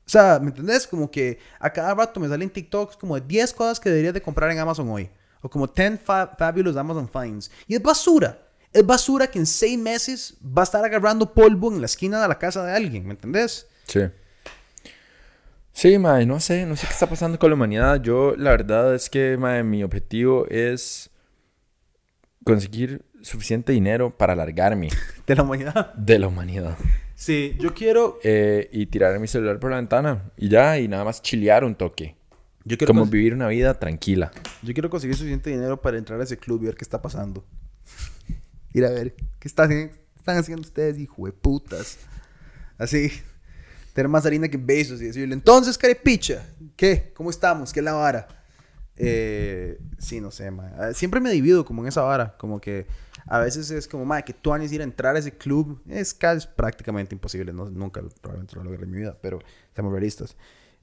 O 0.09 0.11
sea, 0.11 0.38
¿me 0.40 0.49
entendés? 0.49 0.86
Como 0.86 1.11
que 1.11 1.38
a 1.61 1.70
cada 1.72 1.94
rato 1.94 2.18
me 2.18 2.28
salen 2.28 2.51
TikToks 2.51 2.96
como 2.96 3.14
de 3.14 3.26
10 3.26 3.53
cosas 3.53 3.78
que 3.78 3.90
deberías 3.90 4.14
de 4.14 4.22
comprar 4.22 4.51
en 4.51 4.59
Amazon 4.59 4.88
hoy. 4.88 5.11
O 5.42 5.51
como 5.51 5.66
10 5.66 6.01
fabulous 6.01 6.76
Amazon 6.76 7.09
finds. 7.09 7.51
Y 7.66 7.74
es 7.74 7.82
basura. 7.82 8.49
Es 8.72 8.84
basura 8.84 9.30
que 9.30 9.38
en 9.38 9.46
6 9.46 9.78
meses 9.78 10.38
va 10.42 10.62
a 10.62 10.64
estar 10.64 10.84
agarrando 10.84 11.32
polvo 11.32 11.70
en 11.72 11.80
la 11.80 11.86
esquina 11.86 12.20
de 12.20 12.28
la 12.28 12.38
casa 12.38 12.64
de 12.64 12.72
alguien. 12.72 13.07
¿Me 13.07 13.12
entendés? 13.12 13.68
Sí. 13.89 14.01
Sí, 15.72 15.99
mae, 15.99 16.26
no 16.26 16.41
sé, 16.41 16.66
no 16.66 16.76
sé 16.76 16.86
qué 16.86 16.93
está 16.93 17.09
pasando 17.09 17.39
con 17.39 17.51
la 17.51 17.55
humanidad. 17.55 18.03
Yo, 18.03 18.34
la 18.36 18.51
verdad 18.51 18.95
es 18.95 19.09
que, 19.09 19.36
mae, 19.36 19.62
mi 19.62 19.82
objetivo 19.82 20.47
es 20.49 21.11
conseguir 22.45 23.05
suficiente 23.22 23.72
dinero 23.72 24.16
para 24.16 24.34
alargarme. 24.34 24.89
¿De 25.26 25.34
la 25.34 25.43
humanidad? 25.43 25.95
De 25.95 26.18
la 26.18 26.28
humanidad. 26.28 26.76
Sí, 27.14 27.57
yo 27.61 27.74
quiero... 27.74 28.18
Eh, 28.22 28.68
y 28.72 28.86
tirar 28.86 29.18
mi 29.18 29.26
celular 29.26 29.59
por 29.59 29.70
la 29.70 29.76
ventana. 29.76 30.30
Y 30.36 30.49
ya, 30.49 30.78
y 30.78 30.89
nada 30.89 31.05
más 31.05 31.22
chilear 31.22 31.64
un 31.64 31.74
toque. 31.74 32.16
Yo 32.64 32.76
quiero 32.76 32.93
Como 32.93 33.07
vivir 33.07 33.32
una 33.32 33.49
vida 33.49 33.78
tranquila. 33.78 34.30
Yo 34.62 34.74
quiero 34.74 34.91
conseguir 34.91 35.16
suficiente 35.16 35.51
dinero 35.51 35.80
para 35.80 35.97
entrar 35.97 36.20
a 36.20 36.24
ese 36.24 36.36
club 36.36 36.62
y 36.62 36.66
ver 36.66 36.74
qué 36.74 36.84
está 36.84 37.01
pasando. 37.01 37.45
Ir 38.74 38.84
a 38.84 38.91
ver 38.91 39.14
qué 39.39 39.49
están 39.49 39.91
haciendo 40.26 40.62
ustedes, 40.62 40.99
hijo 40.99 41.24
de 41.24 41.32
putas. 41.32 41.99
Así 42.78 43.12
tener 43.99 44.09
más 44.09 44.24
harina 44.24 44.46
que 44.46 44.57
besos 44.57 45.03
y 45.03 45.07
decirle, 45.07 45.34
entonces, 45.34 45.76
carepicha, 45.76 46.46
¿qué? 46.76 47.11
¿Cómo 47.16 47.30
estamos? 47.30 47.72
¿Qué 47.72 47.80
es 47.80 47.84
la 47.84 47.94
vara? 47.94 48.28
Eh, 48.94 49.76
sí, 49.99 50.20
no 50.20 50.30
sé. 50.30 50.53
Ah, 50.78 50.92
siempre 50.94 51.18
me 51.18 51.32
divido 51.32 51.64
como 51.64 51.82
en 51.82 51.88
esa 51.88 52.03
vara, 52.03 52.36
como 52.38 52.61
que 52.61 52.86
a 53.26 53.40
veces 53.40 53.72
es 53.72 53.88
como, 53.88 54.05
ma, 54.05 54.22
que 54.22 54.32
tú 54.32 54.53
antes 54.53 54.70
ir 54.70 54.82
a 54.82 54.84
entrar 54.84 55.16
a 55.16 55.18
ese 55.18 55.32
club 55.32 55.82
es 55.88 56.14
casi 56.14 56.46
prácticamente 56.55 57.12
imposible, 57.12 57.53
no, 57.53 57.70
nunca 57.70 58.01
probablemente 58.20 58.55
lo 58.55 58.62
logré 58.62 58.84
en 58.84 58.90
mi 58.92 58.99
vida, 58.99 59.18
pero 59.20 59.40
estamos 59.66 59.90
realistas. 59.90 60.36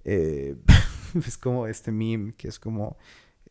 Eh, 0.04 0.58
es 1.26 1.38
como 1.38 1.68
este 1.68 1.94
meme 1.94 2.34
que 2.36 2.50
es 2.50 2.60
como 2.60 2.98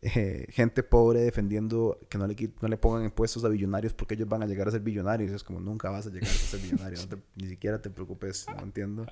eh, 0.07 0.47
gente 0.51 0.83
pobre 0.83 1.21
defendiendo 1.21 1.99
que 2.11 2.19
no 2.19 2.27
le, 2.27 2.37
no 2.61 2.69
le 2.69 2.77
pongan 2.77 3.05
impuestos 3.05 3.43
a 3.43 3.49
billonarios 3.49 3.95
porque 3.95 4.13
ellos 4.13 4.29
van 4.29 4.43
a 4.43 4.47
llegar 4.47 4.69
a 4.69 4.71
ser 4.71 4.81
billonarios. 4.81 5.33
Es 5.33 5.43
como 5.43 5.61
nunca 5.61 5.89
vas 5.89 6.07
a 6.07 6.11
llegar 6.11 6.29
a 6.29 6.33
ser 6.33 6.61
billonario, 6.61 6.99
ni 7.37 7.49
siquiera 7.49 7.81
te 7.81 7.89
preocupes, 7.89 8.45
no 8.55 8.65
entiendo. 8.65 9.07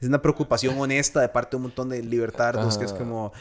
Es 0.00 0.08
una 0.08 0.22
preocupación 0.22 0.78
honesta 0.78 1.20
de 1.20 1.28
parte 1.28 1.50
de 1.50 1.56
un 1.56 1.62
montón 1.64 1.90
de 1.90 2.02
libertarios 2.02 2.78
que 2.78 2.86
es 2.86 2.94
como, 2.94 3.32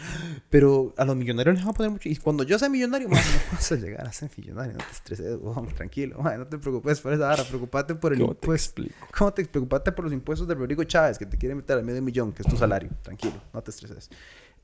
pero 0.49 0.93
a 0.97 1.05
los 1.05 1.15
millonarios 1.15 1.55
les 1.55 1.63
van 1.63 1.73
a 1.73 1.77
poner 1.77 1.91
mucho. 1.91 2.09
Y 2.09 2.15
cuando 2.17 2.43
yo 2.43 2.59
sea 2.59 2.67
millonario, 2.67 3.07
no 3.07 3.15
vas 3.53 3.71
a 3.71 3.75
llegar 3.75 4.05
a 4.05 4.11
ser 4.11 4.29
millonario, 4.35 4.73
no 4.73 4.79
te 4.79 4.91
estreses, 4.91 5.39
tranquilo, 5.75 6.17
no 6.21 6.47
te 6.47 6.57
preocupes 6.57 6.99
por 6.99 7.13
esa 7.13 7.31
hora, 7.31 7.43
preocupate 7.45 7.95
por 7.95 8.11
el 8.11 8.19
impuesto. 8.21 8.83
¿Cómo 9.17 9.33
te 9.33 9.45
Preocupate 9.45 9.93
por 9.93 10.03
los 10.03 10.13
impuestos 10.13 10.47
de 10.47 10.55
Rodrigo 10.55 10.83
Chávez 10.83 11.17
que 11.17 11.25
te 11.25 11.37
quiere 11.37 11.55
meter 11.55 11.77
al 11.77 11.85
medio 11.85 12.01
millón, 12.01 12.33
que 12.33 12.41
es 12.41 12.49
tu 12.49 12.57
salario, 12.57 12.89
tranquilo, 13.01 13.41
no 13.53 13.61
te 13.63 13.71
estreses. 13.71 14.09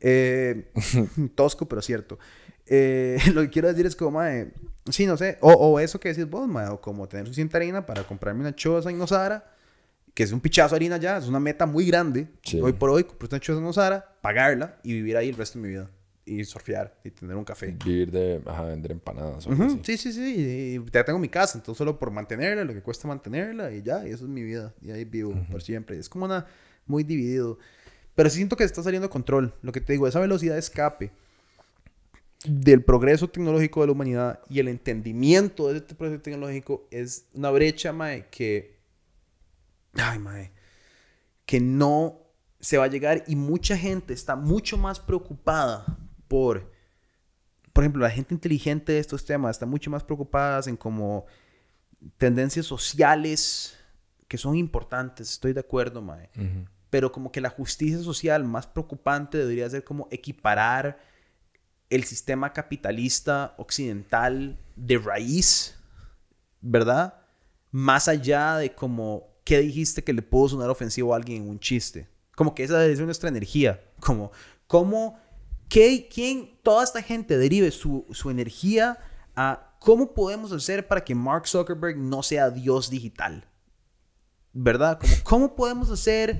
Eh, 0.03 0.69
tosco, 1.35 1.67
pero 1.67 1.81
cierto. 1.81 2.19
Eh, 2.67 3.17
lo 3.33 3.41
que 3.41 3.49
quiero 3.49 3.69
decir 3.69 3.85
es 3.85 3.95
como, 3.95 4.11
mae, 4.11 4.51
sí, 4.89 5.07
no 5.07 5.17
sé, 5.17 5.37
o, 5.41 5.79
eso 5.79 5.99
que 5.99 6.09
decís 6.09 6.29
vos, 6.29 6.47
mae, 6.47 6.67
o 6.67 6.79
como 6.79 7.07
tener 7.07 7.25
suficiente 7.25 7.57
harina 7.57 7.85
para 7.85 8.03
comprarme 8.03 8.41
una 8.41 8.53
choza 8.53 8.91
en 8.91 9.01
Osara, 9.01 9.51
que 10.13 10.23
es 10.23 10.31
un 10.31 10.41
pichazo 10.41 10.75
de 10.75 10.77
harina 10.77 10.97
ya, 10.97 11.17
es 11.17 11.27
una 11.27 11.39
meta 11.39 11.65
muy 11.65 11.87
grande. 11.87 12.27
Hoy 12.61 12.73
por 12.73 12.89
hoy, 12.91 13.05
comprar 13.05 13.29
una 13.31 13.39
choza 13.39 13.59
en 13.59 13.65
Osara, 13.65 14.17
pagarla 14.21 14.77
y 14.83 14.93
vivir 14.93 15.17
ahí 15.17 15.29
el 15.29 15.35
resto 15.35 15.57
de 15.57 15.63
mi 15.63 15.69
vida. 15.69 15.89
Y 16.25 16.45
surfear 16.45 16.97
y 17.03 17.09
tener 17.09 17.35
un 17.35 17.43
café. 17.43 17.75
Vivir 17.83 18.09
de, 18.09 18.41
ajá, 18.45 18.63
vender 18.63 18.93
empanadas. 18.93 19.45
Sí, 19.81 19.97
sí, 19.97 20.13
sí. 20.13 20.35
Y 20.37 20.91
ya 20.91 21.03
tengo 21.03 21.19
mi 21.19 21.27
casa, 21.27 21.57
entonces 21.57 21.77
solo 21.77 21.99
por 21.99 22.11
mantenerla, 22.11 22.63
lo 22.63 22.73
que 22.73 22.81
cuesta 22.81 23.09
mantenerla 23.09 23.73
y 23.73 23.81
ya, 23.81 24.07
y 24.07 24.11
eso 24.11 24.23
es 24.23 24.29
mi 24.29 24.41
vida. 24.41 24.73
Y 24.81 24.91
ahí 24.91 25.03
vivo 25.03 25.33
por 25.51 25.61
siempre. 25.61 25.97
Es 25.97 26.07
como 26.07 26.23
una, 26.23 26.45
muy 26.85 27.03
dividido. 27.03 27.57
Pero 28.15 28.29
siento 28.29 28.55
que 28.55 28.63
está 28.63 28.83
saliendo 28.83 29.09
control. 29.09 29.53
Lo 29.61 29.71
que 29.71 29.81
te 29.81 29.93
digo, 29.93 30.07
esa 30.07 30.19
velocidad 30.19 30.53
de 30.53 30.59
escape 30.59 31.11
del 32.45 32.83
progreso 32.83 33.29
tecnológico 33.29 33.81
de 33.81 33.87
la 33.87 33.93
humanidad 33.93 34.39
y 34.49 34.59
el 34.59 34.67
entendimiento 34.67 35.69
de 35.69 35.77
este 35.77 35.95
progreso 35.95 36.21
tecnológico 36.21 36.87
es 36.91 37.27
una 37.33 37.49
brecha, 37.51 37.93
mae, 37.93 38.27
que... 38.29 38.79
Ay, 39.93 40.19
mae. 40.19 40.51
Que 41.45 41.59
no 41.59 42.19
se 42.59 42.77
va 42.77 42.85
a 42.85 42.89
llegar 42.89 43.23
y 43.27 43.35
mucha 43.35 43.77
gente 43.77 44.13
está 44.13 44.35
mucho 44.35 44.77
más 44.77 44.99
preocupada 44.99 45.85
por... 46.27 46.71
Por 47.71 47.83
ejemplo, 47.83 48.03
la 48.03 48.11
gente 48.11 48.35
inteligente 48.35 48.91
de 48.91 48.99
estos 48.99 49.25
temas 49.25 49.55
está 49.55 49.65
mucho 49.65 49.89
más 49.89 50.03
preocupada 50.03 50.61
en 50.69 50.77
como 50.77 51.25
tendencias 52.17 52.67
sociales 52.67 53.75
que 54.27 54.37
son 54.37 54.55
importantes, 54.55 55.31
estoy 55.31 55.53
de 55.53 55.61
acuerdo, 55.61 55.99
mae 55.99 56.29
pero 56.93 57.11
como 57.11 57.31
que 57.31 57.41
la 57.41 57.49
justicia 57.49 57.97
social 58.03 58.43
más 58.43 58.67
preocupante 58.67 59.39
debería 59.39 59.67
ser 59.67 59.83
como 59.83 60.07
equiparar 60.11 60.99
el 61.89 62.03
sistema 62.03 62.53
capitalista 62.53 63.55
occidental 63.57 64.59
de 64.75 64.99
raíz, 64.99 65.75
¿verdad? 66.61 67.15
Más 67.71 68.07
allá 68.07 68.57
de 68.57 68.75
como, 68.75 69.27
¿qué 69.43 69.57
dijiste 69.61 70.03
que 70.03 70.13
le 70.13 70.21
pudo 70.21 70.49
sonar 70.49 70.69
ofensivo 70.69 71.13
a 71.13 71.17
alguien 71.17 71.41
en 71.41 71.49
un 71.49 71.59
chiste? 71.59 72.07
Como 72.35 72.53
que 72.53 72.63
esa 72.63 72.77
ser 72.77 73.01
nuestra 73.05 73.29
energía, 73.29 73.81
como, 73.99 74.31
¿cómo, 74.67 75.19
qué, 75.69 76.07
quién, 76.13 76.59
toda 76.61 76.83
esta 76.83 77.01
gente 77.01 77.39
derive 77.39 77.71
su, 77.71 78.05
su 78.11 78.29
energía 78.29 78.99
a 79.35 79.75
cómo 79.79 80.13
podemos 80.13 80.51
hacer 80.51 80.87
para 80.87 81.03
que 81.03 81.15
Mark 81.15 81.47
Zuckerberg 81.47 81.97
no 81.97 82.21
sea 82.21 82.51
Dios 82.51 82.91
digital? 82.91 83.47
¿Verdad? 84.53 84.99
Como, 84.99 85.13
¿cómo 85.23 85.55
podemos 85.55 85.89
hacer 85.89 86.37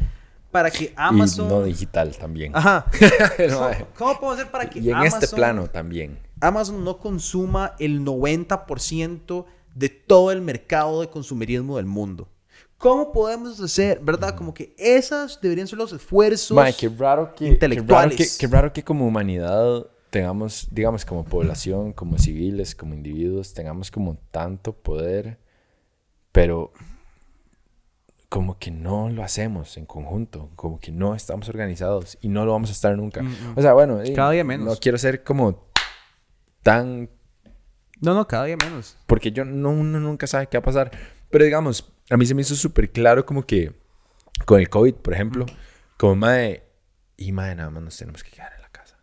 para 0.54 0.70
que 0.70 0.94
Amazon... 0.96 1.48
Y 1.48 1.50
no 1.50 1.64
digital 1.64 2.16
también. 2.16 2.56
Ajá. 2.56 2.86
¿Cómo, 3.98 4.20
podemos 4.20 4.40
hacer 4.40 4.52
para 4.52 4.70
que 4.70 4.80
Y 4.80 4.92
en 4.92 5.02
este 5.02 5.28
plano 5.28 5.68
también. 5.68 6.20
Amazon 6.40 6.84
no 6.84 7.00
consuma 7.00 7.74
el 7.80 8.06
90% 8.06 9.46
de 9.74 9.90
todo 9.90 10.32
el 10.32 10.42
mercado 10.42 11.02
de 11.02 11.10
consumerismo 11.10 11.78
del 11.78 11.88
mundo. 11.88 12.30
¿Cómo 12.78 13.12
podemos 13.12 13.60
hacer, 13.60 14.00
verdad? 14.00 14.36
Como 14.36 14.54
que 14.54 14.76
esas 14.78 15.42
deberían 15.42 15.68
ser 15.68 15.80
los 15.80 15.92
esfuerzos 15.92 16.56
qué 16.78 16.88
raro 16.88 17.34
que, 17.34 17.48
intelectuales. 17.48 18.38
Qué 18.38 18.46
raro 18.46 18.72
que, 18.72 18.84
como 18.84 19.08
humanidad 19.08 19.88
tengamos, 20.12 20.68
digamos, 20.70 21.04
como 21.04 21.26
población, 21.26 21.94
como 21.94 22.20
civiles, 22.20 22.76
como 22.76 22.94
individuos, 22.94 23.56
tengamos 23.56 23.90
como 23.90 24.18
tanto 24.30 24.74
poder, 24.74 25.40
pero 26.32 26.72
como 28.34 28.58
que 28.58 28.72
no 28.72 29.10
lo 29.10 29.24
hacemos 29.24 29.78
en 29.78 29.86
conjunto, 29.86 30.50
como 30.56 30.80
que 30.80 30.92
no 30.92 31.14
estamos 31.14 31.50
organizados 31.50 32.18
y 32.20 32.30
no 32.30 32.46
lo 32.46 32.54
vamos 32.54 32.70
a 32.70 32.72
estar 32.72 32.98
nunca. 32.98 33.22
Mm, 33.22 33.28
mm. 33.28 33.58
O 33.58 33.62
sea, 33.62 33.74
bueno, 33.74 34.00
cada 34.16 34.32
día 34.32 34.44
menos. 34.44 34.66
No 34.66 34.76
quiero 34.78 34.98
ser 34.98 35.24
como 35.24 35.68
tan... 36.64 37.12
No, 38.02 38.16
no, 38.16 38.28
cada 38.28 38.46
día 38.46 38.58
menos. 38.58 38.98
Porque 39.06 39.32
yo 39.32 39.46
no, 39.46 39.70
uno 39.70 40.00
nunca 40.00 40.26
sabe 40.26 40.48
qué 40.48 40.58
va 40.58 40.62
a 40.62 40.66
pasar. 40.66 40.90
Pero 41.30 41.46
digamos, 41.46 41.94
a 42.10 42.18
mí 42.18 42.26
se 42.26 42.34
me 42.34 42.42
hizo 42.42 42.56
súper 42.56 42.92
claro 42.92 43.24
como 43.24 43.46
que 43.46 43.72
con 44.48 44.60
el 44.60 44.68
COVID, 44.68 44.96
por 44.96 45.14
ejemplo, 45.14 45.46
como 45.96 46.16
madre, 46.16 46.64
y 47.18 47.34
madre, 47.34 47.54
nada 47.54 47.70
más 47.70 47.84
nos 47.84 47.98
tenemos 47.98 48.24
que 48.24 48.32
quedar 48.32 48.52
en 48.56 48.62
la 48.64 48.70
casa. 48.70 48.98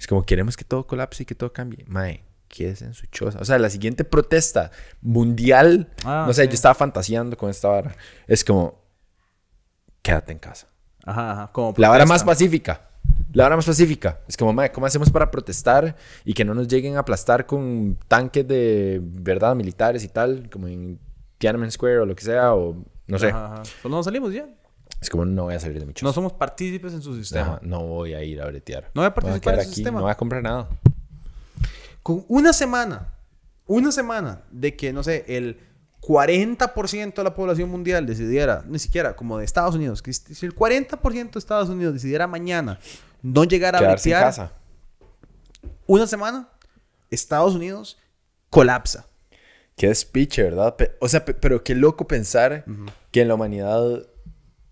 Es 0.00 0.08
como 0.08 0.26
queremos 0.26 0.56
que 0.56 0.64
todo 0.64 0.84
colapse 0.84 1.22
y 1.22 1.26
que 1.26 1.36
todo 1.36 1.52
cambie. 1.52 1.84
Madre, 1.86 2.24
es 2.58 2.82
en 2.82 2.94
su 2.94 3.06
choza. 3.06 3.38
O 3.40 3.44
sea, 3.44 3.58
la 3.58 3.70
siguiente 3.70 4.04
protesta 4.04 4.70
mundial, 5.02 5.88
ah, 6.04 6.24
no 6.26 6.32
sé, 6.32 6.46
yo 6.46 6.54
estaba 6.54 6.74
fantaseando 6.74 7.36
con 7.36 7.50
esta 7.50 7.68
vara. 7.68 7.94
Es 8.26 8.44
como, 8.44 8.80
quédate 10.02 10.32
en 10.32 10.38
casa. 10.38 10.68
Ajá, 11.04 11.32
ajá. 11.32 11.52
Como 11.52 11.74
la 11.76 11.88
vara 11.88 12.06
más 12.06 12.24
pacífica. 12.24 12.88
La 13.32 13.44
vara 13.44 13.56
más 13.56 13.66
pacífica. 13.66 14.20
Es 14.26 14.36
como, 14.36 14.52
madre, 14.52 14.72
¿cómo 14.72 14.86
hacemos 14.86 15.10
para 15.10 15.30
protestar 15.30 15.96
y 16.24 16.34
que 16.34 16.44
no 16.44 16.54
nos 16.54 16.68
lleguen 16.68 16.96
a 16.96 17.00
aplastar 17.00 17.46
con 17.46 17.98
tanques 18.08 18.46
de 18.46 19.00
verdad 19.02 19.54
militares 19.54 20.02
y 20.04 20.08
tal, 20.08 20.48
como 20.50 20.68
en 20.68 20.98
Tiananmen 21.38 21.70
Square 21.70 22.00
o 22.00 22.06
lo 22.06 22.16
que 22.16 22.24
sea, 22.24 22.54
o 22.54 22.76
no 23.06 23.18
sé. 23.18 23.28
Ajá, 23.28 23.62
Pues 23.82 23.90
no 23.90 24.02
salimos 24.02 24.32
ya. 24.32 24.48
Es 25.00 25.10
como 25.10 25.24
no 25.26 25.44
voy 25.44 25.54
a 25.54 25.60
salir 25.60 25.78
de 25.78 25.86
mi 25.86 25.92
choza. 25.92 26.06
No 26.06 26.12
somos 26.12 26.32
partícipes 26.32 26.94
en 26.94 27.02
su 27.02 27.14
sistema. 27.14 27.60
no 27.62 27.84
voy 27.86 28.14
a 28.14 28.22
ir 28.24 28.40
a 28.40 28.46
bretear. 28.46 28.90
No 28.94 29.02
voy 29.02 29.06
a 29.06 29.14
participar 29.14 29.54
en 29.56 29.64
su 29.64 29.74
sistema. 29.74 29.98
No 29.98 30.04
voy 30.04 30.12
a 30.12 30.16
comprar 30.16 30.42
nada 30.42 30.68
con 32.06 32.24
una 32.28 32.52
semana, 32.52 33.12
una 33.66 33.90
semana 33.90 34.42
de 34.52 34.76
que, 34.76 34.92
no 34.92 35.02
sé, 35.02 35.24
el 35.26 35.58
40% 36.00 37.14
de 37.16 37.24
la 37.24 37.34
población 37.34 37.68
mundial 37.68 38.06
decidiera, 38.06 38.62
ni 38.68 38.78
siquiera 38.78 39.16
como 39.16 39.38
de 39.38 39.44
Estados 39.44 39.74
Unidos, 39.74 40.02
que 40.02 40.12
si 40.12 40.46
el 40.46 40.54
40% 40.54 41.32
de 41.32 41.38
Estados 41.40 41.68
Unidos 41.68 41.94
decidiera 41.94 42.28
mañana 42.28 42.78
no 43.22 43.42
llegar 43.42 43.74
a 43.74 43.80
Quedarse 43.80 44.08
en 44.08 44.12
bretear 44.14 44.24
casa. 44.28 44.52
una 45.86 46.06
semana, 46.06 46.48
Estados 47.10 47.56
Unidos 47.56 47.98
colapsa. 48.50 49.06
Qué 49.76 49.88
despiche, 49.88 50.44
¿verdad? 50.44 50.76
O 51.00 51.08
sea, 51.08 51.24
pe- 51.24 51.34
pero 51.34 51.64
qué 51.64 51.74
loco 51.74 52.06
pensar 52.06 52.64
que 53.10 53.22
en 53.22 53.26
la 53.28 53.34
humanidad 53.34 54.06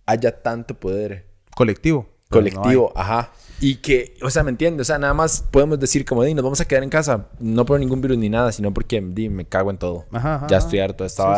haya 0.07 0.41
tanto 0.41 0.78
poder 0.78 1.26
Colectivo. 1.57 2.09
No 2.41 2.51
colectivo, 2.51 2.93
ajá. 2.95 3.32
Y 3.61 3.76
que, 3.76 4.16
o 4.22 4.30
sea, 4.30 4.43
¿me 4.43 4.51
entiendes? 4.51 4.82
O 4.82 4.85
sea, 4.85 4.99
nada 4.99 5.14
más 5.14 5.43
podemos 5.51 5.78
decir 5.78 6.05
como, 6.05 6.22
di, 6.24 6.35
nos 6.35 6.43
vamos 6.43 6.61
a 6.61 6.64
quedar 6.64 6.82
en 6.82 6.91
casa, 6.91 7.28
no 7.39 7.64
por 7.64 7.78
ningún 7.80 8.01
virus 8.01 8.18
ni 8.18 8.28
nada, 8.28 8.53
sino 8.53 8.74
porque, 8.74 9.01
di, 9.01 9.28
me 9.28 9.45
cago 9.47 9.70
en 9.70 9.78
todo. 9.78 10.07
Ajá, 10.11 10.37
ajá, 10.37 10.47
ya 10.49 10.59
estoy 10.59 10.80
harto 10.80 11.05
de 11.05 11.09
esta 11.09 11.22
Sí, 11.22 11.28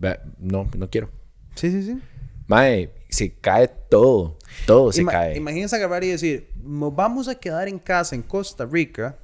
vara. 0.00 0.22
No, 0.38 0.68
no 0.76 0.90
quiero. 0.90 1.10
Sí, 1.54 1.70
sí, 1.70 1.82
sí. 1.82 1.98
Mae, 2.46 2.90
se 3.10 3.34
cae 3.34 3.68
todo. 3.68 4.38
Todo 4.66 4.90
se 4.92 5.02
Ima- 5.02 5.12
cae. 5.12 5.36
Imagínense 5.36 5.76
agarrar 5.76 6.02
y 6.04 6.08
decir, 6.08 6.50
nos 6.62 6.94
vamos 6.94 7.28
a 7.28 7.34
quedar 7.34 7.68
en 7.68 7.78
casa 7.78 8.14
en 8.14 8.22
Costa 8.22 8.64
Rica 8.64 9.18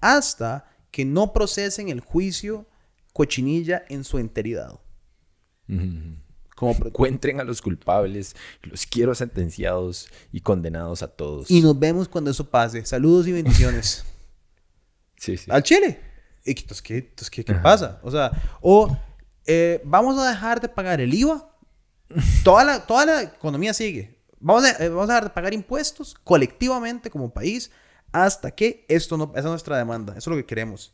hasta 0.00 0.64
que 0.90 1.04
no 1.04 1.32
procesen 1.32 1.88
el 1.90 2.00
juicio 2.00 2.66
cochinilla 3.12 3.84
en 3.88 4.04
su 4.04 4.18
enteridad. 4.18 4.72
Ujú. 5.68 6.16
Como 6.62 6.74
Encuentren 6.86 7.40
a 7.40 7.44
los 7.44 7.60
culpables, 7.60 8.36
los 8.62 8.86
quiero 8.86 9.16
sentenciados 9.16 10.08
y 10.30 10.42
condenados 10.42 11.02
a 11.02 11.08
todos. 11.08 11.50
y 11.50 11.60
nos 11.60 11.76
vemos 11.76 12.06
cuando 12.06 12.30
eso 12.30 12.48
pase. 12.48 12.86
Saludos 12.86 13.26
y 13.26 13.32
bendiciones. 13.32 14.04
Sí, 15.16 15.36
sí. 15.36 15.48
Al 15.52 15.62
Chile. 15.62 16.00
¿Y 16.44 16.52
qué, 16.52 16.64
qué, 16.82 17.44
qué 17.44 17.54
pasa? 17.54 18.00
O 18.02 18.10
sea, 18.10 18.32
o 18.60 18.96
eh, 19.46 19.80
vamos 19.84 20.18
a 20.18 20.28
dejar 20.28 20.60
de 20.60 20.68
pagar 20.68 21.00
el 21.00 21.14
IVA. 21.14 21.48
Toda 22.42 22.64
la, 22.64 22.84
toda 22.84 23.06
la 23.06 23.22
economía 23.22 23.72
sigue. 23.72 24.18
Vamos 24.40 24.64
a, 24.64 24.70
eh, 24.82 24.88
vamos 24.88 25.04
a 25.04 25.12
dejar 25.12 25.24
de 25.28 25.30
pagar 25.30 25.54
impuestos 25.54 26.16
colectivamente 26.24 27.08
como 27.08 27.32
país 27.32 27.70
hasta 28.10 28.50
que 28.50 28.84
esto 28.88 29.16
no... 29.16 29.30
Esa 29.36 29.38
es 29.38 29.44
nuestra 29.44 29.78
demanda. 29.78 30.14
Eso 30.16 30.28
es 30.28 30.36
lo 30.36 30.42
que 30.42 30.46
queremos. 30.46 30.92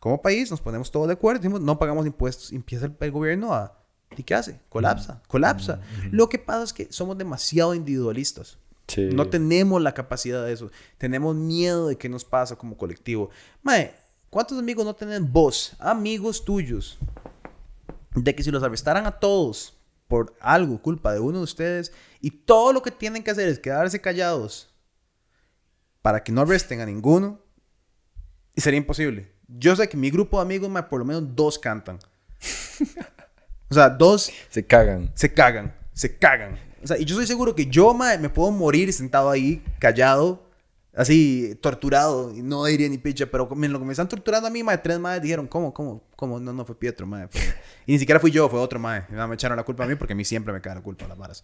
Como 0.00 0.20
país 0.20 0.50
nos 0.50 0.60
ponemos 0.60 0.90
todos 0.90 1.06
de 1.06 1.12
acuerdo. 1.12 1.38
Decimos, 1.38 1.60
no 1.60 1.78
pagamos 1.78 2.04
impuestos. 2.04 2.50
Empieza 2.52 2.86
el, 2.86 2.96
el 2.98 3.12
gobierno 3.12 3.54
a... 3.54 3.78
¿Y 4.16 4.22
qué 4.22 4.34
hace? 4.34 4.60
Colapsa. 4.68 5.22
Colapsa. 5.28 5.80
Lo 6.10 6.28
que 6.28 6.38
pasa 6.38 6.64
es 6.64 6.72
que 6.72 6.92
somos 6.92 7.16
demasiado 7.18 7.74
individualistas. 7.74 8.58
Sí. 8.86 9.10
No 9.12 9.28
tenemos 9.28 9.82
la 9.82 9.92
capacidad 9.92 10.44
de 10.44 10.52
eso. 10.52 10.70
Tenemos 10.96 11.36
miedo 11.36 11.88
de 11.88 11.96
qué 11.96 12.08
nos 12.08 12.24
pasa 12.24 12.56
como 12.56 12.76
colectivo. 12.76 13.30
Mae, 13.62 13.94
¿cuántos 14.30 14.58
amigos 14.58 14.84
no 14.84 14.94
tienen 14.94 15.30
vos? 15.30 15.76
Amigos 15.78 16.44
tuyos. 16.44 16.98
De 18.14 18.34
que 18.34 18.42
si 18.42 18.50
los 18.50 18.62
arrestaran 18.62 19.06
a 19.06 19.12
todos 19.12 19.74
por 20.08 20.34
algo, 20.40 20.80
culpa 20.80 21.12
de 21.12 21.20
uno 21.20 21.38
de 21.38 21.44
ustedes, 21.44 21.92
y 22.20 22.30
todo 22.30 22.72
lo 22.72 22.82
que 22.82 22.90
tienen 22.90 23.22
que 23.22 23.30
hacer 23.30 23.48
es 23.48 23.58
quedarse 23.58 24.00
callados 24.00 24.74
para 26.00 26.24
que 26.24 26.32
no 26.32 26.40
arresten 26.40 26.80
a 26.80 26.86
ninguno, 26.86 27.40
y 28.54 28.62
sería 28.62 28.78
imposible. 28.78 29.34
Yo 29.46 29.76
sé 29.76 29.88
que 29.88 29.96
mi 29.96 30.10
grupo 30.10 30.38
de 30.38 30.42
amigos, 30.42 30.70
mae, 30.70 30.84
por 30.84 30.98
lo 30.98 31.04
menos 31.04 31.36
dos 31.36 31.58
cantan. 31.58 31.98
O 33.70 33.74
sea, 33.74 33.90
dos 33.90 34.30
Se 34.50 34.66
cagan. 34.66 35.10
se 35.14 35.32
cagan, 35.32 35.74
se 35.92 36.16
cagan. 36.18 36.58
O 36.82 36.86
sea, 36.86 36.96
y 36.98 37.04
yo 37.04 37.14
estoy 37.14 37.26
seguro 37.26 37.54
que 37.54 37.66
yo, 37.66 37.92
mae, 37.94 38.18
me 38.18 38.28
puedo 38.30 38.50
morir 38.50 38.92
sentado 38.92 39.30
ahí, 39.30 39.62
callado, 39.78 40.46
así, 40.94 41.56
torturado, 41.60 42.32
y 42.34 42.42
no 42.42 42.64
diría 42.64 42.88
ni 42.88 42.98
picha, 42.98 43.26
pero 43.26 43.48
en 43.52 43.72
lo 43.72 43.78
que 43.78 43.84
me 43.84 43.92
están 43.92 44.08
torturando 44.08 44.46
a 44.48 44.50
mí, 44.50 44.62
mae, 44.62 44.78
tres 44.78 44.98
madres 44.98 45.22
dijeron, 45.22 45.46
¿cómo, 45.48 45.74
cómo, 45.74 46.02
cómo? 46.16 46.38
No, 46.40 46.52
no 46.52 46.64
fue 46.64 46.78
Pietro, 46.78 47.06
mae. 47.06 47.28
fue- 47.28 47.40
Y 47.86 47.92
ni 47.92 47.98
siquiera 47.98 48.20
fui 48.20 48.30
yo, 48.30 48.48
fue 48.48 48.60
otro 48.60 48.78
mae. 48.78 49.04
Me 49.10 49.34
echaron 49.34 49.56
la 49.56 49.64
culpa 49.64 49.84
a 49.84 49.86
mí 49.86 49.96
porque 49.96 50.12
a 50.12 50.16
mí 50.16 50.24
siempre 50.24 50.52
me 50.52 50.60
cae 50.60 50.74
la 50.74 50.80
culpa 50.82 51.04
a 51.04 51.08
las 51.08 51.18
varas, 51.18 51.42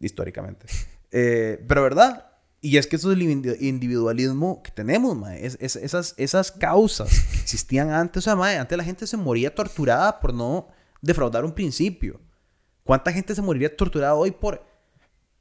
históricamente. 0.00 0.66
Eh, 1.10 1.64
pero, 1.68 1.82
¿verdad? 1.82 2.26
Y 2.60 2.76
es 2.76 2.86
que 2.86 2.96
eso 2.96 3.10
es 3.10 3.18
el 3.18 3.24
indi- 3.26 3.56
individualismo 3.60 4.62
que 4.62 4.70
tenemos, 4.70 5.16
mae. 5.16 5.44
Es, 5.44 5.56
es- 5.60 5.76
esas, 5.76 6.14
esas 6.16 6.52
causas 6.52 7.10
existían 7.42 7.90
antes, 7.90 8.18
o 8.18 8.22
sea, 8.22 8.36
mae, 8.36 8.58
antes 8.58 8.76
la 8.78 8.84
gente 8.84 9.06
se 9.06 9.16
moría 9.16 9.54
torturada 9.54 10.20
por 10.20 10.32
no 10.32 10.68
defraudar 11.02 11.44
un 11.44 11.52
principio. 11.52 12.20
¿Cuánta 12.84 13.12
gente 13.12 13.34
se 13.34 13.42
moriría 13.42 13.76
torturada 13.76 14.14
hoy 14.14 14.30
por 14.30 14.64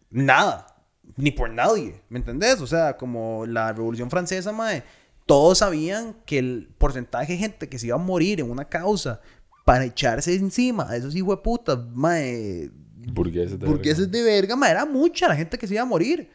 nada? 0.09 0.67
Ni 1.15 1.31
por 1.31 1.49
nadie, 1.49 2.01
¿me 2.09 2.19
entendés? 2.19 2.59
O 2.59 2.67
sea, 2.67 2.97
como 2.97 3.45
la 3.45 3.71
Revolución 3.71 4.09
Francesa, 4.09 4.51
mae, 4.51 4.83
todos 5.25 5.59
sabían 5.59 6.15
que 6.25 6.39
el 6.39 6.69
porcentaje 6.77 7.33
de 7.33 7.39
gente 7.39 7.69
que 7.69 7.79
se 7.79 7.87
iba 7.87 7.95
a 7.95 7.99
morir 7.99 8.39
en 8.39 8.51
una 8.51 8.65
causa 8.65 9.21
para 9.65 9.85
echarse 9.85 10.33
encima 10.35 10.89
a 10.89 10.95
esos 10.95 11.15
hijos 11.15 11.37
de 11.37 11.41
puta, 11.41 11.75
mae, 11.75 12.69
Burgueses 13.07 13.59
de 13.59 13.65
burgueses 13.65 14.11
de 14.11 14.21
verga, 14.21 14.55
mae, 14.55 14.71
era 14.71 14.85
mucha 14.85 15.27
la 15.27 15.35
gente 15.35 15.57
que 15.57 15.67
se 15.67 15.73
iba 15.73 15.83
a 15.83 15.85
morir. 15.85 16.29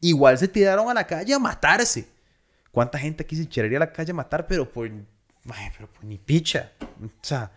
Igual 0.00 0.36
se 0.38 0.48
tiraron 0.48 0.88
a 0.90 0.94
la 0.94 1.06
calle 1.06 1.32
a 1.32 1.38
matarse. 1.38 2.08
¿Cuánta 2.72 2.98
gente 2.98 3.22
aquí 3.22 3.36
se 3.36 3.42
echaría 3.42 3.78
a 3.78 3.80
la 3.80 3.92
calle 3.92 4.10
a 4.10 4.14
matar, 4.14 4.46
pero 4.46 4.70
por, 4.70 4.90
mae, 5.44 5.72
pero 5.76 5.90
por 5.90 6.04
ni 6.04 6.18
picha? 6.18 6.72
O 7.02 7.08
sea, 7.22 7.50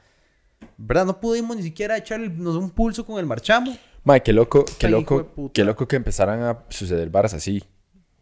¿verdad? 0.77 1.05
No 1.05 1.19
pudimos 1.19 1.55
ni 1.57 1.63
siquiera 1.63 1.97
echarnos 1.97 2.55
un 2.55 2.69
pulso 2.69 3.05
con 3.05 3.19
el 3.19 3.25
marchamo. 3.25 3.75
Mae, 4.03 4.21
qué 4.23 4.33
loco, 4.33 4.65
qué 4.79 4.87
Ay, 4.87 4.93
loco, 4.93 5.51
qué 5.53 5.63
loco 5.63 5.87
que 5.87 5.95
empezaran 5.95 6.41
a 6.41 6.63
suceder 6.69 7.09
varas 7.11 7.35
así, 7.35 7.63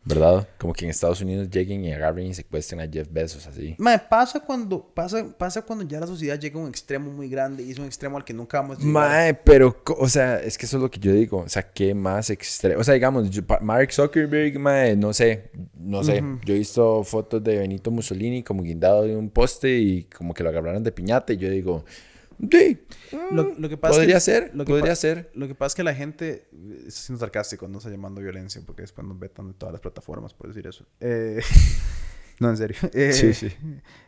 ¿verdad? 0.04 0.46
Como 0.58 0.74
que 0.74 0.84
en 0.84 0.92
Estados 0.92 1.22
Unidos 1.22 1.50
lleguen 1.50 1.86
y 1.86 1.94
agarren 1.94 2.28
y 2.28 2.34
secuestren 2.34 2.82
a 2.82 2.88
Jeff 2.92 3.08
Bezos 3.10 3.48
así. 3.48 3.76
Mae, 3.78 3.98
pasa 3.98 4.42
cuando, 4.42 4.82
pasa, 4.94 5.26
pasa 5.38 5.62
cuando 5.62 5.86
ya 5.86 6.00
la 6.02 6.08
sociedad 6.08 6.38
llega 6.38 6.60
a 6.60 6.64
un 6.64 6.70
extremo 6.70 7.12
muy 7.12 7.30
grande 7.30 7.64
y 7.64 7.72
es 7.72 7.80
un 7.80 7.86
extremo 7.86 8.18
al 8.18 8.26
que 8.26 8.34
nunca 8.34 8.60
vamos 8.60 8.78
a 8.78 8.80
llegar. 8.82 8.94
Mae, 8.94 9.34
pero, 9.36 9.82
o 9.98 10.08
sea, 10.10 10.42
es 10.42 10.58
que 10.58 10.66
eso 10.66 10.76
es 10.78 10.84
lo 10.84 10.92
que 10.92 11.00
yo 11.00 11.14
digo. 11.14 11.38
O 11.38 11.50
sea, 11.50 11.64
qué 11.72 11.94
más 11.94 12.30
extremo. 12.30 12.82
O 12.82 12.84
sea, 12.84 12.94
digamos, 12.94 13.30
yo- 13.30 13.44
Mark 13.62 13.94
Zuckerberg, 13.94 14.60
mae, 14.60 14.98
no 14.98 15.14
sé, 15.14 15.52
no 15.78 16.04
sé. 16.04 16.22
Yo 16.44 16.54
he 16.56 16.58
visto 16.58 17.04
fotos 17.06 17.42
de 17.42 17.58
Benito 17.60 17.90
Mussolini 17.90 18.44
como 18.44 18.64
guindado 18.64 19.04
de 19.04 19.16
un 19.16 19.30
poste 19.30 19.78
y 19.78 20.04
como 20.06 20.34
que 20.34 20.44
lo 20.44 20.50
agarraron 20.50 20.84
de 20.84 20.92
piñata 20.92 21.32
y 21.32 21.38
yo 21.38 21.50
digo, 21.50 21.86
sí, 22.52 22.80
Lo, 23.32 23.54
lo 23.58 23.70
que 23.70 23.78
pasa 23.78 23.96
podría 23.96 24.18
es 24.18 24.26
que, 24.26 24.32
ser, 24.32 24.52
lo 24.54 24.66
que 24.66 24.72
podría 24.74 24.96
ser. 24.96 25.32
Lo 25.34 25.48
que 25.48 25.56
pasa 25.56 25.68
es 25.68 25.76
que 25.76 25.84
la 25.84 25.94
gente, 25.96 26.48
eh, 26.52 26.84
está 26.88 27.02
siendo 27.02 27.20
sarcástico, 27.20 27.68
no 27.68 27.80
está 27.80 27.90
llamando 27.90 28.22
violencia, 28.22 28.62
porque 28.66 28.84
después 28.84 29.06
nos 29.08 29.20
vetan 29.20 29.48
de 29.48 29.54
todas 29.54 29.74
las 29.74 29.82
plataformas 29.82 30.34
por 30.34 30.48
decir 30.48 30.66
eso. 30.68 30.86
Eh, 31.00 31.42
no, 32.40 32.50
en 32.50 32.58
serio. 32.58 32.78
Eh, 32.94 33.14
Sí, 33.14 33.34
sí. 33.34 33.52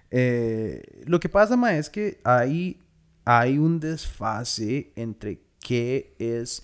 eh, 0.10 1.04
lo 1.06 1.20
que 1.20 1.30
pasa, 1.30 1.56
ma, 1.58 1.76
es 1.76 1.90
que 1.90 2.20
hay, 2.24 2.80
hay 3.26 3.58
un 3.58 3.80
desfase 3.80 4.92
entre 4.96 5.42
qué 5.60 6.16
es, 6.20 6.64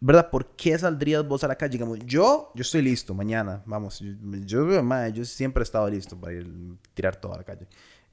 ¿verdad? 0.00 0.30
¿Por 0.30 0.54
qué 0.56 0.78
saldrías 0.78 1.26
vos 1.26 1.42
a 1.44 1.48
la 1.48 1.56
calle? 1.56 1.72
Digamos, 1.72 1.98
yo, 2.00 2.52
yo 2.54 2.62
estoy 2.62 2.82
listo 2.82 3.14
mañana, 3.14 3.62
vamos, 3.66 4.00
yo, 4.00 4.70
yo, 4.70 4.82
ma, 4.82 5.08
yo 5.08 5.24
siempre 5.24 5.62
he 5.62 5.64
estado 5.64 5.88
listo 5.88 6.18
para 6.20 6.34
ir 6.34 6.46
tirar 6.94 7.16
todo 7.16 7.34
a 7.34 7.38
la 7.38 7.44
calle. 7.44 7.66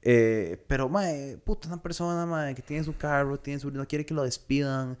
Eh, 0.08 0.62
pero, 0.68 0.88
mae, 0.88 1.36
puta, 1.44 1.66
una 1.66 1.82
persona, 1.82 2.24
mae, 2.26 2.54
que 2.54 2.62
tiene 2.62 2.84
su 2.84 2.96
carro, 2.96 3.40
tiene 3.40 3.58
su... 3.58 3.70
no 3.72 3.86
quiere 3.88 4.06
que 4.06 4.14
lo 4.14 4.22
despidan. 4.22 4.96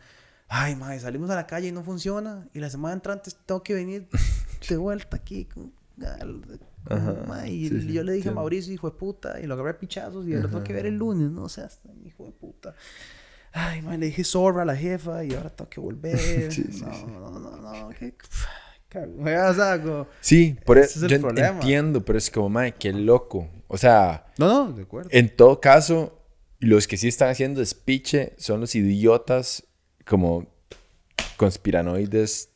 Ay, 0.48 0.74
mae, 0.74 0.98
salimos 0.98 1.30
a 1.30 1.36
la 1.36 1.46
calle 1.46 1.68
y 1.68 1.72
no 1.72 1.84
funciona. 1.84 2.48
Y 2.52 2.58
la 2.58 2.70
semana 2.70 2.94
entrante 2.94 3.30
tengo 3.46 3.62
que 3.62 3.74
venir 3.74 4.08
de 4.68 4.76
vuelta 4.76 5.16
aquí. 5.16 5.44
con- 5.44 5.72
Ajá, 6.88 7.14
mae, 7.26 7.50
y 7.52 7.68
sí, 7.68 7.80
sí, 7.82 7.92
yo 7.92 8.02
le 8.04 8.12
dije 8.12 8.28
a. 8.28 8.32
Mauricio, 8.32 8.72
hijo 8.72 8.90
de 8.90 8.96
puta, 8.96 9.40
y 9.40 9.46
lo 9.46 9.54
agarré 9.54 9.70
a 9.70 9.78
pichazos 9.78 10.26
y 10.26 10.32
lo 10.34 10.48
tengo 10.48 10.62
que 10.64 10.72
ver 10.72 10.86
el 10.86 10.96
lunes. 10.96 11.30
No 11.30 11.48
seas 11.48 11.78
tan 11.78 12.04
hijo 12.06 12.24
de 12.26 12.32
puta. 12.32 12.74
Ay, 13.52 13.82
mae, 13.82 13.98
le 13.98 14.06
dije 14.06 14.22
zorra 14.24 14.62
a 14.62 14.64
la 14.64 14.76
jefa 14.76 15.24
y 15.24 15.34
ahora 15.34 15.50
tengo 15.50 15.70
que 15.70 15.80
volver. 15.80 16.18
No, 16.80 17.30
no, 17.38 17.40
no, 17.40 17.56
no, 17.56 17.88
qué... 17.90 18.14
cago. 18.88 19.14
O 19.20 19.54
sea, 19.54 19.80
como- 19.82 20.06
Sí, 20.20 20.56
por 20.64 20.78
eso 20.78 20.98
es 20.98 21.02
el 21.04 21.18
yo 21.18 21.20
problema. 21.20 21.48
entiendo, 21.60 22.04
pero 22.04 22.18
es 22.18 22.30
como, 22.30 22.48
mae, 22.50 22.72
qué 22.74 22.92
loco. 22.92 23.48
O 23.68 23.76
sea, 23.78 24.26
No, 24.38 24.48
no, 24.68 24.72
de 24.72 24.82
acuerdo. 24.82 25.08
en 25.12 25.34
todo 25.34 25.60
caso, 25.60 26.22
los 26.60 26.86
que 26.86 26.96
sí 26.96 27.08
están 27.08 27.28
haciendo 27.30 27.60
despiche 27.60 28.34
son 28.38 28.60
los 28.60 28.74
idiotas 28.74 29.64
como 30.06 30.46
conspiranoides 31.36 32.50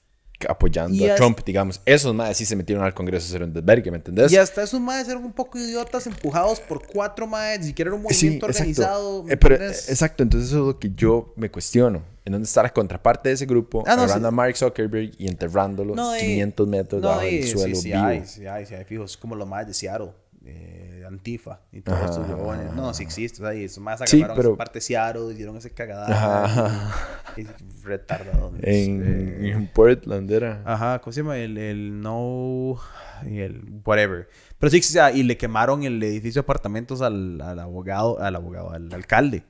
apoyando 0.48 0.94
Y 0.94 1.06
a 1.06 1.16
Trump, 1.16 1.40
digamos. 1.44 1.82
Esos 1.84 2.14
más 2.14 2.34
sí 2.34 2.46
se 2.46 2.56
metieron 2.56 2.82
al 2.82 2.94
Congreso 2.94 3.26
a 3.26 3.28
hacer 3.28 3.42
un 3.42 3.52
desvergue, 3.52 3.90
¿me 3.90 3.98
entendés? 3.98 4.32
Y 4.32 4.38
hasta 4.38 4.62
esos 4.62 4.80
maes 4.80 5.06
eran 5.06 5.22
un 5.22 5.34
poco 5.34 5.58
idiotas 5.58 6.06
empujados 6.06 6.60
por 6.60 6.86
cuatro 6.86 7.26
maes, 7.26 7.60
ni 7.60 7.66
siquiera 7.66 7.90
era 7.90 7.96
un 7.96 8.08
Sí, 8.08 8.24
movimiento 8.26 8.46
organizado. 8.46 9.22
¿me 9.24 9.34
Eh, 9.34 9.36
pero, 9.36 9.56
exacto, 9.56 10.22
entonces 10.22 10.48
eso 10.48 10.60
es 10.60 10.66
lo 10.66 10.78
que 10.78 10.92
yo 10.94 11.34
me 11.36 11.50
cuestiono. 11.50 12.02
¿En 12.24 12.32
dónde 12.32 12.46
está 12.46 12.62
la 12.62 12.72
contraparte 12.72 13.28
de 13.28 13.34
ese 13.34 13.44
grupo? 13.44 13.82
Ah, 13.86 13.96
no, 13.96 14.02
agarrando 14.02 14.28
sí. 14.28 14.32
a 14.32 14.36
Mark 14.36 14.56
Zuckerberg 14.56 15.10
y 15.18 15.28
enterrándolo 15.28 15.94
No, 15.94 16.16
y- 16.16 16.20
500 16.20 16.68
metros 16.68 17.02
No, 17.02 17.08
debajo 17.10 17.28
y- 17.28 17.38
del 17.40 17.48
suelo 17.48 17.76
sí, 17.76 17.82
sí 17.82 17.88
vivo. 17.92 18.04
hay, 18.06 18.24
sí 18.26 18.46
hay, 18.46 18.64
sí 18.64 18.74
hay 18.74 18.84
fijos, 18.84 19.16
como 19.18 19.34
los 19.36 19.46
maes 19.46 19.66
de 19.66 19.74
Seattle, 19.74 20.12
eh, 20.50 21.04
Antifa 21.06 21.60
y 21.72 21.80
todos 21.80 22.00
estos 22.02 22.28
huevones. 22.28 22.72
No, 22.74 22.92
sí 22.94 23.02
existe, 23.02 23.42
o 23.42 23.46
sea, 23.46 23.54
y 23.54 23.64
esos 23.64 23.82
maes 23.82 24.00
Sí, 24.06 24.18
agarraron 24.18 24.36
pero- 24.36 24.48
esa 24.50 24.58
parte 24.58 24.80
Seattle, 24.80 25.32
hicieron 25.32 25.56
ese 25.56 25.70
cagadal. 25.70 26.12
Ajá. 26.12 26.94
Y 27.36 27.46
retardados. 27.84 28.52
En, 28.62 29.02
eh, 29.04 29.50
en 29.52 29.66
Portland 29.68 30.30
era. 30.30 30.62
Ajá, 30.64 30.98
¿cómo 31.00 31.12
se 31.12 31.20
llama? 31.22 31.38
El, 31.38 31.56
el 31.58 32.00
no... 32.00 32.78
Y 33.26 33.38
el 33.40 33.62
whatever. 33.84 34.28
Pero 34.58 34.70
sí, 34.70 34.80
sea, 34.82 35.12
y 35.12 35.22
le 35.22 35.36
quemaron 35.36 35.82
el 35.84 36.02
edificio 36.02 36.40
de 36.40 36.44
apartamentos 36.44 37.00
al, 37.02 37.40
al 37.40 37.58
abogado, 37.58 38.18
al 38.20 38.34
abogado, 38.36 38.70
al 38.72 38.92
alcalde. 38.92 39.42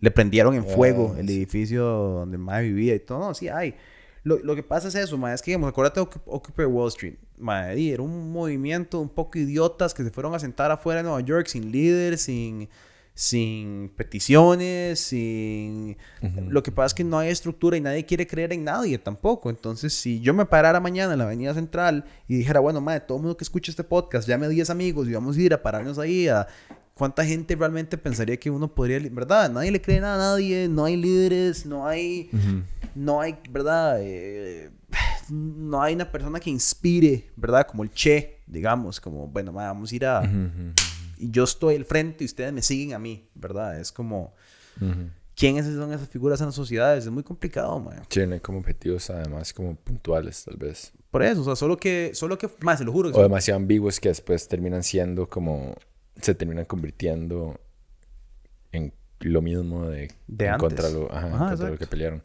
le 0.00 0.10
prendieron 0.10 0.54
en 0.54 0.64
fuego 0.66 1.14
el 1.16 1.28
edificio 1.30 1.84
donde 1.84 2.36
mae 2.38 2.64
vivía 2.64 2.94
y 2.94 3.00
todo. 3.00 3.18
No, 3.20 3.34
sí 3.34 3.48
hay. 3.48 3.74
Lo, 4.24 4.38
lo, 4.38 4.54
que 4.56 4.62
pasa 4.62 4.88
es 4.88 4.94
eso, 4.94 5.16
mae, 5.18 5.34
es 5.34 5.42
que, 5.42 5.50
digamos, 5.52 5.68
acuérdate 5.68 6.00
de 6.00 6.06
Occupy 6.26 6.64
Wall 6.64 6.88
Street. 6.88 7.14
Mae, 7.42 7.92
era 7.92 8.02
un 8.02 8.32
movimiento 8.32 9.00
un 9.00 9.08
poco 9.08 9.38
idiotas 9.38 9.92
que 9.92 10.02
se 10.02 10.10
fueron 10.10 10.34
a 10.34 10.38
sentar 10.38 10.70
afuera 10.70 10.98
de 10.98 11.04
Nueva 11.04 11.20
York 11.20 11.46
sin 11.46 11.70
líder, 11.70 12.16
sin 12.18 12.68
sin 13.14 13.90
peticiones, 13.96 14.98
sin... 14.98 15.96
Lo 16.48 16.62
que 16.62 16.72
pasa 16.72 16.86
es 16.86 16.94
que 16.94 17.04
no 17.04 17.18
hay 17.18 17.30
estructura 17.30 17.76
y 17.76 17.80
nadie 17.80 18.06
quiere 18.06 18.26
creer 18.26 18.52
en 18.52 18.64
nadie 18.64 18.98
tampoco. 18.98 19.50
Entonces, 19.50 19.92
si 19.92 20.20
yo 20.20 20.32
me 20.32 20.46
parara 20.46 20.80
mañana 20.80 21.12
en 21.12 21.18
la 21.18 21.24
Avenida 21.24 21.52
Central 21.52 22.04
y 22.26 22.36
dijera, 22.36 22.60
bueno, 22.60 22.80
madre, 22.80 23.00
todo 23.00 23.18
el 23.18 23.22
mundo 23.22 23.36
que 23.36 23.44
escucha 23.44 23.70
este 23.70 23.84
podcast, 23.84 24.26
llame 24.26 24.46
a 24.46 24.48
10 24.48 24.70
amigos 24.70 25.08
y 25.08 25.12
vamos 25.12 25.36
a 25.36 25.40
ir 25.40 25.54
a 25.54 25.62
pararnos 25.62 25.98
ahí 25.98 26.28
a... 26.28 26.46
¿Cuánta 26.94 27.24
gente 27.24 27.56
realmente 27.56 27.96
pensaría 27.96 28.36
que 28.38 28.50
uno 28.50 28.74
podría... 28.74 29.00
¿Verdad? 29.10 29.50
Nadie 29.50 29.70
le 29.70 29.80
cree 29.80 29.98
nada 29.98 30.14
a 30.14 30.32
nadie, 30.32 30.68
no 30.68 30.84
hay 30.84 30.96
líderes, 30.96 31.66
no 31.66 31.86
hay... 31.86 32.30
No 32.94 33.22
hay, 33.22 33.38
¿verdad? 33.50 33.98
Eh, 34.00 34.70
no 35.30 35.82
hay 35.82 35.94
una 35.94 36.10
persona 36.10 36.40
que 36.40 36.50
inspire, 36.50 37.30
¿verdad? 37.36 37.66
Como 37.66 37.82
el 37.82 37.90
Che, 37.90 38.40
digamos, 38.46 39.00
como, 39.00 39.28
bueno, 39.28 39.52
vamos 39.52 39.92
a 39.92 39.96
ir 39.96 40.06
a 40.06 40.22
y 41.18 41.30
yo 41.30 41.44
estoy 41.44 41.76
al 41.76 41.84
frente 41.84 42.24
y 42.24 42.26
ustedes 42.26 42.52
me 42.52 42.62
siguen 42.62 42.94
a 42.94 42.98
mí, 42.98 43.28
¿verdad? 43.34 43.78
Es 43.78 43.92
como... 43.92 44.34
¿Quiénes 45.34 45.64
son 45.64 45.92
esas 45.92 46.08
figuras 46.08 46.40
en 46.40 46.46
las 46.46 46.54
sociedades? 46.54 47.04
Es 47.04 47.10
muy 47.10 47.22
complicado, 47.22 47.78
man. 47.80 48.02
Tiene 48.08 48.40
como 48.40 48.58
objetivos 48.58 49.08
además 49.08 49.52
como 49.52 49.74
puntuales, 49.74 50.44
tal 50.44 50.56
vez. 50.56 50.92
Por 51.10 51.22
eso, 51.22 51.40
o 51.40 51.44
sea, 51.44 51.56
solo 51.56 51.76
que, 51.76 52.12
solo 52.14 52.36
que, 52.38 52.48
más, 52.60 52.78
se 52.78 52.84
lo 52.84 52.92
juro. 52.92 53.10
o 53.10 53.22
demasiado 53.22 53.58
ambiguos 53.58 53.98
que 53.98 54.08
después 54.08 54.46
terminan 54.46 54.82
siendo 54.82 55.28
como, 55.28 55.74
se 56.20 56.34
terminan 56.34 56.64
convirtiendo 56.64 57.58
en 58.72 58.92
lo 59.20 59.42
mismo 59.42 59.88
de, 59.88 60.12
de 60.26 60.54
contra, 60.58 60.90
lo, 60.90 61.12
ajá, 61.12 61.48
contra 61.48 61.70
lo 61.70 61.78
que 61.78 61.86
pelearon. 61.86 62.22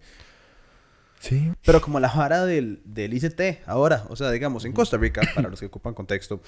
Sí. 1.20 1.52
Pero 1.66 1.82
como 1.82 2.00
la 2.00 2.10
vara 2.10 2.46
del, 2.46 2.82
del 2.86 3.14
ICT 3.14 3.68
ahora, 3.68 4.06
o 4.10 4.16
sea, 4.16 4.32
digamos, 4.32 4.66
en 4.66 4.74
Costa 4.74 4.98
Rica, 4.98 5.22
para 5.36 5.50
los 5.50 5.60
que 5.60 5.66
ocupan 5.66 5.94
contexto, 5.94 6.42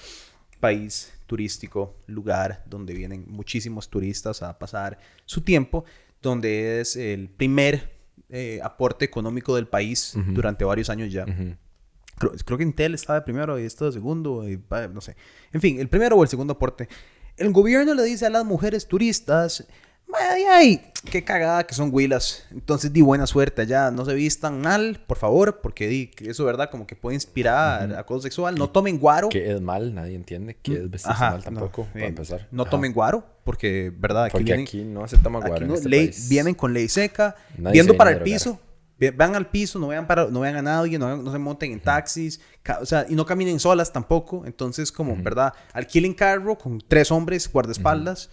país 0.59 1.13
turístico, 1.25 1.95
lugar 2.07 2.63
donde 2.67 2.93
vienen 2.93 3.25
muchísimos 3.27 3.89
turistas 3.89 4.43
a 4.43 4.57
pasar 4.59 4.99
su 5.25 5.41
tiempo, 5.41 5.85
donde 6.21 6.81
es 6.81 6.95
el 6.95 7.29
primer 7.29 7.97
eh, 8.29 8.59
aporte 8.63 9.05
económico 9.05 9.55
del 9.55 9.67
país 9.67 10.13
durante 10.27 10.65
varios 10.65 10.89
años 10.89 11.11
ya. 11.11 11.25
creo, 11.25 12.57
que 12.57 12.63
Intel 12.63 12.93
estaba 12.93 13.19
de 13.19 13.25
primero 13.25 13.59
y 13.59 13.63
esto 13.63 13.85
de 13.85 13.93
segundo, 13.93 14.47
y, 14.47 14.61
no 14.93 15.01
sé. 15.01 15.15
En 15.53 15.61
fin, 15.61 15.79
el 15.79 15.87
primero 15.87 16.17
o 16.17 16.23
el 16.23 16.29
segundo 16.29 16.53
aporte. 16.53 16.89
El 17.37 17.51
gobierno 17.53 17.93
le 17.93 18.03
dice 18.03 18.25
a 18.25 18.29
las 18.29 18.43
mujeres 18.43 18.87
turistas, 18.87 19.65
Ay, 20.13 20.43
ay, 20.49 20.81
qué 21.11 21.23
cagada 21.23 21.65
que 21.65 21.75
son 21.75 21.89
huilas. 21.93 22.43
Entonces, 22.51 22.91
di 22.91 23.01
buena 23.01 23.27
suerte 23.27 23.61
allá. 23.61 23.91
No 23.91 24.05
se 24.05 24.13
vistan 24.13 24.61
mal, 24.61 25.03
por 25.05 25.17
favor, 25.17 25.61
porque 25.61 25.87
di, 25.87 26.11
eso, 26.21 26.45
¿verdad? 26.45 26.69
Como 26.71 26.87
que 26.87 26.95
puede 26.95 27.15
inspirar 27.15 27.93
a 27.93 27.99
acoso 27.99 28.21
sexual. 28.21 28.55
No 28.55 28.69
tomen 28.69 28.97
guaro. 28.97 29.29
Que 29.29 29.51
es 29.51 29.61
mal, 29.61 29.93
nadie 29.93 30.15
entiende 30.15 30.55
que 30.55 30.73
es 30.73 30.89
vestirse 30.89 31.19
mal 31.19 31.43
tampoco, 31.43 31.83
no, 31.83 31.93
para 31.93 32.07
empezar. 32.07 32.47
No 32.51 32.65
tomen 32.65 32.93
guaro, 32.93 33.23
porque, 33.43 33.91
¿verdad? 33.95 34.25
Aquí 34.25 34.31
porque 34.33 34.53
aquí 34.53 34.83
no 34.83 35.07
se 35.07 35.17
toma 35.17 35.39
guaro. 35.39 35.65
En 35.65 35.71
este 35.71 36.11
Vienen 36.27 36.55
con 36.55 36.73
ley 36.73 36.87
seca, 36.87 37.35
viendo 37.57 37.95
para 37.95 38.11
el 38.11 38.21
piso. 38.21 38.59
Vean 38.97 39.33
al 39.33 39.47
piso, 39.47 39.79
no 39.79 39.87
vean, 39.87 40.05
para, 40.07 40.27
no 40.27 40.41
vean 40.41 40.57
a 40.57 40.61
nadie, 40.61 40.99
no, 40.99 41.31
se 41.31 41.37
monten 41.37 41.71
en 41.71 41.79
taxis, 41.79 42.41
o 42.81 42.85
sea, 42.85 43.05
y 43.07 43.15
no 43.15 43.25
caminen 43.25 43.57
solas 43.57 43.93
tampoco. 43.93 44.45
Entonces, 44.45 44.91
como, 44.91 45.15
¿verdad? 45.15 45.53
Alquilen 45.71 46.13
carro 46.13 46.57
con 46.57 46.81
tres 46.85 47.09
hombres, 47.09 47.49
guardaespaldas. 47.49 48.29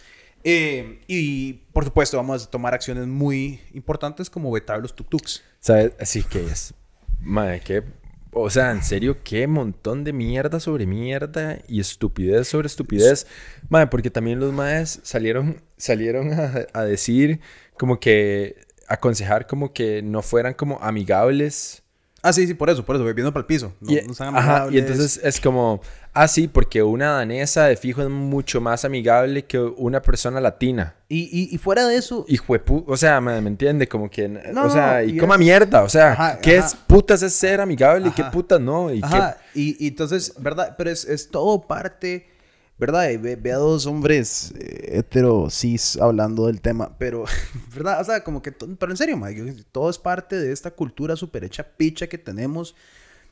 Eh, 0.49 1.01
y 1.09 1.55
por 1.73 1.85
supuesto, 1.85 2.17
vamos 2.17 2.45
a 2.45 2.49
tomar 2.49 2.73
acciones 2.73 3.09
muy 3.09 3.61
importantes 3.75 4.31
como 4.31 4.53
vetar 4.53 4.81
los 4.81 4.95
tuk-tuks. 4.95 5.43
¿Sabes? 5.59 5.91
Así 5.99 6.23
que 6.23 6.47
es. 6.47 6.73
Madre, 7.19 7.61
qué. 7.65 7.83
O 8.31 8.49
sea, 8.49 8.71
en 8.71 8.85
serio, 8.85 9.25
qué 9.25 9.49
montón 9.49 10.05
de 10.05 10.13
mierda 10.13 10.61
sobre 10.61 10.87
mierda 10.87 11.59
y 11.67 11.81
estupidez 11.81 12.47
sobre 12.47 12.69
estupidez. 12.69 13.27
Madre, 13.69 13.89
porque 13.89 14.09
también 14.09 14.39
los 14.39 14.53
maes 14.53 15.01
salieron, 15.03 15.63
salieron 15.77 16.33
a, 16.33 16.67
a 16.73 16.85
decir 16.85 17.41
como 17.77 17.99
que. 17.99 18.55
aconsejar 18.87 19.49
como 19.49 19.73
que 19.73 20.01
no 20.01 20.23
fueran 20.23 20.55
como 20.55 20.79
amigables 20.81 21.83
Ah, 22.27 22.33
sí, 22.33 22.45
sí, 22.45 22.55
por 22.55 22.69
eso, 22.69 22.85
por 22.85 22.97
eso, 22.97 23.05
viendo 23.05 23.33
para 23.33 23.43
el 23.43 23.47
piso. 23.47 23.73
No, 23.81 23.93
y, 23.93 24.01
ajá, 24.19 24.67
y 24.73 24.79
entonces 24.79 25.21
es 25.23 25.41
como, 25.41 25.81
ah, 26.17 26.29
sí, 26.29 26.49
porque 26.49 26.83
una 26.83 27.13
danesa 27.13 27.67
de 27.67 27.77
fijo 27.77 28.03
es 28.03 28.09
mucho 28.09 28.61
más 28.61 28.85
amigable 28.85 29.45
que 29.45 29.59
una 29.59 30.03
persona 30.03 30.41
latina. 30.41 30.95
Y, 31.09 31.55
y, 31.55 31.59
fuera 31.59 31.87
de 31.87 31.97
eso. 31.97 32.25
Hijo 32.29 32.55
de 32.59 32.63
o 32.87 32.97
sea, 32.97 33.21
me, 33.21 33.37
entiende, 33.37 33.87
como 33.87 34.11
que. 34.11 34.27
o 34.57 34.71
sea, 34.71 35.05
y, 35.05 35.17
coma 35.17 35.39
mierda, 35.39 35.83
o 35.83 35.89
sea, 35.89 36.39
¿qué 36.43 36.57
es 36.57 36.75
putas 36.75 37.23
es 37.23 37.33
ser 37.33 37.61
amigable 37.61 38.09
y 38.09 38.11
qué 38.11 38.25
putas 38.25 38.61
no? 38.61 38.93
Y, 38.93 39.01
ajá, 39.03 39.39
y, 39.55 39.87
entonces, 39.87 40.35
¿verdad? 40.39 40.75
Pero 40.77 40.91
es, 40.91 41.05
es 41.05 41.31
todo 41.31 41.63
parte 41.63 42.27
¿verdad? 42.79 43.09
Ve, 43.19 43.53
a 43.53 43.57
dos 43.57 43.87
hombres 43.87 44.53
eh, 44.59 44.99
hetero 44.99 45.49
cis 45.51 45.97
hablando 45.97 46.47
del 46.47 46.61
tema, 46.61 46.97
pero, 46.99 47.25
¿verdad? 47.75 48.01
O 48.01 48.05
sea, 48.05 48.23
como 48.23 48.43
que, 48.43 48.53
pero 48.53 48.93
en 48.93 48.97
serio, 48.97 49.17
Mike, 49.17 49.65
todo 49.73 49.89
es 49.89 49.99
parte 49.99 50.37
de 50.37 50.53
esta 50.53 50.71
cultura 50.71 51.17
súper 51.17 51.45
hecha 51.45 51.65
picha 51.65 52.07
que 52.07 52.19
tenemos, 52.19 52.75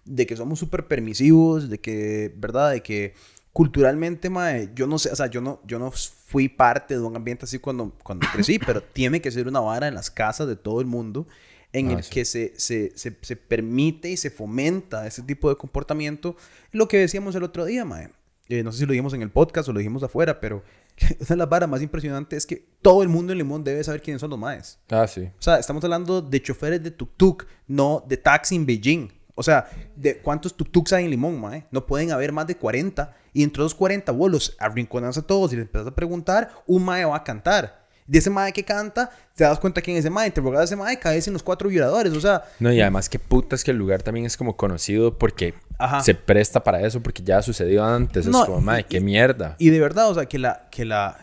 de 0.05 0.27
que 0.27 0.37
somos 0.37 0.59
súper 0.59 0.87
permisivos, 0.87 1.69
de 1.69 1.79
que, 1.81 2.33
¿verdad? 2.37 2.73
De 2.73 2.83
que 2.83 3.15
culturalmente, 3.53 4.31
mae, 4.31 4.71
yo 4.75 4.87
no 4.87 4.99
sé, 4.99 5.11
o 5.11 5.17
sea, 5.17 5.29
yo 5.29 5.41
no, 5.41 5.61
yo 5.65 5.79
no 5.79 5.91
fui 5.91 6.49
parte 6.49 6.95
de 6.95 7.01
un 7.01 7.15
ambiente 7.15 7.45
así 7.45 7.59
cuando, 7.59 7.93
cuando 8.03 8.27
crecí, 8.33 8.59
pero 8.67 8.83
tiene 8.83 9.21
que 9.21 9.31
ser 9.31 9.47
una 9.47 9.61
vara 9.61 9.87
en 9.89 9.95
las 9.95 10.11
casas 10.11 10.49
de 10.49 10.57
todo 10.57 10.81
el 10.81 10.87
mundo 10.87 11.27
en 11.73 11.91
ah, 11.91 11.95
el 11.95 12.05
que 12.05 12.25
se, 12.25 12.53
se, 12.57 12.93
se, 12.97 13.17
se, 13.21 13.37
permite 13.37 14.09
y 14.09 14.17
se 14.17 14.31
fomenta 14.31 15.07
ese 15.07 15.23
tipo 15.23 15.49
de 15.49 15.57
comportamiento. 15.57 16.37
Lo 16.71 16.87
que 16.87 16.99
decíamos 16.99 17.35
el 17.35 17.43
otro 17.43 17.65
día, 17.65 17.85
mae. 17.85 18.11
Eh, 18.49 18.63
no 18.63 18.73
sé 18.73 18.81
si 18.81 18.87
lo 18.87 18.93
dijimos 18.93 19.15
en 19.15 19.23
el 19.23 19.31
podcast 19.31 19.69
o 19.69 19.73
lo 19.73 19.79
dijimos 19.79 20.03
afuera, 20.03 20.39
pero 20.39 20.63
una 21.19 21.27
de 21.29 21.37
las 21.37 21.49
varas 21.49 21.69
más 21.69 21.83
impresionantes 21.83 22.39
es 22.39 22.47
que 22.47 22.65
todo 22.83 23.03
el 23.03 23.09
mundo 23.09 23.33
en 23.33 23.39
Limón 23.39 23.65
debe 23.65 23.83
saber 23.83 24.03
quiénes 24.03 24.21
son 24.21 24.31
los 24.31 24.39
maes. 24.39 24.79
Ah, 24.89 25.07
sí. 25.07 25.23
O 25.23 25.43
sea, 25.43 25.59
estamos 25.59 25.83
hablando 25.83 26.23
de 26.23 26.43
choferes 26.43 26.83
de 26.83 26.97
tuk-tuk, 26.97 27.47
no 27.67 28.05
de 28.07 28.17
taxi 28.17 28.55
en 28.55 28.67
Beijing. 28.67 29.13
O 29.35 29.43
sea, 29.43 29.69
de 29.97 30.19
cuántos 30.19 30.57
tuk-tuks 30.57 30.93
hay 30.93 31.05
en 31.05 31.11
Limón, 31.11 31.41
mae. 31.41 31.67
No 31.71 31.87
pueden 31.87 32.13
haber 32.13 32.33
más 32.33 32.47
de 32.47 32.57
40. 32.57 33.15
Y 33.33 33.43
entre 33.43 33.63
los 33.63 33.75
40 33.75 34.13
bolos 34.13 34.57
arrinconas 34.59 35.19
a 35.19 35.23
todos 35.23 35.53
y 35.53 35.57
les 35.57 35.65
empiezas 35.65 35.89
a 35.89 35.95
preguntar, 35.95 36.51
un 36.67 36.85
mae 36.85 37.05
va 37.05 37.17
a 37.17 37.25
cantar 37.25 37.85
de 38.07 38.19
ese 38.19 38.31
mae 38.31 38.53
que 38.53 38.65
canta, 38.65 39.11
te 39.35 39.45
das 39.45 39.59
cuenta 39.59 39.81
quién 39.81 39.97
es 39.97 40.05
ese 40.05 40.11
mae, 40.11 40.27
interrogas 40.27 40.61
a 40.61 40.65
ese 40.65 40.77
mae, 40.77 40.99
caes 40.99 41.27
en 41.27 41.33
los 41.33 41.43
cuatro 41.43 41.69
violadores, 41.69 42.13
o 42.13 42.21
sea... 42.21 42.45
No, 42.61 42.73
y 42.73 42.81
además 42.81 43.09
que 43.09 43.19
puta 43.19 43.57
es 43.57 43.65
que 43.65 43.71
el 43.71 43.79
lugar 43.79 44.03
también 44.03 44.27
es 44.27 44.37
como 44.37 44.57
conocido 44.57 45.19
porque 45.19 45.55
se 46.03 46.15
presta 46.15 46.63
para 46.63 46.81
eso, 46.87 47.03
porque 47.03 47.23
ya 47.23 47.39
ha 47.39 47.43
sucedido 47.43 47.85
antes, 47.85 48.27
es 48.27 48.37
como, 48.37 48.61
mae, 48.61 48.85
qué 48.85 49.01
mierda. 49.01 49.57
Y 49.59 49.71
de 49.71 49.81
verdad, 49.81 50.11
o 50.11 50.15
sea, 50.15 50.27
que 50.27 50.39
la, 50.39 50.69
que 50.71 50.85
la, 50.85 51.19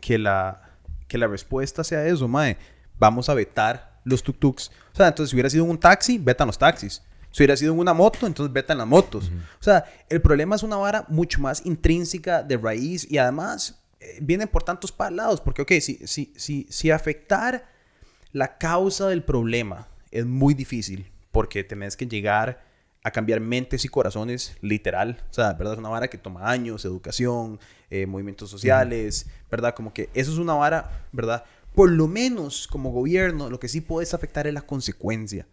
que 0.00 0.18
la, 0.18 0.70
que 1.06 1.18
la 1.18 1.26
respuesta 1.26 1.84
sea 1.84 2.06
eso, 2.06 2.26
mae, 2.28 2.56
vamos 2.98 3.28
a 3.28 3.34
vetar 3.34 4.00
los 4.04 4.24
tuk-tuks. 4.24 4.70
O 4.92 4.96
sea, 4.96 5.08
entonces 5.08 5.30
si 5.30 5.36
hubiera 5.36 5.50
sido 5.50 5.64
un 5.64 5.78
taxi, 5.78 6.18
vetan 6.18 6.46
los 6.46 6.58
taxis. 6.58 7.02
Si 7.32 7.42
hubiera 7.42 7.56
sido 7.56 7.74
una 7.74 7.92
moto, 7.92 8.26
entonces 8.26 8.52
vetan 8.52 8.78
las 8.78 8.86
motos. 8.86 9.30
O 9.60 9.62
sea, 9.62 9.84
el 10.08 10.22
problema 10.22 10.54
es 10.54 10.62
una 10.62 10.76
vara 10.76 11.04
mucho 11.08 11.40
más 11.40 11.66
intrínseca 11.66 12.42
de 12.42 12.56
raíz 12.56 13.10
y 13.10 13.18
además 13.18 13.82
vienen 14.20 14.48
por 14.48 14.62
tantos 14.62 14.94
lados, 15.10 15.40
porque, 15.40 15.62
ok, 15.62 15.72
si, 15.80 16.06
si, 16.06 16.32
si, 16.36 16.66
si 16.70 16.90
afectar 16.90 17.66
la 18.32 18.58
causa 18.58 19.08
del 19.08 19.22
problema 19.22 19.88
es 20.10 20.26
muy 20.26 20.54
difícil, 20.54 21.10
porque 21.30 21.64
tenés 21.64 21.96
que 21.96 22.06
llegar 22.06 22.62
a 23.04 23.10
cambiar 23.10 23.40
mentes 23.40 23.84
y 23.84 23.88
corazones 23.88 24.56
literal, 24.60 25.22
o 25.30 25.34
sea, 25.34 25.54
¿verdad? 25.54 25.74
Es 25.74 25.78
una 25.78 25.88
vara 25.88 26.08
que 26.08 26.18
toma 26.18 26.50
años, 26.50 26.84
educación, 26.84 27.58
eh, 27.90 28.06
movimientos 28.06 28.48
sociales, 28.48 29.26
¿verdad? 29.50 29.74
Como 29.74 29.92
que 29.92 30.08
eso 30.14 30.32
es 30.32 30.38
una 30.38 30.54
vara, 30.54 31.06
¿verdad? 31.10 31.44
Por 31.74 31.90
lo 31.90 32.06
menos 32.06 32.68
como 32.68 32.90
gobierno, 32.90 33.50
lo 33.50 33.58
que 33.58 33.68
sí 33.68 33.80
puedes 33.80 34.14
afectar 34.14 34.46
es 34.46 34.54
la 34.54 34.62
consecuencia. 34.62 35.46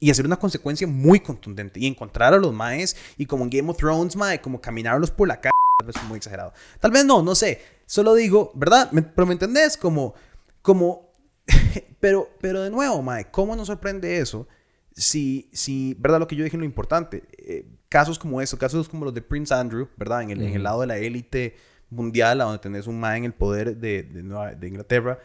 Y 0.00 0.10
hacer 0.10 0.24
una 0.24 0.38
consecuencia 0.38 0.86
muy 0.86 1.20
contundente. 1.20 1.78
Y 1.78 1.86
encontrar 1.86 2.34
a 2.34 2.38
los 2.38 2.52
maes 2.52 2.96
y 3.18 3.26
como 3.26 3.44
en 3.44 3.50
Game 3.50 3.70
of 3.70 3.76
Thrones, 3.76 4.16
mae, 4.16 4.40
como 4.40 4.60
caminarlos 4.60 5.10
por 5.10 5.28
la 5.28 5.40
calle 5.40 5.50
tal 5.80 5.86
vez 5.86 6.02
muy 6.04 6.16
exagerado. 6.16 6.52
Tal 6.78 6.90
vez 6.90 7.04
no, 7.04 7.22
no 7.22 7.34
sé. 7.34 7.60
Solo 7.86 8.14
digo, 8.14 8.52
¿verdad? 8.54 8.90
pero 9.14 9.26
me 9.26 9.32
entendés 9.32 9.76
como, 9.76 10.14
como, 10.62 11.10
pero, 12.00 12.28
pero 12.40 12.62
de 12.62 12.70
nuevo, 12.70 13.02
Mae, 13.02 13.30
¿cómo 13.30 13.56
nos 13.56 13.66
sorprende 13.66 14.18
eso? 14.18 14.46
Si, 14.94 15.48
si, 15.52 15.94
¿verdad? 15.98 16.20
Lo 16.20 16.26
que 16.26 16.36
yo 16.36 16.44
dije 16.44 16.56
lo 16.56 16.64
importante. 16.64 17.24
Eh, 17.38 17.66
casos 17.88 18.18
como 18.18 18.40
eso, 18.40 18.58
casos 18.58 18.88
como 18.88 19.04
los 19.04 19.14
de 19.14 19.22
Prince 19.22 19.52
Andrew, 19.52 19.88
¿verdad? 19.96 20.22
En 20.22 20.30
el, 20.30 20.42
en 20.42 20.54
el 20.54 20.62
lado 20.62 20.82
de 20.82 20.86
la 20.86 20.98
élite 20.98 21.56
mundial, 21.90 22.38
donde 22.38 22.58
tenés 22.58 22.86
un 22.86 23.00
Mae 23.00 23.18
en 23.18 23.24
el 23.24 23.32
poder 23.32 23.76
de, 23.76 24.04
de, 24.04 24.68
Inglaterra 24.68 25.18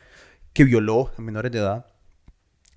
que 0.53 0.64
violó 0.64 1.11
a 1.18 1.22
menores 1.22 1.52
de 1.52 1.60
edad. 1.60 1.85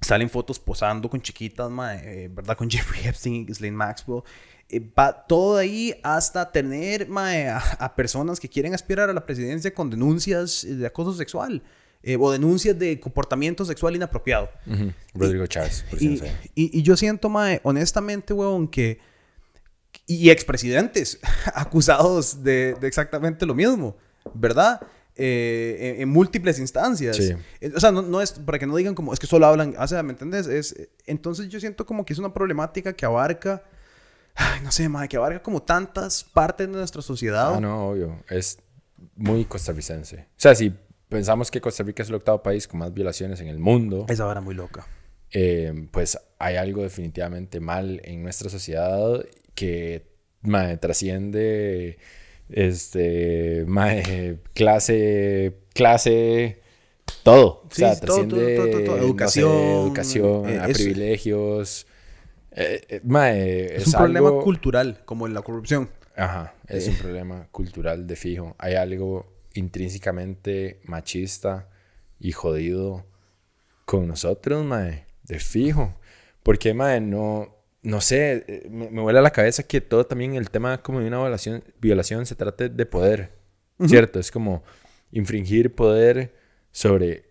Salen 0.01 0.31
fotos 0.31 0.59
posando 0.59 1.11
con 1.11 1.21
chiquitas, 1.21 1.71
mae, 1.71 2.25
eh, 2.25 2.29
¿verdad? 2.29 2.57
Con 2.57 2.71
Jeffrey 2.71 3.07
Epstein, 3.07 3.47
Ghislaine 3.47 3.77
Maxwell. 3.77 4.23
Eh, 4.69 4.81
va 4.81 5.27
todo 5.27 5.57
ahí 5.57 5.99
hasta 6.03 6.53
tener 6.53 7.09
a, 7.17 7.95
personas 7.97 8.39
que 8.39 8.49
quieren 8.49 8.75
aspirar 8.75 9.09
a 9.09 9.13
la 9.13 9.25
presidencia 9.25 9.73
con 9.73 9.91
denuncias 9.91 10.67
de 10.69 10.87
acoso 10.87 11.15
sexual. 11.15 11.63
eh, 12.03 12.17
o 12.21 12.31
denuncias 12.31 12.79
de 12.79 13.01
comportamiento 13.01 13.65
sexual 13.65 13.97
inapropiado. 13.97 14.51
Rodrigo 15.15 15.47
Chávez. 15.47 15.85
Por 15.91 16.01
y, 16.01 16.23
y, 16.55 16.79
y, 16.79 16.83
yo 16.83 16.97
siento, 16.97 17.29
mae, 17.29 17.61
honestamente, 17.65 18.33
huevón, 18.33 18.69
que... 18.69 19.01
Y 20.07 20.31
expresidentes 20.31 21.19
acusados 21.55 22.43
de, 22.43 22.75
de 22.81 22.87
exactamente 22.87 23.45
lo 23.45 23.55
mismo, 23.55 23.97
¿verdad? 24.33 24.81
Eh, 25.21 25.97
en, 25.99 26.09
múltiples 26.09 26.61
instancias. 26.61 27.17
Sí. 27.17 27.35
O 27.75 27.81
sea, 27.81 27.91
no, 27.91 28.03
no, 28.03 28.23
es 28.23 28.33
para 28.33 28.57
que 28.57 28.67
no 28.67 28.77
digan 28.77 28.95
como 28.95 29.13
es 29.13 29.19
que 29.19 29.27
solo 29.27 29.47
hablan, 29.47 29.75
o 29.77 29.89
sea, 29.89 30.05
¿me 30.05 30.13
entiendes? 30.13 30.47
Es, 30.47 30.89
entonces 31.07 31.49
yo 31.49 31.59
siento 31.59 31.85
como 31.85 32.05
que 32.05 32.13
es 32.13 32.21
una 32.21 32.33
problemática 32.33 32.93
que 32.93 33.05
abarca, 33.05 33.65
ay, 34.37 34.61
no 34.63 34.71
sé, 34.71 34.89
más 34.89 35.09
que 35.09 35.17
abarca 35.17 35.43
como 35.43 35.61
tantas 35.61 36.23
partes 36.23 36.69
de 36.69 36.73
nuestra 36.73 37.03
sociedad. 37.03 37.57
Ah, 37.57 37.61
no, 37.61 37.89
obvio. 37.89 38.23
Es 38.29 38.59
muy 39.17 39.45
costarricense. 39.45 40.19
O 40.19 40.27
sea, 40.37 40.55
si 40.55 40.73
pensamos 41.09 41.51
que 41.51 41.61
Costa 41.61 41.83
Rica 41.83 42.05
es 42.05 42.09
el 42.11 42.15
octavo 42.15 42.41
país 42.41 42.69
con 42.69 42.79
más 42.79 42.95
violaciones 42.95 43.41
en 43.41 43.49
el 43.49 43.59
mundo. 43.59 44.07
Esa 44.09 44.25
vara 44.25 44.41
muy 44.41 44.55
loca. 44.55 44.87
Eh, 45.33 45.89
pues 45.91 46.17
hay 46.39 46.55
algo 46.55 46.83
definitivamente 46.83 47.59
mal 47.59 48.01
en 48.05 48.23
nuestra 48.23 48.49
sociedad 48.49 49.25
que 49.57 50.07
trasciende 50.81 51.99
este, 52.51 53.67
clase, 54.55 55.55
clase, 55.75 56.61
todo. 57.23 57.63
o 57.65 57.69
sea, 57.71 57.99
trasciende 57.99 58.57
educación, 58.57 59.53
educación 59.53 60.49
eh, 60.49 60.59
a 60.61 60.69
privilegios. 60.69 61.87
Eh, 62.53 63.01
eh, 63.05 63.75
es, 63.77 63.87
un 63.87 63.93
problema 63.93 64.31
cultural, 64.43 65.03
como 65.05 65.27
en 65.27 65.35
la 65.35 65.43
corrupción. 65.43 65.91
Ajá, 66.17 66.55
es 66.67 66.89
un 66.89 66.97
problema 66.97 67.49
cultural 67.53 68.07
de 68.07 68.17
fijo. 68.17 68.57
Hay 68.59 68.75
algo 68.75 69.27
intrínsecamente 69.55 70.81
machista 70.85 71.69
y 72.19 72.33
jodido 72.33 73.07
con 73.85 74.09
nosotros, 74.09 74.65
mae, 74.65 75.07
de 75.23 75.39
fijo. 75.39 75.95
Porque, 76.43 76.75
mae, 76.75 77.01
no, 77.01 77.58
no 77.83 78.01
sé, 78.01 78.45
eh, 78.49 78.69
me, 78.71 78.91
me 78.91 79.03
vuela 79.03 79.21
la 79.21 79.31
cabeza 79.31 79.63
que 79.63 79.81
todo 79.81 80.07
también 80.07 80.35
el 80.35 80.51
tema 80.51 80.83
como 80.83 81.01
de 81.01 81.07
una 81.07 81.19
violación, 81.19 81.63
violación 81.81 82.27
se 82.27 82.35
trate 82.35 82.69
de 82.69 82.87
poder, 82.87 83.33
¿cierto? 83.87 84.19
Es 84.19 84.31
como 84.31 84.63
infringir 85.13 85.75
poder 85.75 86.35
sobre 86.73 87.25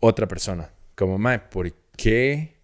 otra 0.00 0.26
persona. 0.26 0.70
Como, 0.94 1.18
mae, 1.18 1.38
¿por 1.38 1.72
qué? 1.96 2.56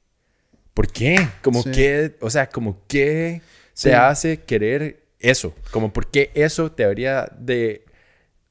¿Por 0.75 0.91
qué? 0.91 1.29
Como 1.43 1.65
que, 1.65 2.17
o 2.21 2.31
sea, 2.31 2.49
como 2.49 2.87
que 2.87 3.43
se 3.73 3.95
hace 3.95 4.43
querer 4.43 5.05
eso. 5.19 5.55
Como, 5.71 5.93
¿por 5.93 6.11
qué 6.11 6.31
eso 6.35 6.71
te 6.71 6.85
debería 6.85 7.29
de 7.39 7.85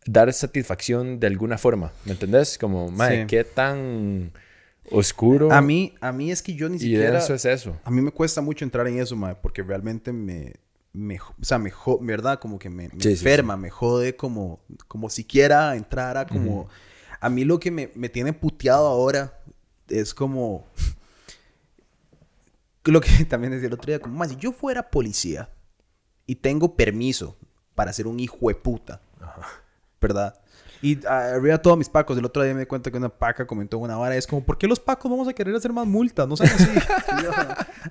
dar 0.05 0.31
satisfacción 0.33 1.19
de 1.19 1.27
alguna 1.27 1.57
forma? 1.57 1.91
¿Me 2.05 2.13
entendés? 2.13 2.57
Como, 2.57 2.89
mae, 2.89 3.27
¿qué 3.27 3.43
tan 3.43 4.31
oscuro. 4.91 5.51
A 5.51 5.61
mí, 5.61 5.93
a 6.01 6.11
mí 6.11 6.31
es 6.31 6.41
que 6.41 6.53
yo 6.55 6.69
ni 6.69 6.79
siquiera. 6.79 7.19
Eso 7.19 7.33
es 7.33 7.45
eso. 7.45 7.77
A 7.83 7.91
mí 7.91 8.01
me 8.01 8.11
cuesta 8.11 8.41
mucho 8.41 8.65
entrar 8.65 8.87
en 8.87 8.99
eso, 8.99 9.15
mae, 9.15 9.35
porque 9.35 9.63
realmente 9.63 10.11
me. 10.11 10.55
me 10.93 11.19
o 11.19 11.43
sea, 11.43 11.57
me 11.57 11.71
¿verdad? 12.01 12.39
Como 12.39 12.59
que 12.59 12.69
me, 12.69 12.85
enferma, 12.85 13.57
me 13.57 13.69
jode 13.69 14.15
como, 14.15 14.59
como 14.87 15.09
siquiera 15.09 15.75
entrara 15.75 16.25
como. 16.25 16.69
A 17.19 17.29
mí 17.29 17.43
lo 17.43 17.59
que 17.59 17.71
me, 17.71 17.91
me 17.95 18.09
tiene 18.09 18.33
puteado 18.33 18.87
ahora 18.87 19.39
es 19.89 20.13
como. 20.13 20.65
lo 22.85 23.01
que 23.01 23.25
también 23.29 23.51
decía 23.51 23.67
el 23.67 23.73
otro 23.73 23.91
día, 23.91 23.99
como, 23.99 24.15
más, 24.15 24.29
si 24.29 24.35
yo 24.37 24.51
fuera 24.51 24.89
policía 24.89 25.49
y 26.25 26.35
tengo 26.35 26.75
permiso 26.75 27.37
para 27.75 27.93
ser 27.93 28.07
un 28.07 28.19
hijo 28.19 28.47
de 28.47 28.55
puta, 28.55 29.01
¿verdad? 30.01 30.39
Y 30.87 30.99
ah, 31.05 31.33
arriba 31.35 31.57
todos 31.61 31.77
mis 31.77 31.89
pacos. 31.89 32.17
El 32.17 32.23
otro 32.23 32.41
día 32.43 32.53
me 32.53 32.61
di 32.61 32.65
cuenta 32.65 32.89
que 32.89 32.97
una 32.97 33.09
paca 33.09 33.45
comentó 33.45 33.77
una 33.77 33.97
vara. 33.97 34.15
Es 34.15 34.25
como, 34.25 34.45
¿por 34.45 34.57
qué 34.57 34.67
los 34.67 34.79
pacos 34.79 35.11
vamos 35.11 35.27
a 35.27 35.33
querer 35.33 35.53
hacer 35.53 35.73
más 35.73 35.85
multas? 35.85 36.25
No 36.27 36.37
sé 36.37 36.45
así. 36.45 36.65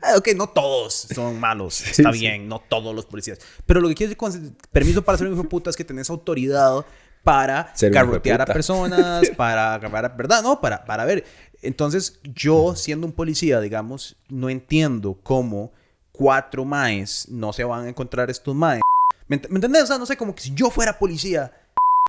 Ah, 0.02 0.14
ok, 0.16 0.28
no 0.36 0.46
todos 0.48 1.08
son 1.14 1.40
malos. 1.40 1.80
Está 1.80 2.10
bien, 2.10 2.48
no 2.48 2.60
todos 2.60 2.94
los 2.94 3.06
policías. 3.06 3.38
Pero 3.64 3.80
lo 3.80 3.88
que 3.88 3.94
quiero 3.94 4.08
decir 4.10 4.16
con 4.16 4.56
permiso 4.70 5.02
para 5.02 5.18
ser 5.18 5.26
un 5.26 5.34
hijo 5.34 5.42
de 5.42 5.48
puta 5.48 5.70
es 5.70 5.76
que 5.76 5.84
tenés 5.84 6.10
autoridad 6.10 6.84
para 7.24 7.72
garrotear 7.80 8.42
a 8.42 8.46
personas, 8.46 9.28
para, 9.36 9.80
para, 9.90 10.08
¿verdad? 10.10 10.42
No, 10.42 10.60
para, 10.60 10.84
para 10.84 11.04
ver. 11.04 11.24
Entonces, 11.62 12.20
yo 12.22 12.76
siendo 12.76 13.06
un 13.06 13.12
policía, 13.12 13.60
digamos, 13.60 14.16
no 14.28 14.48
entiendo 14.48 15.18
cómo 15.22 15.72
cuatro 16.12 16.64
maes 16.64 17.26
no 17.28 17.52
se 17.52 17.64
van 17.64 17.86
a 17.86 17.88
encontrar 17.88 18.30
estos 18.30 18.54
maes. 18.54 18.82
¿Me, 19.28 19.40
¿Me 19.48 19.56
entendés? 19.56 19.84
O 19.84 19.86
sea, 19.86 19.98
no 19.98 20.06
sé, 20.06 20.16
como 20.16 20.34
que 20.34 20.42
si 20.42 20.54
yo 20.54 20.70
fuera 20.70 20.98
policía 20.98 21.52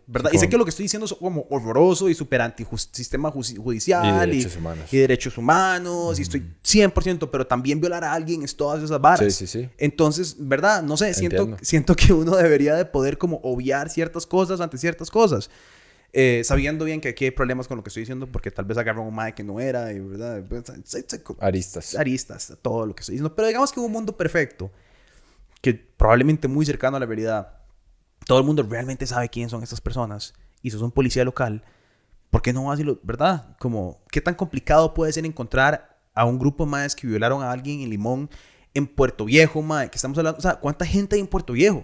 ¿verdad? 0.07 0.31
Y 0.33 0.37
sé 0.37 0.47
que 0.47 0.57
lo 0.57 0.63
que 0.63 0.69
estoy 0.69 0.83
diciendo 0.83 1.05
es 1.05 1.13
como 1.13 1.45
horroroso 1.49 2.09
y 2.09 2.15
súper 2.15 2.41
anti-sistema 2.41 3.29
judicial 3.29 4.05
y 4.05 4.31
derechos 4.31 4.55
humanos. 4.55 4.93
Y, 4.93 4.97
derechos 4.97 5.37
humanos, 5.37 6.17
y 6.17 6.21
estoy 6.21 6.43
100%, 6.63 7.29
pero 7.29 7.45
también 7.45 7.81
violar 7.81 8.05
a 8.05 8.13
alguien 8.13 8.41
es 8.41 8.55
todas 8.55 8.81
esas 8.81 9.01
varas. 9.01 9.35
Sí, 9.35 9.45
sí, 9.45 9.47
sí. 9.47 9.69
Entonces, 9.77 10.37
¿verdad? 10.39 10.81
No 10.81 10.95
sé, 10.95 11.13
siento, 11.13 11.57
siento 11.61 11.95
que 11.95 12.13
uno 12.13 12.37
debería 12.37 12.75
de 12.75 12.85
poder 12.85 13.17
como 13.17 13.41
obviar 13.43 13.89
ciertas 13.89 14.25
cosas 14.25 14.61
ante 14.61 14.77
ciertas 14.77 15.11
cosas. 15.11 15.49
Eh, 16.13 16.41
sabiendo 16.45 16.85
bien 16.85 17.01
que 17.01 17.09
aquí 17.09 17.25
hay 17.25 17.31
problemas 17.31 17.67
con 17.67 17.75
lo 17.75 17.83
que 17.83 17.89
estoy 17.89 18.01
diciendo, 18.01 18.27
porque 18.27 18.49
tal 18.49 18.63
vez 18.63 18.77
agarró 18.77 19.03
un 19.03 19.13
mae 19.13 19.35
que 19.35 19.43
no 19.43 19.59
era, 19.59 19.91
y, 19.91 19.99
¿verdad? 19.99 20.41
Aristas. 21.39 21.95
Aristas, 21.95 22.57
todo 22.61 22.85
lo 22.85 22.95
que 22.95 23.01
estoy 23.01 23.13
diciendo. 23.13 23.35
Pero 23.35 23.49
digamos 23.49 23.73
que 23.73 23.81
un 23.81 23.91
mundo 23.91 24.15
perfecto, 24.15 24.71
que 25.61 25.73
probablemente 25.73 26.47
muy 26.47 26.65
cercano 26.65 26.95
a 26.95 26.99
la 27.01 27.05
verdad, 27.05 27.56
todo 28.25 28.39
el 28.39 28.45
mundo 28.45 28.63
realmente 28.63 29.05
sabe 29.07 29.29
quién 29.29 29.49
son 29.49 29.63
estas 29.63 29.81
personas 29.81 30.33
y 30.61 30.71
sos 30.71 30.81
un 30.81 30.91
policía 30.91 31.23
local, 31.23 31.63
¿por 32.29 32.41
qué 32.41 32.53
no 32.53 32.65
vas 32.65 32.79
y 32.79 32.83
lo, 32.83 32.99
verdad? 33.03 33.55
Como, 33.59 34.01
¿qué 34.11 34.21
tan 34.21 34.35
complicado 34.35 34.93
puede 34.93 35.13
ser 35.13 35.25
encontrar 35.25 35.97
a 36.13 36.25
un 36.25 36.39
grupo 36.39 36.65
más 36.65 36.95
que 36.95 37.07
violaron 37.07 37.43
a 37.43 37.51
alguien 37.51 37.81
en 37.81 37.89
Limón, 37.89 38.29
en 38.73 38.87
Puerto 38.87 39.25
Viejo, 39.25 39.61
más 39.61 39.89
que 39.89 39.95
estamos 39.95 40.17
hablando, 40.17 40.39
o 40.39 40.41
sea, 40.41 40.55
¿cuánta 40.55 40.85
gente 40.85 41.15
hay 41.15 41.21
en 41.21 41.27
Puerto 41.27 41.53
Viejo? 41.53 41.83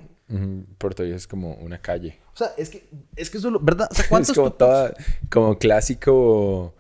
Puerto 0.77 1.03
Viejo 1.03 1.18
es 1.18 1.27
como 1.27 1.53
una 1.55 1.80
calle. 1.80 2.18
O 2.34 2.38
sea, 2.38 2.51
es 2.57 2.69
que, 2.69 2.89
es 3.15 3.30
que 3.30 3.38
eso, 3.38 3.60
¿verdad? 3.60 3.88
O 3.91 3.95
sea, 3.95 4.05
¿cuántos 4.10 4.30
es 4.30 4.35
como, 4.35 4.51
toda, 4.53 4.93
como 5.30 5.57
clásico, 5.60 6.73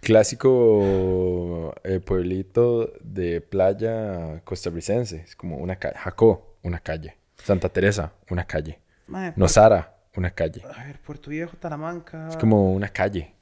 clásico 0.00 1.74
eh, 1.84 2.00
pueblito 2.00 2.92
de 3.02 3.40
playa 3.40 4.40
costarricense. 4.44 5.16
Es 5.16 5.36
como 5.36 5.56
una 5.58 5.76
calle. 5.76 5.96
Jacó, 5.98 6.56
una 6.62 6.80
calle. 6.80 7.16
Santa 7.42 7.68
Teresa, 7.68 8.12
una 8.30 8.46
calle. 8.46 8.80
Nosara, 9.36 9.94
una 10.16 10.30
calle. 10.30 10.62
A 10.74 10.84
ver, 10.84 11.00
Puerto 11.00 11.30
Viejo, 11.30 11.56
Talamanca. 11.56 12.28
Es 12.28 12.36
como 12.36 12.72
una 12.72 12.88
calle. 12.88 13.34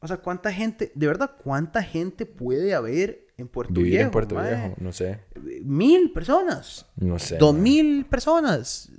O 0.00 0.06
sea, 0.06 0.16
¿cuánta 0.18 0.52
gente, 0.52 0.92
de 0.94 1.06
verdad, 1.06 1.32
cuánta 1.42 1.82
gente 1.82 2.24
puede 2.24 2.74
haber 2.74 3.26
en 3.36 3.48
Puerto 3.48 3.74
Vivir 3.74 3.92
Viejo? 3.92 4.04
en 4.04 4.10
Puerto 4.10 4.36
Viejo, 4.36 4.74
no 4.78 4.92
sé. 4.92 5.20
Mil 5.62 6.12
personas. 6.12 6.86
No 6.96 7.18
sé. 7.18 7.36
Dos 7.36 7.54
mil 7.54 8.06
personas. 8.06 8.90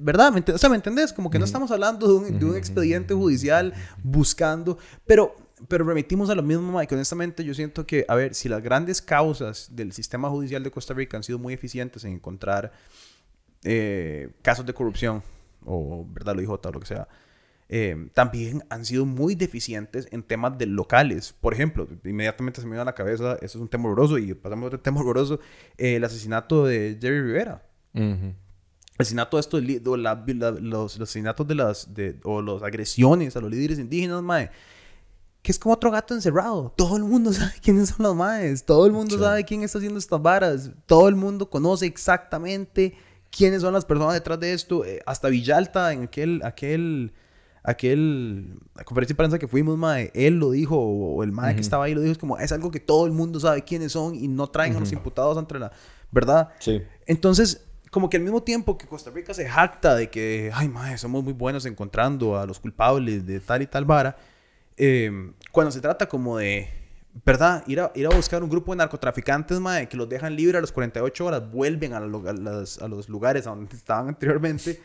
¿Verdad? 0.00 0.32
o 0.54 0.58
sea, 0.58 0.70
¿me 0.70 0.76
entendés? 0.76 1.12
Como 1.12 1.28
que 1.28 1.38
no 1.38 1.44
estamos 1.44 1.70
hablando 1.70 2.06
de 2.06 2.14
un, 2.14 2.38
de 2.38 2.44
un 2.44 2.56
expediente 2.56 3.12
judicial 3.12 3.74
buscando. 4.02 4.78
Pero, 5.06 5.36
pero 5.68 5.84
remitimos 5.84 6.30
a 6.30 6.34
lo 6.34 6.42
mismo, 6.42 6.78
Mike. 6.78 6.94
Honestamente, 6.94 7.44
yo 7.44 7.52
siento 7.52 7.86
que, 7.86 8.06
a 8.08 8.14
ver, 8.14 8.34
si 8.34 8.48
las 8.48 8.62
grandes 8.62 9.02
causas 9.02 9.68
del 9.72 9.92
sistema 9.92 10.30
judicial 10.30 10.62
de 10.62 10.70
Costa 10.70 10.94
Rica 10.94 11.18
han 11.18 11.22
sido 11.22 11.38
muy 11.38 11.52
eficientes 11.52 12.04
en 12.04 12.12
encontrar 12.12 12.72
eh, 13.64 14.30
casos 14.42 14.66
de 14.66 14.74
corrupción, 14.74 15.22
o 15.64 16.06
verdad 16.12 16.34
lo 16.34 16.40
dijo 16.40 16.60
o 16.62 16.70
lo 16.72 16.80
que 16.80 16.86
sea, 16.86 17.08
eh, 17.68 18.08
también 18.14 18.64
han 18.68 18.84
sido 18.84 19.06
muy 19.06 19.34
deficientes 19.34 20.08
en 20.10 20.22
temas 20.22 20.58
de 20.58 20.66
locales. 20.66 21.32
Por 21.40 21.54
ejemplo, 21.54 21.86
inmediatamente 22.04 22.60
se 22.60 22.66
me 22.66 22.72
viene 22.72 22.82
a 22.82 22.84
la 22.84 22.94
cabeza, 22.94 23.34
eso 23.36 23.58
es 23.58 23.62
un 23.62 23.68
tema 23.68 23.88
horroroso, 23.88 24.18
y 24.18 24.34
pasamos 24.34 24.64
a 24.64 24.66
otro 24.68 24.80
tema 24.80 25.00
horroroso, 25.00 25.38
eh, 25.78 25.96
el 25.96 26.04
asesinato 26.04 26.66
de 26.66 26.98
Jerry 27.00 27.22
Rivera. 27.22 27.62
El 27.92 28.34
asesinato 28.98 29.36
de 29.36 29.40
estos, 29.40 29.62
los, 30.60 31.00
asesinatos 31.00 31.46
de 31.46 31.54
las, 31.54 31.94
de, 31.94 32.18
o 32.24 32.42
las 32.42 32.62
agresiones 32.62 33.36
a 33.36 33.40
los 33.40 33.50
líderes 33.50 33.78
indígenas, 33.78 34.22
mae 34.22 34.50
que 35.42 35.52
es 35.52 35.58
como 35.58 35.74
otro 35.74 35.90
gato 35.90 36.14
encerrado. 36.14 36.72
Todo 36.76 36.96
el 36.96 37.04
mundo 37.04 37.32
sabe 37.32 37.52
quiénes 37.62 37.90
son 37.90 38.04
los 38.04 38.16
maes. 38.16 38.64
Todo 38.64 38.86
el 38.86 38.92
mundo 38.92 39.18
sabe 39.18 39.44
quién 39.44 39.62
está 39.62 39.78
haciendo 39.78 39.98
estas 39.98 40.20
varas. 40.20 40.70
Todo 40.86 41.08
el 41.08 41.16
mundo 41.16 41.48
conoce 41.48 41.86
exactamente 41.86 42.94
quiénes 43.30 43.62
son 43.62 43.72
las 43.72 43.84
personas 43.84 44.14
detrás 44.14 44.38
de 44.40 44.52
esto. 44.52 44.84
Eh, 44.84 45.00
hasta 45.06 45.28
Villalta, 45.28 45.92
en 45.92 46.04
aquel, 46.04 46.40
aquel, 46.44 47.12
aquel, 47.62 48.58
la 48.74 48.84
conferencia 48.84 49.14
de 49.14 49.16
prensa 49.16 49.38
que 49.38 49.48
fuimos, 49.48 49.78
mae, 49.78 50.10
él 50.14 50.38
lo 50.38 50.50
dijo, 50.50 50.76
o 50.76 51.22
el 51.22 51.32
mae 51.32 51.54
que 51.54 51.60
estaba 51.60 51.84
ahí 51.84 51.94
lo 51.94 52.00
dijo, 52.00 52.12
es 52.12 52.18
como, 52.18 52.38
es 52.38 52.52
algo 52.52 52.70
que 52.70 52.80
todo 52.80 53.06
el 53.06 53.12
mundo 53.12 53.40
sabe 53.40 53.62
quiénes 53.62 53.92
son 53.92 54.14
y 54.14 54.28
no 54.28 54.48
traen 54.48 54.76
a 54.76 54.80
los 54.80 54.92
imputados 54.92 55.38
entre 55.38 55.58
la, 55.58 55.72
¿verdad? 56.10 56.50
Sí. 56.58 56.82
Entonces, 57.06 57.66
como 57.90 58.08
que 58.08 58.16
al 58.16 58.22
mismo 58.22 58.42
tiempo 58.42 58.78
que 58.78 58.86
Costa 58.86 59.10
Rica 59.10 59.34
se 59.34 59.48
jacta 59.48 59.94
de 59.96 60.10
que, 60.10 60.50
ay, 60.54 60.68
mae, 60.68 60.96
somos 60.98 61.24
muy 61.24 61.32
buenos 61.32 61.66
encontrando 61.66 62.38
a 62.38 62.46
los 62.46 62.60
culpables 62.60 63.26
de 63.26 63.40
tal 63.40 63.62
y 63.62 63.66
tal 63.66 63.84
vara, 63.84 64.16
eh, 64.76 65.32
cuando 65.52 65.70
se 65.70 65.80
trata 65.80 66.08
como 66.08 66.38
de 66.38 66.79
¿verdad? 67.24 67.64
Ir 67.66 67.80
a, 67.80 67.92
ir 67.94 68.06
a 68.06 68.10
buscar 68.10 68.42
un 68.42 68.50
grupo 68.50 68.72
de 68.72 68.78
narcotraficantes, 68.78 69.58
mae, 69.60 69.88
que 69.88 69.96
los 69.96 70.08
dejan 70.08 70.34
libres 70.36 70.58
a 70.58 70.60
las 70.60 70.72
48 70.72 71.24
horas, 71.24 71.50
vuelven 71.50 71.92
a, 71.92 72.00
los, 72.00 72.78
a 72.78 72.88
los 72.88 73.08
lugares 73.08 73.46
a 73.46 73.50
donde 73.50 73.74
estaban 73.76 74.08
anteriormente. 74.08 74.80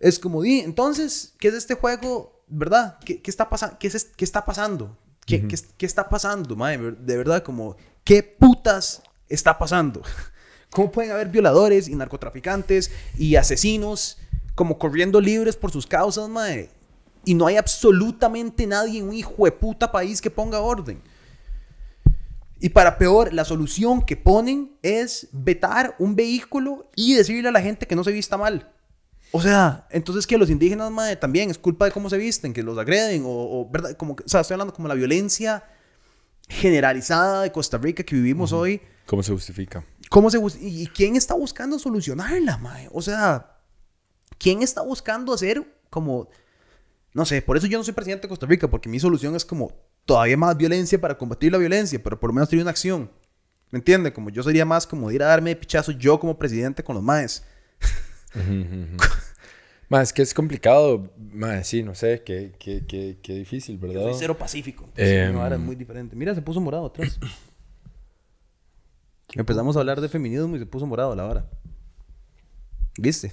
Es 0.00 0.18
como, 0.18 0.42
di, 0.42 0.60
entonces, 0.60 1.34
¿qué 1.38 1.48
es 1.48 1.54
este 1.54 1.74
juego? 1.74 2.42
¿Verdad? 2.46 2.98
¿Qué, 3.04 3.20
qué 3.20 3.30
está, 3.30 3.48
pasando? 3.48 3.76
¿Qué, 3.78 3.88
es, 3.88 4.04
¿Qué 4.04 4.24
está 4.24 4.44
pasando? 4.44 4.96
¿Qué, 5.26 5.46
qué, 5.46 5.56
qué 5.76 5.86
está 5.86 6.08
pasando, 6.08 6.56
mae? 6.56 6.78
De 6.78 7.16
verdad, 7.16 7.42
como, 7.42 7.76
¿qué 8.04 8.22
putas 8.22 9.02
está 9.28 9.58
pasando? 9.58 10.02
¿Cómo 10.70 10.90
pueden 10.90 11.12
haber 11.12 11.28
violadores 11.28 11.88
y 11.88 11.94
narcotraficantes 11.94 12.90
y 13.16 13.36
asesinos 13.36 14.18
como 14.54 14.78
corriendo 14.78 15.20
libres 15.20 15.56
por 15.56 15.70
sus 15.70 15.86
causas, 15.86 16.28
mae? 16.28 16.70
Y 17.24 17.34
no 17.34 17.46
hay 17.46 17.56
absolutamente 17.56 18.66
nadie 18.66 19.00
en 19.00 19.08
un 19.08 19.14
hijo 19.14 19.44
de 19.44 19.52
puta 19.52 19.92
país 19.92 20.20
que 20.22 20.30
ponga 20.30 20.60
orden. 20.60 21.02
Y 22.60 22.70
para 22.70 22.98
peor, 22.98 23.32
la 23.32 23.44
solución 23.44 24.02
que 24.02 24.16
ponen 24.16 24.76
es 24.82 25.28
vetar 25.32 25.94
un 25.98 26.16
vehículo 26.16 26.90
y 26.96 27.14
decirle 27.14 27.48
a 27.48 27.52
la 27.52 27.62
gente 27.62 27.86
que 27.86 27.94
no 27.94 28.02
se 28.02 28.12
vista 28.12 28.36
mal. 28.36 28.72
O 29.30 29.40
sea, 29.40 29.86
entonces 29.90 30.26
que 30.26 30.38
los 30.38 30.50
indígenas, 30.50 30.90
madre, 30.90 31.16
también 31.16 31.50
es 31.50 31.58
culpa 31.58 31.84
de 31.84 31.92
cómo 31.92 32.08
se 32.10 32.16
visten, 32.16 32.52
que 32.52 32.62
los 32.62 32.78
agreden, 32.78 33.24
o, 33.24 33.28
o, 33.28 33.70
¿verdad? 33.70 33.96
Como 33.96 34.14
o 34.14 34.28
sea, 34.28 34.40
estoy 34.40 34.54
hablando 34.54 34.74
como 34.74 34.88
la 34.88 34.94
violencia 34.94 35.64
generalizada 36.48 37.42
de 37.42 37.52
Costa 37.52 37.78
Rica 37.78 38.02
que 38.02 38.16
vivimos 38.16 38.52
hoy. 38.52 38.80
¿Cómo 39.06 39.22
se 39.22 39.32
justifica? 39.32 39.84
¿Cómo 40.08 40.30
se 40.30 40.40
¿Y 40.60 40.86
quién 40.88 41.14
está 41.14 41.34
buscando 41.34 41.78
solucionarla, 41.78 42.56
madre? 42.56 42.88
O 42.92 43.02
sea, 43.02 43.58
¿quién 44.38 44.62
está 44.62 44.82
buscando 44.82 45.32
hacer 45.32 45.80
como... 45.90 46.28
No 47.12 47.24
sé, 47.24 47.42
por 47.42 47.56
eso 47.56 47.66
yo 47.66 47.78
no 47.78 47.84
soy 47.84 47.94
presidente 47.94 48.22
de 48.22 48.28
Costa 48.28 48.46
Rica, 48.46 48.68
porque 48.68 48.88
mi 48.88 49.00
solución 49.00 49.34
es 49.34 49.44
como 49.44 49.72
todavía 50.08 50.38
más 50.38 50.56
violencia 50.56 50.98
para 50.98 51.18
combatir 51.18 51.52
la 51.52 51.58
violencia, 51.58 52.02
pero 52.02 52.18
por 52.18 52.30
lo 52.30 52.34
menos 52.34 52.48
tener 52.48 52.62
una 52.62 52.70
acción. 52.70 53.10
¿Me 53.70 53.78
entiende? 53.78 54.10
Como 54.10 54.30
yo 54.30 54.42
sería 54.42 54.64
más 54.64 54.86
como 54.86 55.10
ir 55.10 55.22
a 55.22 55.26
darme 55.26 55.54
pichazo 55.54 55.92
yo 55.92 56.18
como 56.18 56.38
presidente 56.38 56.82
con 56.82 56.94
los 56.94 57.04
maes. 57.04 57.44
Más 59.90 60.12
que 60.12 60.20
es 60.20 60.34
complicado, 60.34 61.10
más 61.32 61.66
sí, 61.66 61.82
no 61.82 61.94
sé, 61.94 62.22
qué, 62.22 62.52
qué, 62.58 62.84
qué, 62.86 63.18
qué 63.22 63.34
difícil, 63.34 63.78
¿verdad? 63.78 64.00
Yo 64.00 64.10
soy 64.10 64.18
cero 64.18 64.36
pacífico. 64.36 64.88
Eh, 64.96 65.32
ahora 65.34 65.56
es 65.56 65.60
muy 65.60 65.76
diferente. 65.76 66.14
Mira, 66.14 66.34
se 66.34 66.42
puso 66.42 66.60
morado 66.60 66.86
atrás. 66.86 67.18
Empezamos 69.32 69.76
a 69.76 69.80
hablar 69.80 70.00
de 70.00 70.08
feminismo 70.08 70.56
y 70.56 70.58
se 70.58 70.66
puso 70.66 70.86
morado 70.86 71.12
a 71.12 71.16
la 71.16 71.26
hora. 71.26 71.50
¿Viste? 72.98 73.32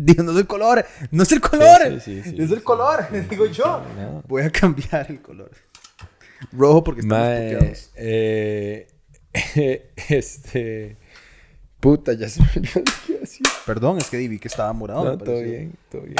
Digo, 0.00 0.22
no 0.22 0.30
es 0.30 0.38
el 0.38 0.46
color, 0.46 0.86
no 1.10 1.22
es 1.24 1.32
el 1.32 1.40
color, 1.40 2.00
Sí, 2.00 2.00
sí, 2.00 2.22
sí, 2.22 2.30
sí, 2.30 2.42
es 2.42 2.50
el 2.52 2.62
color, 2.62 3.04
digo 3.28 3.46
yo. 3.46 3.82
no. 3.98 4.22
Voy 4.28 4.42
a 4.42 4.50
cambiar 4.50 5.10
el 5.10 5.20
color. 5.20 5.50
Rojo 6.52 6.84
porque 6.84 7.00
estamos 7.00 7.26
Mae, 7.26 7.74
eh, 7.96 8.86
este. 10.08 10.96
Puta, 11.80 12.12
ya 12.12 12.28
se 12.28 12.40
me 12.42 12.48
olvidó 12.56 12.78
lo 12.80 12.84
que 12.84 12.92
iba 13.08 13.16
a 13.18 13.20
decir. 13.20 13.46
Perdón, 13.66 13.98
es 13.98 14.08
que 14.08 14.16
vi 14.16 14.38
que 14.38 14.46
estaba 14.48 14.72
morado. 14.72 15.04
No, 15.04 15.18
todo 15.18 15.40
bien, 15.42 15.74
todo 15.90 16.02
bien. 16.02 16.14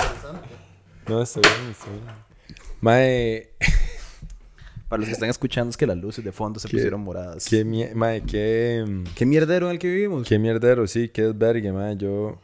No, 1.09 1.23
está 1.23 1.41
bien, 1.41 1.71
está 1.71 1.87
bien. 1.91 2.03
Mae, 2.81 3.51
Para 4.89 5.01
los 5.01 5.07
que 5.09 5.13
están 5.13 5.29
escuchando 5.29 5.71
es 5.71 5.77
que 5.77 5.87
las 5.87 5.99
luces 5.99 6.25
de 6.25 6.33
fondo 6.33 6.59
se 6.59 6.67
Qué- 6.69 6.77
pusieron 6.79 7.03
moradas. 7.03 7.45
qué, 7.49 7.65
mae, 7.95 8.23
qué, 8.23 9.03
¿Qué 9.15 9.27
mierdero 9.27 9.67
en 9.67 9.73
el 9.73 9.79
que 9.79 9.89
vivimos? 9.89 10.27
qué 10.27 10.39
mierdero, 10.39 10.87
sí, 10.87 11.09
qué 11.11 11.23
desvergue, 11.23 11.71
mae. 11.73 11.97
Yo. 11.97 12.41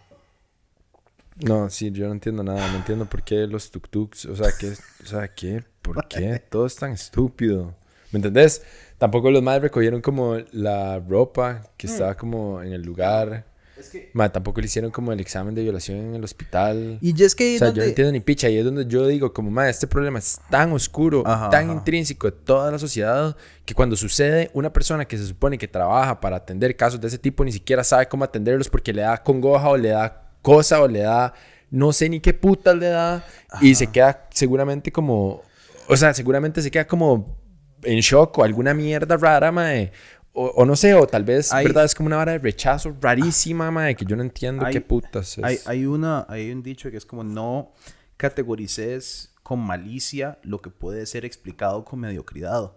No, 1.40 1.68
sí, 1.68 1.90
yo 1.90 2.06
no 2.06 2.12
entiendo 2.12 2.42
nada. 2.42 2.70
No 2.70 2.76
entiendo 2.76 3.06
por 3.06 3.22
qué 3.22 3.46
los 3.46 3.72
tuk-tuks. 3.72 4.30
O 4.30 4.36
sea, 4.36 4.50
¿qué? 4.58 4.72
O 5.02 5.06
sea, 5.06 5.28
¿qué? 5.28 5.64
¿Por 5.82 6.06
qué? 6.08 6.42
Todo 6.48 6.66
es 6.66 6.76
tan 6.76 6.92
estúpido. 6.92 7.74
¿Me 8.12 8.18
entendés? 8.18 8.62
Tampoco 8.98 9.30
los 9.30 9.42
madres 9.42 9.64
recogieron 9.64 10.00
como 10.00 10.36
la 10.52 11.00
ropa 11.00 11.62
que 11.76 11.88
estaba 11.88 12.16
como 12.16 12.62
en 12.62 12.72
el 12.72 12.82
lugar. 12.82 13.44
Es 13.76 13.88
que... 13.88 14.10
Ma, 14.12 14.30
tampoco 14.30 14.60
le 14.60 14.66
hicieron 14.66 14.92
como 14.92 15.12
el 15.12 15.18
examen 15.18 15.52
de 15.52 15.62
violación 15.62 15.98
en 15.98 16.14
el 16.14 16.22
hospital. 16.22 16.98
Y 17.00 17.20
es 17.20 17.34
que... 17.34 17.56
o 17.56 17.58
sea, 17.58 17.70
yo 17.70 17.82
no 17.82 17.88
entiendo 17.88 18.12
ni 18.12 18.20
picha. 18.20 18.48
Y 18.48 18.56
es 18.56 18.64
donde 18.64 18.86
yo 18.86 19.04
digo, 19.08 19.34
como, 19.34 19.50
ma, 19.50 19.68
este 19.68 19.88
problema 19.88 20.20
es 20.20 20.40
tan 20.48 20.70
oscuro, 20.72 21.24
Ajá, 21.26 21.50
tan 21.50 21.64
ajá. 21.64 21.72
intrínseco 21.74 22.28
de 22.30 22.36
toda 22.36 22.70
la 22.70 22.78
sociedad, 22.78 23.36
que 23.64 23.74
cuando 23.74 23.96
sucede, 23.96 24.48
una 24.54 24.72
persona 24.72 25.06
que 25.06 25.18
se 25.18 25.26
supone 25.26 25.58
que 25.58 25.66
trabaja 25.66 26.20
para 26.20 26.36
atender 26.36 26.76
casos 26.76 27.00
de 27.00 27.08
ese 27.08 27.18
tipo 27.18 27.44
ni 27.44 27.50
siquiera 27.50 27.82
sabe 27.82 28.06
cómo 28.06 28.22
atenderlos 28.22 28.68
porque 28.68 28.92
le 28.92 29.02
da 29.02 29.20
congoja 29.20 29.68
o 29.68 29.76
le 29.76 29.88
da 29.88 30.23
cosa 30.44 30.80
o 30.82 30.86
le 30.86 31.00
da 31.00 31.32
no 31.70 31.92
sé 31.92 32.08
ni 32.08 32.20
qué 32.20 32.32
putas 32.32 32.76
le 32.76 32.86
da 32.86 33.24
y 33.60 33.74
se 33.74 33.88
queda 33.88 34.28
seguramente 34.30 34.92
como, 34.92 35.42
o 35.88 35.96
sea, 35.96 36.14
seguramente 36.14 36.62
se 36.62 36.70
queda 36.70 36.86
como 36.86 37.36
en 37.82 37.98
shock 37.98 38.38
o 38.38 38.44
alguna 38.44 38.72
mierda 38.74 39.16
rara, 39.16 39.50
mae. 39.50 39.90
O, 40.32 40.46
o 40.46 40.64
no 40.64 40.76
sé, 40.76 40.94
o 40.94 41.06
tal 41.06 41.24
vez, 41.24 41.52
Hay- 41.52 41.66
¿verdad? 41.66 41.84
Es 41.84 41.94
como 41.94 42.06
una 42.06 42.16
vara 42.16 42.32
de 42.32 42.38
rechazo 42.38 42.94
rarísima, 43.00 43.70
mae, 43.72 43.96
que 43.96 44.04
yo 44.04 44.14
no 44.14 44.22
entiendo 44.22 44.64
Hay- 44.64 44.72
qué 44.72 44.80
putas 44.80 45.38
es. 45.38 45.44
Hay, 45.44 45.58
hay, 45.66 45.86
una, 45.86 46.26
hay 46.28 46.52
un 46.52 46.62
dicho 46.62 46.90
que 46.92 46.96
es 46.96 47.06
como 47.06 47.24
no 47.24 47.72
categorices 48.16 49.32
con 49.42 49.58
malicia 49.60 50.38
lo 50.42 50.60
que 50.60 50.70
puede 50.70 51.06
ser 51.06 51.24
explicado 51.24 51.84
con 51.84 52.00
mediocridad. 52.00 52.72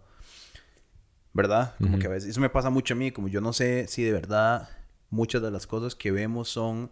¿Verdad? 1.34 1.76
Como 1.78 2.00
que 2.00 2.08
a 2.08 2.10
veces, 2.10 2.30
eso 2.32 2.42
me 2.42 2.50
pasa 2.50 2.72
mucho 2.72 2.96
a 2.96 2.98
mí, 2.98 3.12
como 3.12 3.28
yo 3.28 3.42
no 3.42 3.54
sé 3.54 3.86
si 3.88 4.04
de 4.04 4.12
verdad 4.12 4.70
muchas 5.12 5.42
de 5.44 5.52
las 5.52 5.68
cosas 5.68 5.94
que 5.94 6.12
vemos 6.12 6.50
son... 6.50 6.90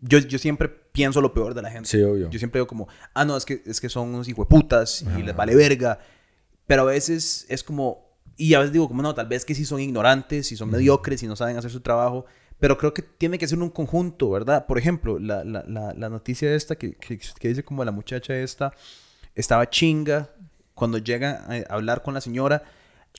Yo, 0.00 0.18
yo 0.18 0.38
siempre 0.38 0.68
pienso 0.68 1.20
lo 1.20 1.32
peor 1.34 1.54
de 1.54 1.62
la 1.62 1.70
gente. 1.70 1.88
Sí, 1.88 2.02
obvio. 2.02 2.30
Yo 2.30 2.38
siempre 2.38 2.58
digo 2.58 2.66
como, 2.66 2.88
ah, 3.14 3.24
no, 3.24 3.36
es 3.36 3.44
que, 3.44 3.62
es 3.66 3.80
que 3.80 3.88
son 3.88 4.08
unos 4.08 4.28
hijueputas 4.28 5.04
y 5.16 5.22
les 5.22 5.34
vale 5.34 5.54
verga. 5.54 5.98
Pero 6.66 6.82
a 6.82 6.86
veces 6.86 7.46
es 7.48 7.64
como, 7.64 8.16
y 8.36 8.54
a 8.54 8.58
veces 8.58 8.72
digo 8.72 8.88
como, 8.88 9.02
no, 9.02 9.14
tal 9.14 9.26
vez 9.26 9.44
que 9.44 9.54
sí 9.54 9.64
son 9.64 9.80
ignorantes, 9.80 10.46
si 10.46 10.56
son 10.56 10.70
mediocres, 10.70 11.20
si 11.20 11.26
no 11.26 11.36
saben 11.36 11.56
hacer 11.56 11.70
su 11.70 11.80
trabajo. 11.80 12.26
Pero 12.60 12.76
creo 12.76 12.92
que 12.92 13.02
tiene 13.02 13.38
que 13.38 13.46
ser 13.46 13.58
un 13.58 13.70
conjunto, 13.70 14.30
¿verdad? 14.30 14.66
Por 14.66 14.78
ejemplo, 14.78 15.18
la, 15.18 15.44
la, 15.44 15.64
la, 15.66 15.94
la 15.94 16.08
noticia 16.08 16.54
esta 16.54 16.76
que, 16.76 16.94
que, 16.94 17.18
que 17.18 17.48
dice 17.48 17.64
como 17.64 17.84
la 17.84 17.92
muchacha 17.92 18.36
esta 18.36 18.72
estaba 19.34 19.70
chinga 19.70 20.30
cuando 20.74 20.98
llega 20.98 21.44
a 21.48 21.74
hablar 21.74 22.02
con 22.02 22.14
la 22.14 22.20
señora, 22.20 22.62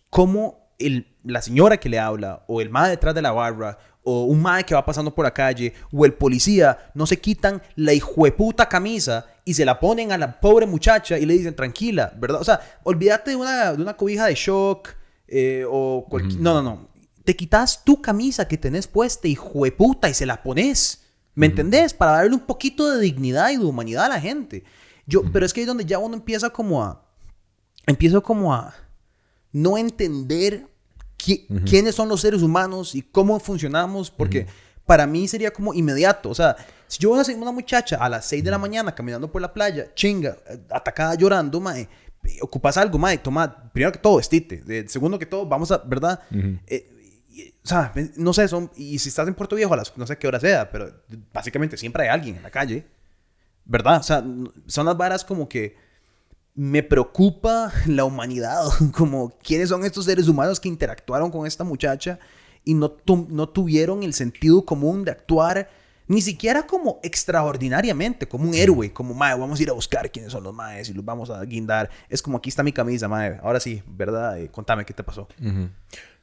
cómo 0.09 0.73
el, 0.79 1.07
la 1.23 1.41
señora 1.41 1.77
que 1.77 1.89
le 1.89 1.99
habla, 1.99 2.43
o 2.47 2.61
el 2.61 2.69
mae 2.69 2.89
detrás 2.89 3.13
de 3.13 3.21
la 3.21 3.31
barra, 3.31 3.77
o 4.09 4.23
un 4.23 4.41
mae 4.41 4.63
que 4.63 4.73
va 4.73 4.83
pasando 4.83 5.13
por 5.13 5.23
la 5.23 5.33
calle, 5.33 5.73
o 5.91 6.05
el 6.05 6.13
policía, 6.13 6.91
no 6.95 7.05
se 7.05 7.19
quitan 7.19 7.61
la 7.75 7.93
hijueputa 7.93 8.67
camisa 8.67 9.27
y 9.45 9.53
se 9.53 9.65
la 9.65 9.79
ponen 9.79 10.11
a 10.11 10.17
la 10.17 10.39
pobre 10.39 10.65
muchacha 10.65 11.17
y 11.17 11.25
le 11.25 11.35
dicen 11.35 11.55
tranquila, 11.55 12.13
¿verdad? 12.17 12.41
O 12.41 12.43
sea, 12.43 12.59
olvídate 12.83 13.31
de 13.31 13.35
una, 13.35 13.73
de 13.73 13.81
una 13.81 13.95
cobija 13.95 14.25
de 14.25 14.35
shock, 14.35 14.89
eh, 15.27 15.63
o 15.69 16.05
cualquier... 16.09 16.41
No, 16.41 16.55
no, 16.55 16.63
no. 16.63 16.89
Te 17.23 17.35
quitas 17.35 17.83
tu 17.83 18.01
camisa 18.01 18.47
que 18.47 18.57
tenés 18.57 18.87
puesta, 18.87 19.27
hijueputa, 19.27 20.09
y 20.09 20.13
se 20.15 20.25
la 20.25 20.41
pones. 20.41 21.05
¿Me 21.35 21.45
entendés? 21.45 21.93
Para 21.93 22.13
darle 22.13 22.33
un 22.33 22.41
poquito 22.41 22.89
de 22.89 23.01
dignidad 23.01 23.51
y 23.51 23.57
de 23.57 23.65
humanidad 23.65 24.05
a 24.05 24.09
la 24.09 24.19
gente. 24.19 24.63
Yo, 25.05 25.21
Pero 25.31 25.45
es 25.45 25.53
que 25.53 25.59
ahí 25.59 25.63
es 25.63 25.67
donde 25.67 25.85
ya 25.85 25.99
uno 25.99 26.15
empieza 26.15 26.49
como 26.49 26.83
a... 26.83 27.05
Empiezo 27.85 28.23
como 28.23 28.53
a 28.53 28.73
no 29.51 29.77
entender 29.77 30.68
qui- 31.19 31.45
quiénes 31.69 31.93
son 31.95 32.07
los 32.09 32.21
seres 32.21 32.41
humanos 32.41 32.95
y 32.95 33.01
cómo 33.03 33.39
funcionamos, 33.39 34.09
porque 34.09 34.47
para 34.85 35.05
mí 35.05 35.27
sería 35.27 35.51
como 35.51 35.73
inmediato. 35.73 36.29
O 36.29 36.35
sea, 36.35 36.55
si 36.87 36.97
yo 36.99 37.11
veo 37.11 37.21
a 37.21 37.37
una, 37.37 37.51
muchacha 37.51 37.97
a 37.97 38.09
las 38.09 38.25
6 38.25 38.43
de 38.43 38.49
la 38.51 38.57
mañana 38.57 38.95
caminando 38.95 39.31
por 39.31 39.41
la 39.41 39.53
playa, 39.53 39.93
chinga, 39.93 40.37
eh, 40.49 40.59
atacada 40.71 41.13
llorando, 41.15 41.59
mae, 41.59 41.81
eh, 42.23 42.37
ocupas 42.41 42.77
algo, 42.77 42.97
mae, 42.97 43.17
toma, 43.19 43.69
primero 43.71 43.91
que 43.91 43.99
todo, 43.99 44.17
vestite. 44.17 44.87
Segundo 44.87 45.19
que 45.19 45.25
todo, 45.27 45.45
vamos 45.45 45.71
a, 45.71 45.77
¿verdad? 45.79 46.19
Eh, 46.65 46.89
y- 47.29 47.49
o 47.63 47.67
sea, 47.67 47.93
no 48.15 48.33
sé, 48.33 48.47
son, 48.47 48.71
y 48.75 48.97
si 48.97 49.09
estás 49.09 49.27
en 49.27 49.35
Puerto 49.35 49.55
Viejo 49.55 49.73
a 49.73 49.77
las, 49.77 49.95
no 49.95 50.07
sé 50.07 50.17
qué 50.17 50.27
hora 50.27 50.39
sea, 50.39 50.71
pero 50.71 50.91
básicamente 51.31 51.77
siempre 51.77 52.03
hay 52.03 52.09
alguien 52.09 52.37
en 52.37 52.43
la 52.43 52.49
calle, 52.49 52.87
¿verdad? 53.65 53.99
O 53.99 54.03
sea, 54.03 54.23
son 54.65 54.85
las 54.87 54.97
varas 54.97 55.23
como 55.23 55.47
que 55.47 55.75
me 56.61 56.83
preocupa 56.83 57.71
la 57.87 58.03
humanidad, 58.03 58.63
como 58.93 59.29
quiénes 59.41 59.69
son 59.69 59.85
estos 59.85 60.03
seres 60.05 60.27
humanos 60.27 60.59
que 60.59 60.67
interactuaron 60.67 61.31
con 61.31 61.47
esta 61.47 61.63
muchacha 61.63 62.19
y 62.65 62.73
no, 62.73 62.91
tu- 62.91 63.27
no 63.29 63.47
tuvieron 63.47 64.03
el 64.03 64.13
sentido 64.13 64.65
común 64.65 65.05
de 65.05 65.11
actuar 65.11 65.69
ni 66.07 66.21
siquiera 66.21 66.65
como 66.67 66.99
extraordinariamente, 67.03 68.27
como 68.27 68.49
un 68.49 68.55
héroe, 68.55 68.91
como, 68.91 69.13
mae, 69.13 69.37
vamos 69.37 69.59
a 69.59 69.63
ir 69.63 69.69
a 69.69 69.73
buscar 69.73 70.11
quiénes 70.11 70.31
son 70.31 70.43
los 70.43 70.53
maes 70.53 70.89
y 70.89 70.93
los 70.93 71.05
vamos 71.05 71.29
a 71.29 71.39
guindar. 71.45 71.89
Es 72.09 72.21
como, 72.21 72.39
aquí 72.39 72.49
está 72.49 72.63
mi 72.63 72.73
camisa, 72.73 73.07
mae, 73.07 73.39
ahora 73.43 73.59
sí, 73.59 73.81
¿verdad? 73.87 74.39
Eh, 74.39 74.49
contame 74.49 74.85
qué 74.85 74.93
te 74.93 75.03
pasó. 75.03 75.27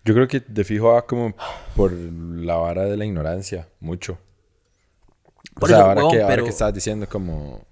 Yo 0.04 0.12
creo 0.14 0.26
que 0.28 0.40
de 0.40 0.64
fijo 0.64 0.88
va 0.88 1.06
como 1.06 1.34
por 1.76 1.92
la 1.92 2.56
vara 2.56 2.82
de 2.84 2.96
la 2.96 3.04
ignorancia, 3.06 3.68
mucho. 3.80 4.18
O 5.54 5.60
Por 5.60 5.68
sea, 5.68 5.78
eso, 5.78 5.86
ahora, 5.86 6.00
huevón, 6.00 6.12
que, 6.12 6.22
ahora 6.22 6.34
pero- 6.34 6.44
que 6.44 6.50
estabas 6.50 6.74
diciendo 6.74 7.08
como... 7.08 7.64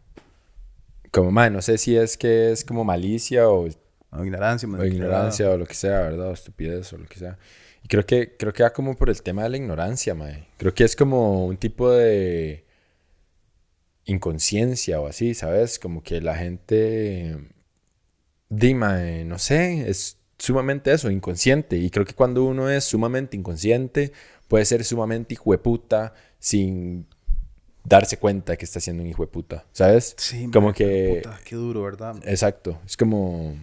Como, 1.14 1.30
man, 1.30 1.52
no 1.52 1.62
sé 1.62 1.78
si 1.78 1.96
es 1.96 2.16
que 2.16 2.50
es 2.50 2.64
como 2.64 2.82
malicia 2.82 3.48
o, 3.48 3.68
O 4.10 4.24
ignorancia, 4.24 4.68
o 4.68 4.84
ignorancia 4.84 5.48
o 5.48 5.56
lo 5.56 5.64
que 5.64 5.74
sea, 5.74 6.00
¿verdad? 6.00 6.30
O 6.30 6.32
estupidez 6.32 6.92
o 6.92 6.98
lo 6.98 7.06
que 7.06 7.20
sea. 7.20 7.38
Y 7.84 7.86
creo 7.86 8.04
que, 8.04 8.36
creo 8.36 8.52
que 8.52 8.64
va 8.64 8.72
como 8.72 8.96
por 8.96 9.10
el 9.10 9.22
tema 9.22 9.44
de 9.44 9.50
la 9.50 9.56
ignorancia, 9.56 10.16
mae. 10.16 10.48
Creo 10.56 10.74
que 10.74 10.82
es 10.82 10.96
como 10.96 11.46
un 11.46 11.56
tipo 11.56 11.88
de 11.88 12.64
inconsciencia 14.06 15.00
o 15.00 15.06
así, 15.06 15.34
¿sabes? 15.34 15.78
Como 15.78 16.02
que 16.02 16.20
la 16.20 16.34
gente... 16.34 17.38
Dime, 18.48 19.24
no 19.24 19.38
sé, 19.38 19.88
es 19.88 20.18
sumamente 20.36 20.92
eso, 20.92 21.12
inconsciente. 21.12 21.76
Y 21.76 21.90
creo 21.90 22.04
que 22.04 22.14
cuando 22.14 22.44
uno 22.44 22.70
es 22.70 22.82
sumamente 22.82 23.36
inconsciente, 23.36 24.10
puede 24.48 24.64
ser 24.64 24.82
sumamente 24.84 25.34
hijueputa 25.34 26.12
sin 26.40 27.06
darse 27.84 28.16
cuenta 28.18 28.56
que 28.56 28.64
está 28.64 28.80
siendo 28.80 29.02
un 29.02 29.08
hijo 29.08 29.22
de 29.22 29.28
puta, 29.28 29.64
¿sabes? 29.72 30.14
Sí, 30.18 30.48
como 30.52 30.68
mae, 30.68 30.74
que... 30.74 31.20
puta, 31.22 31.38
qué 31.44 31.54
duro, 31.56 31.82
¿verdad? 31.82 32.16
Exacto, 32.24 32.78
es 32.86 32.96
como 32.96 33.54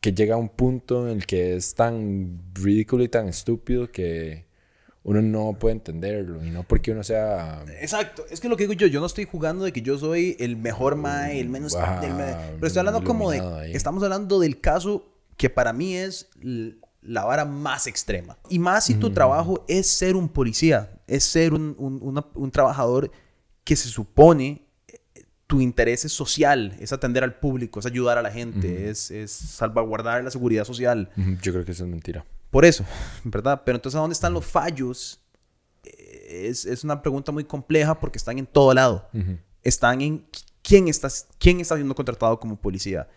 que 0.00 0.12
llega 0.12 0.34
a 0.34 0.38
un 0.38 0.48
punto 0.48 1.08
en 1.08 1.16
el 1.18 1.26
que 1.26 1.56
es 1.56 1.74
tan 1.74 2.40
ridículo 2.54 3.02
y 3.04 3.08
tan 3.08 3.28
estúpido 3.28 3.90
que 3.90 4.44
uno 5.02 5.22
no 5.22 5.54
puede 5.58 5.74
entenderlo 5.76 6.44
y 6.44 6.50
no 6.50 6.62
porque 6.62 6.92
uno 6.92 7.02
sea... 7.02 7.64
Exacto, 7.80 8.24
es 8.30 8.38
que 8.40 8.48
lo 8.50 8.56
que 8.56 8.64
digo 8.64 8.74
yo, 8.74 8.86
yo 8.86 9.00
no 9.00 9.06
estoy 9.06 9.24
jugando 9.24 9.64
de 9.64 9.72
que 9.72 9.80
yo 9.80 9.98
soy 9.98 10.36
el 10.38 10.56
mejor 10.56 10.96
mae, 10.96 11.40
el 11.40 11.48
menos... 11.48 11.74
El 12.02 12.14
me- 12.14 12.34
pero 12.56 12.66
estoy 12.66 12.80
hablando 12.80 13.02
como 13.02 13.30
de... 13.30 13.40
ahí. 13.40 13.72
Estamos 13.74 14.02
hablando 14.02 14.38
del 14.40 14.60
caso 14.60 15.06
que 15.38 15.48
para 15.48 15.72
mí 15.72 15.96
es 15.96 16.28
la 17.02 17.24
vara 17.24 17.46
más 17.46 17.86
extrema. 17.86 18.36
Y 18.50 18.58
más 18.58 18.84
si 18.84 18.94
tu 18.94 19.10
trabajo 19.10 19.64
es 19.68 19.86
ser 19.88 20.16
un 20.16 20.28
policía, 20.28 21.00
es 21.06 21.24
ser 21.24 21.54
un, 21.54 21.74
un- 21.78 21.98
una- 22.02 22.26
un 22.34 22.50
trabajador 22.50 23.10
que 23.70 23.76
se 23.76 23.88
supone 23.88 24.66
eh, 24.88 25.24
tu 25.46 25.60
interés 25.60 26.04
es 26.04 26.12
social, 26.12 26.74
es 26.80 26.92
atender 26.92 27.22
al 27.22 27.34
público, 27.38 27.78
es 27.78 27.86
ayudar 27.86 28.18
a 28.18 28.22
la 28.22 28.32
gente, 28.32 28.90
es, 28.90 29.12
es 29.12 29.30
salvaguardar 29.30 30.24
la 30.24 30.30
seguridad 30.32 30.64
social. 30.64 31.08
Yo 31.40 31.52
creo 31.52 31.64
que 31.64 31.70
eso 31.70 31.84
es 31.84 31.90
mentira. 31.90 32.24
Por 32.50 32.64
eso, 32.64 32.84
¿verdad? 33.24 33.62
Pero 33.64 33.76
entonces, 33.76 33.96
¿a 33.96 34.00
dónde 34.00 34.14
están 34.14 34.32
los 34.34 34.44
fallos? 34.44 35.20
Eh, 35.84 36.48
Es, 36.48 36.64
es 36.64 36.82
una 36.84 37.00
pregunta 37.00 37.30
muy 37.32 37.44
compleja 37.44 37.98
porque 38.00 38.18
están 38.18 38.38
en 38.40 38.46
todo 38.46 38.74
lado. 38.74 39.08
Están 39.62 40.00
en 40.00 40.18
qui- 40.32 40.44
quién 40.62 40.88
está, 40.88 41.08
quién 41.38 41.60
está 41.60 41.76
siendo 41.76 41.94
contratado 41.94 42.40
como 42.40 42.56
policía. 42.56 43.08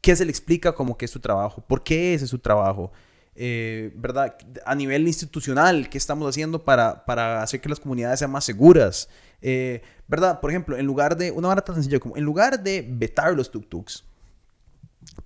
¿Qué 0.00 0.16
se 0.16 0.24
le 0.24 0.30
explica 0.32 0.74
como 0.74 0.96
que 0.98 1.04
es 1.04 1.10
su 1.12 1.20
trabajo? 1.20 1.62
¿Por 1.64 1.84
qué 1.84 2.14
ese 2.14 2.24
es 2.24 2.30
su 2.30 2.38
trabajo? 2.40 2.90
Eh, 3.34 3.92
¿Verdad? 3.96 4.36
A 4.66 4.74
nivel 4.74 5.06
institucional, 5.08 5.88
¿qué 5.88 5.96
estamos 5.98 6.28
haciendo 6.28 6.64
para, 6.64 7.04
para 7.04 7.42
hacer 7.42 7.60
que 7.60 7.68
las 7.68 7.80
comunidades 7.80 8.18
sean 8.18 8.30
más 8.30 8.44
seguras? 8.44 9.08
Eh, 9.40 9.82
¿Verdad? 10.06 10.40
Por 10.40 10.50
ejemplo, 10.50 10.76
en 10.76 10.86
lugar 10.86 11.16
de, 11.16 11.30
una 11.30 11.48
vara 11.48 11.62
tan 11.62 11.74
sencilla 11.74 11.98
como, 11.98 12.16
en 12.16 12.24
lugar 12.24 12.62
de 12.62 12.86
vetar 12.88 13.34
los 13.34 13.50
tuk-tuks, 13.50 14.04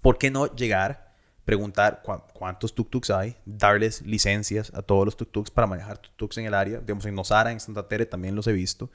¿por 0.01 0.19
qué 0.19 0.31
no 0.31 0.55
llegar, 0.55 1.13
preguntar 1.45 2.03
cua- 2.05 2.25
cuántos 2.33 2.75
tuk-tuks 2.75 3.11
hay, 3.15 3.37
darles 3.45 4.03
licencias 4.03 4.73
a 4.75 4.83
todos 4.83 5.05
los 5.05 5.17
tuk-tuks 5.19 5.51
para 5.51 5.67
manejar 5.67 6.01
tuk-tuks 6.01 6.39
en 6.39 6.47
el 6.47 6.55
área? 6.55 6.79
Digamos, 6.79 7.05
en 7.07 7.15
Nosara, 7.15 7.51
en 7.51 7.61
Santa 7.61 7.89
Tere 7.89 8.07
también 8.07 8.37
los 8.37 8.47
he 8.47 8.53
visto. 8.53 8.91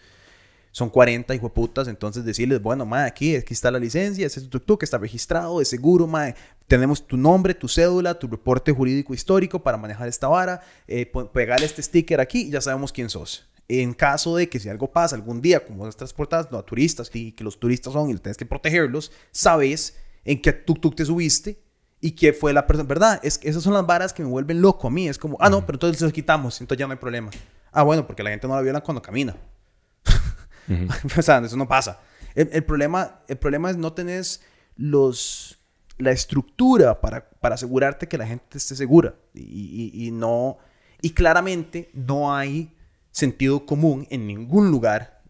Son 0.72 0.89
40 0.89 1.35
hijueputas, 1.35 1.88
entonces 1.88 2.23
decirles, 2.23 2.61
bueno, 2.61 2.85
ma, 2.85 3.03
aquí, 3.03 3.35
aquí 3.35 3.53
está 3.53 3.69
la 3.72 3.80
licencia, 3.80 4.26
es 4.26 4.34
tu 4.49 4.60
tuk-tuk, 4.60 4.84
está 4.84 4.98
registrado, 4.98 5.61
es 5.61 5.68
seguro, 5.68 6.07
ma, 6.07 6.34
tenemos 6.68 7.06
tu 7.06 7.18
nombre, 7.18 7.53
tu 7.53 7.68
cédula, 7.68 8.18
tu 8.18 8.27
reporte 8.27 8.72
jurídico 8.72 9.14
histórico 9.14 9.61
para 9.61 9.77
manejar 9.77 10.07
esta 10.07 10.30
vara, 10.30 10.61
eh, 10.88 11.11
pegarle 11.34 11.65
este 11.65 11.84
sticker 11.84 12.22
aquí 12.22 12.43
y 12.43 12.49
ya 12.52 12.61
sabemos 12.61 12.93
quién 12.93 13.10
sos. 13.10 13.49
En 13.68 13.93
caso 13.93 14.35
de 14.35 14.49
que 14.49 14.60
si 14.60 14.69
algo 14.69 14.91
pasa 14.91 15.15
algún 15.15 15.41
día, 15.41 15.65
como 15.65 15.85
las 15.85 15.95
transportadas 15.95 16.52
no, 16.52 16.57
a 16.57 16.65
turistas, 16.65 17.10
y 17.14 17.34
que 17.34 17.43
los 17.43 17.60
turistas 17.60 17.93
son 17.93 18.10
y 18.10 18.15
tienes 18.15 18.38
que 18.38 18.45
protegerlos, 18.45 19.11
sabes 19.31 19.98
en 20.23 20.41
qué 20.41 20.65
tuk-tuk 20.65 20.95
te 20.95 21.06
subiste 21.06 21.61
y 21.99 22.11
qué 22.11 22.34
fue 22.34 22.53
la 22.53 22.65
persona, 22.65 22.88
¿verdad? 22.88 23.19
Es, 23.23 23.38
que 23.38 23.48
esas 23.49 23.64
son 23.64 23.73
las 23.73 23.85
varas 23.85 24.11
que 24.11 24.23
me 24.23 24.30
vuelven 24.30 24.61
loco 24.61 24.88
a 24.88 24.91
mí. 24.91 25.07
Es 25.07 25.18
como, 25.18 25.38
ah, 25.39 25.49
no, 25.49 25.65
pero 25.65 25.76
entonces 25.76 26.02
los 26.02 26.11
quitamos, 26.11 26.60
entonces 26.60 26.80
ya 26.80 26.88
no 26.88 26.93
hay 26.93 26.99
problema. 26.99 27.30
Ah, 27.72 27.84
bueno, 27.84 28.06
porque 28.06 28.23
la 28.23 28.31
gente 28.31 28.48
no 28.48 28.56
la 28.56 28.61
viola 28.61 28.81
cuando 28.81 29.02
camina. 29.02 29.35
o 31.18 31.22
sea, 31.22 31.39
eso 31.39 31.57
no 31.57 31.68
pasa. 31.68 31.99
El, 32.35 32.49
el 32.53 32.64
problema, 32.64 33.22
el 33.27 33.38
problema 33.38 33.69
es 33.69 33.77
no 33.77 33.93
tenés 33.93 34.41
los, 34.77 35.60
la 35.98 36.11
estructura 36.11 37.02
para, 37.02 37.30
para 37.30 37.56
asegurarte 37.56 38.07
que 38.07 38.18
la 38.18 38.26
gente 38.27 38.57
esté 38.57 38.76
segura. 38.76 39.15
Y, 39.34 39.91
y- 39.93 40.11
no... 40.11 40.57
Y 41.02 41.11
claramente 41.11 41.89
no 41.93 42.34
hay 42.35 42.76
sentido 43.11 43.65
común 43.65 44.07
en 44.11 44.27
ningún 44.27 44.69
lugar 44.72 45.22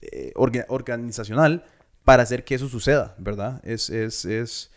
eh, 0.00 0.32
orga- 0.34 0.66
organizacional 0.68 1.64
para 2.04 2.24
hacer 2.24 2.44
que 2.44 2.54
eso 2.56 2.68
suceda, 2.68 3.14
¿verdad? 3.18 3.60
Es... 3.64 3.88
es, 3.90 4.24
es... 4.24 4.70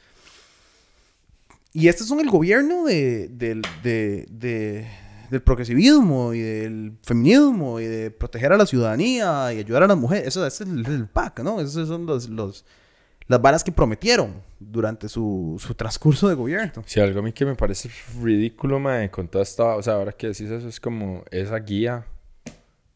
Y 1.74 1.90
estos 1.90 2.08
son 2.08 2.22
el 2.22 2.30
gobierno 2.30 2.86
de- 2.86 3.28
de- 3.28 4.88
del 5.36 5.44
progresivismo 5.44 6.34
y 6.34 6.40
del 6.40 6.98
feminismo 7.04 7.80
y 7.80 7.86
de 7.86 8.12
proteger 8.12 8.54
a 8.54 8.58
la 8.58 8.66
ciudadanía 8.66 9.54
y 9.54 9.60
ayudar 9.60 9.84
a 9.84 9.88
las 9.88 9.98
mujeres. 9.98 10.28
Eso 10.28 10.46
ese 10.46 10.64
es 10.64 10.70
el, 10.70 10.86
el 10.86 11.08
PAC, 11.08 11.42
¿no? 11.42 11.60
Esos 11.60 11.88
son 11.88 12.06
los, 12.06 12.30
los, 12.30 12.66
las 13.28 13.42
varas 13.42 13.64
que 13.64 13.72
prometieron 13.72 14.42
durante 14.60 15.10
su, 15.10 15.56
su 15.60 15.76
transcurso 15.76 16.30
de 16.30 16.36
gobierno. 16.36 16.84
Si 16.86 17.00
algo 17.00 17.20
a 17.20 17.24
mí 17.24 17.34
que 17.34 17.46
me 17.46 17.56
parece 17.56 17.90
ridículo, 18.22 18.80
mae, 18.80 19.12
con 19.12 19.28
toda 19.28 19.44
esta... 19.44 19.76
O 19.76 19.84
sea, 19.84 19.94
ahora 19.96 20.14
que 20.14 20.28
decís 20.28 20.50
eso, 20.50 20.68
es 20.68 20.80
como 20.80 21.24
esa 21.32 21.58
guía 21.60 22.06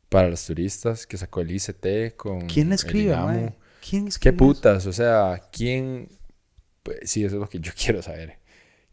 para 0.07 0.29
los 0.29 0.45
turistas 0.45 1.05
que 1.05 1.17
sacó 1.17 1.41
el 1.41 1.51
ICT 1.51 2.15
con... 2.15 2.47
¿Quién 2.47 2.69
la 2.69 2.75
escribe, 2.75 3.15
mae? 3.15 3.55
¿Quién 3.87 4.05
¿Qué 4.05 4.09
escribe 4.09 4.35
eso? 4.35 4.45
putas? 4.45 4.85
O 4.85 4.93
sea, 4.93 5.41
¿quién...? 5.51 6.07
Pues, 6.83 6.99
sí, 7.03 7.23
eso 7.23 7.35
es 7.35 7.41
lo 7.41 7.49
que 7.49 7.59
yo 7.59 7.71
quiero 7.77 8.01
saber. 8.01 8.38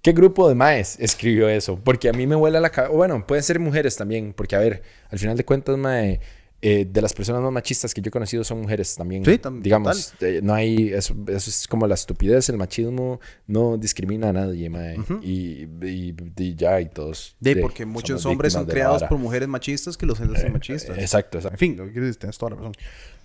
¿Qué 0.06 0.12
grupo 0.12 0.48
de 0.48 0.54
maes 0.54 0.96
escribió 1.00 1.48
eso? 1.48 1.80
Porque 1.82 2.08
a 2.08 2.12
mí 2.12 2.28
me 2.28 2.36
huele 2.36 2.58
a 2.58 2.60
la 2.60 2.70
cabeza... 2.70 2.94
Bueno, 2.94 3.26
pueden 3.26 3.42
ser 3.42 3.58
mujeres 3.58 3.96
también. 3.96 4.32
Porque, 4.32 4.54
a 4.54 4.60
ver, 4.60 4.80
al 5.10 5.18
final 5.18 5.36
de 5.36 5.44
cuentas, 5.44 5.76
mae... 5.76 6.20
eh, 6.62 6.86
de 6.88 7.02
las 7.02 7.12
personas 7.12 7.42
más 7.42 7.50
machistas 7.50 7.92
que 7.92 8.00
yo 8.00 8.10
he 8.10 8.12
conocido 8.12 8.44
son 8.44 8.60
mujeres 8.60 8.94
también. 8.94 9.24
Sí, 9.24 9.32
tam- 9.32 9.60
Digamos, 9.60 10.14
eh, 10.20 10.38
no 10.44 10.54
hay... 10.54 10.92
Eso, 10.92 11.12
eso 11.26 11.50
es 11.50 11.66
como 11.66 11.88
la 11.88 11.96
estupidez. 11.96 12.48
El 12.50 12.56
machismo 12.56 13.18
no 13.48 13.76
discrimina 13.76 14.28
a 14.28 14.32
nadie, 14.32 14.70
mae. 14.70 14.96
y, 15.22 15.64
y- 15.82 16.14
y 16.36 16.54
ya, 16.54 16.80
y 16.80 16.86
todos... 16.88 17.34
De, 17.40 17.56
de- 17.56 17.60
porque 17.60 17.84
muchos 17.84 18.24
hombres 18.26 18.52
son 18.52 18.64
creados 18.66 19.02
por 19.02 19.18
mujeres 19.18 19.48
machistas 19.48 19.96
que 19.96 20.06
los 20.06 20.20
hacen 20.20 20.52
machistas. 20.52 20.96
Exacto, 20.98 21.38
exacto. 21.38 21.56
En 21.56 21.58
fin, 21.58 21.76
lo 21.76 21.84
que 21.86 21.90
quieres 21.94 22.16
tienes 22.16 22.38
toda 22.38 22.50
la 22.50 22.56
razón. 22.58 22.74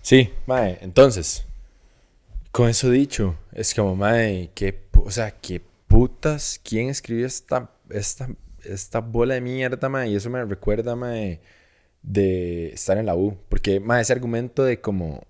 Sí, 0.02 0.32
mae, 0.48 0.80
entonces, 0.82 1.46
con 2.52 2.70
eso 2.70 2.90
dicho, 2.90 3.36
es 3.54 3.72
como, 3.76 3.96
mae, 3.96 4.50
qué, 4.56 4.74
pu- 4.92 5.04
o 5.06 5.12
sea, 5.12 5.30
qué 5.30 5.62
putas, 5.92 6.60
¿quién 6.64 6.88
escribió 6.88 7.28
esta, 7.28 7.70
esta, 7.90 8.30
esta 8.64 9.02
bola 9.02 9.34
de 9.34 9.42
mierda, 9.42 9.90
mae? 9.90 10.08
Y 10.08 10.16
eso 10.16 10.30
me 10.30 10.44
recuerda, 10.46 10.96
mae, 10.96 11.42
de 12.02 12.70
estar 12.70 12.98
en 12.98 13.06
la 13.06 13.16
U, 13.16 13.38
porque, 13.50 13.82
mae, 13.82 14.02
ese 14.02 14.14
argumento 14.14 14.64
de 14.64 14.80
como, 14.80 15.28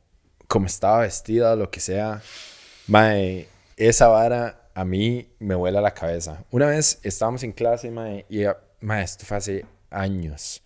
como 0.47 0.67
estaba 0.67 0.99
vestida 0.99 1.53
o 1.53 1.55
lo 1.55 1.71
que 1.71 1.79
sea, 1.79 2.21
mae, 2.87 3.47
esa 3.75 4.07
vara 4.07 4.69
a 4.75 4.85
mí 4.85 5.27
me 5.39 5.55
vuela 5.55 5.81
la 5.81 5.95
cabeza. 5.95 6.45
Una 6.51 6.67
vez 6.67 6.99
estábamos 7.01 7.41
en 7.43 7.53
clase, 7.53 7.89
mae, 7.89 8.27
y, 8.29 8.43
mae, 8.81 9.03
esto 9.03 9.25
fue 9.25 9.37
hace 9.37 9.65
años. 9.89 10.61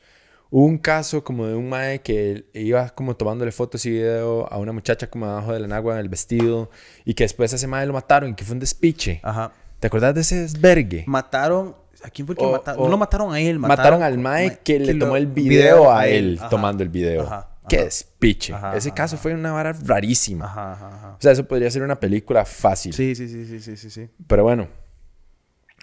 Hubo 0.52 0.66
un 0.66 0.78
caso 0.78 1.24
como 1.24 1.48
de 1.48 1.56
un 1.56 1.70
mae 1.70 2.02
que 2.02 2.46
iba 2.54 2.90
como 2.90 3.16
tomándole 3.16 3.52
fotos 3.52 3.86
y 3.86 3.92
video 3.92 4.52
a 4.52 4.58
una 4.58 4.74
muchacha 4.74 5.10
como 5.10 5.26
abajo 5.26 5.54
de 5.54 5.60
la 5.62 5.68
nagua 5.68 5.94
en 5.94 6.00
el 6.02 6.10
vestido 6.10 6.70
y 7.04 7.14
que 7.14 7.24
después 7.24 7.52
ese 7.52 7.66
mae 7.66 7.86
lo 7.86 7.94
mataron 7.94 8.36
que 8.36 8.44
fue 8.44 8.54
un 8.54 8.60
despiche. 8.60 9.22
Ajá. 9.24 9.52
¿Te 9.80 9.88
acuerdas 9.88 10.16
de 10.16 10.22
ese 10.22 10.42
desvergue? 10.42 11.04
Mataron. 11.08 11.76
¿A 12.04 12.10
quién 12.10 12.28
fue 12.28 12.34
el 12.34 12.38
que 12.38 12.46
mataron? 12.52 12.84
no 12.84 12.90
lo 12.90 12.98
mataron 12.98 13.34
a 13.34 13.40
él. 13.40 13.58
Mataron, 13.60 14.04
al 14.04 14.18
mae 14.20 14.48
ma- 14.50 14.56
que 14.58 14.80
le 14.80 14.94
lo- 14.94 15.06
tomó 15.06 15.18
el 15.18 15.28
video 15.28 15.92
a 15.92 16.06
él 16.08 16.38
Ajá. 16.40 16.50
tomando 16.50 16.84
el 16.84 16.90
video. 16.90 17.24
Ajá, 17.24 17.50
Qué 17.68 17.78
ajá. 17.78 17.86
despiche. 17.86 18.54
Ese 18.76 18.92
caso 18.92 19.18
fue 19.18 19.34
una 19.34 19.52
vara 19.52 19.74
rarísima. 19.74 21.16
O 21.18 21.22
sea, 21.22 21.32
eso 21.32 21.46
podría 21.48 21.72
ser 21.72 21.82
una 21.82 22.00
película 22.00 22.46
fácil. 22.46 22.94
Sí, 22.94 23.16
sí, 23.16 23.28
sí, 23.28 23.46
sí, 23.48 23.60
sí, 23.60 23.76
sí, 23.78 23.90
sí. 23.90 24.10
Pero 24.28 24.44
bueno, 24.44 24.68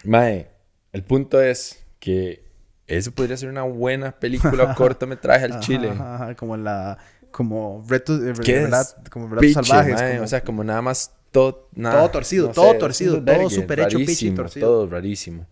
Mae, 0.05 0.47
el 0.91 1.03
punto 1.03 1.41
es 1.41 1.85
que 1.99 2.43
eso 2.87 3.11
podría 3.11 3.37
ser 3.37 3.49
una 3.49 3.63
buena 3.63 4.11
película 4.11 4.63
o 4.65 4.75
cortometraje 4.75 5.45
al 5.45 5.59
chile. 5.59 5.91
como 6.37 6.57
la. 6.57 6.97
Como 7.31 7.83
retos. 7.87 8.21
eh, 8.21 8.33
¿Qué 8.43 8.59
verdad-? 8.59 8.85
Como 9.09 9.35
Piche, 9.37 9.53
salvajes. 9.63 9.95
mae, 9.95 10.11
como- 10.13 10.23
O 10.23 10.27
sea, 10.27 10.43
como 10.43 10.63
nada 10.63 10.81
más 10.81 11.11
todo... 11.33 11.69
Todo 11.91 12.09
torcido, 12.11 12.47
no 12.47 12.53
todo 12.53 12.71
sé, 12.73 12.79
torcido, 12.79 13.13
todo 13.15 13.25
desvergue, 13.25 13.49
súper 13.55 13.79
hecho, 13.81 13.97
rarísimo, 13.97 14.35
torcido. 14.35 14.67
Todo 14.67 14.87
rarísimo. 14.87 15.45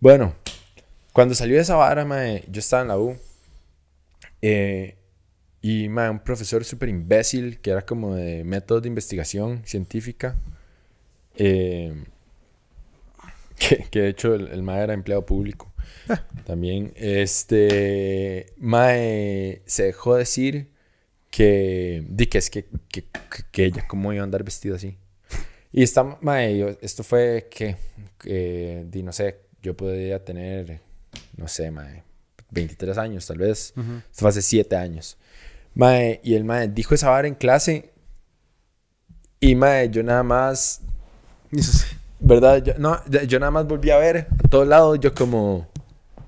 Bueno, 0.00 0.34
cuando 1.12 1.34
salió 1.34 1.60
esa 1.60 1.76
vara, 1.76 2.04
mae, 2.04 2.44
yo 2.50 2.60
estaba 2.60 2.82
en 2.82 2.88
la 2.88 2.98
U. 2.98 3.16
eh, 4.42 4.96
y, 5.62 5.88
mae, 5.88 6.10
un 6.10 6.20
profesor 6.20 6.64
súper 6.64 6.90
imbécil 6.90 7.60
que 7.60 7.70
era 7.70 7.82
como 7.86 8.14
de 8.14 8.44
métodos 8.44 8.82
de 8.82 8.88
investigación 8.88 9.62
científica. 9.64 10.36
eh, 11.36 11.94
que, 13.58 13.84
que 13.90 14.00
de 14.00 14.08
hecho 14.08 14.34
el, 14.34 14.48
el 14.48 14.62
mae 14.62 14.82
era 14.82 14.94
empleado 14.94 15.24
público. 15.26 15.72
También, 16.46 16.92
este, 16.96 18.52
mae, 18.58 19.62
se 19.66 19.84
dejó 19.84 20.16
decir 20.16 20.70
que, 21.30 22.04
di 22.08 22.26
que 22.26 22.38
es 22.38 22.50
que, 22.50 22.66
que- 22.90 23.04
que 23.52 23.64
ella, 23.66 23.86
cómo 23.88 24.12
iba 24.12 24.22
a 24.22 24.24
andar 24.24 24.44
vestida 24.44 24.76
así. 24.76 24.98
Y 25.76 25.82
está, 25.82 26.04
mae, 26.20 26.78
esto 26.80 27.02
fue 27.02 27.48
que, 27.50 27.76
di, 28.86 29.02
no 29.02 29.12
sé, 29.12 29.40
yo 29.60 29.76
podía 29.76 30.24
tener, 30.24 30.80
no 31.36 31.48
sé, 31.48 31.70
mae, 31.70 32.04
23 32.50 32.96
años 32.96 33.26
tal 33.26 33.38
vez. 33.38 33.74
Esto 33.76 34.20
fue 34.20 34.28
hace 34.28 34.40
7 34.40 34.76
años. 34.76 35.18
Mae, 35.74 36.20
y 36.22 36.34
el 36.34 36.44
mae 36.44 36.68
dijo 36.68 36.94
esa 36.94 37.10
vara 37.10 37.26
en 37.26 37.34
clase. 37.34 37.92
Y 39.40 39.56
mae, 39.56 39.90
yo 39.90 40.04
nada 40.04 40.22
más 40.22 40.80
¿Verdad? 42.20 42.62
Yo, 42.62 42.72
no, 42.78 42.98
yo 43.06 43.38
nada 43.38 43.50
más 43.50 43.66
volví 43.66 43.90
a 43.90 43.98
ver 43.98 44.28
a 44.44 44.48
todos 44.48 44.66
lados. 44.66 44.98
Yo 45.00 45.14
como, 45.14 45.66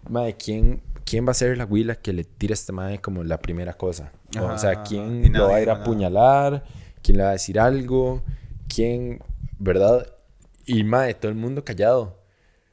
madre, 0.09 0.37
¿quién, 0.37 0.83
¿quién 1.05 1.27
va 1.27 1.31
a 1.31 1.35
ser 1.35 1.57
la 1.57 1.65
huila 1.65 1.95
que 1.95 2.13
le 2.13 2.25
tire 2.25 2.53
a 2.53 2.55
este 2.55 2.73
mae 2.73 2.99
como 2.99 3.25
la 3.25 3.39
primera 3.39 3.75
cosa? 3.75 4.13
o 4.39 4.59
sea, 4.59 4.71
Ajá, 4.73 4.83
¿quién 4.83 5.33
lo 5.33 5.49
va 5.49 5.57
a 5.57 5.63
ir 5.63 5.71
a 5.71 5.75
apuñalar? 5.75 6.65
¿Quién 7.03 7.19
le 7.19 7.23
va 7.23 7.31
a 7.31 7.33
decir 7.33 7.59
algo? 7.59 8.23
¿Quién, 8.69 9.21
verdad? 9.59 10.13
Y 10.65 10.85
mae, 10.85 11.15
todo 11.15 11.31
el 11.31 11.39
mundo 11.39 11.65
callado. 11.65 12.23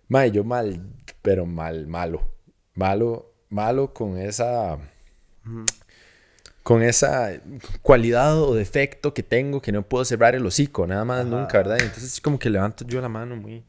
Mae, 0.07 0.31
yo 0.31 0.43
mal, 0.43 0.81
pero 1.21 1.45
mal, 1.45 1.87
malo. 1.87 2.29
Malo, 2.75 3.33
malo 3.49 3.93
con 3.93 4.17
esa 4.17 4.79
con 6.63 6.81
esa 6.81 7.41
cualidad 7.81 8.41
o 8.41 8.55
defecto 8.55 9.13
que 9.13 9.21
tengo 9.21 9.61
que 9.61 9.71
no 9.71 9.83
puedo 9.83 10.05
cerrar 10.05 10.33
el 10.33 10.45
hocico, 10.45 10.87
nada 10.87 11.03
más 11.03 11.25
nunca, 11.25 11.57
¿verdad? 11.57 11.77
Y 11.79 11.83
entonces 11.83 12.21
como 12.21 12.39
que 12.39 12.49
levanto 12.49 12.85
yo 12.87 13.01
la 13.01 13.09
mano 13.09 13.35
muy, 13.35 13.65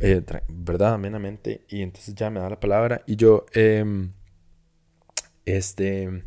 eh, 0.00 0.22
¿verdad? 0.48 0.94
Amenamente. 0.94 1.64
Y 1.68 1.82
entonces 1.82 2.14
ya 2.14 2.30
me 2.30 2.40
da 2.40 2.48
la 2.48 2.58
palabra 2.58 3.02
y 3.06 3.16
yo, 3.16 3.44
em, 3.52 4.12
este, 5.44 6.24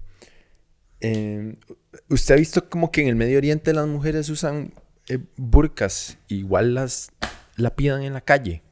em, 0.99 1.55
¿usted 2.09 2.35
ha 2.35 2.37
visto 2.37 2.69
como 2.69 2.91
que 2.91 3.01
en 3.01 3.07
el 3.07 3.15
Medio 3.15 3.39
Oriente 3.39 3.73
las 3.73 3.87
mujeres 3.87 4.29
usan 4.29 4.73
eh, 5.09 5.19
burkas, 5.37 6.17
igual 6.27 6.75
las 6.75 7.11
la 7.55 7.75
pidan 7.75 8.03
en 8.03 8.13
la 8.13 8.21
calle? 8.21 8.63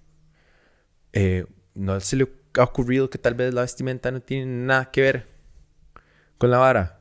Eh, 1.14 1.46
¿No 1.74 2.00
se 2.00 2.16
le 2.16 2.28
ha 2.58 2.64
ocurrido 2.64 3.10
que 3.10 3.18
tal 3.18 3.36
vez 3.36 3.54
la 3.54 3.62
vestimenta 3.62 4.12
no 4.12 4.22
tiene 4.22 4.46
nada 4.46 4.92
que 4.92 5.02
ver 5.02 5.28
con 6.38 6.52
la 6.52 6.58
vara? 6.58 7.00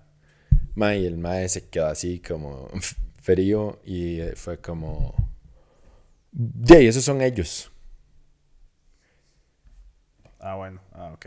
Mae, 0.74 1.00
y 1.00 1.06
el 1.06 1.18
mae 1.18 1.48
se 1.48 1.68
quedó 1.68 1.86
así 1.86 2.20
como 2.20 2.68
frío 3.22 3.80
y 3.84 4.20
eh, 4.20 4.34
fue 4.36 4.58
como... 4.58 5.14
Ya, 6.32 6.80
y 6.80 6.88
esos 6.88 7.04
son 7.04 7.22
ellos. 7.22 7.70
Ah, 10.40 10.56
bueno. 10.56 10.80
Ah, 10.92 11.12
ok. 11.14 11.26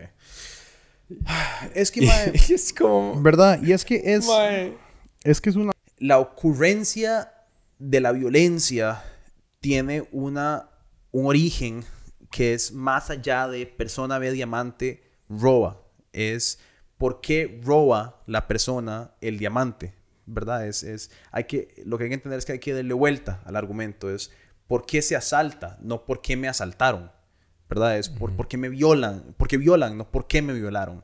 Es 1.73 1.91
que, 1.91 2.01
mae, 2.05 2.33
es 2.33 2.73
como... 2.73 3.21
¿verdad? 3.21 3.61
Y 3.61 3.71
es 3.71 3.85
que 3.85 4.01
es... 4.03 4.27
Mae. 4.27 4.77
Es 5.23 5.41
que 5.41 5.49
es 5.49 5.55
una... 5.55 5.71
La 5.97 6.19
ocurrencia 6.19 7.33
de 7.79 8.01
la 8.01 8.11
violencia 8.11 9.03
tiene 9.59 10.07
una, 10.11 10.69
un 11.11 11.25
origen 11.25 11.83
que 12.31 12.53
es 12.53 12.71
más 12.71 13.09
allá 13.09 13.47
de 13.47 13.65
persona 13.65 14.19
ve 14.19 14.31
diamante, 14.31 15.03
roba. 15.29 15.81
Es 16.13 16.59
por 16.97 17.21
qué 17.21 17.61
roba 17.63 18.23
la 18.25 18.47
persona 18.47 19.11
el 19.21 19.37
diamante, 19.37 19.93
¿verdad? 20.25 20.67
Es, 20.67 20.83
es, 20.83 21.11
hay 21.31 21.45
que, 21.45 21.73
lo 21.85 21.97
que 21.97 22.05
hay 22.05 22.09
que 22.09 22.15
entender 22.15 22.39
es 22.39 22.45
que 22.45 22.53
hay 22.53 22.59
que 22.59 22.73
darle 22.73 22.93
vuelta 22.93 23.41
al 23.45 23.55
argumento. 23.55 24.09
Es 24.09 24.31
por 24.67 24.85
qué 24.85 25.01
se 25.01 25.15
asalta, 25.15 25.77
no 25.81 26.05
por 26.05 26.21
qué 26.21 26.35
me 26.35 26.47
asaltaron, 26.47 27.11
¿verdad? 27.69 27.97
Es 27.97 28.09
por, 28.09 28.35
por 28.35 28.47
qué 28.47 28.57
me 28.57 28.69
violan, 28.69 29.35
por 29.37 29.47
qué 29.47 29.57
violan, 29.57 29.97
no 29.97 30.09
por 30.11 30.27
qué 30.27 30.41
me 30.41 30.53
violaron, 30.53 31.03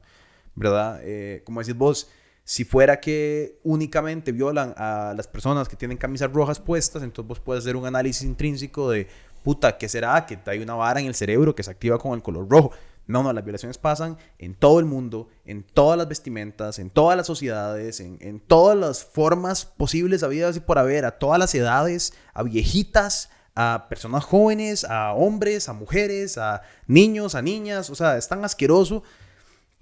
¿verdad? 0.55 0.99
Eh, 1.03 1.41
como 1.45 1.61
decís 1.61 1.75
vos, 1.75 2.09
si 2.43 2.65
fuera 2.65 2.99
que 2.99 3.59
únicamente 3.63 4.31
violan 4.31 4.73
a 4.77 5.13
las 5.15 5.27
personas 5.27 5.69
que 5.69 5.75
tienen 5.75 5.97
camisas 5.97 6.31
rojas 6.31 6.59
puestas, 6.59 7.03
entonces 7.03 7.27
vos 7.27 7.39
puedes 7.39 7.63
hacer 7.63 7.75
un 7.75 7.85
análisis 7.85 8.23
intrínseco 8.23 8.89
de, 8.89 9.07
puta, 9.43 9.77
¿qué 9.77 9.87
será? 9.87 10.25
Que 10.25 10.37
hay 10.45 10.59
una 10.59 10.73
vara 10.75 10.99
en 10.99 11.07
el 11.07 11.15
cerebro 11.15 11.55
que 11.55 11.63
se 11.63 11.71
activa 11.71 11.97
con 11.97 12.13
el 12.13 12.21
color 12.21 12.49
rojo. 12.49 12.71
No, 13.05 13.21
no, 13.21 13.33
las 13.33 13.43
violaciones 13.43 13.77
pasan 13.77 14.17
en 14.39 14.55
todo 14.55 14.79
el 14.79 14.85
mundo, 14.85 15.27
en 15.45 15.63
todas 15.63 15.97
las 15.97 16.07
vestimentas, 16.07 16.79
en 16.79 16.89
todas 16.89 17.17
las 17.17 17.27
sociedades, 17.27 17.99
en, 17.99 18.17
en 18.21 18.39
todas 18.39 18.77
las 18.77 19.03
formas 19.03 19.65
posibles 19.65 20.23
habidas 20.23 20.55
y 20.55 20.61
por 20.61 20.79
haber, 20.79 21.03
a 21.03 21.11
todas 21.11 21.37
las 21.37 21.53
edades, 21.53 22.13
a 22.33 22.43
viejitas, 22.43 23.29
a 23.55 23.87
personas 23.89 24.23
jóvenes, 24.23 24.85
a 24.85 25.13
hombres, 25.13 25.69
a 25.69 25.73
mujeres, 25.73 26.37
a 26.37 26.61
niños, 26.87 27.35
a 27.35 27.41
niñas. 27.41 27.89
O 27.89 27.95
sea, 27.95 28.17
es 28.17 28.27
tan 28.27 28.43
asqueroso 28.45 29.03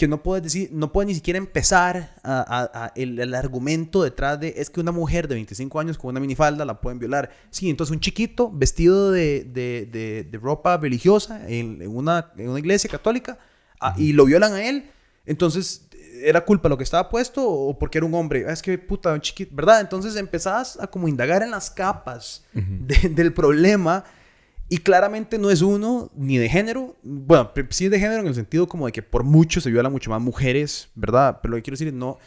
que 0.02 0.08
no 0.08 0.24
puedes 0.24 0.42
decir, 0.44 0.70
no 0.74 0.92
puedes 0.92 1.08
ni 1.10 1.14
siquiera 1.14 1.38
empezar 1.38 2.16
a, 2.24 2.40
a- 2.42 2.86
a 2.86 2.92
el, 2.96 3.20
el 3.20 3.36
argumento 3.36 4.02
detrás 4.04 4.40
de 4.40 4.56
es 4.58 4.72
que 4.72 4.80
una 4.80 4.92
mujer 4.92 5.28
de 5.28 5.36
25 5.36 5.80
años 5.80 5.98
con 6.00 6.10
una 6.10 6.20
minifalda 6.20 6.66
la 6.66 6.82
pueden 6.82 6.98
violar. 6.98 7.30
Sí, 7.52 7.70
entonces 7.70 7.94
un 7.94 8.00
chiquito 8.00 8.50
vestido 8.52 9.12
de, 9.12 9.44
de- 9.44 9.88
de- 9.92 10.24
de 10.24 10.38
ropa 10.40 10.78
religiosa 10.78 11.48
en, 11.48 11.82
en 11.84 11.96
una, 11.96 12.32
en 12.38 12.50
una 12.50 12.58
iglesia 12.60 12.90
católica 12.90 13.38
ah, 13.80 13.94
y 13.96 14.14
lo 14.14 14.26
violan 14.26 14.54
a 14.54 14.64
él. 14.68 14.90
Entonces, 15.28 15.88
¿era 16.24 16.44
culpa 16.46 16.68
lo 16.68 16.78
que 16.78 16.84
estaba 16.84 17.08
puesto 17.08 17.48
o 17.48 17.78
porque 17.78 18.00
era 18.00 18.08
un 18.08 18.14
hombre? 18.16 18.46
Ah, 18.48 18.54
Es 18.54 18.62
que 18.64 18.78
puta, 18.80 19.14
un 19.14 19.22
chiquito, 19.22 19.56
¿verdad? 19.56 19.82
Entonces 19.82 20.16
empezás 20.16 20.80
a 20.80 20.88
como 20.88 21.08
indagar 21.08 21.44
en 21.44 21.52
las 21.52 21.70
capas 21.70 22.44
de- 22.54 23.10
del 23.10 23.34
problema 23.34 24.04
y 24.72 24.78
claramente 24.78 25.38
no 25.38 25.50
es 25.52 25.62
uno 25.62 26.10
ni 26.16 26.38
de 26.38 26.48
género. 26.48 26.96
Bueno, 27.04 27.52
sí 27.72 27.86
es 27.86 27.92
de 27.92 28.00
género 28.00 28.22
en 28.22 28.28
el 28.28 28.36
sentido 28.36 28.70
como 28.70 28.86
de 28.86 28.94
que 28.94 29.02
por 29.04 29.24
mucho 29.26 29.60
se 29.60 29.70
viola 29.70 29.90
mucho 29.90 30.10
más 30.10 30.22
mujeres, 30.22 30.88
¿verdad? 30.96 31.40
Pero 31.42 31.52
lo 31.52 31.58
que 31.58 31.64
quiero 31.64 31.74
decir 31.74 31.90
es 31.90 31.94
no, 31.94 32.18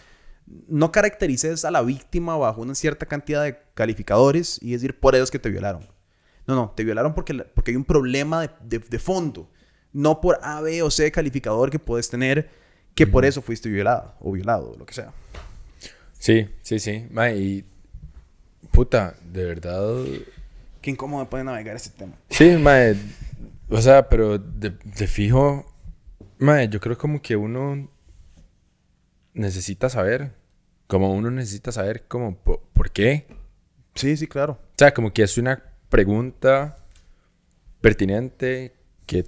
no 0.68 0.92
caracterices 0.92 1.64
a 1.64 1.70
la 1.70 1.80
víctima 1.80 2.36
bajo 2.36 2.60
una 2.60 2.74
cierta 2.74 3.06
cantidad 3.06 3.42
de 3.42 3.56
calificadores 3.72 4.58
y 4.60 4.72
decir 4.72 5.00
por 5.00 5.14
es 5.14 5.30
que 5.30 5.38
te 5.38 5.48
violaron. 5.48 5.86
No, 6.46 6.54
no, 6.54 6.74
te 6.76 6.84
violaron 6.84 7.14
porque, 7.14 7.32
porque 7.32 7.70
hay 7.70 7.76
un 7.78 7.84
problema 7.86 8.42
de, 8.42 8.50
de- 8.62 8.78
de 8.90 8.98
fondo. 8.98 9.48
No 9.94 10.20
por 10.20 10.38
A, 10.42 10.60
B 10.60 10.82
o 10.82 10.90
C 10.90 11.10
calificador 11.10 11.70
que 11.70 11.78
puedes 11.78 12.10
tener 12.10 12.50
que 12.94 13.06
por 13.06 13.24
eso 13.24 13.40
fuiste 13.40 13.70
violado 13.70 14.16
o 14.20 14.32
violado 14.32 14.72
o 14.72 14.76
lo 14.76 14.84
que 14.84 14.92
sea. 14.92 15.14
Sí, 16.18 16.46
sí, 16.60 16.78
sí. 16.78 17.06
Mae, 17.10 17.38
y... 17.38 17.64
Puta, 18.70 19.14
de 19.32 19.44
verdad... 19.46 19.94
Qué 20.85 20.90
incómodo 20.90 21.24
me 21.24 21.31
puede 21.31 21.44
navegar 21.44 21.74
este 21.77 21.89
tema. 21.97 22.12
Sí, 22.28 22.59
mae. 22.59 22.94
O 23.70 23.81
sea, 23.81 24.06
pero 24.06 24.36
de, 24.36 24.69
de 24.85 25.06
fijo... 25.06 25.65
Mae, 26.36 26.69
yo 26.69 26.78
creo 26.78 26.98
como 26.98 27.23
que 27.23 27.36
uno 27.36 27.89
necesita 29.32 29.89
saber. 29.89 30.35
Como 30.86 31.15
uno 31.15 31.31
necesita 31.31 31.73
saber 31.73 32.06
como 32.06 32.36
po- 32.36 32.62
por 32.74 32.90
qué. 32.90 33.27
Sí, 33.94 34.15
sí, 34.19 34.27
claro. 34.27 34.59
O 34.61 34.74
sea, 34.77 34.93
como 34.93 35.11
que 35.15 35.23
es 35.23 35.39
una 35.39 35.62
pregunta 35.89 36.77
pertinente 37.81 38.74
que 39.06 39.24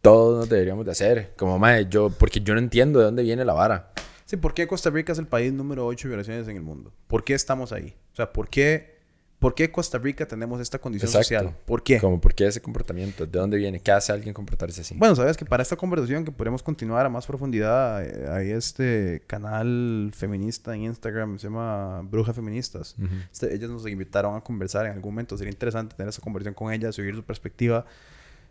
todos 0.00 0.38
nos 0.38 0.48
deberíamos 0.48 0.86
de 0.86 0.92
hacer. 0.92 1.34
Como, 1.36 1.58
mae, 1.58 1.86
yo... 1.90 2.08
Porque 2.08 2.40
yo 2.40 2.54
no 2.54 2.60
entiendo 2.60 2.98
de 3.00 3.04
dónde 3.04 3.22
viene 3.24 3.44
la 3.44 3.52
vara. 3.52 3.92
Sí, 4.24 4.38
¿por 4.38 4.54
qué 4.54 4.66
Costa 4.66 4.88
Rica 4.88 5.12
es 5.12 5.18
el 5.18 5.26
país 5.26 5.52
número 5.52 5.84
8 5.84 6.08
de 6.08 6.12
violaciones 6.14 6.48
en 6.48 6.56
el 6.56 6.62
mundo? 6.62 6.94
¿Por 7.08 7.24
qué 7.24 7.34
estamos 7.34 7.72
ahí? 7.72 7.94
O 8.14 8.16
sea, 8.16 8.32
¿por 8.32 8.48
qué, 8.48 8.99
por 9.40 9.54
qué 9.54 9.72
Costa 9.72 9.98
Rica 9.98 10.28
tenemos 10.28 10.60
esta 10.60 10.78
condición 10.78 11.08
Exacto. 11.08 11.24
social? 11.24 11.56
¿Por 11.64 11.82
qué? 11.82 11.98
Como, 11.98 12.20
¿por 12.20 12.34
qué 12.34 12.46
ese 12.46 12.60
comportamiento? 12.60 13.26
¿De 13.26 13.38
dónde 13.38 13.56
viene? 13.56 13.80
¿Qué 13.80 13.90
hace 13.90 14.12
alguien 14.12 14.34
comportarse 14.34 14.82
así? 14.82 14.94
Bueno, 14.96 15.16
sabes 15.16 15.38
que 15.38 15.46
para 15.46 15.62
esta 15.62 15.76
conversación 15.76 16.26
que 16.26 16.30
podemos 16.30 16.62
continuar 16.62 17.06
a 17.06 17.08
más 17.08 17.26
profundidad, 17.26 18.04
eh, 18.04 18.28
hay 18.30 18.50
este 18.50 19.22
canal 19.26 20.12
feminista 20.14 20.74
en 20.74 20.82
Instagram, 20.82 21.38
se 21.38 21.48
llama 21.48 22.02
Brujas 22.02 22.36
Feministas. 22.36 22.94
Ujú. 22.98 23.14
Este, 23.32 23.54
ellas 23.54 23.70
nos 23.70 23.86
invitaron 23.88 24.36
a 24.36 24.42
conversar 24.42 24.84
en 24.84 24.92
algún 24.92 25.14
momento. 25.14 25.38
Sería 25.38 25.50
interesante 25.50 25.96
tener 25.96 26.10
esa 26.10 26.20
conversación 26.20 26.54
con 26.54 26.70
ellas 26.72 26.98
oír 26.98 27.16
su 27.16 27.24
perspectiva 27.24 27.86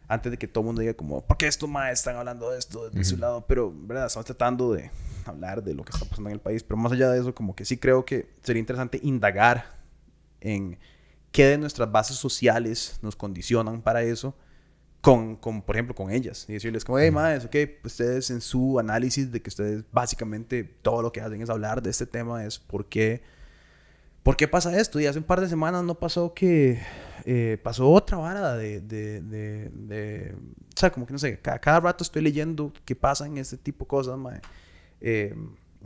antes 0.07 0.32
de 0.32 0.40
que 0.40 0.48
todo 0.48 0.64
el 0.64 0.66
mundo 0.66 0.82
diga 0.82 0.95
como, 0.95 1.22
¿por 1.22 1.38
qué 1.38 1.45
estos 1.45 1.70
más 1.70 1.94
están 1.94 2.16
hablando 2.16 2.49
de 2.49 2.57
esto 2.57 2.90
desde 2.90 3.03
su 3.03 3.18
lado? 3.18 3.45
Pero, 3.48 3.72
¿verdad? 3.72 4.07
Estamos 4.07 4.26
tratando 4.26 4.74
de 4.74 4.90
hablar 5.24 5.64
de 5.64 5.76
lo 5.76 5.84
que 5.84 5.91
está 5.91 6.06
pasando 6.06 6.30
en 6.30 6.34
el 6.34 6.41
país. 6.41 6.64
Pero 6.64 6.78
más 6.78 6.91
allá 6.91 7.11
de 7.11 7.20
eso, 7.20 7.36
como 7.36 7.56
que 7.56 7.64
sí 7.64 7.78
creo 7.78 8.03
que 8.06 8.28
sería 8.41 8.60
interesante 8.60 8.99
indagar 9.03 9.78
en 10.41 10.78
qué 11.32 11.45
de 11.45 11.57
nuestras 11.57 11.91
bases 11.91 12.18
sociales 12.18 12.99
nos 13.02 13.16
condicionan 13.16 13.82
para 13.82 14.02
eso. 14.03 14.36
Con, 15.02 15.38
con, 15.38 15.61
por 15.61 15.78
ejemplo, 15.78 15.95
con 15.95 16.11
ellas. 16.11 16.45
Y 16.49 16.53
decirles 16.53 16.84
como, 16.84 16.99
hey, 16.99 17.10
maes, 17.10 17.45
ok, 17.45 17.56
ustedes 17.86 18.30
en 18.32 18.41
su 18.41 18.80
análisis 18.80 19.32
de 19.32 19.41
que 19.41 19.48
ustedes 19.48 19.86
básicamente 19.94 20.66
todo 20.66 21.02
lo 21.02 21.14
que 21.14 21.22
hacen 21.22 21.41
es 21.41 21.49
hablar 21.49 21.82
de 21.82 21.90
este 21.90 22.06
tema 22.06 22.44
es 22.45 22.60
por 22.60 22.88
qué 22.90 23.22
¿Por 24.24 24.36
qué 24.36 24.49
pasa 24.49 24.78
esto? 24.78 24.99
Y 24.99 25.06
hace 25.06 25.18
un 25.18 25.24
par 25.24 25.40
de 25.40 25.48
semanas 25.48 25.84
no 25.86 25.95
pasó 25.95 26.34
que... 26.34 26.82
eh, 27.24 27.57
pasó 27.64 27.90
otra 27.90 28.18
vara 28.18 28.56
de, 28.57 28.82
de, 28.82 29.22
de, 29.22 29.70
de- 29.70 30.36
O 30.36 30.78
sea, 30.78 30.91
como 30.91 31.06
que 31.07 31.14
no 31.14 31.20
sé, 31.20 31.40
ca- 31.40 31.60
cada, 31.60 31.80
rato 31.80 32.03
estoy 32.03 32.22
leyendo 32.22 32.74
que 32.84 32.95
pasan 32.95 33.38
este 33.38 33.56
tipo 33.57 33.86
de 33.86 33.88
cosas, 33.88 34.18
mae. 34.18 34.41
Eh, 34.99 35.34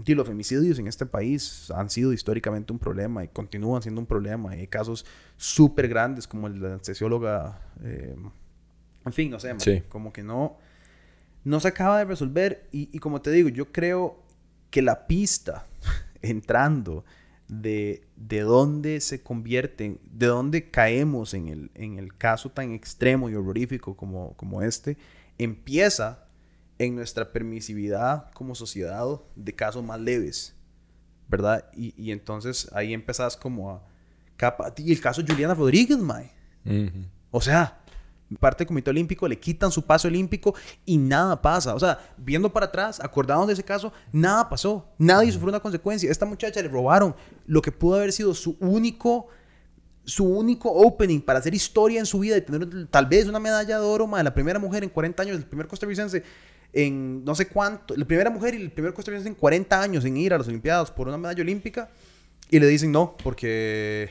y 0.05 0.15
los 0.15 0.27
femicidios 0.27 0.79
en 0.79 0.87
este 0.87 1.05
país 1.05 1.69
han 1.71 1.89
sido 1.89 2.13
históricamente 2.13 2.73
un 2.73 2.79
problema 2.79 3.23
y 3.23 3.27
continúan 3.27 3.81
siendo 3.81 4.01
un 4.01 4.07
problema. 4.07 4.55
Y 4.55 4.61
hay 4.61 4.67
casos 4.67 5.05
súper 5.37 5.87
grandes 5.87 6.27
como 6.27 6.47
el 6.47 6.55
de 6.55 6.59
la 6.61 6.67
anestesióloga... 6.69 7.61
eh, 7.83 8.15
en 9.05 9.13
fin, 9.13 9.29
no 9.29 9.39
sé, 9.39 9.53
Sí. 9.59 9.83
como 9.89 10.11
que 10.13 10.23
no... 10.23 10.57
No 11.43 11.59
se 11.59 11.67
acaba 11.67 11.99
de 11.99 12.05
resolver 12.05 12.67
y, 12.71 12.89
y 12.95 12.99
como 12.99 13.21
te 13.21 13.29
digo, 13.31 13.49
yo 13.49 13.71
creo 13.71 14.23
que 14.69 14.81
la 14.81 15.07
pista 15.07 15.67
entrando 16.21 17.03
de, 17.49 18.07
de 18.15 18.39
dónde 18.41 19.01
se 19.01 19.21
convierte, 19.21 19.97
de 20.09 20.25
dónde 20.25 20.71
caemos 20.71 21.33
en 21.33 21.49
el, 21.49 21.71
en 21.75 21.99
el 21.99 22.15
caso 22.17 22.49
tan 22.49 22.71
extremo 22.71 23.29
y 23.29 23.35
horrorífico 23.35 23.95
como, 23.97 24.33
como 24.37 24.61
este, 24.61 24.97
empieza 25.37 26.25
en 26.85 26.95
nuestra 26.95 27.31
permisividad 27.31 28.31
como 28.33 28.55
sociedad 28.55 29.05
de 29.35 29.55
casos 29.55 29.83
más 29.83 29.99
leves, 29.99 30.55
¿verdad? 31.27 31.69
Y, 31.75 31.93
y 32.01 32.11
entonces 32.11 32.69
ahí 32.73 32.93
empezás 32.93 33.37
como 33.37 33.71
a... 33.71 33.83
Capa, 34.35 34.73
y 34.77 34.91
el 34.91 34.99
caso 34.99 35.21
de 35.21 35.31
Juliana 35.31 35.53
Rodríguez, 35.53 35.97
mae. 35.99 36.31
O 37.29 37.39
sea, 37.39 37.83
parte 38.39 38.59
del 38.59 38.67
Comité 38.67 38.89
Olímpico, 38.89 39.27
le 39.27 39.39
quitan 39.39 39.71
su 39.71 39.85
paso 39.85 40.07
olímpico 40.07 40.55
y 40.85 40.97
nada 40.97 41.41
pasa. 41.41 41.75
O 41.75 41.79
sea, 41.79 41.99
viendo 42.17 42.51
para 42.51 42.67
atrás, 42.67 42.99
acordándonos 42.99 43.47
de 43.47 43.53
ese 43.53 43.63
caso, 43.63 43.93
nada 44.11 44.49
pasó. 44.49 44.87
Nadie 44.97 45.31
sufrió 45.31 45.49
una 45.49 45.59
consecuencia. 45.59 46.09
Esta 46.09 46.25
muchacha 46.25 46.61
le 46.61 46.67
robaron 46.67 47.15
lo 47.45 47.61
que 47.61 47.71
pudo 47.71 47.95
haber 47.95 48.11
sido 48.11 48.33
su 48.33 48.57
único 48.59 49.27
su 50.05 50.25
único 50.25 50.69
opening 50.69 51.21
para 51.21 51.39
hacer 51.39 51.55
historia 51.55 51.97
en 51.97 52.05
su 52.05 52.19
vida 52.19 52.35
y 52.35 52.41
tener 52.41 52.87
tal 52.87 53.05
vez 53.05 53.25
una 53.25 53.39
medalla 53.39 53.79
de 53.79 53.85
oro, 53.85 54.05
de 54.05 54.21
la 54.21 54.33
primera 54.33 54.59
mujer 54.59 54.83
en 54.83 54.89
40 54.89 55.23
años, 55.23 55.37
el 55.37 55.45
primer 55.45 55.65
costarricense 55.65 56.23
en 56.73 57.23
no 57.23 57.35
sé 57.35 57.47
cuánto, 57.47 57.95
la 57.95 58.05
primera 58.05 58.29
mujer 58.29 58.55
y 58.55 58.61
el 58.61 58.71
primer 58.71 58.93
costarricense 58.93 59.29
en 59.29 59.35
40 59.35 59.81
años 59.81 60.05
en 60.05 60.17
ir 60.17 60.33
a 60.33 60.37
las 60.37 60.47
Olimpiadas 60.47 60.91
por 60.91 61.07
una 61.07 61.17
medalla 61.17 61.41
olímpica 61.41 61.89
y 62.49 62.59
le 62.59 62.67
dicen 62.67 62.91
no, 62.91 63.15
porque 63.23 64.09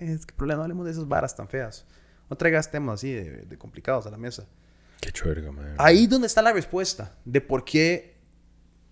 es 0.00 0.26
que 0.26 0.34
problema, 0.34 0.58
no 0.58 0.62
hablemos 0.64 0.84
de 0.84 0.92
esas 0.92 1.08
varas 1.08 1.34
tan 1.34 1.48
feas. 1.48 1.86
No 2.28 2.36
traigas 2.36 2.70
temas 2.70 2.94
así 2.94 3.12
de, 3.12 3.56
complicados 3.56 4.06
a 4.06 4.10
la 4.10 4.16
mesa. 4.16 4.46
Qué 5.00 5.12
chuerga, 5.12 5.52
man. 5.52 5.74
Ahí 5.78 6.06
donde 6.06 6.26
está 6.26 6.42
la 6.42 6.52
respuesta 6.52 7.14
de 7.24 7.40
por 7.40 7.64
qué, 7.64 8.16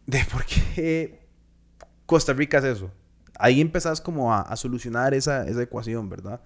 de 0.06 0.24
por 0.30 0.44
qué 0.46 1.20
Costa 2.06 2.32
Rica 2.32 2.58
es 2.58 2.64
eso 2.64 2.90
ahí 3.38 3.60
empezás 3.60 4.00
como 4.00 4.32
a, 4.32 4.54
solucionar 4.56 5.14
esa, 5.14 5.46
esa, 5.46 5.62
ecuación, 5.62 6.08
¿verdad? 6.08 6.40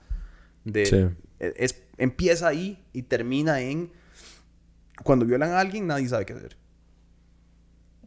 De, 0.65 0.87
sí. 0.87 0.97
E, 1.39 1.55
es, 1.57 1.83
empieza 1.97 2.49
ahí 2.49 2.85
y 2.93 3.03
termina 3.03 3.61
en 3.61 3.91
cuando 5.03 5.25
violan 5.27 5.53
a 5.53 5.61
alguien 5.61 5.87
nadie 5.87 6.09
sabe 6.09 6.27
qué 6.27 6.33
hacer. 6.35 6.57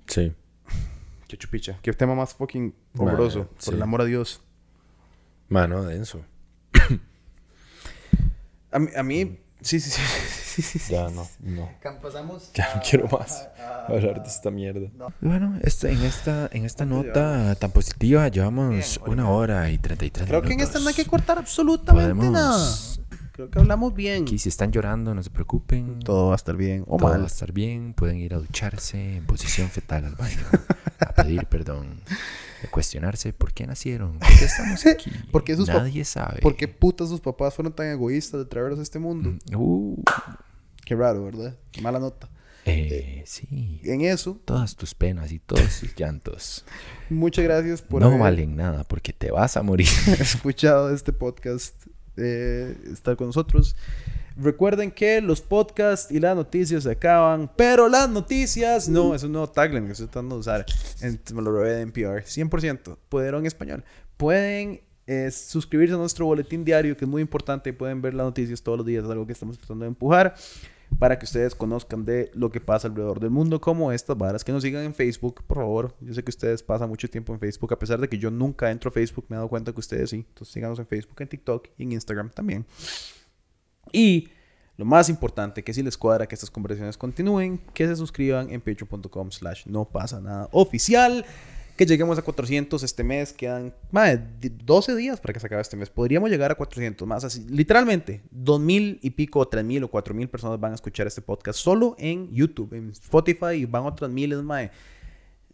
Sí. 0.08 0.34
Qué 1.28 1.38
chupicha. 1.38 1.80
Qué 1.82 1.94
tema 1.94 2.14
más 2.14 2.34
fucking 2.34 2.76
horroroso. 2.98 3.48
Por 3.64 3.74
el 3.74 3.82
amor 3.82 4.02
a 4.02 4.06
Dios. 4.06 4.42
Mano, 5.48 5.84
denso. 5.84 6.26
a 8.72 8.80
mí, 8.80 8.88
a 8.96 9.04
mí 9.04 9.40
Sí, 9.62 9.80
sí, 9.80 9.92
sí. 9.92 10.92
ya 10.92 11.10
no, 11.10 11.28
no. 11.40 11.70
Pasamos 12.02 12.52
ya 12.54 12.76
no 12.76 12.82
quiero 12.82 13.08
más 13.08 13.48
hablar 13.88 14.22
de 14.22 14.28
esta 14.28 14.50
mierda. 14.50 14.90
Bueno, 15.22 15.60
este, 15.62 15.92
en 15.92 16.02
esta, 16.02 16.50
en 16.52 16.66
esta 16.66 16.86
nota 16.86 17.54
tan 17.56 17.72
positiva 17.72 18.28
llevamos 18.28 19.00
una 19.06 19.30
hora 19.30 19.70
y 19.70 19.78
33 19.78 20.28
Creo 20.28 20.42
minutos. 20.42 20.48
Creo 20.48 20.48
que 20.48 20.54
en 20.54 20.68
esta 20.68 20.80
no 20.80 20.88
hay 20.88 20.96
que 20.96 21.06
cortar 21.06 21.38
absolutamente 21.38 22.30
nada. 22.30 22.58
Creo 23.42 23.50
que 23.50 23.60
hablamos 23.60 23.94
bien. 23.96 24.24
Aquí 24.24 24.38
si 24.38 24.50
están 24.50 24.72
llorando, 24.72 25.16
no 25.16 25.24
se 25.24 25.30
preocupen. 25.30 26.00
Todo 26.00 26.28
va 26.28 26.34
a 26.34 26.36
estar 26.36 26.56
bien. 26.56 26.84
O 26.88 26.98
Todo 26.98 27.10
va 27.10 27.16
a 27.16 27.26
estar 27.26 27.52
bien. 27.52 27.94
Pueden 27.94 28.18
ir 28.18 28.34
a 28.34 28.38
ducharse 28.38 29.18
en 29.18 29.26
posición 29.26 29.70
fetal 29.70 30.06
al 30.06 30.16
baño. 30.16 30.38
a 31.00 31.14
pedir 31.24 31.46
perdón 31.48 32.02
de 32.62 32.68
cuestionarse 32.68 33.34
por 33.34 33.54
qué 33.54 33.66
nacieron, 33.66 34.20
por 34.20 34.30
qué 34.38 34.46
estamos 34.46 34.86
aquí. 34.86 35.12
porque 35.32 35.56
sus 35.56 35.68
Nadie 35.68 36.06
sabe. 36.06 36.40
¿Por 36.42 36.56
qué 36.56 36.68
putas 36.68 37.10
sus 37.10 37.20
papás 37.20 37.56
fueron 37.56 37.74
tan 37.74 37.88
egoístas 37.88 38.40
de 38.42 38.46
traerlos 38.46 38.78
a 38.80 38.84
este 38.84 39.00
mundo? 39.00 39.32
Mm, 39.32 39.56
uh. 39.56 40.04
Qué 40.86 40.96
raro, 40.96 41.24
¿verdad? 41.24 41.58
Qué 41.72 41.82
mala 41.82 42.00
nota. 42.00 42.30
Eh, 42.66 43.24
sí. 43.26 43.82
En 43.84 44.02
eso. 44.02 44.40
Todas 44.46 44.76
tus 44.76 44.94
penas 44.94 45.32
y 45.32 45.40
todos 45.40 45.80
tus 45.80 45.96
llantos. 45.96 46.64
Muchas 47.10 47.44
gracias 47.44 47.82
por. 47.82 48.02
No 48.02 48.18
valen 48.18 48.56
nada 48.56 48.84
porque 48.84 49.14
te 49.14 49.32
vas 49.32 49.58
a 49.58 49.64
morir. 49.64 49.88
escuchado 50.20 50.94
este 50.94 51.12
podcast. 51.14 51.76
Eh, 52.18 52.76
estar 52.92 53.16
con 53.16 53.28
nosotros. 53.28 53.76
Recuerden 54.38 54.92
que 54.92 55.22
los 55.22 55.42
podcasts 55.42 56.12
y 56.12 56.20
las 56.20 56.36
noticias 56.36 56.84
se 56.84 56.92
acaban, 56.92 57.52
pero 57.56 57.90
las 57.90 58.10
noticias, 58.10 58.88
no, 58.88 59.14
es 59.14 59.24
un 59.24 59.34
nuevo 59.34 59.50
tagline 59.50 59.86
que 59.86 59.92
estoy 59.92 60.08
tratando 60.08 60.36
de 60.36 60.42
usar. 60.42 60.66
me 61.34 61.42
lo 61.42 61.52
robé 61.52 61.74
de 61.74 61.82
NPR, 61.82 62.24
100%. 62.24 62.98
Pueden 63.10 63.36
en 63.36 63.46
español. 63.46 63.84
Pueden 64.18 64.82
eh, 65.06 65.30
suscribirse 65.32 65.96
a 65.96 65.98
nuestro 65.98 66.26
boletín 66.26 66.64
diario, 66.64 66.96
que 66.96 67.06
es 67.06 67.10
muy 67.12 67.22
importante. 67.22 67.74
Pueden 67.74 68.02
ver 68.02 68.14
las 68.14 68.26
noticias 68.26 68.62
todos 68.62 68.78
los 68.78 68.88
días, 68.88 69.04
es 69.04 69.10
algo 69.10 69.28
que 69.28 69.34
estamos 69.34 69.58
tratando 69.58 69.84
de 69.84 69.90
empujar 69.90 70.36
para 71.00 71.18
que 71.18 71.26
ustedes 71.26 71.56
conozcan 71.56 72.06
de 72.06 72.32
lo 72.34 72.52
que 72.52 72.62
pasa 72.62 72.88
alrededor 72.88 73.20
del 73.20 73.32
mundo, 73.32 73.60
como 73.60 73.92
estas 73.92 74.18
varas. 74.18 74.44
Que 74.44 74.52
nos 74.52 74.64
sigan 74.64 74.84
en 74.84 74.94
Facebook, 74.94 75.44
por 75.46 75.58
favor. 75.58 75.96
Yo 76.02 76.14
sé 76.14 76.24
que 76.24 76.30
ustedes 76.30 76.62
pasan 76.64 76.90
mucho 76.90 77.10
tiempo 77.10 77.34
en 77.34 77.40
Facebook, 77.40 77.74
a 77.74 77.80
pesar 77.80 78.00
de 78.00 78.08
que 78.08 78.18
yo 78.18 78.30
nunca 78.30 78.70
entro 78.70 78.90
a 78.90 78.92
Facebook, 78.92 79.26
me 79.30 79.36
he 79.36 79.38
dado 79.38 79.50
cuenta 79.50 79.74
que 79.74 79.80
ustedes 79.80 80.10
sí. 80.12 80.26
Entonces 80.28 80.54
síganos 80.54 80.80
en 80.80 80.86
Facebook, 80.86 81.22
en 81.22 81.28
TikTok 81.28 81.68
y 81.78 81.84
en 81.84 81.92
Instagram 81.94 82.30
también. 82.30 82.66
Y 83.92 84.30
lo 84.78 84.86
más 84.86 85.10
importante, 85.10 85.64
que 85.64 85.74
si 85.74 85.84
les 85.84 85.98
cuadra 85.98 86.28
que 86.28 86.36
estas 86.36 86.50
conversaciones 86.50 86.98
continúen, 86.98 87.60
que 87.74 87.88
se 87.88 87.96
suscriban 87.96 88.50
en 88.50 88.62
patreon.com 88.62 89.32
slash 89.32 89.66
no 89.68 89.86
pasa 89.86 90.20
nada 90.20 90.50
oficial. 90.52 91.26
Que 91.78 91.86
lleguemos 91.86 92.18
a 92.18 92.22
400 92.22 92.84
este 92.84 93.04
mes. 93.04 93.34
Quedan 93.34 93.74
más 93.92 94.20
de 94.40 94.50
12 94.50 94.96
días 94.96 95.20
para 95.20 95.34
que 95.34 95.40
se 95.40 95.48
acabe 95.48 95.62
este 95.62 95.78
mes. 95.78 95.90
Podríamos 95.90 96.30
llegar 96.30 96.52
a 96.52 96.56
400 96.56 97.08
más. 97.08 97.24
Así, 97.24 97.46
literalmente, 97.50 98.22
2.000 98.36 99.00
y 99.02 99.10
pico, 99.12 99.50
3.000 99.50 99.86
o 99.86 99.92
4.000 99.92 100.28
personas 100.30 100.60
van 100.60 100.74
a 100.74 100.76
escuchar 100.76 101.08
este 101.08 101.22
podcast 101.22 101.60
solo 101.60 101.96
en 101.98 102.32
YouTube. 102.32 102.74
En 102.74 102.92
Spotify 102.92 103.54
y 103.56 103.66
van 103.66 103.86
otras 103.86 104.12
miles 104.12 104.42
más. 104.44 104.70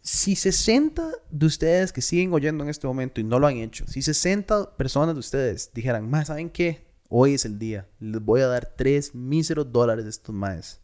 Si 0.02 0.36
60 0.36 1.10
de 1.30 1.46
ustedes 1.46 1.92
que 1.92 2.00
siguen 2.00 2.32
oyendo 2.32 2.64
en 2.64 2.70
este 2.70 2.86
momento 2.86 3.20
y 3.20 3.24
no 3.24 3.38
lo 3.38 3.46
han 3.46 3.56
hecho, 3.56 3.86
si 3.86 4.00
60 4.00 4.76
personas 4.76 5.14
de 5.14 5.20
ustedes 5.20 5.70
dijeran, 5.74 6.08
más, 6.08 6.28
¿saben 6.28 6.50
qué? 6.50 6.86
Hoy 7.08 7.34
es 7.34 7.44
el 7.44 7.58
día. 7.58 7.86
Les 8.00 8.22
voy 8.22 8.42
a 8.42 8.46
dar 8.46 8.74
tres 8.76 9.14
míseros 9.14 9.72
dólares 9.72 10.04
de 10.04 10.10
estos 10.10 10.34
más. 10.34 10.80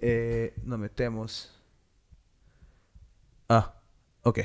Eh, 0.00 0.54
nos 0.64 0.78
metemos. 0.78 1.50
Ah, 3.48 3.74
ok. 4.24 4.40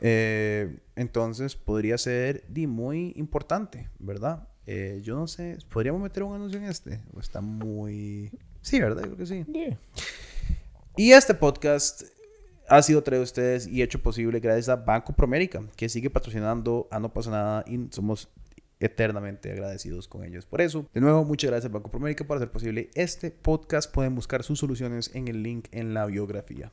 Eh, 0.00 0.76
entonces 0.96 1.56
podría 1.56 1.96
ser 1.98 2.44
di, 2.48 2.66
muy 2.66 3.12
importante, 3.16 3.88
¿verdad? 3.98 4.48
Eh, 4.66 5.00
yo 5.02 5.14
no 5.14 5.26
sé, 5.26 5.58
¿podríamos 5.70 6.00
meter 6.02 6.22
un 6.22 6.34
anuncio 6.34 6.58
en 6.58 6.66
este? 6.66 7.00
¿O 7.14 7.20
está 7.20 7.40
muy... 7.40 8.30
Sí, 8.62 8.80
¿verdad? 8.80 9.02
Creo 9.02 9.16
que 9.16 9.26
sí. 9.26 9.44
Y 10.96 11.12
este 11.12 11.34
podcast 11.34 12.02
ha 12.68 12.82
sido 12.82 13.02
traído 13.02 13.22
a 13.22 13.24
ustedes 13.24 13.66
y 13.66 13.82
hecho 13.82 14.00
posible 14.00 14.40
gracias 14.40 14.68
a 14.68 14.76
Banco 14.76 15.12
Promérica, 15.12 15.62
que 15.76 15.88
sigue 15.88 16.08
patrocinando 16.08 16.88
a 16.90 16.98
No 16.98 17.12
Pasa 17.12 17.30
Nada 17.30 17.64
y 17.66 17.88
somos 17.90 18.28
eternamente 18.80 19.50
agradecidos 19.52 20.08
con 20.08 20.24
ellos. 20.24 20.46
Por 20.46 20.60
eso, 20.60 20.86
de 20.92 21.00
nuevo, 21.00 21.24
muchas 21.24 21.50
gracias 21.50 21.72
Banco 21.72 21.90
Promérica 21.90 22.26
por 22.26 22.36
hacer 22.36 22.50
posible 22.50 22.90
este 22.94 23.30
podcast. 23.30 23.92
Pueden 23.92 24.14
buscar 24.14 24.42
sus 24.42 24.58
soluciones 24.58 25.10
en 25.14 25.28
el 25.28 25.42
link 25.42 25.68
en 25.72 25.94
la 25.94 26.06
biografía. 26.06 26.62